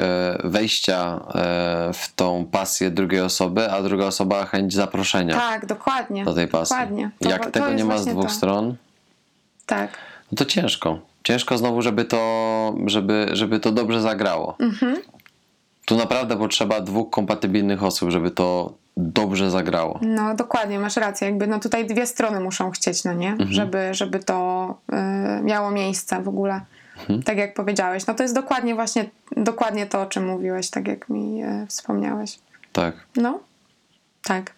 wejścia 0.44 1.20
e, 1.34 1.92
w 1.92 2.12
tą 2.16 2.46
pasję 2.46 2.90
drugiej 2.90 3.20
osoby, 3.20 3.70
a 3.70 3.82
druga 3.82 4.04
osoba 4.04 4.46
chęć 4.46 4.74
zaproszenia. 4.74 5.34
Tak, 5.34 5.66
dokładnie. 5.66 6.24
Do 6.24 6.34
tej 6.34 6.48
pasji. 6.48 6.76
Dokładnie. 6.76 7.10
To, 7.20 7.28
Jak 7.28 7.44
to 7.44 7.50
tego 7.50 7.72
nie 7.72 7.84
ma 7.84 7.98
z 7.98 8.06
dwóch 8.06 8.26
to. 8.26 8.30
stron, 8.30 8.76
tak. 9.66 9.90
no 10.32 10.36
to 10.36 10.44
ciężko. 10.44 11.09
Ciężko 11.24 11.58
znowu, 11.58 11.82
żeby 11.82 12.04
to, 12.04 12.74
żeby, 12.86 13.28
żeby 13.32 13.60
to 13.60 13.72
dobrze 13.72 14.00
zagrało. 14.00 14.56
Mhm. 14.58 14.96
Tu 15.84 15.96
naprawdę 15.96 16.36
potrzeba 16.36 16.80
dwóch 16.80 17.10
kompatybilnych 17.10 17.82
osób, 17.82 18.10
żeby 18.10 18.30
to 18.30 18.74
dobrze 18.96 19.50
zagrało. 19.50 19.98
No 20.02 20.34
dokładnie, 20.34 20.78
masz 20.78 20.96
rację. 20.96 21.28
Jakby 21.28 21.46
no 21.46 21.58
tutaj 21.58 21.86
dwie 21.86 22.06
strony 22.06 22.40
muszą 22.40 22.70
chcieć, 22.70 23.04
no 23.04 23.12
nie? 23.12 23.30
Mhm. 23.30 23.52
Żeby, 23.52 23.94
żeby 23.94 24.18
to 24.18 24.74
y, 25.40 25.42
miało 25.42 25.70
miejsce 25.70 26.22
w 26.22 26.28
ogóle. 26.28 26.60
Mhm. 27.00 27.22
Tak 27.22 27.38
jak 27.38 27.54
powiedziałeś. 27.54 28.06
No 28.06 28.14
to 28.14 28.22
jest 28.22 28.34
dokładnie 28.34 28.74
właśnie 28.74 29.04
dokładnie 29.36 29.86
to, 29.86 30.02
o 30.02 30.06
czym 30.06 30.26
mówiłeś, 30.26 30.70
tak 30.70 30.88
jak 30.88 31.08
mi 31.08 31.44
y, 31.44 31.66
wspomniałeś. 31.66 32.38
Tak. 32.72 32.94
No, 33.16 33.40
tak. 34.24 34.52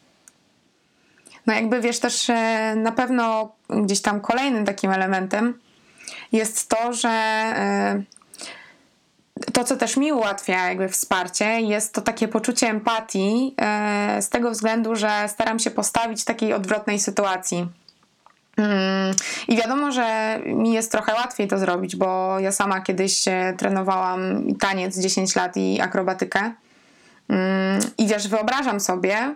No 1.47 1.55
jakby 1.55 1.81
wiesz 1.81 2.01
też 2.01 2.29
y, 2.29 2.33
na 2.77 2.93
pewno 2.93 3.53
gdzieś 3.71 4.03
tam 4.03 4.21
kolejnym 4.21 4.65
takim 4.65 4.91
elementem 4.91 5.55
jest 6.33 6.69
to, 6.69 6.93
że 6.93 7.13
to, 9.53 9.65
co 9.65 9.77
też 9.77 9.97
mi 9.97 10.13
ułatwia 10.13 10.69
jakby 10.69 10.89
wsparcie, 10.89 11.61
jest 11.61 11.95
to 11.95 12.01
takie 12.01 12.29
poczucie 12.29 12.69
empatii 12.69 13.55
e, 13.59 14.23
z 14.23 14.29
tego 14.29 14.51
względu, 14.51 14.97
że 14.97 15.29
staram 15.29 15.59
się 15.59 15.71
postawić 15.71 16.25
takiej 16.25 16.53
odwrotnej 16.53 17.01
sytuacji. 17.01 17.69
Mm, 18.57 19.15
I 19.49 19.57
wiadomo, 19.57 19.93
że 19.93 20.39
mi 20.47 20.73
jest 20.73 20.93
trochę 20.93 21.15
łatwiej 21.15 21.49
to 21.49 21.59
zrobić, 21.59 21.97
bo 21.97 22.39
ja 22.39 22.53
sama 22.53 22.81
kiedyś 22.81 23.25
trenowałam 23.59 24.45
taniec 24.61 24.99
10 24.99 25.37
lat 25.37 25.57
i 25.57 25.81
akrobatykę. 25.81 26.53
Mm, 27.29 27.81
I 27.99 28.07
wiesz, 28.07 28.29
wyobrażam 28.29 28.81
sobie, 28.81 29.35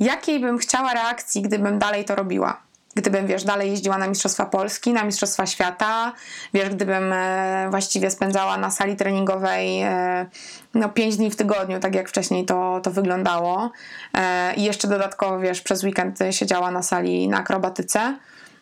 jakiej 0.00 0.40
bym 0.40 0.58
chciała 0.58 0.94
reakcji, 0.94 1.42
gdybym 1.42 1.78
dalej 1.78 2.04
to 2.04 2.14
robiła 2.14 2.65
gdybym, 2.96 3.26
wiesz, 3.26 3.44
dalej 3.44 3.70
jeździła 3.70 3.98
na 3.98 4.06
Mistrzostwa 4.08 4.46
Polski, 4.46 4.92
na 4.92 5.04
Mistrzostwa 5.04 5.46
Świata, 5.46 6.12
wiesz, 6.54 6.68
gdybym 6.68 7.12
e, 7.12 7.66
właściwie 7.70 8.10
spędzała 8.10 8.56
na 8.56 8.70
sali 8.70 8.96
treningowej 8.96 9.82
e, 9.82 10.26
no, 10.74 10.88
pięć 10.88 11.16
dni 11.16 11.30
w 11.30 11.36
tygodniu, 11.36 11.80
tak 11.80 11.94
jak 11.94 12.08
wcześniej 12.08 12.44
to, 12.44 12.80
to 12.82 12.90
wyglądało 12.90 13.70
e, 14.14 14.54
i 14.54 14.62
jeszcze 14.62 14.88
dodatkowo, 14.88 15.40
wiesz, 15.40 15.60
przez 15.60 15.84
weekend 15.84 16.18
siedziała 16.30 16.70
na 16.70 16.82
sali 16.82 17.28
na 17.28 17.38
akrobatyce. 17.38 18.16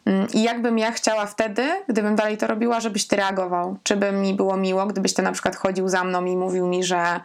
Mm, 0.04 0.26
I 0.34 0.42
jakbym 0.42 0.78
ja 0.78 0.92
chciała 0.92 1.26
wtedy, 1.26 1.62
gdybym 1.88 2.16
dalej 2.16 2.36
to 2.36 2.46
robiła, 2.46 2.80
żebyś 2.80 3.06
ty 3.06 3.16
reagował? 3.16 3.76
Czy 3.82 3.96
by 3.96 4.12
mi 4.12 4.34
było 4.34 4.56
miło, 4.56 4.86
gdybyś 4.86 5.14
ty 5.14 5.22
na 5.22 5.32
przykład 5.32 5.56
chodził 5.56 5.88
za 5.88 6.04
mną 6.04 6.24
i 6.24 6.36
mówił 6.36 6.66
mi, 6.66 6.84
że 6.84 7.20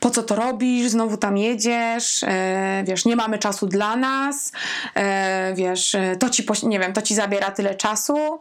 po 0.00 0.10
co 0.10 0.22
to 0.22 0.36
robisz, 0.36 0.88
znowu 0.88 1.16
tam 1.16 1.36
jedziesz, 1.36 2.22
e, 2.22 2.84
wiesz, 2.86 3.04
nie 3.04 3.16
mamy 3.16 3.38
czasu 3.38 3.66
dla 3.66 3.96
nas, 3.96 4.52
e, 4.94 5.54
wiesz, 5.54 5.94
e, 5.94 6.16
to 6.16 6.30
ci, 6.30 6.46
nie 6.62 6.78
wiem, 6.78 6.92
to 6.92 7.02
ci 7.02 7.14
zabiera 7.14 7.50
tyle 7.50 7.74
czasu, 7.74 8.40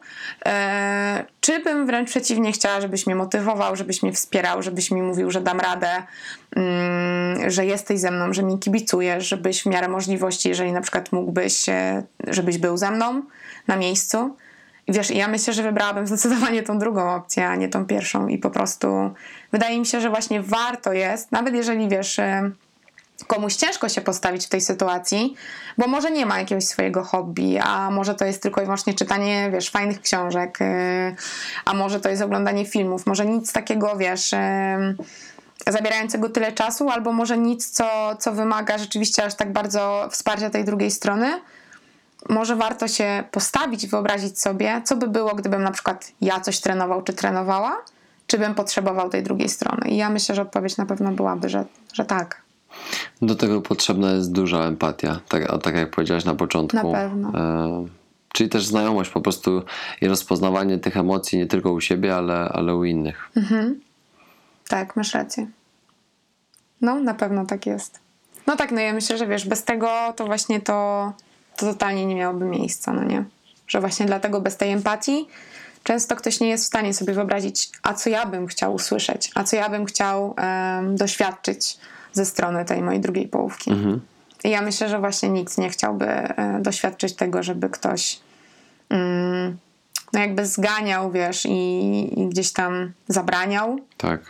czy 1.42 1.60
bym 1.60 1.86
wręcz 1.86 2.10
przeciwnie 2.10 2.52
chciała, 2.52 2.82
żebyś 2.82 3.08
mnie 3.08 3.16
motywował, 3.16 3.76
żebyś 3.76 4.04
mnie 4.04 4.14
wspierał, 4.14 4.64
żebyś 4.64 4.92
mi 4.92 5.02
mówił, 5.02 5.32
że 5.32 5.42
dam 5.42 5.60
radę, 5.60 6.04
mm, 6.56 7.50
że 7.50 7.66
jesteś 7.66 8.00
ze 8.00 8.12
mną, 8.12 8.34
że 8.34 8.44
mi 8.44 8.60
kibicujesz, 8.60 9.28
żebyś 9.28 9.64
w 9.64 9.66
miarę 9.66 9.88
możliwości, 9.88 10.50
jeżeli 10.50 10.72
na 10.72 10.82
przykład 10.82 11.12
mógłbyś, 11.12 11.66
żebyś 12.28 12.58
był 12.58 12.78
ze 12.78 12.92
mną 12.92 13.22
na 13.68 13.76
miejscu. 13.76 14.36
I 14.88 14.94
wiesz, 14.94 15.12
ja 15.12 15.28
myślę, 15.28 15.54
że 15.54 15.64
wybrałabym 15.64 16.08
zdecydowanie 16.08 16.64
tą 16.64 16.80
drugą 16.80 17.16
opcję, 17.16 17.48
a 17.48 17.56
nie 17.56 17.70
tą 17.70 17.86
pierwszą. 17.86 18.28
I 18.28 18.38
po 18.38 18.50
prostu 18.50 18.88
wydaje 19.56 19.80
mi 19.80 19.86
się, 19.86 20.02
że 20.02 20.10
właśnie 20.10 20.42
warto 20.42 20.94
jest, 20.94 21.32
nawet 21.32 21.54
jeżeli 21.54 21.90
wiesz, 21.90 22.20
e, 22.20 22.52
komuś 23.28 23.56
ciężko 23.56 23.90
się 23.90 24.02
postawić 24.02 24.46
w 24.46 24.50
tej 24.50 24.62
sytuacji, 24.62 25.36
bo 25.78 25.88
może 25.88 26.12
nie 26.12 26.26
ma 26.26 26.40
jakiegoś 26.40 26.64
swojego 26.64 27.04
hobby, 27.04 27.60
a 27.60 27.92
może 27.92 28.16
to 28.16 28.26
jest 28.26 28.42
tylko 28.42 28.62
i 28.62 28.64
wyłącznie 28.64 28.94
czytanie, 28.94 29.50
wiesz, 29.54 29.70
fajnych 29.70 30.02
książek, 30.02 30.58
e, 30.62 31.16
a 31.66 31.74
może 31.74 32.00
to 32.00 32.10
jest 32.10 32.22
oglądanie 32.22 32.66
filmów, 32.66 33.06
może 33.06 33.26
nic 33.26 33.54
takiego, 33.54 33.98
wiesz, 33.98 34.34
e, 34.34 34.96
zabierającego 35.68 36.30
tyle 36.30 36.52
czasu, 36.52 36.90
albo 36.90 37.14
może 37.14 37.38
nic, 37.38 37.70
co, 37.70 38.16
co 38.20 38.32
wymaga 38.32 38.78
rzeczywiście 38.78 39.26
aż 39.26 39.36
tak 39.36 39.54
bardzo 39.54 40.08
wsparcia 40.12 40.50
tej 40.50 40.64
drugiej 40.64 40.92
strony. 40.92 41.42
Może 42.30 42.56
warto 42.56 42.88
się 42.88 43.24
postawić 43.32 43.88
wyobrazić 43.88 44.42
sobie, 44.42 44.82
co 44.86 44.96
by 44.96 45.08
było, 45.08 45.36
gdybym 45.36 45.64
na 45.64 45.72
przykład 45.72 46.12
ja 46.22 46.40
coś 46.40 46.60
trenował 46.60 47.02
czy 47.02 47.14
trenowała, 47.14 47.78
czy 48.28 48.38
bym 48.38 48.56
potrzebował 48.56 49.10
tej 49.10 49.24
drugiej 49.24 49.50
strony. 49.50 49.90
I 49.90 49.98
ja 49.98 50.10
myślę, 50.10 50.36
że 50.36 50.42
odpowiedź 50.42 50.78
na 50.78 50.86
pewno 50.86 51.12
byłaby, 51.12 51.50
że, 51.50 51.66
że 51.94 52.06
tak. 52.06 52.42
Do 53.22 53.36
tego 53.36 53.62
potrzebna 53.62 54.12
jest 54.12 54.32
duża 54.32 54.64
empatia, 54.64 55.20
tak, 55.30 55.62
tak 55.64 55.76
jak 55.76 55.92
powiedziałaś 55.92 56.26
na 56.26 56.36
początku. 56.36 56.78
Na 56.78 56.84
pewno. 56.94 57.30
E, 57.40 57.88
czyli 58.34 58.50
też 58.50 58.66
znajomość 58.66 59.10
po 59.10 59.22
prostu 59.22 59.64
i 60.02 60.08
rozpoznawanie 60.08 60.78
tych 60.78 60.98
emocji 60.98 61.38
nie 61.38 61.48
tylko 61.48 61.72
u 61.72 61.82
siebie, 61.82 62.16
ale, 62.16 62.50
ale 62.50 62.76
u 62.76 62.84
innych. 62.84 63.30
Mhm. 63.38 63.80
Tak, 64.68 64.96
masz 64.96 65.14
rację. 65.14 65.48
No, 66.82 67.00
na 67.00 67.14
pewno 67.14 67.46
tak 67.46 67.66
jest. 67.66 68.00
No 68.48 68.56
tak, 68.56 68.72
no 68.72 68.82
ja 68.82 68.94
myślę, 68.94 69.18
że 69.18 69.28
wiesz, 69.28 69.48
bez 69.48 69.64
tego 69.64 70.14
to 70.16 70.26
właśnie 70.26 70.62
to 70.62 71.12
to 71.58 71.66
totalnie 71.66 72.06
nie 72.06 72.16
miałoby 72.16 72.46
miejsca, 72.46 72.94
no 72.94 73.04
nie? 73.04 73.24
Że 73.68 73.80
właśnie 73.80 74.06
dlatego 74.06 74.42
bez 74.42 74.58
tej 74.58 74.72
empatii 74.72 75.28
często 75.86 76.16
ktoś 76.16 76.40
nie 76.40 76.50
jest 76.50 76.64
w 76.64 76.68
stanie 76.68 76.94
sobie 76.94 77.14
wyobrazić, 77.14 77.70
a 77.84 77.94
co 77.94 78.10
ja 78.10 78.26
bym 78.26 78.48
chciał 78.48 78.74
usłyszeć, 78.74 79.32
a 79.36 79.44
co 79.44 79.56
ja 79.56 79.70
bym 79.70 79.86
chciał 79.86 80.36
um, 80.38 80.96
doświadczyć 80.96 81.78
ze 82.14 82.26
strony 82.26 82.66
tej 82.66 82.82
mojej 82.82 83.02
drugiej 83.02 83.28
połówki. 83.28 83.72
Mhm. 83.72 84.02
I 84.44 84.50
ja 84.50 84.62
myślę, 84.62 84.90
że 84.90 85.00
właśnie 85.00 85.30
nikt 85.30 85.58
nie 85.58 85.70
chciałby 85.70 86.06
e, 86.06 86.60
doświadczyć 86.62 87.16
tego, 87.16 87.44
żeby 87.44 87.70
ktoś 87.70 88.20
mm, 88.90 89.58
no 90.14 90.20
jakby 90.20 90.46
zganiał, 90.46 91.12
wiesz, 91.12 91.46
i, 91.46 92.22
i, 92.22 92.30
gdzieś 92.30 92.52
tam 92.52 92.92
zabraniał 93.08 93.80
tak. 93.98 94.22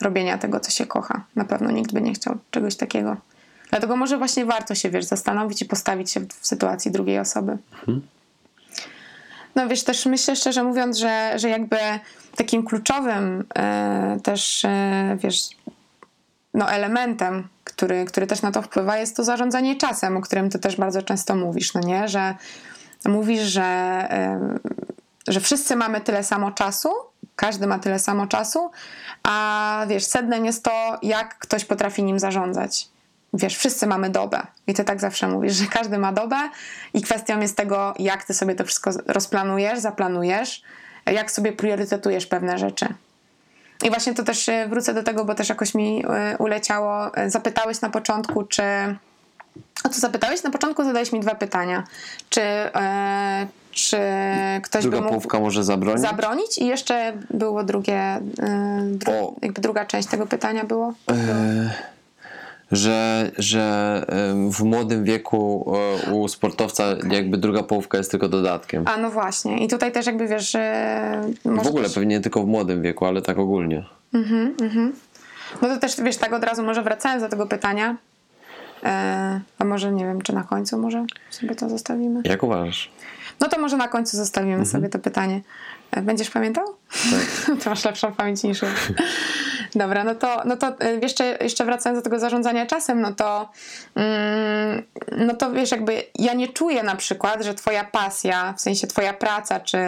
robienia 0.00 0.38
tego, 0.38 0.60
co 0.60 0.70
się 0.70 0.86
kocha. 0.86 1.24
Na 1.36 1.44
pewno 1.44 1.70
nikt 1.70 1.92
by 1.92 2.00
nie 2.00 2.12
chciał 2.14 2.38
czegoś 2.50 2.76
takiego. 2.76 3.16
Dlatego 3.70 3.96
może 3.96 4.18
właśnie 4.18 4.44
warto 4.44 4.74
się, 4.74 4.90
wiesz, 4.90 5.04
zastanowić 5.04 5.62
i 5.62 5.64
postawić 5.64 6.10
się 6.10 6.20
w 6.20 6.46
sytuacji 6.46 6.90
drugiej 6.90 7.18
osoby. 7.18 7.58
Mhm. 7.72 8.02
No 9.54 9.68
wiesz, 9.68 9.84
też 9.84 10.06
myślę 10.06 10.36
szczerze 10.36 10.64
mówiąc, 10.64 10.98
że, 10.98 11.32
że 11.38 11.48
jakby 11.48 11.76
takim 12.36 12.64
kluczowym 12.64 13.44
e, 13.54 14.18
też, 14.22 14.64
e, 14.64 15.16
wiesz, 15.20 15.48
no 16.54 16.70
elementem, 16.70 17.48
który, 17.64 18.04
który 18.04 18.26
też 18.26 18.42
na 18.42 18.52
to 18.52 18.62
wpływa, 18.62 18.96
jest 18.96 19.16
to 19.16 19.24
zarządzanie 19.24 19.76
czasem, 19.76 20.16
o 20.16 20.20
którym 20.20 20.50
ty 20.50 20.58
też 20.58 20.76
bardzo 20.76 21.02
często 21.02 21.36
mówisz, 21.36 21.74
no 21.74 21.80
nie? 21.80 22.08
Że 22.08 22.34
mówisz, 23.04 23.42
że, 23.42 23.62
e, 24.10 24.58
że 25.28 25.40
wszyscy 25.40 25.76
mamy 25.76 26.00
tyle 26.00 26.24
samo 26.24 26.50
czasu, 26.50 26.88
każdy 27.36 27.66
ma 27.66 27.78
tyle 27.78 27.98
samo 27.98 28.26
czasu, 28.26 28.70
a 29.22 29.86
wiesz, 29.88 30.04
sednem 30.04 30.44
jest 30.44 30.64
to, 30.64 30.98
jak 31.02 31.38
ktoś 31.38 31.64
potrafi 31.64 32.02
nim 32.02 32.18
zarządzać 32.18 32.93
wiesz, 33.34 33.56
wszyscy 33.56 33.86
mamy 33.86 34.10
dobę 34.10 34.40
i 34.66 34.74
ty 34.74 34.84
tak 34.84 35.00
zawsze 35.00 35.28
mówisz, 35.28 35.54
że 35.54 35.66
każdy 35.66 35.98
ma 35.98 36.12
dobę 36.12 36.36
i 36.94 37.02
kwestią 37.02 37.40
jest 37.40 37.56
tego, 37.56 37.94
jak 37.98 38.24
ty 38.24 38.34
sobie 38.34 38.54
to 38.54 38.64
wszystko 38.64 38.90
rozplanujesz, 39.06 39.78
zaplanujesz, 39.78 40.62
jak 41.06 41.30
sobie 41.30 41.52
priorytetujesz 41.52 42.26
pewne 42.26 42.58
rzeczy. 42.58 42.86
I 43.84 43.90
właśnie 43.90 44.14
to 44.14 44.22
też 44.22 44.48
e, 44.48 44.68
wrócę 44.68 44.94
do 44.94 45.02
tego, 45.02 45.24
bo 45.24 45.34
też 45.34 45.48
jakoś 45.48 45.74
mi 45.74 46.04
e, 46.08 46.38
uleciało. 46.38 47.16
E, 47.16 47.30
zapytałeś 47.30 47.80
na 47.80 47.90
początku, 47.90 48.44
czy. 48.44 48.62
O 49.84 49.88
co 49.88 50.00
zapytałeś? 50.00 50.42
Na 50.42 50.50
początku 50.50 50.84
zadałeś 50.84 51.12
mi 51.12 51.20
dwa 51.20 51.34
pytania. 51.34 51.84
Czy, 52.30 52.40
czy 53.70 53.98
ktoś 54.62 54.82
Druga 54.82 54.96
by 54.96 55.02
mógł 55.02 55.10
połówka 55.10 55.40
może 55.40 55.64
zabronić? 55.64 56.02
zabronić 56.02 56.58
i 56.58 56.66
jeszcze 56.66 57.12
było 57.30 57.64
drugie, 57.64 58.16
y, 58.16 58.98
dru, 58.98 59.36
jakby 59.42 59.60
druga 59.60 59.84
część 59.84 60.08
tego 60.08 60.26
pytania 60.26 60.64
było. 60.64 60.94
Że, 62.74 63.30
że 63.38 64.04
w 64.50 64.62
młodym 64.62 65.04
wieku 65.04 65.74
e, 66.06 66.12
u 66.12 66.28
sportowca 66.28 66.84
jakby 67.10 67.36
druga 67.36 67.62
połówka 67.62 67.98
jest 67.98 68.10
tylko 68.10 68.28
dodatkiem. 68.28 68.84
A 68.86 68.96
no 68.96 69.10
właśnie. 69.10 69.64
I 69.64 69.68
tutaj 69.68 69.92
też 69.92 70.06
jakby 70.06 70.28
wiesz, 70.28 70.50
że 70.50 71.20
W 71.44 71.66
ogóle 71.66 71.84
też, 71.84 71.94
pewnie 71.94 72.16
nie 72.16 72.20
tylko 72.20 72.42
w 72.42 72.46
młodym 72.46 72.82
wieku, 72.82 73.06
ale 73.06 73.22
tak 73.22 73.38
ogólnie. 73.38 73.84
No 75.62 75.68
to 75.68 75.78
też 75.78 75.96
wiesz, 76.00 76.16
tak 76.16 76.32
od 76.32 76.44
razu 76.44 76.62
może 76.62 76.82
wracając 76.82 77.22
do 77.22 77.28
tego 77.28 77.46
pytania. 77.46 77.96
E, 78.84 79.40
a 79.58 79.64
może 79.64 79.92
nie 79.92 80.04
wiem, 80.04 80.22
czy 80.22 80.32
na 80.32 80.42
końcu 80.42 80.78
może 80.78 81.06
sobie 81.30 81.54
to 81.54 81.68
zostawimy? 81.68 82.20
Jak 82.24 82.42
uważasz? 82.42 82.90
No 83.40 83.48
to 83.48 83.60
może 83.60 83.76
na 83.76 83.88
końcu 83.88 84.16
zostawimy 84.16 84.66
sobie 84.66 84.88
to 84.88 84.98
pytanie. 84.98 85.40
E, 85.94 86.02
Będziesz 86.02 86.30
pamiętał? 86.30 86.64
Tak. 86.90 87.56
Ty 87.62 87.68
masz 87.68 87.84
lepszą 87.84 88.12
pamięć 88.12 88.42
niż 88.42 88.62
ja. 88.62 88.68
Dobra, 89.74 90.04
no 90.04 90.14
to, 90.14 90.42
no 90.44 90.56
to 90.56 90.80
e, 90.80 90.94
jeszcze, 91.02 91.38
jeszcze 91.40 91.64
wracając 91.64 92.00
do 92.00 92.04
tego 92.04 92.18
zarządzania 92.18 92.66
czasem, 92.66 93.00
no 93.00 93.12
to 93.12 93.50
mm, 93.94 94.82
no 95.16 95.34
to 95.34 95.52
wiesz, 95.52 95.70
jakby 95.70 96.02
ja 96.14 96.34
nie 96.34 96.48
czuję 96.48 96.82
na 96.82 96.96
przykład, 96.96 97.44
że 97.44 97.54
twoja 97.54 97.84
pasja, 97.84 98.54
w 98.56 98.60
sensie 98.60 98.86
twoja 98.86 99.12
praca, 99.12 99.60
czy, 99.60 99.78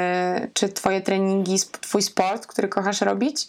czy 0.54 0.68
twoje 0.68 1.00
treningi, 1.00 1.56
twój 1.80 2.02
sport, 2.02 2.46
który 2.46 2.68
kochasz 2.68 3.00
robić, 3.00 3.48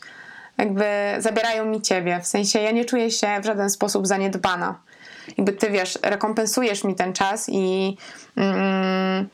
jakby 0.57 0.85
zabierają 1.19 1.65
mi 1.65 1.81
ciebie. 1.81 2.19
W 2.23 2.27
sensie 2.27 2.59
ja 2.59 2.71
nie 2.71 2.85
czuję 2.85 3.11
się 3.11 3.27
w 3.41 3.45
żaden 3.45 3.69
sposób 3.69 4.07
zaniedbana. 4.07 4.79
Jakby 5.37 5.53
ty 5.53 5.69
wiesz, 5.69 5.99
rekompensujesz 6.01 6.83
mi 6.83 6.95
ten 6.95 7.13
czas 7.13 7.49
i 7.49 7.97
mm, 8.35 9.27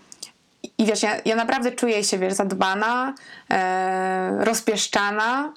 i 0.77 0.85
wiesz, 0.85 1.03
ja, 1.03 1.11
ja 1.25 1.35
naprawdę 1.35 1.71
czuję 1.71 2.03
się, 2.03 2.17
wiesz, 2.17 2.33
zadbana, 2.33 3.13
e, 3.51 4.45
rozpieszczana, 4.45 5.53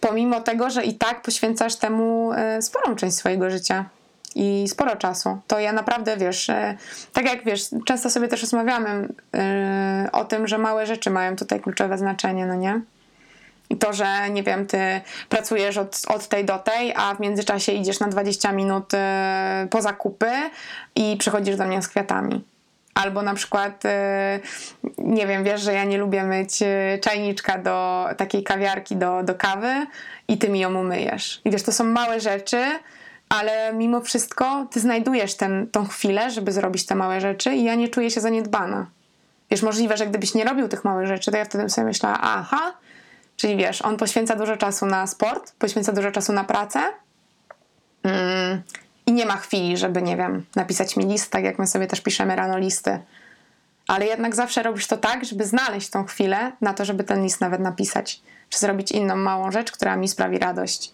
pomimo 0.00 0.40
tego, 0.40 0.70
że 0.70 0.84
i 0.84 0.94
tak 0.94 1.22
poświęcasz 1.22 1.76
temu 1.76 2.32
e, 2.32 2.62
sporą 2.62 2.96
część 2.96 3.16
swojego 3.16 3.50
życia 3.50 3.84
i 4.34 4.68
sporo 4.68 4.96
czasu. 4.96 5.38
To 5.46 5.58
ja 5.58 5.72
naprawdę, 5.72 6.16
wiesz, 6.16 6.50
e, 6.50 6.76
tak 7.12 7.24
jak 7.24 7.44
wiesz, 7.44 7.62
często 7.86 8.10
sobie 8.10 8.28
też 8.28 8.40
rozmawiamy 8.40 9.08
e, 9.34 10.08
o 10.12 10.24
tym, 10.24 10.46
że 10.48 10.58
małe 10.58 10.86
rzeczy 10.86 11.10
mają 11.10 11.36
tutaj 11.36 11.60
kluczowe 11.60 11.98
znaczenie, 11.98 12.46
no 12.46 12.54
nie? 12.54 12.80
I 13.70 13.76
to, 13.76 13.92
że 13.92 14.30
nie 14.30 14.42
wiem, 14.42 14.66
ty 14.66 14.78
pracujesz 15.28 15.76
od, 15.76 16.02
od 16.08 16.28
tej 16.28 16.44
do 16.44 16.58
tej, 16.58 16.94
a 16.96 17.14
w 17.14 17.20
międzyczasie 17.20 17.72
idziesz 17.72 18.00
na 18.00 18.08
20 18.08 18.52
minut 18.52 18.94
e, 18.94 19.66
po 19.70 19.82
zakupy 19.82 20.30
i 20.94 21.16
przychodzisz 21.16 21.56
do 21.56 21.66
mnie 21.66 21.82
z 21.82 21.88
kwiatami. 21.88 22.44
Albo 22.96 23.22
na 23.22 23.34
przykład, 23.34 23.84
e, 23.84 24.40
nie 24.98 25.26
wiem, 25.26 25.44
wiesz, 25.44 25.60
że 25.60 25.72
ja 25.72 25.84
nie 25.84 25.98
lubię 25.98 26.24
myć 26.24 26.62
e, 26.62 26.98
czajniczka 26.98 27.58
do 27.58 28.06
takiej 28.16 28.42
kawiarki 28.42 28.96
do, 28.96 29.22
do 29.22 29.34
kawy 29.34 29.86
i 30.28 30.38
ty 30.38 30.48
mi 30.48 30.60
ją 30.60 30.74
umyjesz. 30.74 31.40
I 31.44 31.50
wiesz, 31.50 31.62
to 31.62 31.72
są 31.72 31.84
małe 31.84 32.20
rzeczy, 32.20 32.64
ale 33.28 33.72
mimo 33.72 34.00
wszystko 34.00 34.66
ty 34.70 34.80
znajdujesz 34.80 35.34
ten, 35.34 35.66
tą 35.66 35.86
chwilę, 35.86 36.30
żeby 36.30 36.52
zrobić 36.52 36.86
te 36.86 36.94
małe 36.94 37.20
rzeczy 37.20 37.54
i 37.54 37.64
ja 37.64 37.74
nie 37.74 37.88
czuję 37.88 38.10
się 38.10 38.20
zaniedbana. 38.20 38.86
Wiesz, 39.50 39.62
możliwe, 39.62 39.96
że 39.96 40.06
gdybyś 40.06 40.34
nie 40.34 40.44
robił 40.44 40.68
tych 40.68 40.84
małych 40.84 41.06
rzeczy, 41.06 41.30
to 41.30 41.36
ja 41.36 41.44
wtedy 41.44 41.68
sobie 41.68 41.86
myślała, 41.86 42.18
aha, 42.20 42.74
czyli 43.36 43.56
wiesz, 43.56 43.82
on 43.82 43.96
poświęca 43.96 44.36
dużo 44.36 44.56
czasu 44.56 44.86
na 44.86 45.06
sport, 45.06 45.52
poświęca 45.58 45.92
dużo 45.92 46.10
czasu 46.10 46.32
na 46.32 46.44
pracę 46.44 46.80
mm, 48.02 48.62
i 49.06 49.12
nie 49.12 49.26
ma 49.26 49.36
chwili, 49.36 49.76
żeby, 49.76 50.02
nie 50.02 50.16
wiem, 50.16 50.46
napisać 50.56 50.96
mi 50.96 51.04
list, 51.04 51.30
tak 51.30 51.44
jak 51.44 51.58
my 51.58 51.66
sobie 51.66 51.86
też 51.86 52.00
piszemy 52.00 52.36
rano 52.36 52.58
listy. 52.58 52.98
Ale 53.86 54.06
jednak 54.06 54.34
zawsze 54.34 54.62
robisz 54.62 54.86
to 54.86 54.96
tak, 54.96 55.24
żeby 55.24 55.44
znaleźć 55.44 55.90
tą 55.90 56.04
chwilę 56.04 56.52
na 56.60 56.74
to, 56.74 56.84
żeby 56.84 57.04
ten 57.04 57.22
list 57.22 57.40
nawet 57.40 57.60
napisać, 57.60 58.20
czy 58.48 58.58
zrobić 58.58 58.92
inną 58.92 59.16
małą 59.16 59.50
rzecz, 59.50 59.72
która 59.72 59.96
mi 59.96 60.08
sprawi 60.08 60.38
radość. 60.38 60.92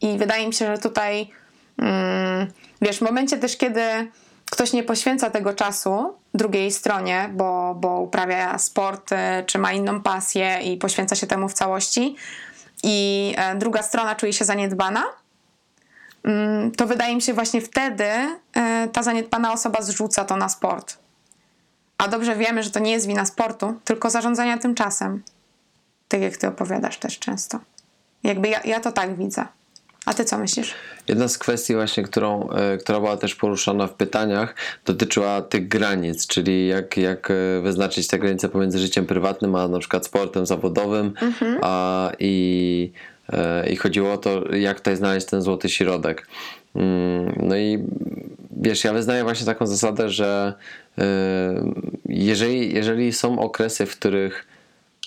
I 0.00 0.18
wydaje 0.18 0.46
mi 0.46 0.54
się, 0.54 0.66
że 0.66 0.78
tutaj, 0.78 1.30
mm, 1.78 2.46
wiesz, 2.82 2.98
w 2.98 3.02
momencie 3.02 3.38
też, 3.38 3.56
kiedy 3.56 3.82
ktoś 4.50 4.72
nie 4.72 4.82
poświęca 4.82 5.30
tego 5.30 5.54
czasu 5.54 6.14
drugiej 6.34 6.72
stronie, 6.72 7.30
bo, 7.32 7.74
bo 7.74 8.00
uprawia 8.00 8.58
sport, 8.58 9.10
czy 9.46 9.58
ma 9.58 9.72
inną 9.72 10.02
pasję 10.02 10.58
i 10.62 10.76
poświęca 10.76 11.16
się 11.16 11.26
temu 11.26 11.48
w 11.48 11.52
całości, 11.52 12.16
i 12.82 13.34
e, 13.36 13.54
druga 13.54 13.82
strona 13.82 14.14
czuje 14.14 14.32
się 14.32 14.44
zaniedbana, 14.44 15.04
to 16.76 16.86
wydaje 16.86 17.14
mi 17.14 17.22
się 17.22 17.34
właśnie 17.34 17.60
wtedy 17.60 18.04
e, 18.04 18.88
ta 18.92 19.02
zaniedbana 19.02 19.52
osoba 19.52 19.82
zrzuca 19.82 20.24
to 20.24 20.36
na 20.36 20.48
sport. 20.48 20.98
A 21.98 22.08
dobrze 22.08 22.36
wiemy, 22.36 22.62
że 22.62 22.70
to 22.70 22.80
nie 22.80 22.92
jest 22.92 23.06
wina 23.06 23.26
sportu, 23.26 23.74
tylko 23.84 24.10
zarządzania 24.10 24.58
tym 24.58 24.74
czasem. 24.74 25.22
Tak 26.08 26.20
jak 26.20 26.36
ty 26.36 26.48
opowiadasz 26.48 26.98
też 26.98 27.18
często. 27.18 27.60
Jakby 28.22 28.48
ja, 28.48 28.60
ja 28.64 28.80
to 28.80 28.92
tak 28.92 29.16
widzę. 29.16 29.46
A 30.06 30.14
ty 30.14 30.24
co 30.24 30.38
myślisz? 30.38 30.74
Jedna 31.08 31.28
z 31.28 31.38
kwestii 31.38 31.74
właśnie, 31.74 32.02
którą, 32.02 32.50
e, 32.50 32.76
która 32.76 33.00
była 33.00 33.16
też 33.16 33.34
poruszana 33.34 33.86
w 33.86 33.94
pytaniach, 33.94 34.54
dotyczyła 34.86 35.42
tych 35.42 35.68
granic, 35.68 36.26
czyli 36.26 36.68
jak, 36.68 36.96
jak 36.96 37.30
e, 37.30 37.60
wyznaczyć 37.60 38.08
te 38.08 38.18
granice 38.18 38.48
pomiędzy 38.48 38.78
życiem 38.78 39.06
prywatnym, 39.06 39.54
a 39.54 39.68
na 39.68 39.78
przykład 39.78 40.06
sportem 40.06 40.46
zawodowym 40.46 41.12
a, 41.62 42.10
i, 42.18 42.92
i 43.70 43.76
chodziło 43.76 44.12
o 44.12 44.18
to, 44.18 44.54
jak 44.54 44.78
tutaj 44.78 44.96
znaleźć 44.96 45.26
ten 45.26 45.42
złoty 45.42 45.68
środek. 45.68 46.26
Mm, 46.74 47.34
No 47.42 47.56
i 47.56 47.78
wiesz, 48.56 48.84
ja 48.84 48.92
wyznaję 48.92 49.22
właśnie 49.24 49.46
taką 49.46 49.66
zasadę, 49.66 50.08
że 50.08 50.54
e, 50.98 51.72
jeżeli, 52.08 52.74
jeżeli 52.74 53.12
są 53.12 53.38
okresy, 53.38 53.86
w 53.86 53.96
których 53.96 54.46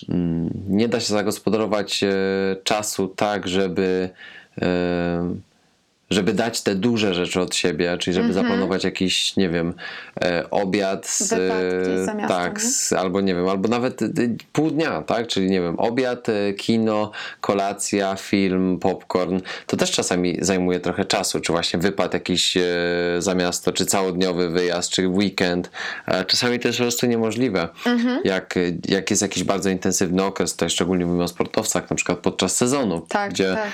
mm, 0.08 0.50
nie 0.68 0.88
da 0.88 1.00
się 1.00 1.06
zagospodarować 1.06 2.02
e, 2.02 2.16
czasu 2.64 3.08
tak, 3.08 3.48
żeby 3.48 4.10
e, 4.62 5.34
żeby 6.14 6.32
dać 6.32 6.62
te 6.62 6.74
duże 6.74 7.14
rzeczy 7.14 7.40
od 7.40 7.54
siebie, 7.54 7.98
czyli 7.98 8.14
żeby 8.14 8.32
zaplanować 8.32 8.84
jakiś, 8.84 9.36
nie 9.36 9.48
wiem, 9.48 9.74
e, 10.24 10.50
obiad 10.50 11.06
z, 11.06 11.20
miastem, 11.32 12.28
tak, 12.28 12.60
z, 12.62 12.92
albo 12.92 13.20
nie 13.20 13.34
wiem, 13.34 13.48
albo 13.48 13.68
nawet 13.68 14.02
e, 14.02 14.06
pół 14.52 14.70
dnia, 14.70 15.02
tak, 15.02 15.26
czyli 15.26 15.50
nie 15.50 15.60
wiem, 15.60 15.74
obiad, 15.80 16.28
e, 16.28 16.52
kino, 16.52 17.10
kolacja, 17.40 18.16
film, 18.16 18.78
popcorn, 18.78 19.40
to 19.66 19.76
też 19.76 19.90
czasami 19.90 20.38
zajmuje 20.40 20.80
trochę 20.80 21.04
czasu, 21.04 21.40
czy 21.40 21.52
właśnie 21.52 21.78
wypad 21.80 22.14
jakiś 22.14 22.56
e, 22.56 22.62
za 23.18 23.34
miasto, 23.34 23.72
czy 23.72 23.86
całodniowy 23.86 24.50
wyjazd, 24.50 24.90
czy 24.90 25.08
weekend, 25.08 25.70
E, 26.06 26.24
czasami 26.24 26.58
to 26.60 26.68
jest 26.68 26.78
po 26.78 26.84
prostu 26.84 27.06
niemożliwe, 27.06 27.68
Mhm. 27.86 28.20
jak, 28.24 28.54
jak 28.88 29.10
jest 29.10 29.22
jakiś 29.22 29.44
bardzo 29.44 29.70
intensywny 29.70 30.24
okres, 30.24 30.52
tutaj 30.52 30.70
szczególnie 30.70 31.06
mówimy 31.06 31.24
o 31.24 31.28
sportowcach, 31.28 31.90
na 31.90 31.96
przykład 31.96 32.18
podczas 32.18 32.56
sezonu, 32.56 33.06
Tak, 33.08 33.30
gdzie 33.30 33.54
tak. 33.54 33.70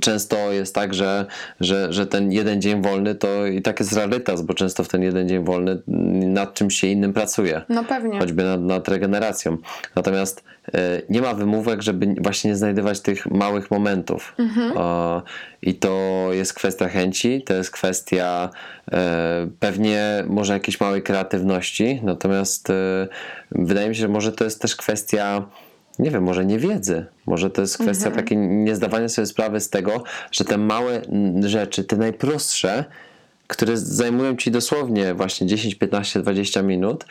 często 0.00 0.52
jest 0.52 0.74
tak, 0.74 0.94
że, 0.94 1.26
że, 1.60 1.73
że 1.90 2.06
ten 2.06 2.32
jeden 2.32 2.62
dzień 2.62 2.82
wolny 2.82 3.14
to 3.14 3.46
i 3.46 3.62
tak 3.62 3.80
jest 3.80 3.92
rarytas, 3.92 4.42
bo 4.42 4.54
często 4.54 4.84
w 4.84 4.88
ten 4.88 5.02
jeden 5.02 5.28
dzień 5.28 5.44
wolny 5.44 5.82
nad 6.26 6.54
czymś 6.54 6.80
się 6.80 6.86
innym 6.86 7.12
pracuje. 7.12 7.62
No 7.68 7.84
pewnie. 7.84 8.18
Choćby 8.18 8.44
nad, 8.44 8.60
nad 8.60 8.88
regeneracją. 8.88 9.56
Natomiast 9.96 10.44
e, 10.74 11.02
nie 11.08 11.20
ma 11.20 11.34
wymówek, 11.34 11.82
żeby 11.82 12.14
właśnie 12.20 12.50
nie 12.50 12.56
znajdywać 12.56 13.00
tych 13.00 13.26
małych 13.26 13.70
momentów. 13.70 14.34
E, 14.76 15.22
I 15.62 15.74
to 15.74 16.28
jest 16.32 16.54
kwestia 16.54 16.88
chęci, 16.88 17.42
to 17.42 17.54
jest 17.54 17.70
kwestia 17.70 18.50
e, 18.92 19.48
pewnie 19.60 20.24
może 20.26 20.52
jakiejś 20.52 20.80
małej 20.80 21.02
kreatywności. 21.02 22.00
Natomiast 22.02 22.70
e, 22.70 23.08
wydaje 23.50 23.88
mi 23.88 23.94
się, 23.94 24.00
że 24.00 24.08
może 24.08 24.32
to 24.32 24.44
jest 24.44 24.62
też 24.62 24.76
kwestia 24.76 25.46
nie 25.98 26.10
wiem, 26.10 26.22
może 26.22 26.44
niewiedzy. 26.44 27.06
Może 27.26 27.50
to 27.50 27.60
jest 27.60 27.78
kwestia 27.78 28.10
takiej 28.10 28.38
niezdawania 28.38 29.08
sobie 29.08 29.26
sprawy 29.26 29.60
z 29.60 29.70
tego, 29.70 30.02
że 30.32 30.44
te 30.44 30.58
małe 30.58 31.02
rzeczy, 31.40 31.84
te 31.84 31.96
najprostsze, 31.96 32.84
które 33.46 33.76
zajmują 33.76 34.36
ci 34.36 34.50
dosłownie 34.50 35.14
właśnie 35.14 35.46
10, 35.46 35.74
15, 35.74 36.20
20 36.20 36.62
minut, 36.62 37.04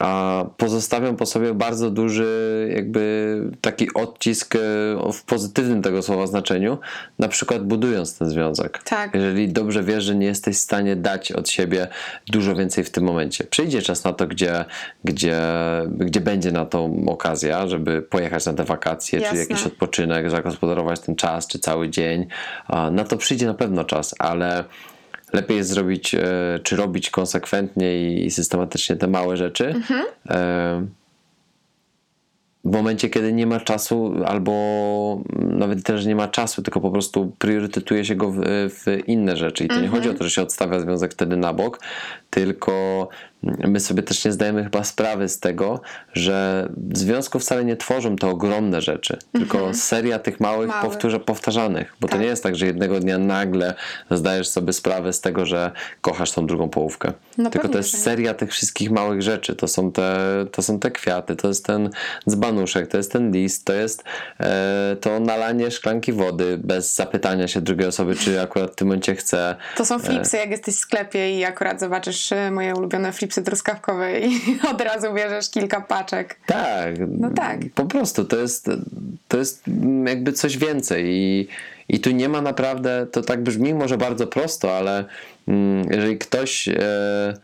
a 0.00 0.44
pozostawią 0.56 1.16
po 1.16 1.26
sobie 1.26 1.54
bardzo 1.54 1.90
duży 1.90 2.68
jakby 2.76 3.42
taki 3.60 3.94
odcisk 3.94 4.54
e, 4.56 4.58
w 5.12 5.22
pozytywnym 5.24 5.82
tego 5.82 6.02
słowa 6.02 6.26
znaczeniu, 6.26 6.78
na 7.18 7.28
przykład 7.28 7.66
budując 7.66 8.18
ten 8.18 8.28
związek. 8.28 8.82
Tak. 8.82 9.14
Jeżeli 9.14 9.48
dobrze 9.48 9.82
wiesz, 9.82 10.04
że 10.04 10.14
nie 10.14 10.26
jesteś 10.26 10.56
w 10.56 10.60
stanie 10.60 10.96
dać 10.96 11.32
od 11.32 11.48
siebie 11.48 11.88
dużo 12.26 12.54
więcej 12.54 12.84
w 12.84 12.90
tym 12.90 13.04
momencie. 13.04 13.44
Przyjdzie 13.44 13.82
czas 13.82 14.04
na 14.04 14.12
to, 14.12 14.26
gdzie, 14.26 14.64
gdzie, 15.04 15.40
gdzie 15.88 16.20
będzie 16.20 16.52
na 16.52 16.66
to 16.66 16.90
okazja, 17.06 17.66
żeby 17.66 18.02
pojechać 18.02 18.46
na 18.46 18.52
te 18.52 18.64
wakacje, 18.64 19.18
czy 19.18 19.24
Jasne. 19.24 19.38
jakiś 19.38 19.66
odpoczynek, 19.66 20.30
zagospodarować 20.30 21.00
ten 21.00 21.16
czas, 21.16 21.46
czy 21.46 21.58
cały 21.58 21.88
dzień. 21.88 22.26
Na 22.92 23.04
to 23.04 23.16
przyjdzie 23.16 23.46
na 23.46 23.54
pewno 23.54 23.84
czas, 23.84 24.14
ale 24.18 24.64
lepiej 25.32 25.56
jest 25.56 25.70
zrobić, 25.70 26.14
e, 26.14 26.20
czy 26.62 26.76
robić 26.76 27.10
konsekwentnie 27.10 28.14
i 28.24 28.30
systematycznie 28.30 28.96
te 28.96 29.06
małe 29.06 29.36
rzeczy. 29.36 29.74
E, 30.30 30.86
w 32.64 32.72
momencie, 32.72 33.08
kiedy 33.08 33.32
nie 33.32 33.46
ma 33.46 33.60
czasu, 33.60 34.14
albo 34.26 34.52
nawet 35.36 35.82
też 35.82 36.06
nie 36.06 36.16
ma 36.16 36.28
czasu, 36.28 36.62
tylko 36.62 36.80
po 36.80 36.90
prostu 36.90 37.32
priorytetuje 37.38 38.04
się 38.04 38.14
go 38.14 38.30
w, 38.30 38.40
w 38.68 38.84
inne 39.06 39.36
rzeczy. 39.36 39.64
I 39.64 39.68
to 39.68 39.80
nie 39.80 39.88
chodzi 39.88 40.08
o 40.08 40.14
to, 40.14 40.24
że 40.24 40.30
się 40.30 40.42
odstawia 40.42 40.80
związek 40.80 41.12
wtedy 41.12 41.36
na 41.36 41.52
bok, 41.52 41.80
tylko 42.30 43.08
my 43.42 43.80
sobie 43.80 44.02
też 44.02 44.24
nie 44.24 44.32
zdajemy 44.32 44.64
chyba 44.64 44.84
sprawy 44.84 45.28
z 45.28 45.40
tego, 45.40 45.80
że 46.12 46.68
związku 46.92 47.38
wcale 47.38 47.64
nie 47.64 47.76
tworzą 47.76 48.16
te 48.16 48.28
ogromne 48.28 48.80
rzeczy, 48.82 49.18
tylko 49.32 49.74
seria 49.74 50.18
tych 50.18 50.40
małych, 50.40 50.70
powtórza, 50.82 51.18
powtarzanych. 51.18 51.96
Bo 52.00 52.08
to 52.08 52.12
Tak. 52.12 52.20
nie 52.20 52.26
jest 52.26 52.42
tak, 52.42 52.56
że 52.56 52.66
jednego 52.66 53.00
dnia 53.00 53.18
nagle 53.18 53.74
zdajesz 54.10 54.48
sobie 54.48 54.72
sprawę 54.72 55.12
z 55.12 55.20
tego, 55.20 55.46
że 55.46 55.70
kochasz 56.00 56.32
tą 56.32 56.46
drugą 56.46 56.68
połówkę. 56.68 57.12
No 57.38 57.50
tylko 57.50 57.68
to 57.68 57.78
jest 57.78 58.02
seria 58.02 58.34
tych 58.34 58.52
wszystkich 58.52 58.90
małych 58.90 59.22
rzeczy. 59.22 59.56
To 59.56 59.68
są 59.68 59.92
te, 59.92 60.18
to 60.52 60.62
są 60.62 60.78
te 60.78 60.90
kwiaty, 60.90 61.36
to 61.36 61.48
jest 61.48 61.64
ten 61.66 61.90
dzbanuszek, 62.28 62.86
to 62.86 62.96
jest 62.96 63.12
ten 63.12 63.32
list, 63.32 63.64
to 63.64 63.72
jest 63.72 64.04
e, 64.40 64.96
to 65.00 65.20
nalanie 65.20 65.70
szklanki 65.70 66.12
wody 66.12 66.58
bez 66.64 66.94
zapytania 66.94 67.48
się 67.48 67.60
drugiej 67.60 67.88
osoby, 67.88 68.16
czy 68.16 68.40
akurat 68.40 68.70
w 68.72 68.74
tym 68.74 68.88
momencie 68.88 69.14
chce. 69.14 69.56
To 69.76 69.84
są 69.84 69.98
flipsy, 69.98 70.36
jak 70.36 70.50
jesteś 70.50 70.74
w 70.74 70.78
sklepie 70.78 71.38
i 71.38 71.44
akurat 71.44 71.80
zobaczysz 71.80 72.32
e, 72.32 72.50
moje 72.50 72.74
ulubione 72.74 73.12
flipsy 73.12 73.27
truskawkowe 73.34 74.20
i 74.20 74.40
od 74.72 74.80
razu 74.80 75.14
bierzesz 75.14 75.50
kilka 75.50 75.80
paczek. 75.80 76.36
Tak. 76.46 76.94
No 77.08 77.30
tak. 77.30 77.58
Po 77.74 77.84
prostu 77.84 78.24
to 78.24 78.36
jest, 78.36 78.70
to 79.28 79.38
jest 79.38 79.62
jakby 80.06 80.32
coś 80.32 80.58
więcej 80.58 81.04
i, 81.08 81.48
i 81.88 82.00
tu 82.00 82.10
nie 82.10 82.28
ma 82.28 82.42
naprawdę, 82.42 83.06
to 83.12 83.22
tak 83.22 83.42
brzmi 83.42 83.74
może 83.74 83.98
bardzo 83.98 84.26
prosto, 84.26 84.76
ale 84.76 85.04
mm, 85.48 85.86
jeżeli 85.90 86.18
ktoś 86.18 86.68
e, 86.68 87.34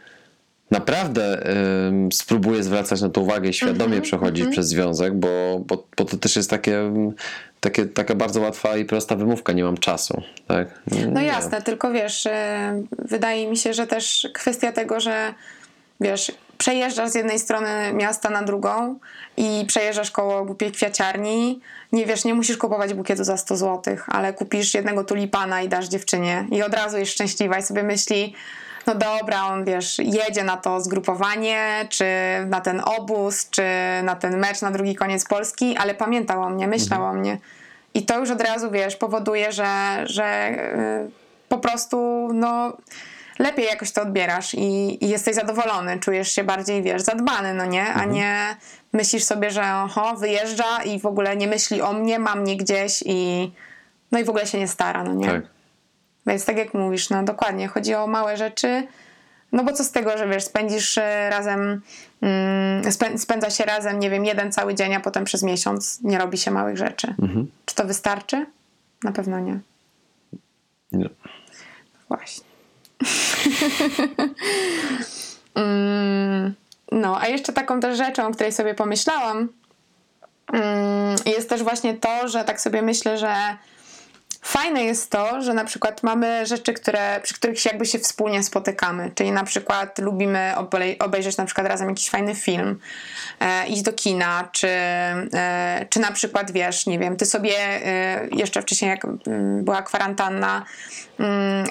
naprawdę 0.71 1.47
e, 1.47 2.09
spróbuje 2.13 2.63
zwracać 2.63 3.01
na 3.01 3.09
to 3.09 3.21
uwagę 3.21 3.49
i 3.49 3.53
świadomie 3.53 3.85
Mhm, 3.85 4.03
przechodzić 4.03 4.47
przez 4.51 4.69
związek, 4.69 5.15
bo, 5.15 5.61
bo, 5.67 5.87
bo 5.97 6.05
to 6.05 6.17
też 6.17 6.37
jest 6.37 6.51
takie, 6.51 6.81
mm, 6.81 7.13
takie, 7.61 7.87
taka 7.87 8.15
bardzo 8.15 8.41
łatwa 8.41 8.77
i 8.77 8.85
prosta 8.85 9.17
wymówka, 9.17 9.53
nie 9.53 9.65
mam 9.65 9.77
czasu. 9.77 10.23
Tak? 10.47 10.81
No 11.13 11.21
Nie. 11.21 11.27
jasne, 11.27 11.63
tylko 11.63 11.91
wiesz, 11.91 12.27
e, 12.27 12.83
wydaje 12.99 13.51
mi 13.51 13.57
się, 13.57 13.75
że 13.75 13.87
też 13.87 14.29
kwestia 14.35 14.73
tego, 14.73 15.01
że 15.01 15.35
wiesz, 16.01 16.33
przejeżdżasz 16.59 17.11
z 17.11 17.15
jednej 17.15 17.39
strony 17.39 17.93
miasta 17.93 18.31
na 18.31 18.43
drugą 18.43 18.99
i 19.37 19.65
przejeżdżasz 19.67 20.11
koło 20.11 20.45
głupiej 20.45 20.73
kwiaciarni, 20.73 21.61
nie 21.93 22.07
wiesz, 22.07 22.25
nie 22.25 22.35
musisz 22.35 22.57
kupować 22.57 22.95
bukietu 22.95 23.25
za 23.25 23.37
100 23.37 23.57
zł, 23.57 23.97
ale 24.07 24.33
kupisz 24.33 24.75
jednego 24.75 25.05
tulipana 25.05 25.63
i 25.63 25.69
dasz 25.69 25.89
dziewczynie. 25.89 26.47
I 26.51 26.63
od 26.63 26.75
razu 26.75 26.99
jest 26.99 27.13
szczęśliwa 27.13 27.59
i 27.59 27.63
sobie 27.63 27.83
myśli, 27.83 28.35
no 28.87 28.95
dobra, 28.95 29.47
on 29.47 29.65
wiesz, 29.65 29.99
jedzie 29.99 30.45
na 30.45 30.57
to 30.57 30.81
zgrupowanie, 30.81 31.87
czy 31.89 32.05
na 32.47 32.61
ten 32.61 32.83
obóz, 32.85 33.51
czy 33.51 33.63
na 34.03 34.17
ten 34.17 34.39
mecz 34.39 34.63
na 34.63 34.71
drugi 34.71 34.95
koniec 34.95 35.25
Polski, 35.25 35.77
ale 35.77 35.95
pamiętał 35.95 36.43
o 36.43 36.51
mnie, 36.51 36.67
myślał 36.67 37.05
o 37.05 37.13
mnie. 37.13 37.39
I 37.95 38.07
to 38.07 38.19
już 38.19 38.31
od 38.31 38.41
razu, 38.41 38.71
wiesz, 38.71 38.97
powoduje, 38.97 39.53
że, 39.53 40.03
że 40.05 40.51
yy, 41.03 41.11
po 41.49 41.59
prostu, 41.59 42.29
no, 42.33 42.77
lepiej 43.39 43.67
jakoś 43.67 43.93
to 43.93 44.03
odbierasz 44.03 44.55
i, 44.55 45.05
i 45.05 45.09
jesteś 45.09 45.35
zadowolony, 45.35 45.99
czujesz 45.99 46.33
się 46.33 46.45
bardziej, 46.45 46.83
wiesz, 46.83 47.03
zadbany, 47.03 47.55
no 47.55 47.67
nie? 47.67 47.87
A 47.87 48.05
nie 48.05 48.57
myślisz 48.93 49.25
sobie, 49.25 49.51
że 49.51 49.75
oho, 49.75 50.17
wyjeżdża 50.17 50.83
i 50.83 51.01
w 51.01 51.07
ogóle 51.07 51.37
nie 51.37 51.49
myśli 51.49 51.83
o 51.83 51.93
mnie, 51.93 52.19
ma 52.19 52.35
mnie 52.35 52.57
gdzieś 52.57 53.03
i 53.07 53.51
no 54.13 54.19
i 54.19 54.25
w 54.25 54.29
ogóle 54.29 54.47
się 54.47 54.59
nie 54.59 54.69
stara, 54.69 55.05
no 55.05 55.15
nie? 55.15 55.27
Tak. 55.27 55.43
Więc 56.27 56.45
tak 56.45 56.57
jak 56.57 56.75
mówisz, 56.75 57.11
no 57.11 57.23
dokładnie, 57.23 57.69
chodzi 57.69 57.95
o 57.95 58.07
małe 58.07 58.37
rzeczy. 58.37 58.87
No 59.53 59.65
bo 59.65 59.73
co 59.73 59.85
z 59.85 59.91
tego, 59.91 60.19
że 60.19 60.29
wiesz, 60.29 60.45
spędzisz 60.45 60.99
e, 60.99 61.31
razem, 61.31 61.81
mm, 62.23 62.93
spę, 62.93 63.19
spędza 63.19 63.51
się 63.51 63.65
razem, 63.65 63.99
nie 63.99 64.11
wiem, 64.11 64.25
jeden 64.25 64.53
cały 64.53 64.75
dzień, 64.75 64.95
a 64.95 65.01
potem 65.01 65.25
przez 65.25 65.43
miesiąc 65.43 66.01
nie 66.03 66.19
robi 66.19 66.39
się 66.39 66.51
małych 66.51 66.77
rzeczy. 66.77 67.15
Czy 67.65 67.75
to 67.75 67.85
wystarczy? 67.85 68.47
Na 69.05 69.13
pewno 69.13 69.41
nie. 69.41 69.61
Nie. 70.93 71.09
Właśnie. 72.09 72.54
Mm, 75.55 76.55
no, 76.93 77.21
a 77.21 77.29
jeszcze 77.29 77.53
taką 77.53 77.81
też 77.81 77.99
rzeczą, 77.99 78.27
o 78.27 78.31
której 78.31 78.53
sobie 78.53 78.75
pomyślałam, 78.75 79.49
mm, 80.53 81.17
jest 81.27 81.49
też 81.49 81.63
właśnie 81.63 81.95
to, 81.95 82.29
że 82.29 82.45
tak 82.45 82.61
sobie 82.61 82.83
myślę, 82.83 83.19
że 83.19 83.57
fajne 84.43 84.85
jest 84.85 85.11
to, 85.11 85.43
że 85.43 85.55
na 85.55 85.65
przykład 85.65 86.03
mamy 86.03 86.47
rzeczy, 86.47 86.73
które, 86.73 87.21
przy 87.23 87.35
których 87.35 87.61
się 87.61 87.71
jakby 87.71 87.87
się 87.87 87.99
wspólnie 87.99 88.43
spotykamy. 88.43 89.11
Czyli 89.15 89.33
na 89.33 89.45
przykład 89.45 89.99
lubimy 89.99 90.53
obej- 90.57 90.97
obejrzeć 91.05 91.37
na 91.37 91.45
przykład 91.45 91.67
razem 91.67 91.89
jakiś 91.89 92.11
fajny 92.11 92.35
film, 92.35 92.79
e, 93.41 93.67
iść 93.67 93.83
do 93.83 93.93
kina, 93.93 94.49
czy, 94.53 94.69
e, 94.69 95.87
czy 95.91 96.01
na 96.01 96.13
przykład 96.13 96.51
wiesz, 96.51 96.87
nie 96.87 96.99
wiem, 96.99 97.17
ty 97.17 97.27
sobie 97.27 97.57
e, 97.59 98.29
jeszcze 98.33 98.63
wcześniej 98.63 98.91
jak 98.91 99.05
mm, 99.05 99.65
była 99.65 99.83
kwarantanna 99.83 100.65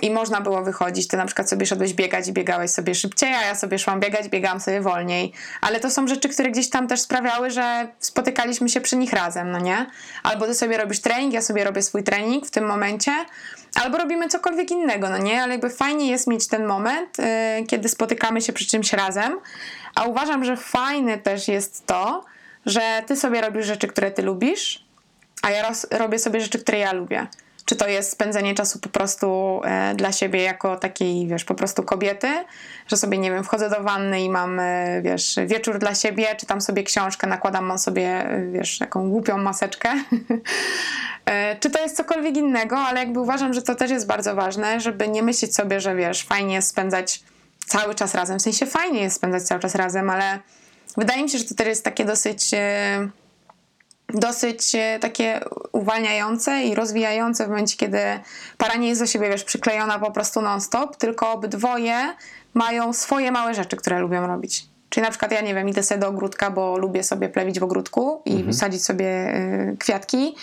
i 0.01 0.11
można 0.11 0.41
było 0.41 0.63
wychodzić, 0.63 1.07
ty 1.07 1.17
na 1.17 1.25
przykład 1.25 1.49
sobie 1.49 1.65
szedłeś 1.65 1.93
biegać 1.93 2.27
i 2.27 2.33
biegałeś 2.33 2.71
sobie 2.71 2.95
szybciej, 2.95 3.33
a 3.33 3.41
ja 3.41 3.55
sobie 3.55 3.79
szłam 3.79 3.99
biegać, 3.99 4.29
biegałam 4.29 4.59
sobie 4.59 4.81
wolniej. 4.81 5.33
Ale 5.61 5.79
to 5.79 5.89
są 5.89 6.07
rzeczy, 6.07 6.29
które 6.29 6.51
gdzieś 6.51 6.69
tam 6.69 6.87
też 6.87 7.01
sprawiały, 7.01 7.51
że 7.51 7.87
spotykaliśmy 7.99 8.69
się 8.69 8.81
przy 8.81 8.95
nich 8.95 9.13
razem, 9.13 9.51
no 9.51 9.59
nie? 9.59 9.85
Albo 10.23 10.45
ty 10.45 10.55
sobie 10.55 10.77
robisz 10.77 11.01
trening, 11.01 11.33
ja 11.33 11.41
sobie 11.41 11.63
robię 11.63 11.81
swój 11.81 12.03
trening 12.03 12.47
w 12.47 12.51
tym 12.51 12.65
momencie, 12.65 13.11
albo 13.83 13.97
robimy 13.97 14.29
cokolwiek 14.29 14.71
innego, 14.71 15.09
no 15.09 15.17
nie? 15.17 15.43
Ale 15.43 15.51
jakby 15.51 15.69
fajnie 15.69 16.11
jest 16.11 16.27
mieć 16.27 16.47
ten 16.47 16.65
moment, 16.65 17.19
y, 17.19 17.23
kiedy 17.67 17.89
spotykamy 17.89 18.41
się 18.41 18.53
przy 18.53 18.65
czymś 18.65 18.93
razem. 18.93 19.39
A 19.95 20.03
uważam, 20.03 20.45
że 20.45 20.57
fajne 20.57 21.17
też 21.17 21.47
jest 21.47 21.85
to, 21.85 22.25
że 22.65 23.03
ty 23.07 23.15
sobie 23.15 23.41
robisz 23.41 23.65
rzeczy, 23.65 23.87
które 23.87 24.11
ty 24.11 24.21
lubisz, 24.21 24.85
a 25.41 25.49
ja 25.49 25.71
robię 25.91 26.19
sobie 26.19 26.41
rzeczy, 26.41 26.59
które 26.59 26.77
ja 26.77 26.93
lubię. 26.93 27.27
Czy 27.65 27.75
to 27.75 27.87
jest 27.87 28.11
spędzenie 28.11 28.55
czasu 28.55 28.79
po 28.79 28.89
prostu 28.89 29.61
e, 29.65 29.95
dla 29.95 30.11
siebie 30.11 30.41
jako 30.41 30.77
takiej, 30.77 31.27
wiesz, 31.27 31.43
po 31.43 31.55
prostu 31.55 31.83
kobiety, 31.83 32.27
że 32.87 32.97
sobie, 32.97 33.17
nie 33.17 33.31
wiem, 33.31 33.43
wchodzę 33.43 33.69
do 33.69 33.83
wanny 33.83 34.21
i 34.21 34.29
mam, 34.29 34.59
e, 34.59 35.01
wiesz, 35.01 35.35
wieczór 35.45 35.79
dla 35.79 35.95
siebie, 35.95 36.35
czytam 36.35 36.61
sobie 36.61 36.83
książkę, 36.83 37.27
nakładam 37.27 37.79
sobie, 37.79 38.29
e, 38.29 38.51
wiesz, 38.51 38.77
taką 38.77 39.09
głupią 39.09 39.37
maseczkę. 39.37 39.89
e, 41.25 41.55
czy 41.59 41.69
to 41.69 41.81
jest 41.81 41.97
cokolwiek 41.97 42.37
innego, 42.37 42.77
ale 42.77 42.99
jakby 42.99 43.19
uważam, 43.19 43.53
że 43.53 43.61
to 43.61 43.75
też 43.75 43.91
jest 43.91 44.07
bardzo 44.07 44.35
ważne, 44.35 44.79
żeby 44.81 45.07
nie 45.07 45.23
myśleć 45.23 45.55
sobie, 45.55 45.79
że 45.79 45.95
wiesz, 45.95 46.23
fajnie 46.23 46.55
jest 46.55 46.69
spędzać 46.69 47.23
cały 47.65 47.95
czas 47.95 48.15
razem. 48.15 48.39
W 48.39 48.41
sensie 48.41 48.65
fajnie 48.65 49.01
jest 49.01 49.15
spędzać 49.15 49.43
cały 49.43 49.61
czas 49.61 49.75
razem, 49.75 50.09
ale 50.09 50.39
wydaje 50.97 51.23
mi 51.23 51.29
się, 51.29 51.37
że 51.37 51.45
to 51.45 51.55
też 51.55 51.67
jest 51.67 51.83
takie 51.83 52.05
dosyć... 52.05 52.51
Dosyć 54.09 54.75
e, 54.75 54.99
takie 54.99 55.39
uwalniające 55.71 56.63
i 56.63 56.75
rozwijające 56.75 57.45
w 57.45 57.49
momencie, 57.49 57.77
kiedy 57.77 57.99
para 58.57 58.75
nie 58.75 58.87
jest 58.87 59.01
do 59.01 59.07
siebie, 59.07 59.29
wiesz, 59.29 59.43
przyklejona 59.43 59.99
po 59.99 60.11
prostu 60.11 60.41
non-stop, 60.41 60.97
tylko 60.97 61.31
obydwoje 61.31 62.13
mają 62.53 62.93
swoje 62.93 63.31
małe 63.31 63.53
rzeczy, 63.53 63.77
które 63.77 63.99
lubią 63.99 64.27
robić. 64.27 64.65
Czyli 64.89 65.03
na 65.03 65.09
przykład 65.09 65.31
ja 65.31 65.41
nie 65.41 65.55
wiem, 65.55 65.69
idę 65.69 65.83
sobie 65.83 66.01
do 66.01 66.07
ogródka, 66.07 66.51
bo 66.51 66.77
lubię 66.77 67.03
sobie 67.03 67.29
plewić 67.29 67.59
w 67.59 67.63
ogródku 67.63 68.21
i 68.25 68.53
sadzić 68.53 68.85
sobie 68.85 69.35
y, 69.35 69.77
kwiatki, 69.79 70.35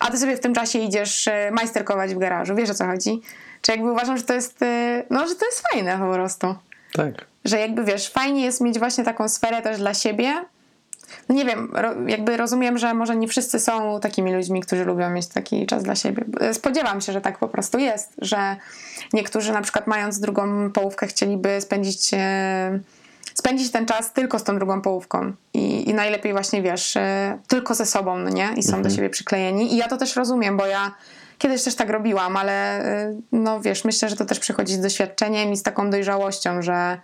a 0.00 0.10
ty 0.10 0.18
sobie 0.18 0.36
w 0.36 0.40
tym 0.40 0.54
czasie 0.54 0.78
idziesz 0.78 1.26
y, 1.26 1.32
majsterkować 1.52 2.14
w 2.14 2.18
garażu. 2.18 2.54
Wiesz 2.54 2.70
o 2.70 2.74
co 2.74 2.86
chodzi? 2.86 3.20
Czy 3.62 3.72
jakby 3.72 3.90
uważam, 3.90 4.16
że 4.16 4.22
to 4.22 4.34
jest, 4.34 4.62
y, 4.62 5.04
no, 5.10 5.28
że 5.28 5.34
to 5.34 5.46
jest 5.46 5.62
fajne 5.72 5.98
po 5.98 6.12
prostu. 6.12 6.54
Tak. 6.92 7.14
Że 7.44 7.58
jakby 7.58 7.84
wiesz, 7.84 8.10
fajnie 8.10 8.44
jest 8.44 8.60
mieć 8.60 8.78
właśnie 8.78 9.04
taką 9.04 9.28
sferę 9.28 9.62
też 9.62 9.78
dla 9.78 9.94
siebie, 9.94 10.44
no 11.28 11.34
nie 11.34 11.44
wiem, 11.44 11.70
ro, 11.72 11.94
jakby 12.06 12.36
rozumiem, 12.36 12.78
że 12.78 12.94
może 12.94 13.16
nie 13.16 13.28
wszyscy 13.28 13.60
są 13.60 14.00
takimi 14.00 14.34
ludźmi, 14.34 14.60
którzy 14.60 14.84
lubią 14.84 15.10
mieć 15.10 15.26
taki 15.26 15.66
czas 15.66 15.82
dla 15.82 15.94
siebie. 15.94 16.24
Spodziewam 16.52 17.00
się, 17.00 17.12
że 17.12 17.20
tak 17.20 17.38
po 17.38 17.48
prostu 17.48 17.78
jest, 17.78 18.12
że 18.18 18.56
niektórzy 19.12 19.52
na 19.52 19.62
przykład 19.62 19.86
mając 19.86 20.20
drugą 20.20 20.72
połówkę 20.72 21.06
chcieliby 21.06 21.60
spędzić, 21.60 22.10
e, 22.14 22.80
spędzić 23.34 23.70
ten 23.70 23.86
czas 23.86 24.12
tylko 24.12 24.38
z 24.38 24.44
tą 24.44 24.58
drugą 24.58 24.82
połówką 24.82 25.32
i, 25.54 25.90
i 25.90 25.94
najlepiej 25.94 26.32
właśnie, 26.32 26.62
wiesz, 26.62 26.96
e, 26.96 27.38
tylko 27.48 27.74
ze 27.74 27.86
sobą, 27.86 28.18
no 28.18 28.30
nie? 28.30 28.48
I 28.56 28.62
są 28.62 28.82
do 28.82 28.90
siebie 28.90 29.10
przyklejeni 29.10 29.74
i 29.74 29.76
ja 29.76 29.88
to 29.88 29.96
też 29.96 30.16
rozumiem, 30.16 30.56
bo 30.56 30.66
ja 30.66 30.94
kiedyś 31.38 31.62
też 31.62 31.74
tak 31.74 31.90
robiłam, 31.90 32.36
ale 32.36 32.84
e, 32.84 33.14
no 33.32 33.60
wiesz, 33.60 33.84
myślę, 33.84 34.08
że 34.08 34.16
to 34.16 34.24
też 34.24 34.40
przychodzi 34.40 34.74
z 34.74 34.80
doświadczeniem 34.80 35.52
i 35.52 35.56
z 35.56 35.62
taką 35.62 35.90
dojrzałością, 35.90 36.62
że 36.62 36.98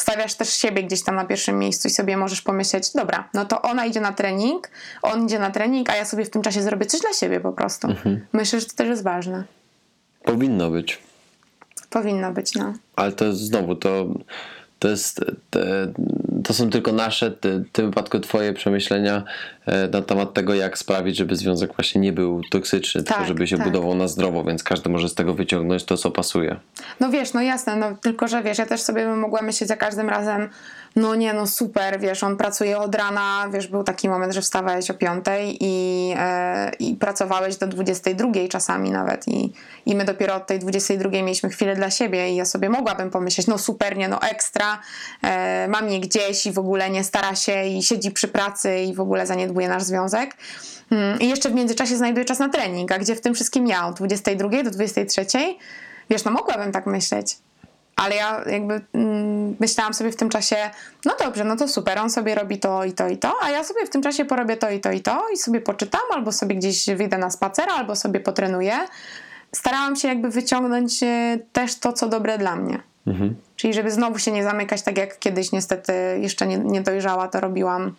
stawiasz 0.00 0.34
też 0.34 0.52
siebie 0.52 0.82
gdzieś 0.82 1.02
tam 1.02 1.14
na 1.14 1.24
pierwszym 1.24 1.58
miejscu 1.58 1.88
i 1.88 1.90
sobie 1.90 2.16
możesz 2.16 2.42
pomyśleć, 2.42 2.92
dobra, 2.92 3.28
no 3.34 3.44
to 3.44 3.62
ona 3.62 3.86
idzie 3.86 4.00
na 4.00 4.12
trening, 4.12 4.70
on 5.02 5.24
idzie 5.24 5.38
na 5.38 5.50
trening, 5.50 5.90
a 5.90 5.96
ja 5.96 6.04
sobie 6.04 6.24
w 6.24 6.30
tym 6.30 6.42
czasie 6.42 6.62
zrobię 6.62 6.86
coś 6.86 7.00
dla 7.00 7.12
siebie 7.12 7.40
po 7.40 7.52
prostu. 7.52 7.88
Myślę, 8.32 8.60
że 8.60 8.66
to 8.66 8.74
też 8.74 8.88
jest 8.88 9.02
ważne. 9.02 9.44
Powinno 10.24 10.70
być. 10.70 10.98
Powinno 11.90 12.32
być, 12.32 12.54
no. 12.54 12.74
Ale 12.96 13.12
to 13.12 13.24
jest 13.24 13.40
znowu, 13.40 13.74
to, 13.74 14.06
to 14.78 14.88
jest, 14.88 15.20
te, 15.50 15.92
to 16.50 16.54
są 16.54 16.70
tylko 16.70 16.92
nasze, 16.92 17.30
w 17.30 17.70
tym 17.72 17.86
wypadku 17.86 18.20
twoje 18.20 18.52
przemyślenia 18.52 19.22
e, 19.66 19.88
na 19.88 20.02
temat 20.02 20.34
tego, 20.34 20.54
jak 20.54 20.78
sprawić, 20.78 21.16
żeby 21.16 21.36
związek 21.36 21.74
właśnie 21.76 22.00
nie 22.00 22.12
był 22.12 22.42
toksyczny, 22.50 23.02
tylko 23.02 23.18
Tak, 23.18 23.28
żeby 23.28 23.46
się 23.46 23.56
tak. 23.56 23.66
budował 23.66 23.94
na 23.94 24.08
zdrowo, 24.08 24.44
więc 24.44 24.62
każdy 24.62 24.90
może 24.90 25.08
z 25.08 25.14
tego 25.14 25.34
wyciągnąć 25.34 25.84
to, 25.84 25.96
co 25.96 26.10
pasuje. 26.10 26.56
No 27.00 27.10
wiesz, 27.10 27.32
no 27.32 27.42
jasne, 27.42 27.76
no 27.76 27.96
tylko 28.02 28.28
że 28.28 28.42
wiesz, 28.42 28.58
ja 28.58 28.66
też 28.66 28.80
sobie 28.80 29.04
bym 29.04 29.18
mogła 29.18 29.42
myśleć 29.42 29.68
za 29.68 29.76
każdym 29.76 30.08
razem, 30.08 30.48
no 30.96 31.14
nie, 31.14 31.32
no 31.32 31.46
super, 31.46 32.00
wiesz, 32.00 32.24
on 32.24 32.36
pracuje 32.36 32.78
od 32.78 32.94
rana, 32.94 33.48
wiesz, 33.52 33.66
był 33.66 33.84
taki 33.84 34.08
moment, 34.08 34.32
że 34.34 34.40
wstawałeś 34.40 34.90
o 34.90 34.94
piątej 34.94 35.56
i, 35.60 36.14
e, 36.18 36.70
i 36.78 36.94
pracowałeś 36.94 37.56
do 37.56 37.66
22 37.66 38.32
czasami 38.48 38.90
nawet 38.90 39.28
i, 39.28 39.52
i 39.86 39.94
my 39.94 40.04
dopiero 40.04 40.34
od 40.34 40.46
tej 40.46 40.58
22 40.58 41.10
mieliśmy 41.10 41.48
chwilę 41.48 41.76
dla 41.76 41.90
siebie 41.90 42.30
i 42.30 42.36
ja 42.36 42.44
sobie 42.44 42.68
mogłabym 42.68 43.10
pomyśleć, 43.10 43.46
no 43.46 43.58
super, 43.58 43.96
nie, 43.96 44.08
no 44.08 44.22
ekstra, 44.22 44.80
e, 45.22 45.68
mam 45.68 45.88
je 45.88 46.00
gdzieś 46.00 46.46
i 46.46 46.52
w 46.52 46.58
ogóle 46.58 46.90
nie 46.90 47.04
stara 47.04 47.34
się 47.34 47.64
i 47.64 47.82
siedzi 47.82 48.10
przy 48.10 48.28
pracy 48.28 48.80
i 48.80 48.94
w 48.94 49.00
ogóle 49.00 49.26
zaniedbuje 49.26 49.68
nasz 49.68 49.82
związek. 49.82 50.36
Mm, 50.90 51.20
I 51.20 51.28
jeszcze 51.28 51.50
w 51.50 51.54
międzyczasie 51.54 51.96
znajduje 51.96 52.24
czas 52.24 52.38
na 52.38 52.48
trening, 52.48 52.92
a 52.92 52.98
gdzie 52.98 53.16
w 53.16 53.20
tym 53.20 53.34
wszystkim 53.34 53.66
ja 53.66 53.86
od 53.86 53.96
22 53.96 54.62
do 54.62 54.70
23, 54.70 55.26
wiesz, 56.10 56.24
no 56.24 56.30
mogłabym 56.30 56.72
tak 56.72 56.86
myśleć. 56.86 57.38
Ale 58.00 58.14
ja 58.16 58.44
jakby 58.46 58.80
mm, 58.92 59.56
myślałam 59.60 59.94
sobie 59.94 60.12
w 60.12 60.16
tym 60.16 60.28
czasie, 60.28 60.56
no 61.04 61.14
dobrze, 61.24 61.44
no 61.44 61.56
to 61.56 61.68
super, 61.68 61.98
on 61.98 62.10
sobie 62.10 62.34
robi 62.34 62.58
to 62.58 62.84
i 62.84 62.92
to 62.92 63.08
i 63.08 63.18
to, 63.18 63.34
a 63.42 63.50
ja 63.50 63.64
sobie 63.64 63.86
w 63.86 63.90
tym 63.90 64.02
czasie 64.02 64.24
porobię 64.24 64.56
to 64.56 64.70
i 64.70 64.80
to 64.80 64.92
i 64.92 65.00
to 65.00 65.28
i 65.34 65.36
sobie 65.36 65.60
poczytam, 65.60 66.00
albo 66.14 66.32
sobie 66.32 66.54
gdzieś 66.54 66.86
wyjdę 66.86 67.18
na 67.18 67.30
spacer, 67.30 67.68
albo 67.70 67.96
sobie 67.96 68.20
potrenuję. 68.20 68.72
Starałam 69.54 69.96
się 69.96 70.08
jakby 70.08 70.30
wyciągnąć 70.30 71.02
e, 71.02 71.38
też 71.52 71.78
to, 71.78 71.92
co 71.92 72.08
dobre 72.08 72.38
dla 72.38 72.56
mnie. 72.56 72.82
Czyli 73.56 73.74
żeby 73.74 73.90
znowu 73.90 74.18
się 74.18 74.32
nie 74.32 74.44
zamykać, 74.44 74.82
tak 74.82 74.98
jak 74.98 75.18
kiedyś 75.18 75.52
niestety 75.52 75.92
jeszcze 76.20 76.46
nie, 76.46 76.58
nie 76.58 76.80
dojrzała, 76.80 77.28
to 77.28 77.40
robiłam. 77.40 77.94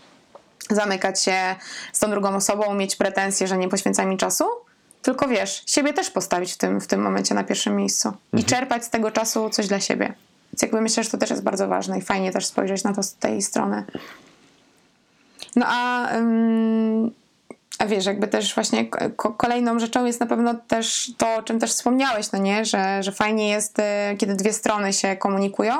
Zamykać 0.69 1.23
się 1.23 1.55
z 1.93 1.99
tą 1.99 2.09
drugą 2.09 2.35
osobą, 2.35 2.73
mieć 2.73 2.95
pretensje, 2.95 3.47
że 3.47 3.57
nie 3.57 3.69
poświęca 3.69 4.05
mi 4.05 4.17
czasu, 4.17 4.45
tylko 5.01 5.27
wiesz, 5.27 5.63
siebie 5.65 5.93
też 5.93 6.09
postawić 6.09 6.53
w 6.53 6.57
tym, 6.57 6.81
w 6.81 6.87
tym 6.87 7.01
momencie 7.01 7.35
na 7.35 7.43
pierwszym 7.43 7.75
miejscu 7.75 8.13
i 8.33 8.43
czerpać 8.43 8.85
z 8.85 8.89
tego 8.89 9.11
czasu 9.11 9.49
coś 9.49 9.67
dla 9.67 9.79
siebie. 9.79 10.13
Więc 10.53 10.61
jakby 10.61 10.81
myślę, 10.81 11.03
że 11.03 11.09
to 11.09 11.17
też 11.17 11.29
jest 11.29 11.43
bardzo 11.43 11.67
ważne 11.67 11.97
i 11.97 12.01
fajnie 12.01 12.31
też 12.31 12.45
spojrzeć 12.45 12.83
na 12.83 12.93
to 12.93 13.03
z 13.03 13.13
tej 13.13 13.41
strony. 13.41 13.83
No 15.55 15.65
a, 15.69 16.11
ym, 16.15 17.11
a 17.79 17.85
wiesz, 17.85 18.05
jakby 18.05 18.27
też 18.27 18.55
właśnie 18.55 18.85
ko- 19.15 19.31
kolejną 19.31 19.79
rzeczą 19.79 20.05
jest 20.05 20.19
na 20.19 20.25
pewno 20.25 20.53
też 20.53 21.11
to, 21.17 21.35
o 21.35 21.43
czym 21.43 21.59
też 21.59 21.71
wspomniałeś, 21.71 22.31
no 22.31 22.39
nie? 22.39 22.65
Że, 22.65 23.03
że 23.03 23.11
fajnie 23.11 23.49
jest, 23.49 23.79
y, 23.79 23.83
kiedy 24.17 24.35
dwie 24.35 24.53
strony 24.53 24.93
się 24.93 25.15
komunikują 25.15 25.75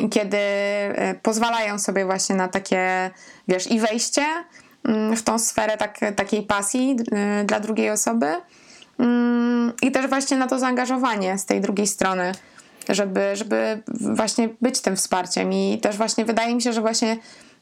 i 0.00 0.08
kiedy 0.08 0.36
y, 0.36 1.18
pozwalają 1.22 1.78
sobie 1.78 2.04
właśnie 2.04 2.36
na 2.36 2.48
takie, 2.48 3.10
wiesz, 3.48 3.70
i 3.70 3.80
wejście 3.80 4.22
w 5.16 5.22
tą 5.22 5.38
sferę 5.38 5.76
tak, 5.76 6.00
takiej 6.16 6.42
pasji 6.42 6.96
y, 7.42 7.44
dla 7.44 7.60
drugiej 7.60 7.90
osoby. 7.90 8.26
Mm, 8.98 9.72
i 9.82 9.90
też 9.90 10.06
właśnie 10.06 10.36
na 10.36 10.46
to 10.46 10.58
zaangażowanie 10.58 11.38
z 11.38 11.46
tej 11.46 11.60
drugiej 11.60 11.86
strony, 11.86 12.32
żeby, 12.88 13.36
żeby 13.36 13.82
właśnie 13.88 14.48
być 14.60 14.80
tym 14.80 14.96
wsparciem. 14.96 15.52
I 15.52 15.78
też 15.82 15.96
właśnie 15.96 16.24
wydaje 16.24 16.54
mi 16.54 16.62
się, 16.62 16.72
że 16.72 16.80
właśnie 16.80 17.16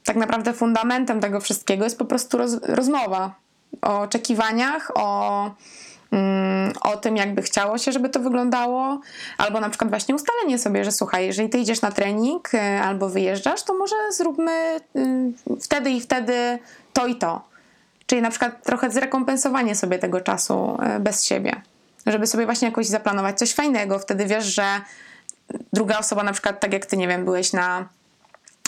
tak 0.05 0.17
naprawdę 0.17 0.53
fundamentem 0.53 1.21
tego 1.21 1.41
wszystkiego 1.41 1.85
jest 1.85 1.99
po 1.99 2.05
prostu 2.05 2.39
roz, 2.39 2.57
rozmowa 2.63 3.35
o 3.83 4.01
oczekiwaniach, 4.01 4.93
o, 4.95 5.51
mm, 6.13 6.73
o 6.81 6.97
tym, 6.97 7.17
jakby 7.17 7.43
chciało 7.43 7.79
się, 7.79 7.93
żeby 7.93 8.09
to 8.09 8.21
wyglądało, 8.21 9.01
albo 9.39 9.61
na 9.61 9.69
przykład 9.69 9.91
właśnie 9.91 10.15
ustalenie 10.15 10.59
sobie, 10.59 10.85
że 10.85 10.93
słuchaj, 10.93 11.27
jeżeli 11.27 11.49
ty 11.49 11.59
idziesz 11.59 11.83
na 11.83 11.93
trening 11.93 12.55
y, 12.55 12.59
albo 12.61 13.09
wyjeżdżasz, 13.09 13.63
to 13.63 13.75
może 13.75 13.97
zróbmy 14.11 14.81
y, 14.97 15.61
wtedy 15.61 15.91
i 15.91 16.01
wtedy 16.01 16.59
to 16.93 17.07
i 17.07 17.17
to. 17.17 17.43
Czyli 18.07 18.23
na 18.23 18.31
przykład 18.31 18.63
trochę 18.65 18.91
zrekompensowanie 18.91 19.75
sobie 19.75 19.99
tego 19.99 20.21
czasu 20.21 20.79
y, 20.97 21.01
bez 21.01 21.25
siebie. 21.25 21.63
Żeby 22.07 22.27
sobie 22.27 22.45
właśnie 22.45 22.69
jakoś 22.69 22.87
zaplanować 22.87 23.39
coś 23.39 23.55
fajnego. 23.55 23.99
Wtedy 23.99 24.27
wiesz, 24.27 24.45
że 24.45 24.81
druga 25.73 25.99
osoba, 25.99 26.23
na 26.23 26.33
przykład 26.33 26.61
tak 26.61 26.73
jak 26.73 26.87
ty, 26.87 26.97
nie 26.97 27.09
wiem, 27.09 27.25
byłeś 27.25 27.53
na 27.53 27.89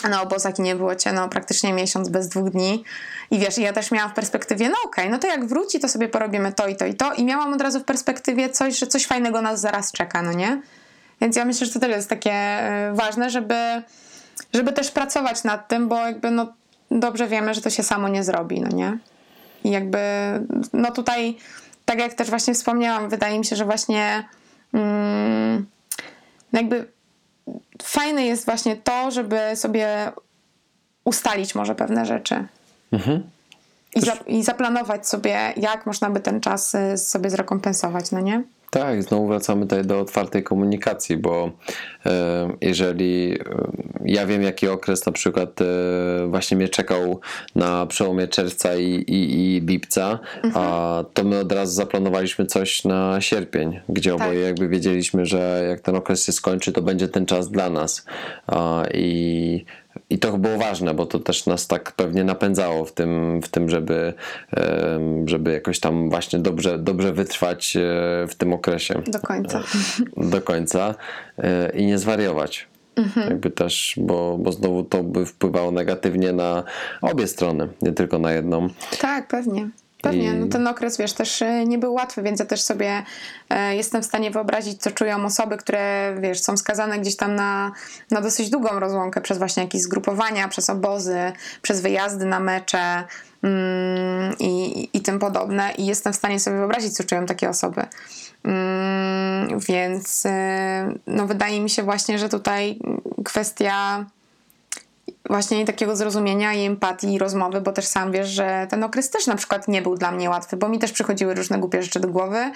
na 0.09 0.21
obozach 0.21 0.59
i 0.59 0.61
nie 0.61 0.75
było 0.75 0.95
cię 0.95 1.13
no, 1.13 1.29
praktycznie 1.29 1.73
miesiąc 1.73 2.09
bez 2.09 2.29
dwóch 2.29 2.49
dni. 2.49 2.83
I 3.31 3.39
wiesz, 3.39 3.57
ja 3.57 3.73
też 3.73 3.91
miałam 3.91 4.11
w 4.11 4.13
perspektywie, 4.13 4.69
no 4.69 4.75
okej, 4.85 5.05
okay, 5.05 5.09
no 5.11 5.19
to 5.19 5.27
jak 5.27 5.45
wróci, 5.45 5.79
to 5.79 5.89
sobie 5.89 6.09
porobimy 6.09 6.53
to 6.53 6.67
i 6.67 6.75
to 6.75 6.85
i 6.85 6.93
to. 6.93 7.13
I 7.13 7.25
miałam 7.25 7.53
od 7.53 7.61
razu 7.61 7.79
w 7.79 7.83
perspektywie 7.83 8.49
coś, 8.49 8.79
że 8.79 8.87
coś 8.87 9.05
fajnego 9.05 9.41
nas 9.41 9.59
zaraz 9.59 9.91
czeka, 9.91 10.21
no 10.21 10.33
nie? 10.33 10.61
Więc 11.21 11.35
ja 11.35 11.45
myślę, 11.45 11.67
że 11.67 11.73
to 11.73 11.79
też 11.79 11.89
jest 11.89 12.09
takie 12.09 12.31
e, 12.31 12.91
ważne, 12.93 13.29
żeby, 13.29 13.55
żeby 14.53 14.73
też 14.73 14.91
pracować 14.91 15.43
nad 15.43 15.67
tym, 15.67 15.87
bo 15.87 15.97
jakby 15.97 16.31
no 16.31 16.53
dobrze 16.91 17.27
wiemy, 17.27 17.53
że 17.53 17.61
to 17.61 17.69
się 17.69 17.83
samo 17.83 18.09
nie 18.09 18.23
zrobi, 18.23 18.61
no 18.61 18.69
nie? 18.69 18.97
I 19.63 19.71
jakby 19.71 19.99
no 20.73 20.91
tutaj, 20.91 21.37
tak 21.85 21.99
jak 21.99 22.13
też 22.13 22.29
właśnie 22.29 22.53
wspomniałam, 22.53 23.09
wydaje 23.09 23.39
mi 23.39 23.45
się, 23.45 23.55
że 23.55 23.65
właśnie 23.65 24.27
mm, 24.73 25.65
jakby 26.53 26.87
fajne 27.83 28.25
jest 28.25 28.45
właśnie 28.45 28.75
to, 28.75 29.11
żeby 29.11 29.39
sobie 29.55 30.11
ustalić 31.03 31.55
może 31.55 31.75
pewne 31.75 32.05
rzeczy. 32.05 32.47
Mhm. 32.91 33.23
I, 33.95 34.01
za, 34.01 34.13
I 34.27 34.43
zaplanować 34.43 35.07
sobie, 35.07 35.53
jak 35.57 35.85
można 35.85 36.09
by 36.09 36.19
ten 36.19 36.41
czas 36.41 36.75
y, 36.75 36.97
sobie 36.97 37.29
zrekompensować, 37.29 38.11
no 38.11 38.19
nie? 38.19 38.43
Tak, 38.75 39.03
znowu 39.03 39.27
wracamy 39.27 39.61
tutaj 39.61 39.85
do 39.85 39.99
otwartej 39.99 40.43
komunikacji, 40.43 41.17
bo 41.17 41.51
e, 42.05 42.49
jeżeli 42.61 43.33
e, 43.33 43.37
ja 44.05 44.25
wiem, 44.25 44.43
jaki 44.43 44.67
okres 44.67 45.05
na 45.05 45.11
przykład 45.11 45.61
e, 45.61 45.65
właśnie 46.27 46.57
mnie 46.57 46.69
czekał 46.69 47.19
na 47.55 47.85
przełomie 47.85 48.27
czerwca 48.27 48.75
i, 48.75 48.91
i, 48.91 49.55
i 49.55 49.61
lipca, 49.61 50.19
mhm. 50.43 50.53
a 50.65 51.03
to 51.13 51.23
my 51.23 51.39
od 51.39 51.51
razu 51.51 51.73
zaplanowaliśmy 51.73 52.45
coś 52.45 52.83
na 52.83 53.21
sierpień, 53.21 53.79
gdzie 53.89 54.11
tak. 54.11 54.21
oboje 54.21 54.39
jakby 54.39 54.67
wiedzieliśmy, 54.67 55.25
że 55.25 55.65
jak 55.69 55.79
ten 55.79 55.95
okres 55.95 56.25
się 56.25 56.31
skończy, 56.31 56.71
to 56.71 56.81
będzie 56.81 57.07
ten 57.07 57.25
czas 57.25 57.51
dla 57.51 57.69
nas. 57.69 58.05
I 58.93 59.65
i 60.09 60.19
to 60.19 60.37
było 60.37 60.57
ważne, 60.57 60.93
bo 60.93 61.05
to 61.05 61.19
też 61.19 61.45
nas 61.45 61.67
tak 61.67 61.91
pewnie 61.91 62.23
napędzało 62.23 62.85
w 62.85 62.93
tym, 62.93 63.41
w 63.41 63.49
tym 63.49 63.69
żeby, 63.69 64.13
żeby 65.25 65.51
jakoś 65.51 65.79
tam 65.79 66.09
właśnie 66.09 66.39
dobrze, 66.39 66.79
dobrze 66.79 67.13
wytrwać 67.13 67.77
e, 67.77 67.81
w 68.27 68.35
tym 68.35 68.53
okresie. 68.53 69.01
Do 69.07 69.19
końca. 69.19 69.59
E, 70.17 70.29
do 70.29 70.41
końca 70.41 70.95
e, 71.37 71.71
i 71.75 71.85
nie 71.85 71.97
zwariować. 71.97 72.67
Mhm. 72.95 73.29
Jakby 73.29 73.51
też, 73.51 73.95
bo, 73.97 74.37
bo 74.37 74.51
znowu 74.51 74.83
to 74.83 75.03
by 75.03 75.25
wpływało 75.25 75.71
negatywnie 75.71 76.33
na 76.33 76.63
obie 77.01 77.27
strony, 77.27 77.67
nie 77.81 77.91
tylko 77.91 78.19
na 78.19 78.31
jedną. 78.31 78.69
Tak, 79.01 79.27
pewnie. 79.27 79.69
Pewnie, 80.05 80.33
no 80.33 80.47
ten 80.47 80.67
okres, 80.67 80.97
wiesz, 80.97 81.13
też 81.13 81.41
e, 81.41 81.65
nie 81.65 81.77
był 81.77 81.93
łatwy, 81.93 82.21
więc 82.21 82.39
ja 82.39 82.45
też 82.45 82.61
sobie 82.61 83.03
e, 83.49 83.75
jestem 83.75 84.01
w 84.01 84.05
stanie 84.05 84.31
wyobrazić, 84.31 84.81
co 84.81 84.91
czują 84.91 85.25
osoby, 85.25 85.57
które, 85.57 86.15
wiesz, 86.19 86.41
są 86.41 86.57
skazane 86.57 86.99
gdzieś 86.99 87.15
tam 87.15 87.35
na, 87.35 87.71
na 88.11 88.21
dosyć 88.21 88.49
długą 88.49 88.79
rozłąkę 88.79 89.21
przez 89.21 89.37
właśnie 89.37 89.63
jakieś 89.63 89.81
zgrupowania, 89.81 90.47
przez 90.47 90.69
obozy, 90.69 91.31
przez 91.61 91.81
wyjazdy 91.81 92.25
na 92.25 92.39
mecze 92.39 93.03
mm, 93.43 94.35
i, 94.39 94.89
i 94.93 95.01
tym 95.01 95.19
podobne. 95.19 95.71
I 95.77 95.85
jestem 95.85 96.13
w 96.13 96.15
stanie 96.15 96.39
sobie 96.39 96.57
wyobrazić, 96.57 96.95
co 96.95 97.03
czują 97.03 97.25
takie 97.25 97.49
osoby. 97.49 97.81
Mm, 98.43 99.59
więc 99.59 100.25
e, 100.25 100.93
no, 101.07 101.27
wydaje 101.27 101.61
mi 101.61 101.69
się 101.69 101.83
właśnie, 101.83 102.19
że 102.19 102.29
tutaj 102.29 102.79
kwestia 103.25 104.05
właśnie 105.29 105.65
takiego 105.65 105.95
zrozumienia 105.95 106.53
i 106.53 106.65
empatii 106.65 107.13
i 107.13 107.19
rozmowy, 107.19 107.61
bo 107.61 107.71
też 107.71 107.85
sam 107.85 108.11
wiesz, 108.11 108.29
że 108.29 108.67
ten 108.69 108.83
okres 108.83 109.09
też 109.09 109.27
na 109.27 109.35
przykład 109.35 109.67
nie 109.67 109.81
był 109.81 109.95
dla 109.95 110.11
mnie 110.11 110.29
łatwy, 110.29 110.57
bo 110.57 110.69
mi 110.69 110.79
też 110.79 110.91
przychodziły 110.91 111.35
różne 111.35 111.59
głupie 111.59 111.83
rzeczy 111.83 111.99
do 111.99 112.07
głowy 112.07 112.51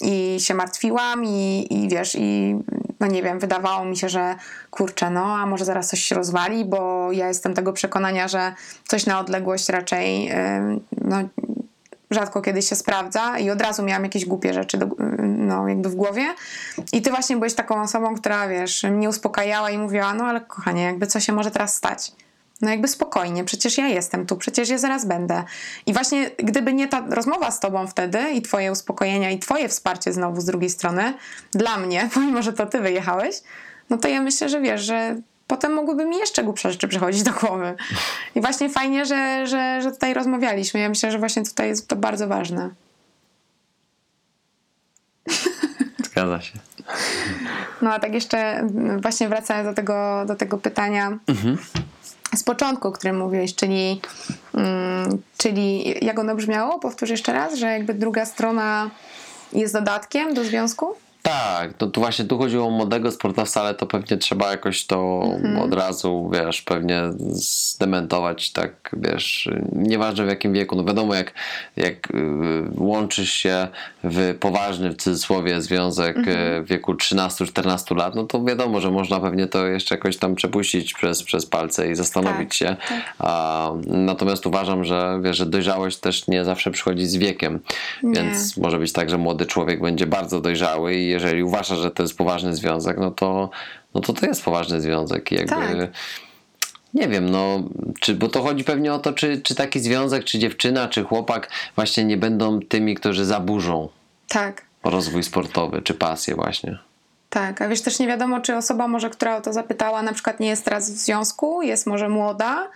i 0.00 0.36
się 0.40 0.54
martwiłam 0.54 1.24
i, 1.24 1.66
i 1.70 1.88
wiesz, 1.88 2.16
i 2.18 2.56
no 3.00 3.06
nie 3.06 3.22
wiem, 3.22 3.38
wydawało 3.38 3.84
mi 3.84 3.96
się, 3.96 4.08
że 4.08 4.34
kurczę, 4.70 5.10
no 5.10 5.36
a 5.36 5.46
może 5.46 5.64
zaraz 5.64 5.88
coś 5.88 6.00
się 6.00 6.14
rozwali, 6.14 6.64
bo 6.64 7.12
ja 7.12 7.28
jestem 7.28 7.54
tego 7.54 7.72
przekonania, 7.72 8.28
że 8.28 8.54
coś 8.88 9.06
na 9.06 9.20
odległość 9.20 9.68
raczej 9.68 10.30
no, 11.04 11.16
rzadko 12.10 12.42
kiedy 12.42 12.62
się 12.62 12.76
sprawdza 12.76 13.38
i 13.38 13.50
od 13.50 13.60
razu 13.60 13.82
miałam 13.82 14.04
jakieś 14.04 14.24
głupie 14.24 14.54
rzeczy 14.54 14.78
do, 14.78 14.88
no, 15.22 15.68
jakby 15.68 15.88
w 15.88 15.94
głowie. 15.94 16.34
I 16.92 17.02
ty 17.02 17.10
właśnie 17.10 17.36
byłeś 17.36 17.54
taką 17.54 17.82
osobą, 17.82 18.14
która, 18.14 18.48
wiesz, 18.48 18.82
mnie 18.82 19.08
uspokajała 19.08 19.70
i 19.70 19.78
mówiła, 19.78 20.14
no 20.14 20.24
ale 20.24 20.40
kochanie, 20.40 20.82
jakby 20.82 21.06
co 21.06 21.20
się 21.20 21.32
może 21.32 21.50
teraz 21.50 21.76
stać? 21.76 22.12
No 22.60 22.70
jakby 22.70 22.88
spokojnie, 22.88 23.44
przecież 23.44 23.78
ja 23.78 23.86
jestem 23.86 24.26
tu, 24.26 24.36
przecież 24.36 24.68
ja 24.68 24.78
zaraz 24.78 25.06
będę. 25.06 25.44
I 25.86 25.92
właśnie 25.92 26.30
gdyby 26.36 26.72
nie 26.72 26.88
ta 26.88 27.04
rozmowa 27.10 27.50
z 27.50 27.60
tobą 27.60 27.86
wtedy 27.86 28.30
i 28.30 28.42
twoje 28.42 28.72
uspokojenia 28.72 29.30
i 29.30 29.38
twoje 29.38 29.68
wsparcie 29.68 30.12
znowu 30.12 30.40
z 30.40 30.44
drugiej 30.44 30.70
strony, 30.70 31.14
dla 31.50 31.78
mnie, 31.78 32.08
pomimo, 32.14 32.42
że 32.42 32.52
to 32.52 32.66
ty 32.66 32.80
wyjechałeś, 32.80 33.42
no 33.90 33.98
to 33.98 34.08
ja 34.08 34.22
myślę, 34.22 34.48
że 34.48 34.60
wiesz, 34.60 34.82
że 34.82 35.16
potem 35.48 35.72
mogłyby 35.72 36.06
mi 36.06 36.16
jeszcze 36.16 36.44
głupsze 36.44 36.72
rzeczy 36.72 36.88
przychodzić 36.88 37.22
do 37.22 37.32
głowy. 37.32 37.76
I 38.34 38.40
właśnie 38.40 38.70
fajnie, 38.70 39.06
że, 39.06 39.46
że, 39.46 39.82
że 39.82 39.92
tutaj 39.92 40.14
rozmawialiśmy. 40.14 40.80
Ja 40.80 40.88
myślę, 40.88 41.10
że 41.10 41.18
właśnie 41.18 41.44
tutaj 41.44 41.68
jest 41.68 41.88
to 41.88 41.96
bardzo 41.96 42.28
ważne. 42.28 42.70
Zgadza 46.04 46.40
się. 46.40 46.58
No 47.82 47.92
a 47.92 47.98
tak 47.98 48.14
jeszcze 48.14 48.68
właśnie 49.02 49.28
wracając 49.28 49.68
do 49.68 49.74
tego, 49.74 50.24
do 50.26 50.36
tego 50.36 50.58
pytania 50.58 51.18
mhm. 51.28 51.58
z 52.36 52.42
początku, 52.42 52.88
o 52.88 52.92
którym 52.92 53.18
mówiłeś, 53.18 53.54
czyli, 53.54 54.00
um, 54.54 55.22
czyli 55.36 55.94
jak 56.06 56.18
ono 56.18 56.34
brzmiało? 56.34 56.78
Powtórz 56.78 57.10
jeszcze 57.10 57.32
raz, 57.32 57.54
że 57.54 57.66
jakby 57.66 57.94
druga 57.94 58.24
strona 58.24 58.90
jest 59.52 59.74
dodatkiem 59.74 60.34
do 60.34 60.44
związku? 60.44 60.94
Tak, 61.28 61.72
to 61.72 61.86
tu 61.86 62.00
właśnie 62.00 62.24
tu 62.24 62.38
chodziło 62.38 62.66
o 62.66 62.70
młodego 62.70 63.10
sportowca, 63.10 63.60
ale 63.60 63.74
to 63.74 63.86
pewnie 63.86 64.16
trzeba 64.16 64.50
jakoś 64.50 64.86
to 64.86 65.22
Mhm. 65.24 65.58
od 65.58 65.74
razu, 65.74 66.30
wiesz, 66.34 66.62
pewnie 66.62 67.02
zdementować, 67.30 68.50
tak, 68.52 68.90
wiesz, 68.92 69.48
nieważne 69.72 70.24
w 70.24 70.28
jakim 70.28 70.52
wieku, 70.52 70.76
no 70.76 70.84
wiadomo, 70.84 71.14
jak, 71.14 71.32
jak 71.76 72.10
y, 72.10 72.14
łączysz 72.76 73.32
się 73.32 73.68
w 74.04 74.34
poważny, 74.40 74.90
w 74.90 74.96
cudzysłowie, 74.96 75.62
związek 75.62 76.16
Mhm. 76.16 76.38
y, 76.38 76.62
w 76.62 76.68
wieku 76.68 76.94
13-14 76.94 77.96
lat, 77.96 78.14
no 78.14 78.24
to 78.24 78.44
wiadomo, 78.44 78.80
że 78.80 78.90
można 78.90 79.20
pewnie 79.20 79.46
to 79.46 79.66
jeszcze 79.66 79.94
jakoś 79.94 80.16
tam 80.16 80.34
przepuścić 80.34 80.94
przez, 80.94 81.22
przez 81.22 81.46
palce 81.46 81.90
i 81.90 81.94
zastanowić 81.94 82.48
Tak, 82.48 82.54
się, 82.54 82.76
a, 83.18 83.70
natomiast 83.86 84.46
uważam, 84.46 84.84
że, 84.84 85.20
wiesz, 85.22 85.36
że 85.36 85.46
dojrzałość 85.46 85.96
też 85.98 86.28
nie 86.28 86.44
zawsze 86.44 86.70
przychodzi 86.70 87.06
z 87.06 87.16
wiekiem, 87.16 87.60
Nie. 88.02 88.20
więc 88.22 88.56
może 88.56 88.78
być 88.78 88.92
tak, 88.92 89.10
że 89.10 89.18
młody 89.18 89.46
człowiek 89.46 89.80
będzie 89.80 90.06
bardzo 90.06 90.40
dojrzały 90.40 90.94
i 90.94 91.17
jeżeli 91.18 91.42
uważa, 91.42 91.76
że 91.76 91.90
to 91.90 92.02
jest 92.02 92.16
poważny 92.18 92.56
związek, 92.56 92.96
no 92.98 93.10
to 93.10 93.50
no 93.94 94.00
to, 94.00 94.12
to 94.12 94.26
jest 94.26 94.44
poważny 94.44 94.80
związek 94.80 95.32
i 95.32 95.34
jakby 95.34 95.48
Tak. 95.54 95.90
nie 96.94 97.08
wiem, 97.08 97.30
no, 97.30 97.62
czy, 98.00 98.14
bo 98.14 98.28
to 98.28 98.42
chodzi 98.42 98.64
pewnie 98.64 98.92
o 98.92 98.98
to, 98.98 99.12
czy, 99.12 99.40
czy 99.42 99.54
taki 99.54 99.80
związek, 99.80 100.24
czy 100.24 100.38
dziewczyna, 100.38 100.88
czy 100.88 101.04
chłopak 101.04 101.48
właśnie 101.76 102.04
nie 102.04 102.16
będą 102.16 102.60
tymi, 102.60 102.94
którzy 102.94 103.24
zaburzą 103.24 103.88
Tak. 104.28 104.64
rozwój 104.84 105.22
sportowy, 105.22 105.82
czy 105.82 105.94
pasję 105.94 106.34
właśnie. 106.34 106.78
Tak, 107.30 107.62
a 107.62 107.68
wiesz, 107.68 107.82
też 107.82 107.98
nie 107.98 108.06
wiadomo, 108.06 108.40
czy 108.40 108.56
osoba 108.56 108.88
może, 108.88 109.10
która 109.10 109.36
o 109.36 109.40
to 109.40 109.52
zapytała, 109.52 110.02
na 110.02 110.12
przykład 110.12 110.40
nie 110.40 110.48
jest 110.48 110.64
teraz 110.64 110.90
w 110.90 110.96
związku, 110.96 111.62
jest 111.62 111.86
może 111.86 112.08
młoda, 112.08 112.68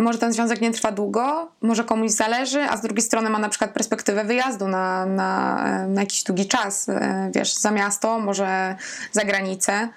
może 0.00 0.18
ten 0.18 0.32
związek 0.32 0.60
nie 0.60 0.70
trwa 0.70 0.92
długo, 0.92 1.48
może 1.62 1.84
komuś 1.84 2.10
zależy, 2.10 2.62
a 2.62 2.76
z 2.76 2.80
drugiej 2.80 3.02
strony 3.02 3.30
ma 3.30 3.38
na 3.38 3.48
przykład 3.48 3.70
perspektywę 3.70 4.24
wyjazdu 4.24 4.68
na, 4.68 5.06
na, 5.06 5.86
na 5.88 6.00
jakiś 6.00 6.22
długi 6.22 6.46
czas, 6.46 6.88
e, 6.88 7.30
wiesz, 7.34 7.54
za 7.54 7.70
miasto, 7.70 8.18
może 8.18 8.76
za 9.12 9.24
granicę. 9.24 9.88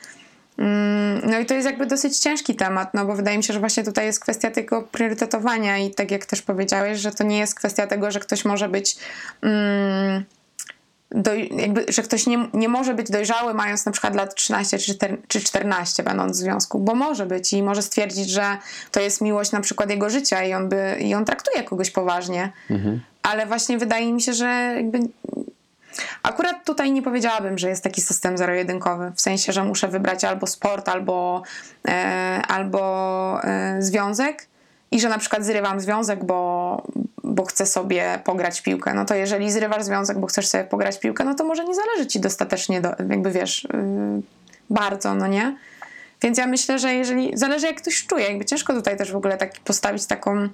Mm, 0.57 1.21
No 1.23 1.39
i 1.39 1.45
to 1.45 1.53
jest 1.53 1.65
jakby 1.65 1.85
dosyć 1.85 2.19
ciężki 2.19 2.55
temat, 2.55 2.93
no 2.93 3.05
bo 3.05 3.15
wydaje 3.15 3.38
mi 3.38 3.43
się, 3.43 3.53
że 3.53 3.59
właśnie 3.59 3.84
tutaj 3.84 4.05
jest 4.05 4.19
kwestia 4.19 4.51
tego 4.51 4.81
priorytetowania 4.81 5.77
i 5.77 5.93
tak 5.93 6.11
jak 6.11 6.26
też 6.26 6.41
powiedziałeś, 6.41 6.99
że 6.99 7.11
to 7.11 7.23
nie 7.23 7.38
jest 7.38 7.55
kwestia 7.55 7.88
tego, 7.88 8.11
że 8.11 8.19
ktoś 8.19 8.45
może 8.45 8.69
być... 8.69 8.97
Mm, 9.41 10.23
doj, 11.11 11.49
jakby, 11.56 11.86
że 11.90 12.02
ktoś 12.03 12.27
nie, 12.27 12.48
nie 12.53 12.69
może 12.69 12.94
być 12.94 13.11
dojrzały 13.11 13.53
mając 13.53 13.86
na 13.86 13.91
przykład 13.91 14.15
lat 14.15 14.36
13 14.36 14.77
czy, 14.77 14.94
4, 14.94 15.18
czy 15.27 15.41
14 15.41 16.03
będąc 16.03 16.38
w 16.38 16.40
związku, 16.40 16.80
bo 16.80 16.95
może 16.95 17.26
być 17.26 17.53
i 17.53 17.64
może 17.64 17.81
stwierdzić, 17.81 18.30
że 18.30 18.57
to 18.91 18.99
jest 18.99 19.22
miłość 19.22 19.52
na 19.52 19.61
przykład 19.61 19.90
jego 19.90 20.10
życia 20.10 20.44
i 20.44 20.53
on, 20.53 20.69
by, 20.69 20.98
i 20.99 21.14
on 21.14 21.26
traktuje 21.26 21.64
kogoś 21.64 21.91
poważnie. 21.91 22.52
Ale 23.23 23.45
właśnie 23.45 23.77
wydaje 23.77 24.14
mi 24.14 24.22
się, 24.22 24.34
że 24.34 24.73
jakby 24.76 24.99
Akurat 26.23 26.65
tutaj 26.65 26.91
nie 26.91 27.02
powiedziałabym, 27.02 27.57
że 27.57 27.69
jest 27.69 27.84
taki 27.84 28.02
system 28.02 28.38
zero-jedynkowy, 28.38 29.11
w 29.15 29.22
sensie, 29.22 29.53
że 29.53 29.64
muszę 29.64 29.88
wybrać 29.88 30.23
albo 30.23 30.48
sport, 30.48 30.90
albo, 30.90 31.44
e, 31.88 31.91
albo 32.48 33.44
e, 33.44 33.77
związek 33.80 34.48
i 34.91 34.99
że 34.99 35.09
na 35.09 35.17
przykład 35.17 35.45
zrywam 35.45 35.79
związek, 35.79 36.23
bo, 36.23 36.83
bo 37.23 37.45
chcę 37.45 37.65
sobie 37.65 38.19
pograć 38.23 38.61
piłkę. 38.61 38.93
No 38.93 39.05
to 39.05 39.15
jeżeli 39.15 39.51
zrywasz 39.51 39.83
związek, 39.83 40.19
bo 40.19 40.27
chcesz 40.27 40.47
sobie 40.47 40.63
pograć 40.63 40.99
piłkę, 40.99 41.23
no 41.23 41.35
to 41.35 41.43
może 41.43 41.65
nie 41.65 41.75
zależy 41.75 42.07
ci 42.07 42.19
dostatecznie, 42.19 42.81
do, 42.81 42.89
jakby 43.09 43.31
wiesz, 43.31 43.67
yy, 43.73 44.21
bardzo, 44.69 45.15
no 45.15 45.27
nie? 45.27 45.57
Więc 46.21 46.37
ja 46.37 46.47
myślę, 46.47 46.79
że 46.79 46.93
jeżeli, 46.93 47.37
zależy 47.37 47.67
jak 47.67 47.81
ktoś 47.81 48.05
czuje, 48.05 48.25
jakby 48.25 48.45
ciężko 48.45 48.73
tutaj 48.73 48.97
też 48.97 49.11
w 49.11 49.15
ogóle 49.15 49.37
tak 49.37 49.51
postawić 49.59 50.05
taką 50.05 50.49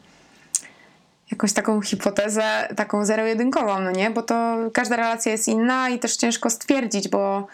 jakąś 1.32 1.54
taką 1.54 1.82
hipotezę, 1.82 2.68
taką 2.76 3.06
zero-jedynkową, 3.06 3.80
no 3.80 3.92
nie? 3.92 4.10
Bo 4.10 4.22
to 4.22 4.58
każda 4.74 4.96
relacja 4.96 5.32
jest 5.32 5.48
inna 5.48 5.90
i 5.90 6.00
też 6.00 6.16
ciężko 6.16 6.50
stwierdzić, 6.50 7.08
bo 7.08 7.48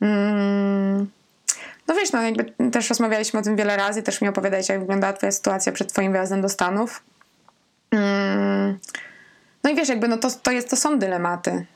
mm, 0.00 1.10
no 1.88 1.94
wiesz, 1.94 2.12
no 2.12 2.22
jakby 2.22 2.70
też 2.70 2.88
rozmawialiśmy 2.88 3.40
o 3.40 3.42
tym 3.42 3.56
wiele 3.56 3.76
razy, 3.76 4.02
też 4.02 4.20
mi 4.20 4.28
opowiadałeś, 4.28 4.68
jak 4.68 4.80
wyglądała 4.80 5.12
twoja 5.12 5.32
sytuacja 5.32 5.72
przed 5.72 5.92
twoim 5.92 6.12
wyjazdem 6.12 6.42
do 6.42 6.48
Stanów. 6.48 7.02
Mm, 7.90 8.78
no 9.64 9.70
i 9.70 9.74
wiesz, 9.74 9.88
jakby 9.88 10.08
no 10.08 10.16
to, 10.16 10.30
to, 10.30 10.50
jest, 10.50 10.70
to 10.70 10.76
są 10.76 10.98
dylematy. 10.98 11.66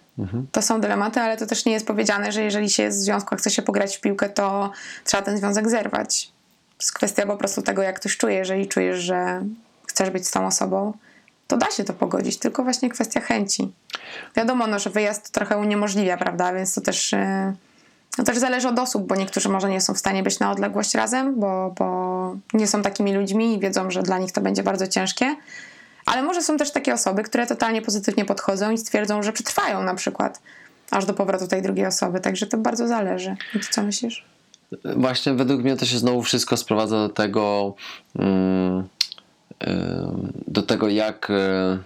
To 0.52 0.62
są 0.62 0.80
dylematy, 0.80 1.20
ale 1.20 1.36
to 1.36 1.46
też 1.46 1.64
nie 1.64 1.72
jest 1.72 1.86
powiedziane, 1.86 2.32
że 2.32 2.42
jeżeli 2.42 2.70
się 2.70 2.82
jest 2.82 2.98
w 2.98 3.02
związku, 3.02 3.34
a 3.34 3.38
chce 3.38 3.50
się 3.50 3.62
pograć 3.62 3.96
w 3.96 4.00
piłkę, 4.00 4.28
to 4.28 4.70
trzeba 5.04 5.22
ten 5.22 5.38
związek 5.38 5.70
zerwać. 5.70 6.26
To 6.78 6.82
jest 6.82 6.92
kwestia 6.92 7.26
po 7.26 7.36
prostu 7.36 7.62
tego, 7.62 7.82
jak 7.82 7.96
ktoś 7.96 8.16
czuje. 8.16 8.34
Jeżeli 8.34 8.68
czujesz, 8.68 8.98
że 8.98 9.42
chcesz 9.86 10.10
być 10.10 10.26
z 10.26 10.30
tą 10.30 10.46
osobą, 10.46 10.92
to 11.46 11.56
da 11.56 11.70
się 11.70 11.84
to 11.84 11.92
pogodzić, 11.92 12.38
tylko 12.38 12.62
właśnie 12.62 12.90
kwestia 12.90 13.20
chęci. 13.20 13.72
Wiadomo, 14.36 14.66
no, 14.66 14.78
że 14.78 14.90
wyjazd 14.90 15.26
to 15.26 15.32
trochę 15.32 15.58
uniemożliwia, 15.58 16.16
prawda, 16.16 16.52
więc 16.52 16.74
to 16.74 16.80
też, 16.80 17.12
yy, 17.12 17.18
no 18.18 18.24
też 18.24 18.38
zależy 18.38 18.68
od 18.68 18.78
osób, 18.78 19.06
bo 19.06 19.16
niektórzy 19.16 19.48
może 19.48 19.68
nie 19.68 19.80
są 19.80 19.94
w 19.94 19.98
stanie 19.98 20.22
być 20.22 20.38
na 20.38 20.50
odległość 20.50 20.94
razem, 20.94 21.40
bo, 21.40 21.74
bo 21.78 22.36
nie 22.52 22.66
są 22.66 22.82
takimi 22.82 23.14
ludźmi 23.14 23.54
i 23.54 23.60
wiedzą, 23.60 23.90
że 23.90 24.02
dla 24.02 24.18
nich 24.18 24.32
to 24.32 24.40
będzie 24.40 24.62
bardzo 24.62 24.86
ciężkie. 24.86 25.36
Ale 26.06 26.22
może 26.22 26.42
są 26.42 26.56
też 26.56 26.70
takie 26.70 26.94
osoby, 26.94 27.22
które 27.22 27.46
totalnie 27.46 27.82
pozytywnie 27.82 28.24
podchodzą 28.24 28.70
i 28.70 28.78
stwierdzą, 28.78 29.22
że 29.22 29.32
przetrwają 29.32 29.82
na 29.82 29.94
przykład 29.94 30.40
aż 30.90 31.04
do 31.04 31.14
powrotu 31.14 31.46
tej 31.46 31.62
drugiej 31.62 31.86
osoby, 31.86 32.20
także 32.20 32.46
to 32.46 32.58
bardzo 32.58 32.88
zależy. 32.88 33.36
I 33.54 33.60
ty 33.60 33.66
co 33.70 33.82
myślisz? 33.82 34.24
Właśnie 34.96 35.34
według 35.34 35.62
mnie 35.62 35.76
to 35.76 35.86
się 35.86 35.98
znowu 35.98 36.22
wszystko 36.22 36.56
sprowadza 36.56 36.96
do 36.96 37.08
tego, 37.08 37.74
mm, 38.18 38.88
do 40.46 40.62
tego 40.62 40.88
jak, 40.88 41.30
e, 41.30 41.78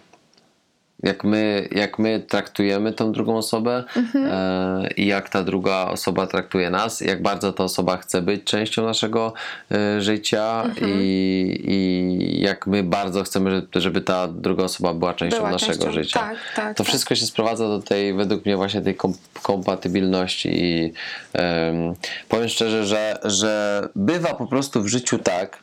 jak, 1.02 1.24
my, 1.24 1.68
jak 1.72 1.98
my 1.98 2.20
traktujemy 2.28 2.92
tą 2.92 3.12
drugą 3.12 3.36
osobę 3.36 3.84
e, 4.14 4.88
i 4.96 5.06
jak 5.06 5.28
ta 5.28 5.42
druga 5.42 5.86
osoba 5.86 6.26
traktuje 6.26 6.70
nas, 6.70 7.00
jak 7.00 7.22
bardzo 7.22 7.52
ta 7.52 7.64
osoba 7.64 7.96
chce 7.96 8.22
być 8.22 8.44
częścią 8.44 8.84
naszego 8.84 9.32
e, 9.72 10.00
życia 10.00 10.64
i, 10.86 11.60
i 11.64 12.40
jak 12.40 12.66
my 12.66 12.82
bardzo 12.82 13.22
chcemy, 13.22 13.62
żeby- 13.74 14.00
ta 14.00 14.28
druga 14.28 14.64
osoba 14.64 14.94
była 14.94 15.14
częścią 15.14 15.36
Była 15.38 15.50
naszego 15.50 15.72
częścią, 15.72 15.92
życia. 15.92 16.20
tak, 16.20 16.36
tak, 16.56 16.76
to 16.76 16.84
tak. 16.84 16.86
wszystko 16.86 17.14
się 17.14 17.26
sprowadza 17.26 17.68
do 17.68 17.82
tej, 17.82 18.14
według 18.14 18.44
mnie, 18.46 18.56
właśnie 18.56 18.80
tej 18.80 18.94
kom 18.94 19.14
kompatybilności 19.42 20.48
i 20.64 20.92
em, 21.32 21.94
powiem 22.28 22.48
szczerze, 22.48 22.84
że, 22.84 23.18
że 23.24 23.82
bywa 23.96 24.34
po 24.34 24.46
prostu 24.46 24.82
w 24.82 24.86
życiu 24.88 25.18
tak, 25.18 25.62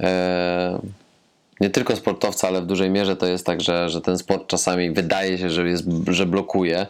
e, 0.00 0.78
nie 1.60 1.70
tylko 1.70 1.96
sportowca, 1.96 2.48
ale 2.48 2.62
w 2.62 2.66
dużej 2.66 2.90
mierze 2.90 3.16
to 3.16 3.26
jest 3.26 3.46
tak, 3.46 3.60
że, 3.60 3.90
że 3.90 4.00
ten 4.00 4.18
sport 4.18 4.46
czasami 4.46 4.90
wydaje 4.90 5.38
się, 5.38 5.50
że, 5.50 5.68
jest, 5.68 5.84
że 6.08 6.26
blokuje, 6.26 6.86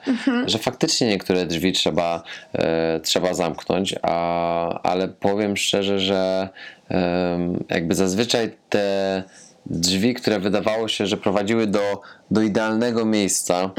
że 0.46 0.58
faktycznie 0.58 1.08
niektóre 1.08 1.46
drzwi 1.46 1.72
trzeba, 1.72 2.22
e, 2.52 3.00
trzeba 3.00 3.34
zamknąć, 3.34 3.94
a, 4.02 4.82
ale 4.82 5.08
powiem 5.08 5.56
szczerze, 5.56 6.00
że 6.00 6.48
em, 6.88 7.64
jakby 7.70 7.94
zazwyczaj 7.94 8.50
te 8.68 9.22
drzwi, 9.70 10.14
które 10.14 10.40
wydawało 10.40 10.88
się, 10.88 11.06
że 11.06 11.16
prowadziły 11.16 11.66
do, 11.66 12.00
do 12.30 12.42
idealnego 12.42 13.04
miejsca 13.04 13.70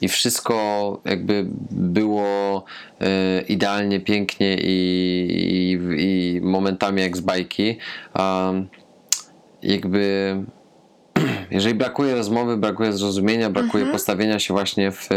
i 0.00 0.08
wszystko 0.08 1.00
jakby 1.04 1.46
było 1.70 2.64
e, 3.00 3.40
idealnie, 3.40 4.00
pięknie 4.00 4.56
i, 4.60 4.68
i, 5.42 6.36
i 6.36 6.40
momentami 6.40 7.02
jak 7.02 7.16
z 7.16 7.20
bajki. 7.20 7.78
Um, 8.18 8.68
jakby 9.62 10.36
jeżeli 11.50 11.74
brakuje 11.74 12.14
rozmowy, 12.14 12.56
brakuje 12.56 12.92
zrozumienia, 12.92 13.50
brakuje 13.50 13.86
postawienia 13.86 14.38
się 14.38 14.54
właśnie 14.54 14.90
w, 14.90 15.08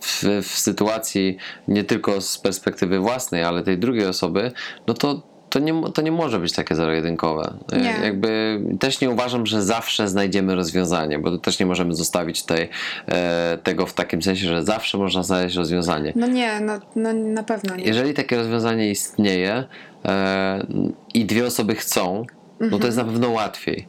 w, 0.00 0.24
w 0.42 0.58
sytuacji 0.58 1.36
nie 1.68 1.84
tylko 1.84 2.20
z 2.20 2.38
perspektywy 2.38 2.98
własnej, 2.98 3.42
ale 3.44 3.62
tej 3.62 3.78
drugiej 3.78 4.06
osoby, 4.06 4.52
no 4.86 4.94
to, 4.94 5.22
to, 5.50 5.58
nie, 5.58 5.82
to 5.94 6.02
nie 6.02 6.12
może 6.12 6.38
być 6.38 6.52
takie 6.52 6.74
zero-jedynkowe. 6.74 7.54
E, 7.72 7.80
Nie. 7.80 7.94
Jakby 8.04 8.60
też 8.80 9.00
nie 9.00 9.10
uważam, 9.10 9.46
że 9.46 9.62
zawsze 9.62 10.08
znajdziemy 10.08 10.54
rozwiązanie, 10.54 11.18
bo 11.18 11.38
też 11.38 11.58
nie 11.58 11.66
możemy 11.66 11.94
zostawić 11.94 12.42
tej, 12.42 12.68
e, 13.06 13.58
tego 13.62 13.86
w 13.86 13.94
takim 13.94 14.22
sensie, 14.22 14.46
że 14.46 14.64
zawsze 14.64 14.98
można 14.98 15.22
znaleźć 15.22 15.56
rozwiązanie. 15.56 16.12
No 16.16 16.26
nie, 16.26 16.60
no, 16.60 16.72
no 16.96 17.12
na 17.12 17.42
pewno 17.42 17.76
nie. 17.76 17.84
Jeżeli 17.84 18.14
takie 18.14 18.36
rozwiązanie 18.36 18.90
istnieje 18.90 19.64
e, 20.04 20.66
i 21.14 21.24
dwie 21.24 21.46
osoby 21.46 21.74
chcą, 21.74 22.24
no 22.60 22.78
to 22.78 22.86
jest 22.86 22.98
na 22.98 23.04
pewno 23.04 23.30
łatwiej. 23.30 23.86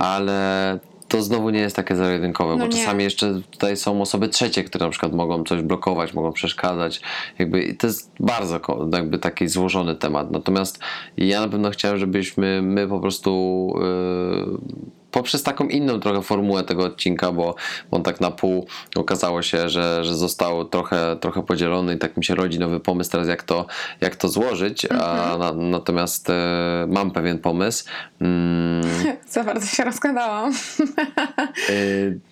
Ale 0.00 0.78
to 1.08 1.22
znowu 1.22 1.50
nie 1.50 1.60
jest 1.60 1.76
takie 1.76 1.96
zero-jedynkowe, 1.96 2.56
No 2.56 2.58
bo 2.58 2.72
nie. 2.72 2.78
czasami 2.78 3.04
jeszcze 3.04 3.40
tutaj 3.50 3.76
są 3.76 4.02
osoby 4.02 4.28
trzecie, 4.28 4.64
które 4.64 4.84
na 4.84 4.90
przykład 4.90 5.12
mogą 5.12 5.44
coś 5.44 5.62
blokować, 5.62 6.14
mogą 6.14 6.32
przeszkadzać. 6.32 7.00
Jakby 7.38 7.62
i 7.62 7.76
to 7.76 7.86
jest 7.86 8.12
bardzo 8.20 8.60
jakby 8.92 9.18
taki 9.18 9.48
złożony 9.48 9.96
temat. 9.96 10.30
Natomiast 10.30 10.78
ja 11.16 11.40
na 11.40 11.48
pewno 11.48 11.70
chciałem, 11.70 11.98
żebyśmy 11.98 12.62
my 12.62 12.88
po 12.88 13.00
prostu 13.00 13.72
yy, 13.80 14.58
poprzez 15.10 15.42
taką 15.42 15.68
inną 15.68 16.00
trochę 16.00 16.22
formułę 16.22 16.64
tego 16.64 16.84
odcinka, 16.84 17.32
bo 17.32 17.54
on 17.90 18.02
tak 18.02 18.20
na 18.20 18.30
pół 18.30 18.66
okazało 18.96 19.42
się, 19.42 19.68
że, 19.68 20.04
że 20.04 20.14
został 20.14 20.64
trochę, 20.64 21.16
trochę 21.20 21.42
podzielony 21.42 21.94
i 21.94 21.98
tak 21.98 22.16
mi 22.16 22.24
się 22.24 22.34
rodzi 22.34 22.58
nowy 22.58 22.80
pomysł 22.80 23.10
teraz, 23.10 23.28
jak 23.28 23.42
to, 23.42 23.66
jak 24.00 24.16
to 24.16 24.28
złożyć, 24.28 24.86
a 25.00 25.36
na, 25.38 25.52
natomiast 25.52 26.30
e, 26.30 26.34
mam 26.88 27.10
pewien 27.10 27.38
pomysł. 27.38 27.84
Mm, 28.20 28.82
Za 29.28 29.44
bardzo 29.44 29.66
się 29.66 29.84
rozgadałam. 29.84 30.52
e, 31.68 31.72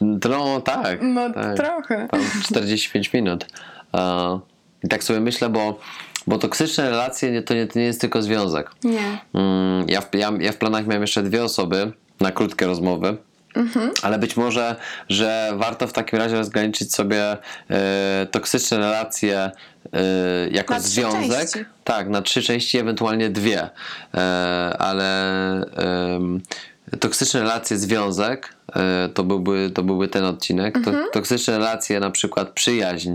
no 0.01 0.61
tak. 0.61 0.99
No 1.03 1.33
tak. 1.33 1.57
trochę. 1.57 2.09
Tam 2.11 2.21
45 2.45 3.13
minut. 3.13 3.47
I 4.85 4.89
tak 4.89 5.05
sobie 5.05 5.21
myślę, 5.21 5.49
bo, 5.49 5.79
bo 6.27 6.39
toksyczne 6.39 6.91
relacje 6.91 7.31
nie, 7.31 7.43
to, 7.43 7.55
nie, 7.55 7.67
to 7.67 7.79
nie 7.79 7.85
jest 7.85 8.01
tylko 8.01 8.23
związek. 8.23 8.71
Nie. 8.85 9.19
Mm, 9.35 9.89
ja, 9.89 10.01
w, 10.01 10.15
ja, 10.15 10.33
ja 10.41 10.53
w 10.53 10.57
planach 10.57 10.87
miałem 10.87 11.03
jeszcze 11.03 11.23
dwie 11.23 11.45
osoby 11.45 11.93
na 12.21 12.33
krótkie 12.33 12.67
rozmowy. 12.67 13.17
Ale 14.03 14.19
być 14.19 14.37
może, 14.37 14.77
że 15.09 15.53
warto 15.57 15.87
w 15.87 15.93
takim 15.93 16.19
razie 16.19 16.37
rozgraniczyć 16.37 16.95
sobie 16.95 17.37
e, 17.71 18.27
toksyczne 18.31 18.79
relacje 18.79 19.39
e, 19.41 19.51
jako 20.51 20.75
Na 20.75 20.81
związek. 20.81 21.31
części. 21.41 21.59
Tak, 21.85 22.09
na 22.09 22.23
trzy 22.23 22.43
części, 22.43 22.79
ewentualnie 22.79 23.31
dwie. 23.31 23.71
E, 24.15 24.19
ale 24.79 25.07
toksyczne 27.01 27.41
relacje, 27.41 27.79
związek 27.79 28.55
to, 29.15 29.25
byłby, 29.25 29.71
to 29.75 29.83
byłby 29.83 30.09
ten 30.09 30.25
odcinek. 30.25 30.75
To, 30.85 30.91
Mhm. 30.91 31.07
toksyczne 31.13 31.59
relacje, 31.59 32.01
na 32.01 32.11
przykład 32.11 32.51
przyjaźń 32.51 33.15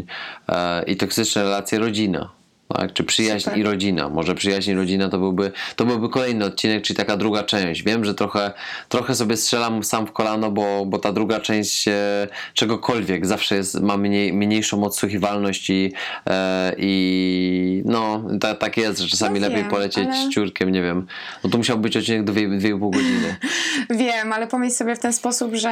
i 0.87 0.97
toksyczne 0.97 1.43
relacje, 1.43 1.79
rodzina. 1.79 2.29
Tak? 2.73 2.93
Czy 2.93 3.03
przyjaźń 3.03 3.43
Super. 3.45 3.59
i 3.59 3.63
rodzina. 3.63 4.09
Może 4.09 4.35
przyjaźń 4.35 4.71
i 4.71 4.73
rodzina 4.73 5.09
to 5.09 5.17
byłby, 5.17 5.51
to 5.75 5.85
byłby 5.85 6.09
kolejny 6.09 6.45
odcinek, 6.45 6.83
czyli 6.83 6.97
taka 6.97 7.17
druga 7.17 7.43
część. 7.43 7.83
Wiem, 7.83 8.05
że 8.05 8.13
trochę, 8.15 8.51
trochę 8.89 9.15
sobie 9.15 9.37
strzelam 9.37 9.83
sam 9.83 10.07
w 10.07 10.11
kolano, 10.11 10.51
bo, 10.51 10.85
bo 10.85 10.99
ta 10.99 11.11
druga 11.11 11.39
część 11.39 11.87
e, 11.87 12.27
czegokolwiek 12.53 13.25
zawsze 13.25 13.55
jest, 13.55 13.81
ma 13.81 13.97
mniej, 13.97 14.33
mniejszą 14.33 14.83
odsłuchiwalność 14.83 15.69
i, 15.69 15.93
e, 16.29 16.71
i 16.77 17.83
no, 17.85 18.23
ta, 18.41 18.55
tak 18.55 18.77
jest, 18.77 18.99
że 18.99 19.07
czasami 19.07 19.39
No 19.39 19.47
lepiej 19.47 19.61
wiem, 19.61 19.71
polecieć 19.71 20.07
ale- 20.07 20.29
ciurkiem, 20.29 20.71
nie 20.71 20.81
wiem. 20.81 21.07
No 21.43 21.49
to 21.49 21.57
musiał 21.57 21.77
być 21.77 21.97
odcinek 21.97 22.23
2,5 22.23 22.89
godziny. 22.91 23.35
Wiem, 23.89 24.33
ale 24.33 24.47
pomyśl 24.47 24.75
sobie 24.75 24.95
w 24.95 24.99
ten 24.99 25.13
sposób, 25.13 25.55
że 25.55 25.69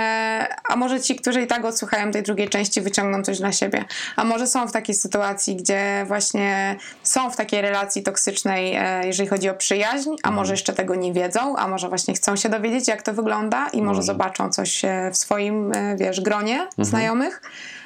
a 0.70 0.76
może 0.76 1.00
ci, 1.02 1.16
którzy 1.16 1.42
i 1.42 1.48
tak 1.48 1.66
odsłuchają 1.66 2.12
tej 2.12 2.24
drugiej 2.24 2.50
części, 2.50 2.82
wyciągną 2.82 3.24
coś 3.24 3.40
dla 3.40 3.52
siebie. 3.52 3.86
A 4.16 4.24
może 4.24 4.48
są 4.48 4.68
w 4.68 4.72
takiej 4.72 4.96
sytuacji, 4.96 5.56
gdzie 5.56 6.06
właśnie 6.08 6.76
są 7.04 7.32
w 7.32 7.36
takiej 7.36 7.62
relacji 7.62 8.04
toksycznej, 8.04 8.76
e, 8.76 9.08
jeżeli 9.08 9.30
chodzi 9.30 9.50
o 9.50 9.54
przyjaźń, 9.54 10.10
a 10.24 10.32
może 10.32 10.54
jeszcze 10.54 10.74
tego 10.74 10.96
nie 10.96 11.14
wiedzą, 11.14 11.56
a 11.56 11.68
może 11.68 11.90
właśnie 11.90 12.14
chcą 12.14 12.36
się 12.36 12.50
dowiedzieć, 12.50 12.88
jak 12.88 13.02
to 13.02 13.14
wygląda 13.14 13.68
i 13.68 13.82
może, 13.82 14.04
zobaczą 14.04 14.50
coś 14.50 14.86
e, 14.86 15.10
w 15.14 15.18
swoim, 15.18 15.72
e, 15.74 15.96
wiesz, 15.98 16.22
gronie 16.22 16.68
znajomych. 16.78 17.42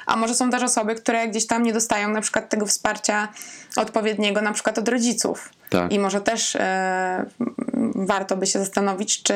A 0.06 0.16
może 0.16 0.34
są 0.34 0.50
też 0.50 0.62
osoby, 0.62 0.94
które 0.94 1.28
gdzieś 1.28 1.46
tam 1.46 1.62
nie 1.62 1.72
dostają 1.72 2.08
na 2.08 2.20
przykład 2.20 2.48
tego 2.48 2.66
wsparcia 2.66 3.28
odpowiedniego, 3.76 4.42
na 4.42 4.52
przykład 4.52 4.78
od 4.78 4.88
rodziców. 4.88 5.50
Tak. 5.70 5.92
I 5.92 5.98
może 5.98 6.20
też 6.20 6.56
warto 7.94 8.36
by 8.36 8.46
się 8.46 8.58
zastanowić, 8.58 9.22
czy 9.22 9.34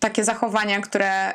takie 0.00 0.24
zachowania, 0.24 0.80
które, 0.80 1.34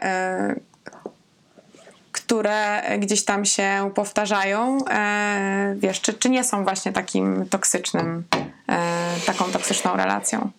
które 2.16 2.84
gdzieś 3.00 3.26
tam 3.26 3.46
się 3.46 3.92
powtarzają, 3.96 4.86
e, 4.90 5.76
wiesz, 5.78 6.02
czy, 6.02 6.14
czy 6.14 6.30
nie 6.30 6.44
są 6.44 6.64
właśnie 6.64 6.92
takim 6.92 7.46
toksycznym, 7.50 8.24
e, 8.70 9.16
taką 9.26 9.46
toksyczną 9.46 9.96
relacją. 9.96 10.52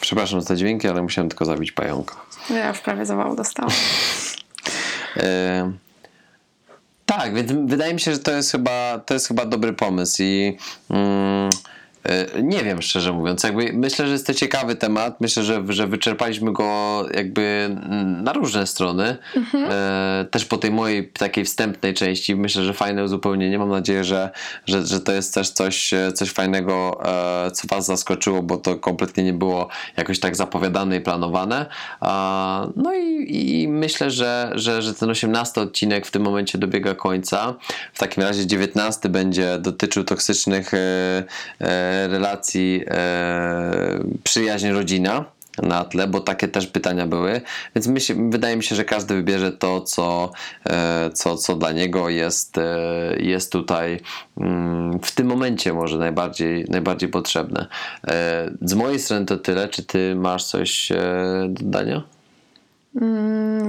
Przepraszam 0.00 0.40
za 0.40 0.48
te 0.48 0.56
dźwięki, 0.56 0.88
ale 0.88 1.02
musiałem 1.02 1.28
tylko 1.28 1.44
zabić 1.44 1.72
pająka. 1.72 2.14
Ja 2.50 2.68
już 2.68 2.78
prawie 2.78 3.06
zawału 3.06 3.36
dostałam. 3.36 3.72
E, 5.16 5.72
tak, 7.06 7.34
więc 7.34 7.52
wydaje 7.70 7.94
mi 7.94 8.00
się, 8.00 8.12
że 8.12 8.18
to 8.18 8.32
jest 8.32 8.52
chyba, 8.52 8.98
to 9.06 9.14
jest 9.14 9.28
chyba 9.28 9.46
dobry 9.46 9.72
pomysł 9.72 10.22
i 10.22 10.58
mm, 10.90 11.50
nie 12.42 12.64
wiem 12.64 12.82
szczerze 12.82 13.12
mówiąc, 13.12 13.42
jakby 13.42 13.70
myślę, 13.72 14.06
że 14.06 14.12
jest 14.12 14.26
to 14.26 14.34
ciekawy 14.34 14.76
temat, 14.76 15.20
myślę, 15.20 15.42
że, 15.42 15.62
że 15.68 15.86
wyczerpaliśmy 15.86 16.52
go 16.52 17.04
jakby 17.14 17.76
na 18.22 18.32
różne 18.32 18.66
strony, 18.66 19.16
e, 19.54 20.26
też 20.30 20.44
po 20.44 20.58
tej 20.58 20.70
mojej 20.70 21.08
takiej 21.08 21.44
wstępnej 21.44 21.94
części, 21.94 22.36
myślę, 22.36 22.64
że 22.64 22.74
fajne 22.74 23.04
uzupełnienie, 23.04 23.58
mam 23.58 23.70
nadzieję, 23.70 24.04
że, 24.04 24.30
że, 24.66 24.86
że 24.86 25.00
to 25.00 25.12
jest 25.12 25.34
też 25.34 25.50
coś, 25.50 25.92
e, 25.92 26.12
coś 26.12 26.30
fajnego, 26.30 27.00
e, 27.46 27.50
co 27.50 27.68
was 27.68 27.86
zaskoczyło, 27.86 28.42
bo 28.42 28.56
to 28.56 28.76
kompletnie 28.76 29.24
nie 29.24 29.32
było 29.32 29.68
jakoś 29.96 30.20
tak 30.20 30.36
zapowiadane 30.36 30.96
i 30.96 31.00
planowane, 31.00 31.66
no 32.76 32.94
i, 32.94 33.62
i 33.62 33.68
myślę, 33.68 34.10
że, 34.10 34.52
że, 34.54 34.82
że 34.82 34.94
ten 34.94 35.10
18 35.10 35.60
odcinek 35.60 36.06
w 36.06 36.10
tym 36.10 36.22
momencie 36.22 36.58
dobiega 36.58 36.94
końca. 36.94 37.54
W 37.92 37.98
takim 37.98 38.22
razie 38.22 38.46
19 38.46 39.08
będzie 39.08 39.58
dotyczył 39.58 40.04
toksycznych 40.04 40.74
e, 40.74 40.78
e, 41.60 41.95
relacji 42.08 42.84
e, 42.86 43.98
przyjaźń 44.24 44.68
rodzina 44.68 45.24
na 45.62 45.84
tle, 45.84 46.06
bo 46.06 46.20
takie 46.20 46.48
też 46.48 46.66
pytania 46.66 47.06
były, 47.06 47.40
więc 47.74 47.86
myśl, 47.86 48.14
wydaje 48.30 48.56
mi 48.56 48.62
się, 48.62 48.76
że 48.76 48.84
każdy 48.84 49.14
wybierze 49.14 49.52
to, 49.52 49.80
co, 49.80 50.30
e, 50.70 51.10
co, 51.14 51.36
co 51.36 51.56
dla 51.56 51.72
niego 51.72 52.08
jest, 52.08 52.58
e, 52.58 52.78
jest 53.18 53.52
tutaj 53.52 54.00
mm, 54.40 54.98
w 54.98 55.12
tym 55.12 55.26
momencie 55.26 55.72
może 55.72 55.98
najbardziej, 55.98 56.64
najbardziej 56.68 57.08
potrzebne. 57.08 57.66
Z 58.62 58.74
mojej 58.74 58.98
strony 58.98 59.26
to 59.26 59.36
tyle. 59.36 59.68
Czy 59.68 59.84
ty 59.84 60.14
masz 60.14 60.44
coś 60.44 60.88
do 61.48 61.64
dodania? 61.64 62.15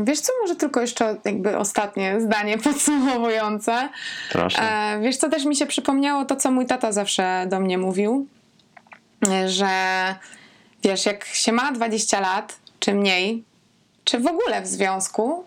Wiesz 0.03 0.19
co, 0.19 0.33
może 0.41 0.55
tylko 0.55 0.81
jeszcze 0.81 1.15
jakby 1.25 1.57
ostatnie 1.57 2.21
zdanie 2.21 2.57
podsumowujące. 2.63 3.89
Proszę. 4.31 4.61
E, 4.61 4.99
wiesz 5.01 5.17
co, 5.17 5.29
też 5.29 5.45
mi 5.45 5.55
się 5.55 5.65
przypomniało 5.65 6.25
to, 6.25 6.35
co 6.35 6.51
mój 6.51 6.65
tata 6.65 6.91
zawsze 6.91 7.45
do 7.49 7.59
mnie 7.59 7.77
mówił, 7.77 8.27
e, 9.27 9.49
że 9.49 9.69
wiesz, 10.83 11.05
jak 11.05 11.25
się 11.25 11.51
ma 11.51 11.71
20 11.71 12.19
lat, 12.19 12.59
czy 12.79 12.93
mniej, 12.93 13.43
czy 14.03 14.19
w 14.19 14.27
ogóle 14.27 14.61
w 14.61 14.67
związku, 14.67 15.45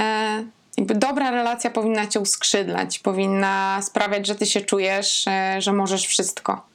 e, 0.00 0.44
jakby 0.76 0.94
dobra 0.94 1.30
relacja 1.30 1.70
powinna 1.70 2.06
cię 2.06 2.20
uskrzydlać, 2.20 2.98
powinna 2.98 3.78
sprawiać, 3.82 4.26
że 4.26 4.34
ty 4.34 4.46
się 4.46 4.60
czujesz, 4.60 5.24
że 5.58 5.72
możesz 5.72 6.06
wszystko. 6.06 6.66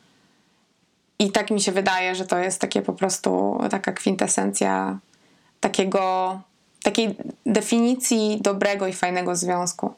I 1.19 1.31
tak 1.31 1.51
mi 1.51 1.61
się 1.61 1.71
wydaje, 1.71 2.15
że 2.15 2.25
to 2.25 2.37
jest 2.37 2.61
takie 2.61 2.81
po 2.81 2.93
prostu 2.93 3.59
taka 3.69 3.91
kwintesencja 3.91 4.99
takiego, 5.61 6.39
takiej 6.83 7.15
definicji 7.45 8.39
dobrego 8.41 8.87
i 8.87 8.93
fajnego 8.93 9.35
związku. 9.35 9.93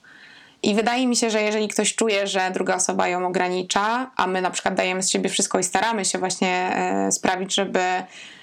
I 0.64 0.76
wydaje 0.76 1.08
mi 1.08 1.16
się, 1.16 1.30
że 1.30 1.42
jeżeli 1.42 1.68
ktoś 1.68 1.96
czuje, 1.96 2.28
że 2.28 2.52
druga 2.54 2.76
osoba 2.76 3.08
ją 3.08 3.28
ogranicza, 3.28 4.12
a 4.16 4.28
my 4.28 4.42
na 4.42 4.52
przykład 4.52 4.76
dajemy 4.76 5.04
z 5.04 5.10
siebie 5.10 5.30
wszystko 5.30 5.60
i 5.60 5.64
staramy 5.64 6.06
się 6.06 6.18
właśnie 6.18 6.76
e, 6.76 7.12
sprawić, 7.12 7.56
żeby, 7.56 7.84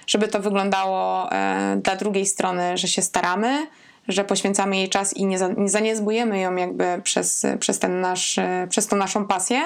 żeby 0.07 0.27
to 0.27 0.39
wyglądało 0.39 1.31
e, 1.31 1.77
dla 1.83 1.95
drugiej 1.95 2.25
strony, 2.25 2.77
że 2.77 2.87
się 2.87 3.01
staramy, 3.01 3.67
że 4.07 4.23
poświęcamy 4.23 4.77
jej 4.77 4.89
czas 4.89 5.13
i 5.13 5.25
nie, 5.25 5.37
za, 5.37 5.47
nie 5.47 5.69
zaniedbujemy 5.69 6.39
ją 6.39 6.55
jakby 6.55 7.01
przez, 7.03 7.45
przez, 7.59 7.79
ten 7.79 8.01
nasz, 8.01 8.37
e, 8.37 8.67
przez 8.69 8.87
tą 8.87 8.95
naszą 8.95 9.27
pasję, 9.27 9.61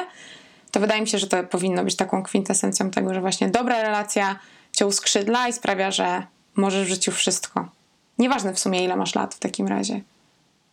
to 0.71 0.79
wydaje 0.79 1.01
mi 1.01 1.07
się, 1.07 1.17
że 1.17 1.27
to 1.27 1.43
powinno 1.43 1.83
być 1.83 1.95
taką 1.95 2.23
kwintesencją 2.23 2.91
tego, 2.91 3.13
że 3.13 3.21
właśnie 3.21 3.47
dobra 3.47 3.81
relacja 3.81 4.39
cię 4.71 4.85
uskrzydla 4.85 5.47
i 5.47 5.53
sprawia, 5.53 5.91
że 5.91 6.23
możesz 6.55 6.87
w 6.87 6.89
życiu 6.89 7.11
wszystko. 7.11 7.69
Nieważne 8.19 8.53
w 8.53 8.59
sumie, 8.59 8.83
ile 8.83 8.95
masz 8.95 9.15
lat 9.15 9.35
w 9.35 9.39
takim 9.39 9.67
razie. 9.67 10.01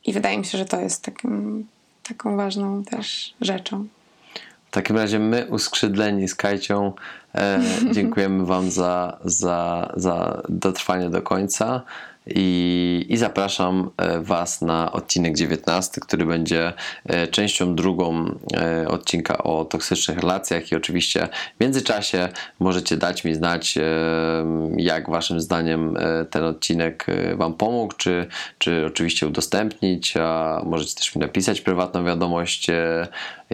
I 0.05 0.13
wydaje 0.13 0.39
mi 0.39 0.45
się, 0.45 0.59
że 0.59 0.65
to 0.65 0.81
jest 0.81 1.03
takim, 1.03 1.67
taką 2.03 2.37
ważną 2.37 2.85
też 2.85 3.35
rzeczą. 3.41 3.87
W 4.67 4.71
takim 4.71 4.97
razie 4.97 5.19
my, 5.19 5.47
uskrzydleni 5.51 6.29
z 6.29 6.35
Kajcią, 6.35 6.93
e, 7.35 7.61
dziękujemy 7.95 8.47
Wam 8.47 8.71
za, 8.71 9.19
za, 9.25 9.93
za 9.97 10.43
dotrwanie 10.49 11.11
do 11.11 11.23
końca 11.23 11.83
i, 12.27 13.07
i 13.09 13.17
zapraszam 13.17 13.91
e, 13.97 14.21
Was 14.21 14.63
na 14.63 14.93
odcinek 14.93 15.37
19, 15.37 16.01
który 16.01 16.27
będzie 16.27 16.73
e, 17.07 17.27
częścią 17.27 17.75
drugą 17.75 18.35
e, 18.57 18.89
odcinka 18.89 19.39
o 19.39 19.65
toksycznych 19.65 20.19
relacjach 20.19 20.73
i 20.73 20.77
oczywiście 20.77 21.29
w 21.57 21.61
międzyczasie 21.61 22.29
możecie 22.61 22.97
dać 22.97 23.25
mi 23.25 23.35
znać, 23.35 23.79
jak 24.77 25.11
Waszym 25.11 25.41
zdaniem 25.41 25.97
ten 26.31 26.45
odcinek 26.45 27.07
Wam 27.35 27.55
pomógł, 27.55 27.95
czy, 27.97 28.27
czy 28.59 28.87
oczywiście 28.87 29.27
udostępnić, 29.27 30.17
a 30.17 30.61
możecie 30.65 30.95
też 30.95 31.15
mi 31.15 31.21
napisać 31.21 31.61
prywatną 31.61 32.05
wiadomość. 32.05 32.71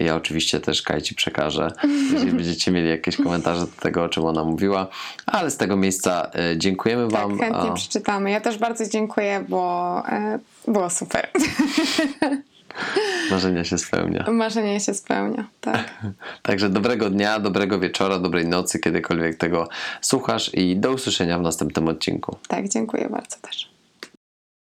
Ja 0.01 0.17
oczywiście 0.17 0.61
też 0.61 0.83
Kajci 0.83 1.15
przekażę, 1.15 1.73
jeżeli 2.13 2.33
będziecie 2.33 2.71
mieli 2.71 2.89
jakieś 2.89 3.17
komentarze 3.17 3.61
do 3.61 3.81
tego, 3.81 4.05
o 4.05 4.09
czym 4.09 4.25
ona 4.25 4.45
mówiła. 4.45 4.87
Ale 5.27 5.51
z 5.51 5.57
tego 5.57 5.77
miejsca 5.77 6.31
e, 6.35 6.59
dziękujemy 6.59 7.09
Tak, 7.09 7.21
Wam. 7.21 7.39
chętnie 7.39 7.73
przeczytamy. 7.75 8.31
Ja 8.31 8.41
też 8.41 8.59
bardzo 8.59 8.89
dziękuję, 8.89 9.45
bo 9.49 10.03
e, 10.09 10.39
było 10.69 10.91
super. 10.91 11.29
Marzenia 13.31 13.65
się 13.65 13.79
spełnia. 13.79 14.25
Marzenie 14.31 14.81
się 14.81 14.95
spełnia. 14.95 15.45
Tak. 15.61 16.03
Także 16.43 16.69
dobrego 16.71 17.11
dnia, 17.11 17.41
dobrego 17.41 17.79
wieczora, 17.79 18.19
dobrej 18.19 18.47
nocy, 18.47 18.79
kiedykolwiek 18.79 19.37
tego 19.37 19.69
słuchasz 20.01 20.55
i 20.55 20.77
do 20.77 20.93
usłyszenia 20.93 21.39
w 21.39 21.43
następnym 21.43 21.89
odcinku. 21.89 22.37
tak, 22.49 22.69
dziękuję 22.69 23.09
bardzo 23.11 23.37
też. 23.43 23.69